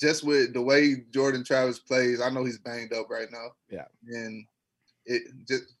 just 0.00 0.24
with 0.24 0.54
the 0.54 0.62
way 0.62 1.04
Jordan 1.12 1.44
Travis 1.44 1.78
plays, 1.78 2.20
I 2.20 2.30
know 2.30 2.44
he's 2.44 2.58
banged 2.58 2.92
up 2.92 3.10
right 3.10 3.28
now. 3.30 3.48
Yeah, 3.70 3.86
and 4.08 4.44
it 5.06 5.22
just 5.48 5.74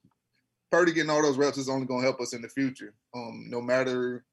Purdy 0.70 0.92
getting 0.92 1.10
all 1.10 1.22
those 1.22 1.38
reps 1.38 1.58
is 1.58 1.68
only 1.68 1.86
going 1.86 2.00
to 2.02 2.06
help 2.06 2.20
us 2.20 2.32
in 2.32 2.42
the 2.42 2.48
future. 2.48 2.94
Um, 3.14 3.46
no 3.48 3.60
matter 3.60 4.24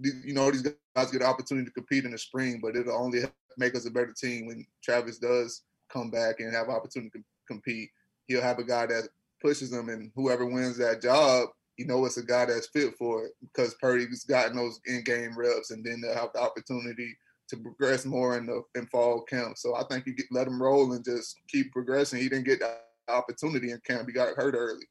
you 0.00 0.32
know 0.32 0.50
these 0.50 0.62
guys 0.62 1.10
get 1.10 1.20
an 1.20 1.26
opportunity 1.26 1.66
to 1.66 1.72
compete 1.72 2.04
in 2.04 2.12
the 2.12 2.18
spring, 2.18 2.60
but 2.62 2.76
it'll 2.76 2.96
only 2.96 3.22
make 3.58 3.74
us 3.74 3.86
a 3.86 3.90
better 3.90 4.12
team 4.12 4.46
when 4.46 4.66
Travis 4.82 5.18
does 5.18 5.62
come 5.90 6.10
back 6.10 6.40
and 6.40 6.54
have 6.54 6.68
opportunity 6.68 7.10
to 7.10 7.24
compete. 7.46 7.90
He'll 8.26 8.42
have 8.42 8.58
a 8.58 8.64
guy 8.64 8.86
that 8.86 9.08
pushes 9.40 9.70
them, 9.70 9.88
and 9.88 10.10
whoever 10.14 10.46
wins 10.46 10.78
that 10.78 11.02
job, 11.02 11.48
you 11.82 11.88
know, 11.88 12.04
it's 12.04 12.16
a 12.16 12.24
guy 12.24 12.44
that's 12.44 12.68
fit 12.68 12.94
for 12.96 13.24
it 13.24 13.32
because 13.40 13.74
Purdy's 13.74 14.22
gotten 14.22 14.56
those 14.56 14.78
in-game 14.86 15.36
reps, 15.36 15.72
and 15.72 15.84
then 15.84 16.00
they'll 16.00 16.14
have 16.14 16.32
the 16.32 16.40
opportunity 16.40 17.16
to 17.48 17.56
progress 17.56 18.04
more 18.04 18.38
in 18.38 18.46
the 18.46 18.62
in 18.76 18.86
fall 18.86 19.22
camp. 19.22 19.58
So 19.58 19.74
I 19.74 19.82
think 19.90 20.06
you 20.06 20.14
get, 20.14 20.26
let 20.30 20.46
him 20.46 20.62
roll 20.62 20.92
and 20.92 21.04
just 21.04 21.40
keep 21.48 21.72
progressing. 21.72 22.20
He 22.20 22.28
didn't 22.28 22.44
get 22.44 22.60
that 22.60 22.84
opportunity 23.08 23.72
in 23.72 23.80
camp; 23.84 24.06
he 24.06 24.12
got 24.12 24.36
hurt 24.36 24.54
early. 24.54 24.84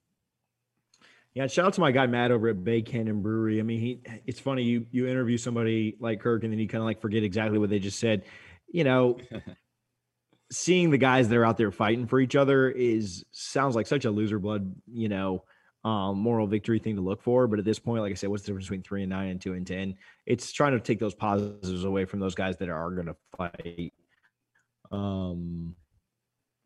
Yeah, 1.34 1.48
shout 1.48 1.68
out 1.68 1.74
to 1.76 1.82
my 1.82 1.92
guy 1.94 2.08
Matt 2.08 2.32
over 2.32 2.50
at 2.50 2.62
Bay 2.62 2.82
Canyon 2.82 3.22
Brewery. 3.22 3.62
I 3.62 3.64
mean, 3.64 3.80
he 3.80 4.02
it's 4.26 4.42
funny 4.42 4.64
you 4.64 4.86
you 4.92 5.08
interview 5.08 5.38
somebody 5.38 5.96
like 6.02 6.20
Kirk 6.20 6.44
and 6.44 6.52
then 6.52 6.60
you 6.60 6.68
kind 6.68 6.82
of 6.82 6.86
like 6.86 7.00
forget 7.00 7.24
exactly 7.24 7.58
what 7.58 7.70
they 7.70 7.80
just 7.80 8.00
said. 8.00 8.26
You 8.68 8.84
know, 8.84 9.18
seeing 10.52 10.90
the 10.90 10.98
guys 10.98 11.30
that 11.30 11.38
are 11.38 11.46
out 11.46 11.56
there 11.56 11.72
fighting 11.72 12.06
for 12.06 12.20
each 12.20 12.36
other 12.36 12.70
is 12.70 13.24
sounds 13.32 13.78
like 13.78 13.88
such 13.88 14.04
a 14.04 14.12
loser 14.12 14.40
blood, 14.40 14.76
you 14.92 15.08
know, 15.08 15.46
um, 15.84 16.20
moral 16.20 16.48
victory 16.48 16.80
thing 16.80 16.96
to 16.96 17.02
look 17.02 17.22
for. 17.22 17.48
But 17.48 17.60
at 17.60 17.66
this 17.66 17.80
point, 17.80 18.02
like 18.02 18.12
I 18.12 18.16
said, 18.16 18.30
what's 18.30 18.44
the 18.44 18.48
difference 18.48 18.66
between 18.66 18.84
three 18.84 19.04
and 19.04 19.10
nine 19.10 19.30
and 19.30 19.42
two 19.42 19.54
and 19.54 19.66
ten? 19.66 19.96
It's 20.26 20.52
trying 20.52 20.74
to 20.74 20.80
take 20.80 21.00
those 21.00 21.16
positives 21.16 21.84
away 21.84 22.06
from 22.06 22.20
those 22.20 22.36
guys 22.36 22.58
that 22.58 22.70
are 22.70 22.92
going 22.92 23.08
to 23.08 23.16
fight 23.36 23.94
um, 24.92 25.76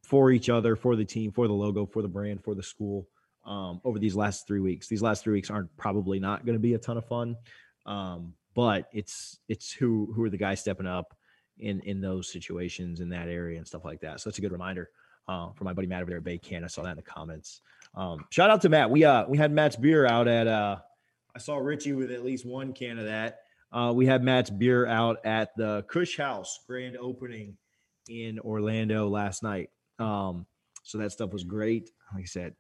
for 0.04 0.32
each 0.32 0.50
other, 0.50 0.76
for 0.76 0.96
the 0.96 1.06
team, 1.06 1.32
for 1.32 1.48
the 1.48 1.54
logo, 1.54 1.86
for 1.86 2.02
the 2.02 2.08
brand, 2.08 2.44
for 2.44 2.56
the 2.56 2.64
school 2.64 3.08
um, 3.46 3.80
over 3.84 4.00
these 4.00 4.16
last 4.16 4.48
three 4.48 4.60
weeks. 4.60 4.88
These 4.88 5.02
last 5.02 5.24
three 5.24 5.34
weeks 5.34 5.50
aren't 5.50 5.76
probably 5.78 6.20
not 6.20 6.46
going 6.46 6.56
to 6.56 6.62
be 6.62 6.74
a 6.74 6.80
ton 6.80 6.98
of 6.98 7.06
fun, 7.06 7.38
um, 7.86 8.34
but 8.54 8.88
it's 8.92 9.40
it's 9.48 9.72
who 9.72 10.12
who 10.16 10.24
are 10.24 10.30
the 10.30 10.38
guys 10.38 10.60
stepping 10.60 10.88
up 10.88 11.16
in 11.60 11.80
in 11.82 12.02
those 12.02 12.32
situations 12.32 13.00
in 13.00 13.10
that 13.10 13.30
area 13.30 13.58
and 13.58 13.68
stuff 13.68 13.86
like 13.86 14.02
that. 14.02 14.20
So 14.20 14.30
that's 14.30 14.40
a 14.40 14.42
good 14.42 14.52
reminder 14.52 14.90
uh, 15.28 15.52
for 15.54 15.64
my 15.64 15.74
buddy 15.74 15.88
Matt 15.88 16.02
over 16.02 16.10
there 16.10 16.18
at 16.18 16.24
Bay 16.24 16.38
Can. 16.38 16.64
I 16.64 16.68
saw 16.68 16.84
that 16.84 16.92
in 16.92 16.98
the 16.98 17.04
comments. 17.04 17.62
Um, 17.96 18.26
shout 18.30 18.50
out 18.50 18.62
to 18.64 18.70
Matt. 18.70 18.90
We 18.90 19.04
uh 19.06 19.26
we 19.28 19.38
had 19.38 19.52
Matt's 19.52 19.76
beer 19.76 20.06
out 20.06 20.28
at 20.28 20.48
uh 20.48 20.78
I 21.36 21.40
saw 21.40 21.58
Richie 21.58 21.94
with 21.94 22.12
at 22.12 22.24
least 22.24 22.46
one 22.46 22.74
can 22.74 22.98
of 22.98 23.06
that. 23.06 23.40
Uh, 23.72 23.92
we 23.94 24.06
had 24.06 24.24
Matt's 24.24 24.50
beer 24.50 24.86
out 24.86 25.18
at 25.26 25.50
the 25.58 25.84
Kush 25.90 26.18
House 26.18 26.60
grand 26.66 26.96
opening 26.96 27.58
in 28.08 28.40
Orlando 28.40 29.10
last 29.10 29.44
night. 29.44 29.70
Um, 30.00 30.46
so 30.84 30.98
that 31.00 31.12
stuff 31.12 31.34
was 31.34 31.44
great. 31.44 31.90
Like 32.14 32.24
I 32.24 32.26
said, 32.26 32.56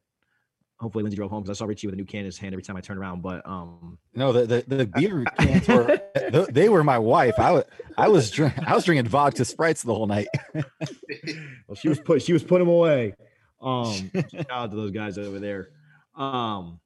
hopefully 0.77 1.03
Lindsay 1.03 1.15
drove 1.15 1.31
home 1.31 1.43
because 1.43 1.57
I 1.57 1.59
saw 1.59 1.65
Richie 1.65 1.87
with 1.87 1.93
a 1.93 1.97
new 1.97 2.05
can 2.05 2.21
in 2.21 2.25
his 2.25 2.37
hand 2.37 2.53
every 2.53 2.63
time 2.63 2.75
I 2.75 2.81
turned 2.81 2.99
around. 2.99 3.21
But 3.21 3.47
um, 3.47 3.97
no, 4.13 4.33
the 4.33 4.45
the, 4.45 4.75
the 4.75 4.85
beer 4.87 5.23
cans 5.37 5.67
were 5.67 6.45
they 6.49 6.69
were 6.69 6.83
my 6.83 6.99
wife. 6.99 7.35
I 7.37 7.51
was 7.51 7.63
I 7.97 8.07
was 8.09 8.31
drink, 8.31 8.53
I 8.65 8.75
was 8.75 8.83
drinking 8.83 9.07
vodka 9.07 9.45
sprites 9.45 9.83
the 9.83 9.93
whole 9.93 10.07
night. 10.07 10.27
well, 10.53 11.75
she 11.75 11.87
was 11.87 11.99
put 11.99 12.21
she 12.21 12.33
was 12.33 12.43
putting 12.43 12.67
them 12.67 12.75
away. 12.75 13.15
Um, 13.65 14.11
shout 14.31 14.51
out 14.51 14.69
to 14.69 14.77
those 14.77 14.91
guys 14.91 15.17
over 15.17 15.39
there. 15.39 15.69
Um, 16.15 16.79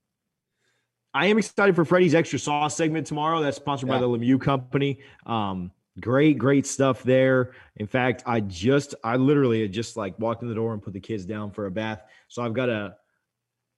I 1.14 1.26
am 1.28 1.38
excited 1.38 1.76
for 1.76 1.86
Freddie's 1.86 2.16
extra 2.16 2.40
sauce 2.40 2.76
segment 2.76 3.06
tomorrow. 3.06 3.42
That's 3.42 3.58
sponsored 3.58 3.90
yeah. 3.90 3.96
by 3.96 4.02
the 4.02 4.08
Lemieux 4.08 4.40
Company. 4.40 5.00
Um, 5.26 5.72
great, 6.00 6.38
great 6.38 6.66
stuff 6.66 7.04
there. 7.04 7.52
In 7.78 7.88
fact, 7.88 8.24
I 8.26 8.40
just 8.42 8.96
I 9.04 9.18
literally 9.18 9.68
just 9.68 9.98
like 9.98 10.18
walked 10.20 10.44
in 10.44 10.50
the 10.50 10.56
door 10.56 10.74
and 10.74 10.82
put 10.82 10.94
the 10.94 11.00
kids 11.00 11.26
down 11.26 11.52
for 11.52 11.66
a 11.66 11.72
bath. 11.72 12.04
So 12.28 12.42
I've 12.42 12.54
got 12.54 12.68
to 12.68 12.96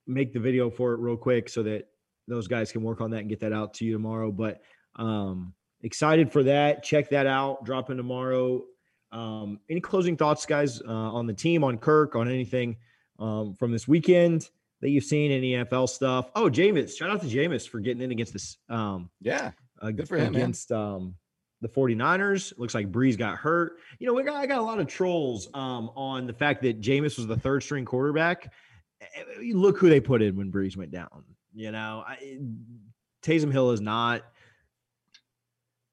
make 0.07 0.33
the 0.33 0.39
video 0.39 0.69
for 0.69 0.93
it 0.93 0.99
real 0.99 1.17
quick 1.17 1.49
so 1.49 1.63
that 1.63 1.87
those 2.27 2.47
guys 2.47 2.71
can 2.71 2.83
work 2.83 3.01
on 3.01 3.11
that 3.11 3.19
and 3.19 3.29
get 3.29 3.39
that 3.39 3.53
out 3.53 3.73
to 3.75 3.85
you 3.85 3.93
tomorrow. 3.93 4.31
But 4.31 4.61
um, 4.97 5.53
excited 5.81 6.31
for 6.31 6.43
that. 6.43 6.83
Check 6.83 7.09
that 7.09 7.27
out. 7.27 7.63
Dropping 7.65 7.97
tomorrow. 7.97 8.63
Um, 9.11 9.59
any 9.69 9.81
closing 9.81 10.15
thoughts, 10.15 10.45
guys, 10.45 10.81
uh, 10.81 10.91
on 10.91 11.27
the 11.27 11.33
team, 11.33 11.63
on 11.63 11.77
Kirk, 11.77 12.15
on 12.15 12.29
anything 12.29 12.77
um, 13.21 13.53
from 13.53 13.71
this 13.71 13.87
weekend 13.87 14.49
that 14.81 14.89
you've 14.89 15.03
seen? 15.03 15.31
Any 15.31 15.53
NFL 15.53 15.89
stuff? 15.89 16.29
Oh, 16.35 16.49
Jameis! 16.49 16.97
Shout 16.97 17.09
out 17.09 17.21
to 17.21 17.27
Jameis 17.27 17.67
for 17.67 17.79
getting 17.79 18.03
in 18.03 18.11
against 18.11 18.33
this. 18.33 18.57
Um, 18.69 19.09
yeah, 19.21 19.51
uh, 19.81 19.91
good 19.91 20.07
for 20.07 20.17
him 20.17 20.35
against 20.35 20.71
um, 20.71 21.15
the 21.61 21.69
49ers. 21.69 22.53
Looks 22.57 22.75
like 22.75 22.91
Brees 22.91 23.17
got 23.17 23.37
hurt. 23.37 23.73
You 23.99 24.07
know, 24.07 24.13
we 24.13 24.23
got 24.23 24.35
I 24.35 24.47
got 24.47 24.59
a 24.59 24.63
lot 24.63 24.79
of 24.79 24.87
trolls 24.87 25.47
um, 25.53 25.91
on 25.95 26.27
the 26.27 26.33
fact 26.33 26.63
that 26.63 26.81
Jameis 26.81 27.17
was 27.17 27.27
the 27.27 27.37
third 27.37 27.63
string 27.63 27.85
quarterback 27.85 28.51
look 29.53 29.77
who 29.77 29.89
they 29.89 29.99
put 29.99 30.21
in 30.21 30.35
when 30.35 30.51
Brees 30.51 30.77
went 30.77 30.91
down. 30.91 31.23
You 31.53 31.71
know, 31.71 32.03
I, 32.07 32.39
Taysom 33.23 33.51
Hill 33.51 33.71
is 33.71 33.81
not 33.81 34.23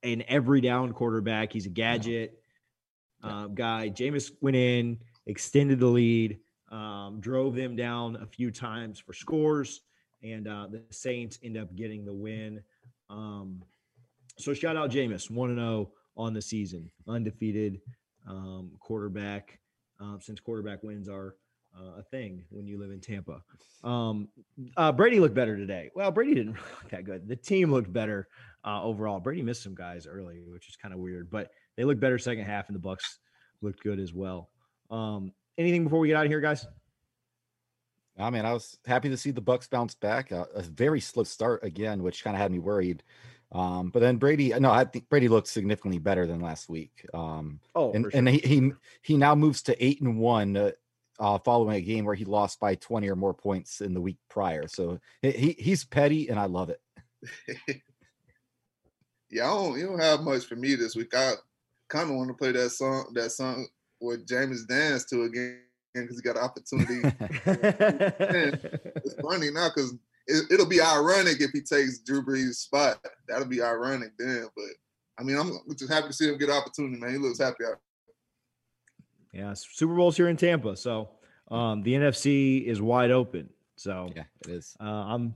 an 0.02 0.22
every 0.28 0.60
down 0.60 0.92
quarterback. 0.92 1.52
He's 1.52 1.66
a 1.66 1.70
gadget 1.70 2.40
no. 3.22 3.28
uh, 3.28 3.46
guy. 3.48 3.90
Jameis 3.90 4.30
went 4.40 4.56
in, 4.56 4.98
extended 5.26 5.80
the 5.80 5.86
lead, 5.86 6.38
um, 6.70 7.18
drove 7.20 7.54
them 7.54 7.76
down 7.76 8.16
a 8.16 8.26
few 8.26 8.50
times 8.50 8.98
for 8.98 9.12
scores, 9.12 9.82
and 10.22 10.48
uh, 10.48 10.66
the 10.70 10.82
Saints 10.90 11.38
end 11.42 11.56
up 11.56 11.74
getting 11.74 12.04
the 12.04 12.14
win. 12.14 12.62
Um, 13.10 13.62
so 14.38 14.54
shout 14.54 14.76
out 14.76 14.90
Jameis, 14.90 15.30
one 15.30 15.50
and 15.50 15.58
zero 15.58 15.90
oh 16.16 16.22
on 16.22 16.34
the 16.34 16.42
season, 16.42 16.90
undefeated 17.06 17.80
um, 18.28 18.72
quarterback. 18.80 19.58
Uh, 20.00 20.18
since 20.20 20.38
quarterback 20.38 20.82
wins 20.84 21.08
are 21.08 21.34
uh, 21.76 21.98
a 21.98 22.02
thing 22.02 22.44
when 22.50 22.66
you 22.66 22.78
live 22.78 22.90
in 22.90 23.00
Tampa. 23.00 23.42
Um, 23.84 24.28
uh, 24.76 24.92
Brady 24.92 25.20
looked 25.20 25.34
better 25.34 25.56
today. 25.56 25.90
Well, 25.94 26.10
Brady 26.10 26.34
didn't 26.34 26.52
look 26.82 26.90
that 26.90 27.04
good. 27.04 27.28
The 27.28 27.36
team 27.36 27.72
looked 27.72 27.92
better 27.92 28.28
uh, 28.64 28.82
overall. 28.82 29.20
Brady 29.20 29.42
missed 29.42 29.62
some 29.62 29.74
guys 29.74 30.06
early, 30.06 30.40
which 30.46 30.68
is 30.68 30.76
kind 30.76 30.94
of 30.94 31.00
weird, 31.00 31.30
but 31.30 31.50
they 31.76 31.84
looked 31.84 32.00
better 32.00 32.18
second 32.18 32.44
half, 32.44 32.68
and 32.68 32.76
the 32.76 32.80
Bucs 32.80 33.18
looked 33.62 33.82
good 33.82 33.98
as 33.98 34.12
well. 34.12 34.50
Um, 34.90 35.32
anything 35.58 35.84
before 35.84 35.98
we 35.98 36.08
get 36.08 36.16
out 36.16 36.24
of 36.24 36.30
here, 36.30 36.40
guys? 36.40 36.66
I 38.18 38.30
mean, 38.30 38.44
I 38.44 38.52
was 38.52 38.78
happy 38.86 39.08
to 39.10 39.16
see 39.16 39.30
the 39.30 39.42
Bucs 39.42 39.68
bounce 39.68 39.94
back. 39.94 40.32
Uh, 40.32 40.46
a 40.54 40.62
very 40.62 41.00
slow 41.00 41.24
start 41.24 41.62
again, 41.62 42.02
which 42.02 42.24
kind 42.24 42.34
of 42.34 42.40
had 42.40 42.50
me 42.50 42.58
worried. 42.58 43.02
Um, 43.52 43.90
but 43.90 44.00
then 44.00 44.16
Brady, 44.16 44.52
no, 44.58 44.70
I 44.70 44.84
think 44.84 45.08
Brady 45.08 45.28
looked 45.28 45.48
significantly 45.48 45.98
better 45.98 46.26
than 46.26 46.40
last 46.40 46.68
week. 46.68 47.06
Um, 47.14 47.60
oh, 47.74 47.92
and, 47.92 48.04
sure. 48.04 48.10
and 48.14 48.28
he, 48.28 48.38
he 48.38 48.72
he 49.02 49.16
now 49.16 49.34
moves 49.34 49.62
to 49.62 49.84
eight 49.84 50.00
and 50.00 50.18
one. 50.18 50.56
Uh, 50.56 50.70
uh, 51.20 51.38
following 51.38 51.76
a 51.76 51.80
game 51.80 52.04
where 52.04 52.14
he 52.14 52.24
lost 52.24 52.60
by 52.60 52.76
20 52.76 53.08
or 53.08 53.16
more 53.16 53.34
points 53.34 53.80
in 53.80 53.92
the 53.92 54.00
week 54.00 54.18
prior. 54.28 54.68
So 54.68 55.00
he 55.20 55.56
he's 55.58 55.84
petty 55.84 56.28
and 56.28 56.38
I 56.38 56.44
love 56.44 56.70
it. 56.70 56.80
yeah, 59.28 59.50
I 59.50 59.54
don't, 59.54 59.78
you 59.78 59.86
don't 59.86 59.98
have 59.98 60.20
much 60.20 60.44
for 60.44 60.54
me 60.54 60.76
this 60.76 60.94
week. 60.94 61.14
I 61.16 61.34
kind 61.88 62.10
of 62.10 62.16
want 62.16 62.28
to 62.28 62.34
play 62.34 62.52
that 62.52 62.70
song 62.70 63.10
that 63.14 63.32
song 63.32 63.66
with 64.00 64.26
Jameis 64.26 64.66
dance 64.66 65.04
to 65.06 65.22
again 65.22 65.62
because 65.94 66.16
he 66.16 66.22
got 66.22 66.36
an 66.36 66.44
opportunity. 66.44 67.00
it's 67.46 69.14
funny 69.22 69.50
now 69.50 69.68
because 69.74 69.94
it, 70.26 70.58
will 70.58 70.66
be 70.66 70.80
ironic 70.80 71.40
if 71.40 71.50
he 71.52 71.60
takes 71.60 71.98
Drew 72.00 72.24
Brees' 72.24 72.54
spot. 72.54 73.04
That'll 73.28 73.46
be 73.46 73.62
ironic 73.62 74.10
then. 74.18 74.48
But 74.54 74.64
I 75.18 75.22
mean, 75.22 75.36
I'm 75.38 75.52
just 75.76 75.92
happy 75.92 76.08
to 76.08 76.12
see 76.12 76.28
him 76.28 76.38
get 76.38 76.50
an 76.50 76.56
opportunity, 76.56 77.00
man. 77.00 77.12
He 77.12 77.18
looks 77.18 77.40
happy 77.40 77.64
out 77.64 77.78
yeah, 79.32 79.54
Super 79.54 79.94
Bowl's 79.94 80.16
here 80.16 80.28
in 80.28 80.36
Tampa, 80.36 80.76
so 80.76 81.10
um, 81.50 81.82
the 81.82 81.94
NFC 81.94 82.64
is 82.64 82.80
wide 82.80 83.10
open. 83.10 83.48
So 83.76 84.10
yeah, 84.14 84.24
it 84.40 84.50
is. 84.50 84.76
Uh, 84.80 84.84
I'm 84.84 85.34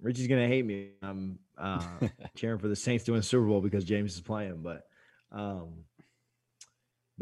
Richie's 0.00 0.26
gonna 0.26 0.48
hate 0.48 0.64
me. 0.64 0.90
I'm 1.02 1.38
uh, 1.56 1.82
cheering 2.36 2.58
for 2.58 2.68
the 2.68 2.76
Saints 2.76 3.04
to 3.04 3.12
win 3.12 3.22
Super 3.22 3.46
Bowl 3.46 3.60
because 3.60 3.84
Jameis 3.84 4.06
is 4.06 4.20
playing, 4.20 4.62
but 4.62 4.82
um, 5.30 5.84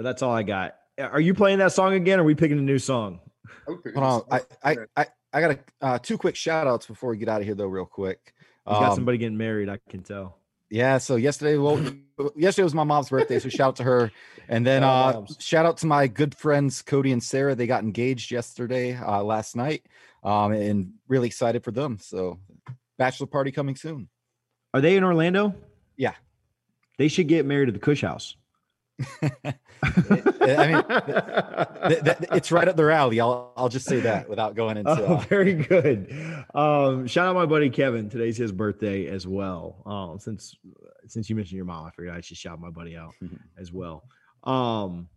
but 0.01 0.05
that's 0.05 0.23
all 0.23 0.33
I 0.33 0.45
got. 0.45 0.77
Are 0.99 1.21
you 1.21 1.35
playing 1.35 1.59
that 1.59 1.73
song 1.73 1.93
again? 1.93 2.19
Or 2.19 2.23
are 2.23 2.25
we 2.25 2.35
picking 2.35 2.59
a 2.59 2.63
new 2.63 2.79
song? 2.79 3.21
Hold 3.67 3.97
on, 3.97 4.23
I 4.31 4.41
I 4.65 4.77
I, 4.97 5.07
I 5.31 5.41
got 5.43 5.51
a, 5.51 5.59
uh, 5.83 5.99
two 5.99 6.17
quick 6.17 6.37
shout 6.37 6.67
outs 6.67 6.87
before 6.87 7.11
we 7.11 7.19
get 7.19 7.29
out 7.29 7.43
of 7.43 7.47
here 7.47 7.55
though, 7.55 7.67
real 7.67 7.85
quick. 7.85 8.33
He's 8.67 8.79
got 8.79 8.93
um, 8.93 8.95
somebody 8.95 9.19
getting 9.19 9.37
married. 9.37 9.69
I 9.69 9.79
can 9.91 10.03
tell. 10.03 10.39
Yeah. 10.71 10.97
So 10.97 11.17
yesterday, 11.17 11.59
well, 11.59 11.79
yesterday 12.35 12.65
was 12.65 12.73
my 12.73 12.85
mom's 12.85 13.11
birthday, 13.11 13.39
so 13.41 13.51
shout 13.51 13.69
out 13.69 13.77
to 13.77 13.83
her. 13.83 14.11
And 14.49 14.67
then 14.67 14.81
Shout 14.81 15.17
out 15.17 15.31
uh, 15.31 15.35
shout 15.39 15.67
out 15.67 15.77
to 15.79 15.87
my 15.87 16.07
good 16.07 16.35
friends 16.35 16.81
Cody 16.81 17.13
and 17.13 17.23
Sarah. 17.23 17.55
They 17.55 17.67
got 17.67 17.83
engaged 17.83 18.31
yesterday, 18.31 18.97
uh, 18.97 19.23
last 19.23 19.55
night, 19.55 19.85
um, 20.25 20.53
and 20.53 20.95
really 21.09 21.27
excited 21.27 21.63
for 21.63 21.73
them. 21.73 21.99
So, 22.01 22.39
bachelor 22.97 23.27
party 23.27 23.51
coming 23.51 23.77
soon. 23.77 24.09
Are 24.73 24.81
they 24.81 24.97
in 24.97 25.05
Orlando? 25.05 25.55
Yeah. 25.99 26.15
They 26.97 27.09
should 27.09 27.29
get 27.29 27.45
married 27.45 27.69
at 27.69 27.75
the 27.75 27.81
Cush 27.81 28.01
House. 28.01 28.37
I 29.83 30.67
mean, 30.67 30.85
th- 31.89 32.05
th- 32.05 32.31
it's 32.33 32.53
right 32.53 32.69
up 32.69 32.77
their 32.77 32.91
alley. 32.91 33.21
I'll 33.21 33.53
I'll 33.57 33.69
just 33.69 33.87
say 33.87 34.01
that 34.01 34.29
without 34.29 34.55
going 34.55 34.77
into. 34.79 34.91
Oh, 34.91 35.15
Uh, 35.15 35.21
very 35.21 35.55
good. 35.55 36.13
Um, 36.55 37.07
shout 37.07 37.27
out 37.29 37.35
my 37.35 37.47
buddy 37.47 37.71
Kevin. 37.71 38.09
Today's 38.11 38.37
his 38.37 38.53
birthday 38.53 39.07
as 39.07 39.27
well. 39.27 39.83
Um, 39.87 40.19
since 40.19 40.57
since 41.07 41.31
you 41.31 41.37
mentioned 41.37 41.57
your 41.57 41.65
mom, 41.67 41.87
I 41.87 41.91
figured 41.91 42.15
I 42.15 42.21
should 42.21 42.37
shout 42.37 42.61
my 42.61 42.71
buddy 42.71 42.97
out 42.97 43.15
as 43.59 43.73
well. 43.73 44.05
Um, 44.45 45.09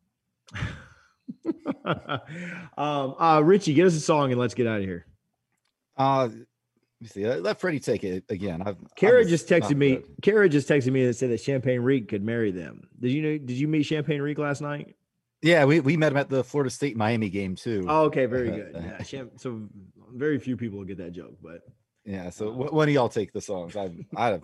um, 1.85 3.15
uh, 3.17 3.41
Richie, 3.43 3.73
get 3.73 3.85
us 3.87 3.95
a 3.95 3.99
song 3.99 4.31
and 4.31 4.39
let's 4.39 4.53
get 4.53 4.67
out 4.67 4.79
of 4.79 4.85
here. 4.85 5.05
uh, 5.97 6.29
me 7.03 7.07
see. 7.09 7.27
Let 7.27 7.43
let 7.43 7.59
Freddie 7.59 7.79
take 7.79 8.03
it 8.03 8.23
again. 8.29 8.61
I've 8.65 8.77
Kara 8.95 9.21
I'm 9.21 9.27
just 9.27 9.47
texted 9.47 9.75
me. 9.77 9.95
good. 9.97 10.05
Kara 10.21 10.49
just 10.49 10.67
texted 10.67 10.91
me 10.91 11.05
and 11.05 11.15
said 11.15 11.29
that 11.29 11.41
Champagne 11.41 11.81
Reek 11.81 12.07
could 12.07 12.23
marry 12.23 12.51
them. 12.51 12.87
Did 12.99 13.11
you 13.11 13.21
know? 13.21 13.37
Did 13.37 13.51
you 13.57 13.67
meet 13.67 13.83
Champagne 13.83 14.21
Reek 14.21 14.37
last 14.37 14.61
night? 14.61 14.95
Yeah, 15.41 15.65
we, 15.65 15.81
we 15.81 15.97
met 15.97 16.13
him 16.13 16.17
at 16.17 16.29
the 16.29 16.41
Florida 16.43 16.69
State 16.69 16.95
Miami 16.95 17.29
game 17.29 17.55
too. 17.55 17.85
Oh, 17.89 18.03
okay, 18.05 18.25
very 18.25 18.49
good. 18.49 18.71
Yeah, 18.81 18.97
Champ, 19.03 19.31
so 19.37 19.61
very 20.13 20.39
few 20.39 20.55
people 20.55 20.77
will 20.79 20.85
get 20.85 20.97
that 20.99 21.11
joke, 21.11 21.35
but 21.43 21.59
Yeah. 22.05 22.29
So 22.29 22.51
wh- 22.51 22.73
when 22.73 22.87
do 22.87 22.93
y'all 22.93 23.09
take 23.09 23.33
the 23.33 23.41
songs? 23.41 23.75
I 23.75 23.91
I 24.15 24.31
Man, 24.31 24.39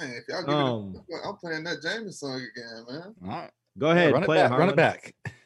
if 0.00 0.24
y'all 0.28 0.42
give 0.42 0.48
Um, 0.54 0.94
it 1.08 1.14
a, 1.24 1.28
I'm 1.28 1.36
playing 1.36 1.62
that 1.64 1.78
Jameis 1.82 2.14
song 2.14 2.34
again, 2.34 2.84
man. 2.90 3.14
all 3.24 3.28
right. 3.42 3.50
go 3.78 3.90
ahead, 3.90 4.12
run 4.12 4.24
it 4.24 4.26
back. 4.26 4.36
it, 4.36 4.40
run 4.40 4.44
it 4.44 4.56
Harlan. 4.56 4.76
back. 4.76 5.14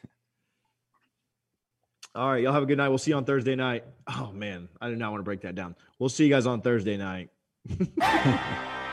All 2.17 2.31
right, 2.31 2.41
y'all 2.41 2.51
have 2.51 2.63
a 2.63 2.65
good 2.65 2.79
night. 2.79 2.89
We'll 2.89 2.97
see 2.97 3.11
you 3.11 3.17
on 3.17 3.25
Thursday 3.25 3.53
night. 3.53 3.83
Oh 4.07 4.31
man, 4.33 4.69
I 4.81 4.89
do 4.89 4.95
not 4.95 5.11
want 5.11 5.19
to 5.19 5.23
break 5.23 5.41
that 5.41 5.53
down. 5.53 5.75
We'll 5.99 6.09
see 6.09 6.23
you 6.23 6.31
guys 6.31 6.47
on 6.47 6.61
Thursday 6.61 6.97
night. 6.97 7.29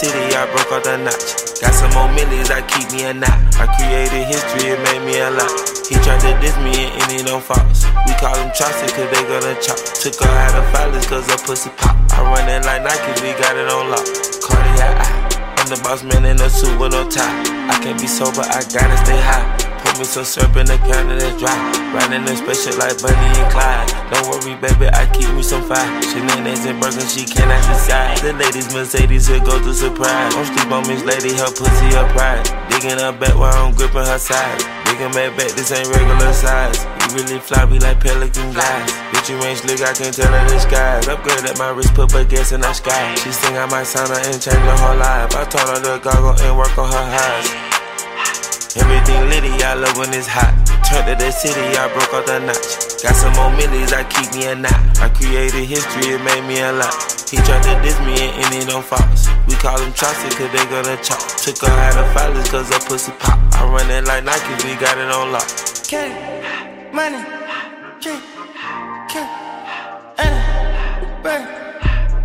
city, 0.00 0.32
I 0.32 0.48
broke 0.48 0.72
out 0.72 0.84
the 0.88 0.96
notch. 0.96 1.60
Got 1.60 1.76
some 1.76 1.92
more 1.92 2.08
millies, 2.16 2.48
I 2.48 2.64
keep 2.64 2.88
me 2.88 3.04
a 3.04 3.12
knot. 3.12 3.36
I 3.60 3.68
created 3.76 4.24
history, 4.24 4.72
it 4.72 4.80
made 4.88 5.04
me 5.04 5.20
a 5.20 5.28
lot. 5.28 5.52
He 5.84 6.00
tried 6.00 6.24
to 6.24 6.32
diss 6.40 6.56
me 6.64 6.88
and 6.88 6.96
any 7.04 7.20
no 7.20 7.36
faults. 7.36 7.84
We 8.08 8.16
call 8.16 8.32
them 8.32 8.48
chopsticks 8.56 8.96
cause 8.96 9.10
they 9.12 9.22
gonna 9.28 9.52
chop. 9.60 9.76
Took 9.76 10.16
her 10.24 10.32
out 10.32 10.56
of 10.56 10.64
filers 10.72 11.04
cause 11.04 11.28
her 11.28 11.40
pussy 11.44 11.68
pop. 11.76 12.00
I 12.16 12.24
run 12.24 12.48
it 12.48 12.64
like 12.64 12.80
Nike, 12.80 13.12
we 13.20 13.36
got 13.36 13.52
it 13.60 13.68
on 13.68 13.92
lock. 13.92 14.08
Cardiac. 14.40 14.96
I'm 15.60 15.68
the 15.68 15.76
boss 15.84 16.00
man 16.02 16.24
in 16.24 16.40
a 16.40 16.48
suit 16.48 16.72
with 16.80 16.96
no 16.96 17.04
tie. 17.04 17.68
I 17.68 17.76
can't 17.84 18.00
be 18.00 18.08
sober, 18.08 18.40
I 18.40 18.64
gotta 18.72 18.96
stay 19.04 19.20
high. 19.20 19.69
Me 20.00 20.08
some 20.08 20.24
syrup 20.24 20.56
in 20.56 20.64
the 20.64 20.80
that's 20.80 21.36
dry. 21.36 21.52
Riding 21.92 22.24
the 22.24 22.32
special 22.32 22.72
like 22.80 22.96
Bonnie 23.04 23.36
and 23.36 23.52
Clyde. 23.52 23.84
Don't 24.08 24.32
worry, 24.32 24.56
baby, 24.56 24.88
I 24.88 25.04
keep 25.12 25.28
me 25.36 25.44
some 25.44 25.60
fire. 25.60 25.84
Shenanigans 26.00 26.64
and 26.64 26.80
burgers, 26.80 27.12
she 27.12 27.28
cannot 27.28 27.60
decide. 27.68 28.16
The 28.24 28.32
ladies 28.32 28.72
Mercedes, 28.72 29.28
here 29.28 29.44
goes 29.44 29.60
the 29.60 29.76
surprise. 29.76 30.32
Don't 30.32 30.48
sleep 30.48 30.72
on 30.72 30.88
Miss 30.88 31.04
Lady, 31.04 31.36
her 31.36 31.52
pussy, 31.52 31.92
her 31.92 32.08
pride. 32.16 32.48
Digging 32.72 32.96
her 32.96 33.12
back 33.12 33.36
while 33.36 33.52
I'm 33.52 33.76
gripping 33.76 34.08
her 34.08 34.16
side. 34.16 34.64
Digging 34.88 35.12
back 35.12 35.36
back, 35.36 35.52
this 35.52 35.68
ain't 35.68 35.92
regular 35.92 36.32
size. 36.32 36.80
You 37.12 37.20
really 37.20 37.36
we 37.68 37.76
like 37.84 38.00
pelican 38.00 38.56
guys. 38.56 38.88
Bitch, 39.12 39.28
you 39.28 39.36
ain't 39.44 39.60
slick, 39.60 39.84
I 39.84 39.92
can 39.92 40.16
tell 40.16 40.32
her 40.32 40.58
skies. 40.64 41.12
Upgrade 41.12 41.44
at 41.44 41.60
my 41.60 41.76
wrist, 41.76 41.92
put 41.92 42.08
gas 42.32 42.56
in 42.56 42.64
the 42.64 42.72
sky. 42.72 43.20
She 43.20 43.36
think 43.36 43.52
I 43.52 43.68
might 43.68 43.84
sign 43.84 44.08
her 44.08 44.16
and 44.16 44.40
change 44.40 44.64
her 44.64 44.78
whole 44.80 44.96
life. 44.96 45.36
I 45.36 45.44
told 45.44 45.68
her 45.68 45.80
to 45.84 46.00
goggle 46.00 46.40
and 46.40 46.56
work 46.56 46.72
on 46.80 46.88
her 46.88 47.04
eyes. 47.04 47.69
Everything 48.76 49.18
litty, 49.26 49.50
I 49.66 49.74
love 49.74 49.98
when 49.98 50.14
it's 50.14 50.30
hot. 50.30 50.54
Turned 50.86 51.06
to 51.10 51.14
the 51.18 51.32
city, 51.32 51.58
I 51.74 51.90
broke 51.90 52.14
out 52.14 52.26
the 52.26 52.38
notch. 52.38 53.02
Got 53.02 53.18
some 53.18 53.34
more 53.34 53.50
millies, 53.58 53.92
I 53.92 54.06
keep 54.06 54.30
me 54.30 54.46
a 54.46 54.54
knot. 54.54 54.78
I 55.02 55.08
created 55.10 55.66
history, 55.66 56.14
it 56.14 56.22
made 56.22 56.46
me 56.46 56.62
a 56.62 56.70
lot. 56.70 56.94
He 57.26 57.38
tried 57.42 57.66
to 57.66 57.74
diss 57.82 57.98
me 58.06 58.14
and 58.14 58.46
any 58.46 58.64
no 58.66 58.78
faults. 58.80 59.26
We 59.50 59.54
call 59.58 59.74
them 59.78 59.92
chopsticks 59.92 60.38
cause 60.38 60.52
they 60.54 60.62
gonna 60.70 60.94
chop. 61.02 61.18
Took 61.42 61.66
her 61.66 61.74
out 61.74 61.98
of 61.98 62.06
filers 62.14 62.46
cause 62.46 62.70
her 62.70 62.78
pussy 62.86 63.10
pop. 63.18 63.42
I 63.58 63.66
run 63.66 63.90
it 63.90 64.06
like 64.06 64.22
Nike, 64.22 64.54
we 64.62 64.78
got 64.78 64.98
it 64.98 65.10
on 65.10 65.32
lock. 65.32 65.50
K, 65.90 66.14
money, 66.94 67.26
K, 67.98 68.22
K, 69.10 69.18
Anna, 70.14 71.20
bang, 71.26 71.42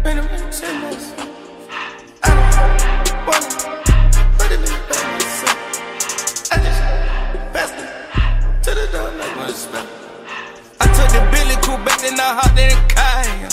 bang, 0.04 0.22
bang, 0.22 0.52
say 0.52 0.70
this. 0.94 1.14
I 2.22 3.26
want 3.26 3.75
like. 9.46 9.86
I 10.82 10.90
took 10.90 11.10
the 11.14 11.22
Billy 11.30 11.54
cool 11.62 11.78
back, 11.86 12.02
then 12.02 12.18
I 12.18 12.34
hopped 12.34 12.58
in 12.58 12.74
the. 12.74 13.46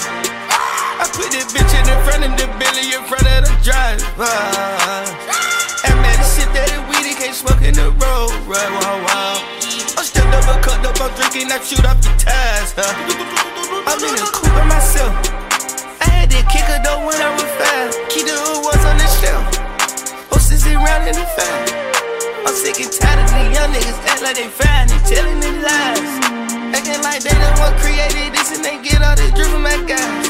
I 0.97 1.05
put 1.13 1.29
this 1.29 1.53
bitch 1.53 1.69
in 1.77 1.85
the 1.85 1.97
front 2.09 2.25
of 2.25 2.33
the 2.41 2.49
Billy 2.57 2.97
in 2.97 3.05
front 3.05 3.29
of 3.29 3.45
the 3.45 3.53
driver. 3.61 4.25
And 5.85 5.97
man, 6.01 6.17
the 6.17 6.25
shit 6.25 6.49
that 6.57 6.65
it 6.73 6.81
weed, 6.89 7.05
it 7.05 7.21
can't 7.21 7.37
smoke 7.37 7.61
in 7.61 7.77
the 7.77 7.93
road. 8.01 8.33
Right, 8.49 8.71
wow, 8.73 9.05
wow. 9.05 9.37
I'm 10.01 10.05
still 10.09 10.25
double 10.33 10.57
cut 10.65 10.81
up, 10.81 10.97
I'm 10.97 11.13
drinking, 11.13 11.53
I 11.53 11.61
shoot 11.61 11.85
off 11.85 12.01
your 12.01 12.17
tires. 12.17 12.73
Huh? 12.73 12.89
I'm 13.85 14.01
in 14.01 14.17
the 14.17 14.25
coupe 14.33 14.49
by 14.57 14.65
myself. 14.65 15.13
I 16.01 16.09
had 16.09 16.31
to 16.33 16.41
kick 16.49 16.65
her 16.73 16.81
though 16.81 17.05
when 17.05 17.21
I 17.21 17.29
was 17.37 17.51
fast. 17.61 18.01
Keep 18.09 18.33
the 18.33 18.37
was 18.65 18.81
on 18.89 18.97
the 18.97 19.09
shelf. 19.21 19.45
Horses 20.33 20.65
around 20.73 21.05
in 21.05 21.21
the 21.21 21.27
fast. 21.37 21.92
I'm 22.45 22.55
sick 22.55 22.81
and 22.81 22.91
tired 22.91 23.23
of 23.23 23.31
the 23.31 23.43
young 23.55 23.71
niggas 23.71 23.99
act 24.07 24.23
like 24.23 24.37
they 24.37 24.49
fine 24.49 24.91
and 24.91 25.05
telling 25.07 25.39
their 25.41 25.63
lies. 25.63 26.13
Acting 26.75 27.03
like 27.03 27.23
they 27.23 27.31
the 27.31 27.51
one 27.63 27.75
created 27.79 28.35
this 28.35 28.51
and 28.57 28.65
they 28.65 28.83
get 28.83 29.03
all 29.03 29.15
this 29.15 29.31
drip 29.33 29.49
from 29.49 29.63
my 29.63 29.77
guys. 29.87 30.27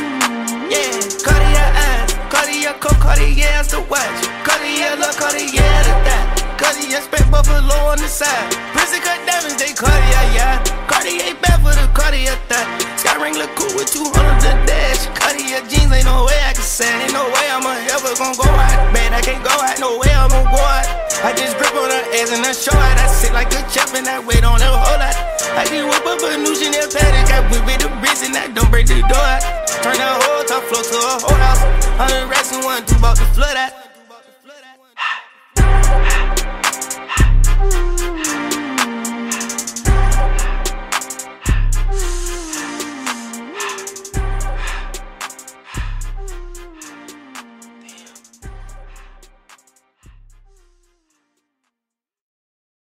Yeah, 0.68 0.93
Cartier 1.24 1.68
eyes, 1.72 2.12
Cartier 2.28 2.74
coat, 2.80 3.01
Cartier 3.01 3.62
the 3.64 3.80
watch. 3.89 4.20
Cartier 4.44 4.97
look, 4.97 5.16
Cartier 5.16 5.82
the 5.89 6.41
dot. 6.62 6.74
Cartier 6.74 7.02
spent 7.02 7.30
buffalo 7.30 7.74
on 7.90 7.98
the 7.98 8.06
side. 8.06 8.55
Prison 8.70 9.02
cut 9.02 9.18
diamonds, 9.26 9.59
they 9.59 9.74
Cartier, 9.74 10.24
yeah. 10.30 10.62
Cartier 10.86 11.34
bad 11.43 11.59
for 11.59 11.74
the 11.74 11.86
Cartier 11.90 12.39
thought. 12.47 12.66
Sky 12.94 13.18
ring 13.18 13.34
look 13.34 13.51
cool 13.59 13.74
with 13.74 13.90
200 13.90 14.14
the 14.39 14.55
dash. 14.66 15.10
Cartier 15.18 15.60
jeans, 15.66 15.90
ain't 15.90 16.06
no 16.06 16.24
way 16.24 16.39
I 16.47 16.55
can 16.55 16.62
say. 16.62 16.86
Ain't 16.86 17.12
no 17.12 17.26
way 17.26 17.47
I'm 17.51 17.66
ever 17.66 18.14
gonna 18.14 18.39
go 18.39 18.47
out. 18.47 18.94
Man, 18.94 19.10
I 19.12 19.20
can't 19.20 19.43
go 19.43 19.51
out, 19.51 19.78
no 19.82 19.98
way 19.98 20.14
I'm 20.14 20.30
gonna 20.30 20.47
go 20.47 20.62
out. 20.62 20.86
I 21.22 21.34
just 21.34 21.59
grip 21.59 21.74
on 21.74 21.90
her 21.90 22.05
ass 22.18 22.30
and 22.30 22.47
I 22.47 22.52
show 22.55 22.74
out. 22.74 22.98
I 22.98 23.06
sit 23.10 23.32
like 23.32 23.51
a 23.55 23.62
champ 23.70 23.94
and 23.94 24.06
I 24.06 24.22
wait 24.22 24.43
on 24.43 24.60
her 24.62 24.74
whole 24.74 24.98
lot. 24.98 25.14
I 25.59 25.66
just 25.66 25.86
whip 25.86 26.06
up 26.06 26.22
a 26.22 26.39
new 26.39 26.55
Chanel 26.55 26.86
paddock. 26.90 27.30
I 27.30 27.43
whip 27.51 27.66
it 27.68 27.82
the 27.82 27.90
bricks 28.02 28.22
and 28.22 28.34
I 28.34 28.48
don't 28.55 28.70
break 28.70 28.86
the 28.86 29.02
door 29.06 29.18
out. 29.18 29.43
Turn 29.82 29.98
that 29.98 30.18
whole 30.18 30.44
top 30.47 30.62
floor 30.70 30.82
to 30.82 30.97
a 30.98 31.14
whole 31.22 31.39
house. 31.39 31.62
Hundred 31.98 32.26
racks 32.30 32.51
and 32.55 32.64
one, 32.64 32.84
two 32.86 32.97
about 32.97 33.18
the 33.18 33.26
flood 33.34 33.56
out. 33.56 33.82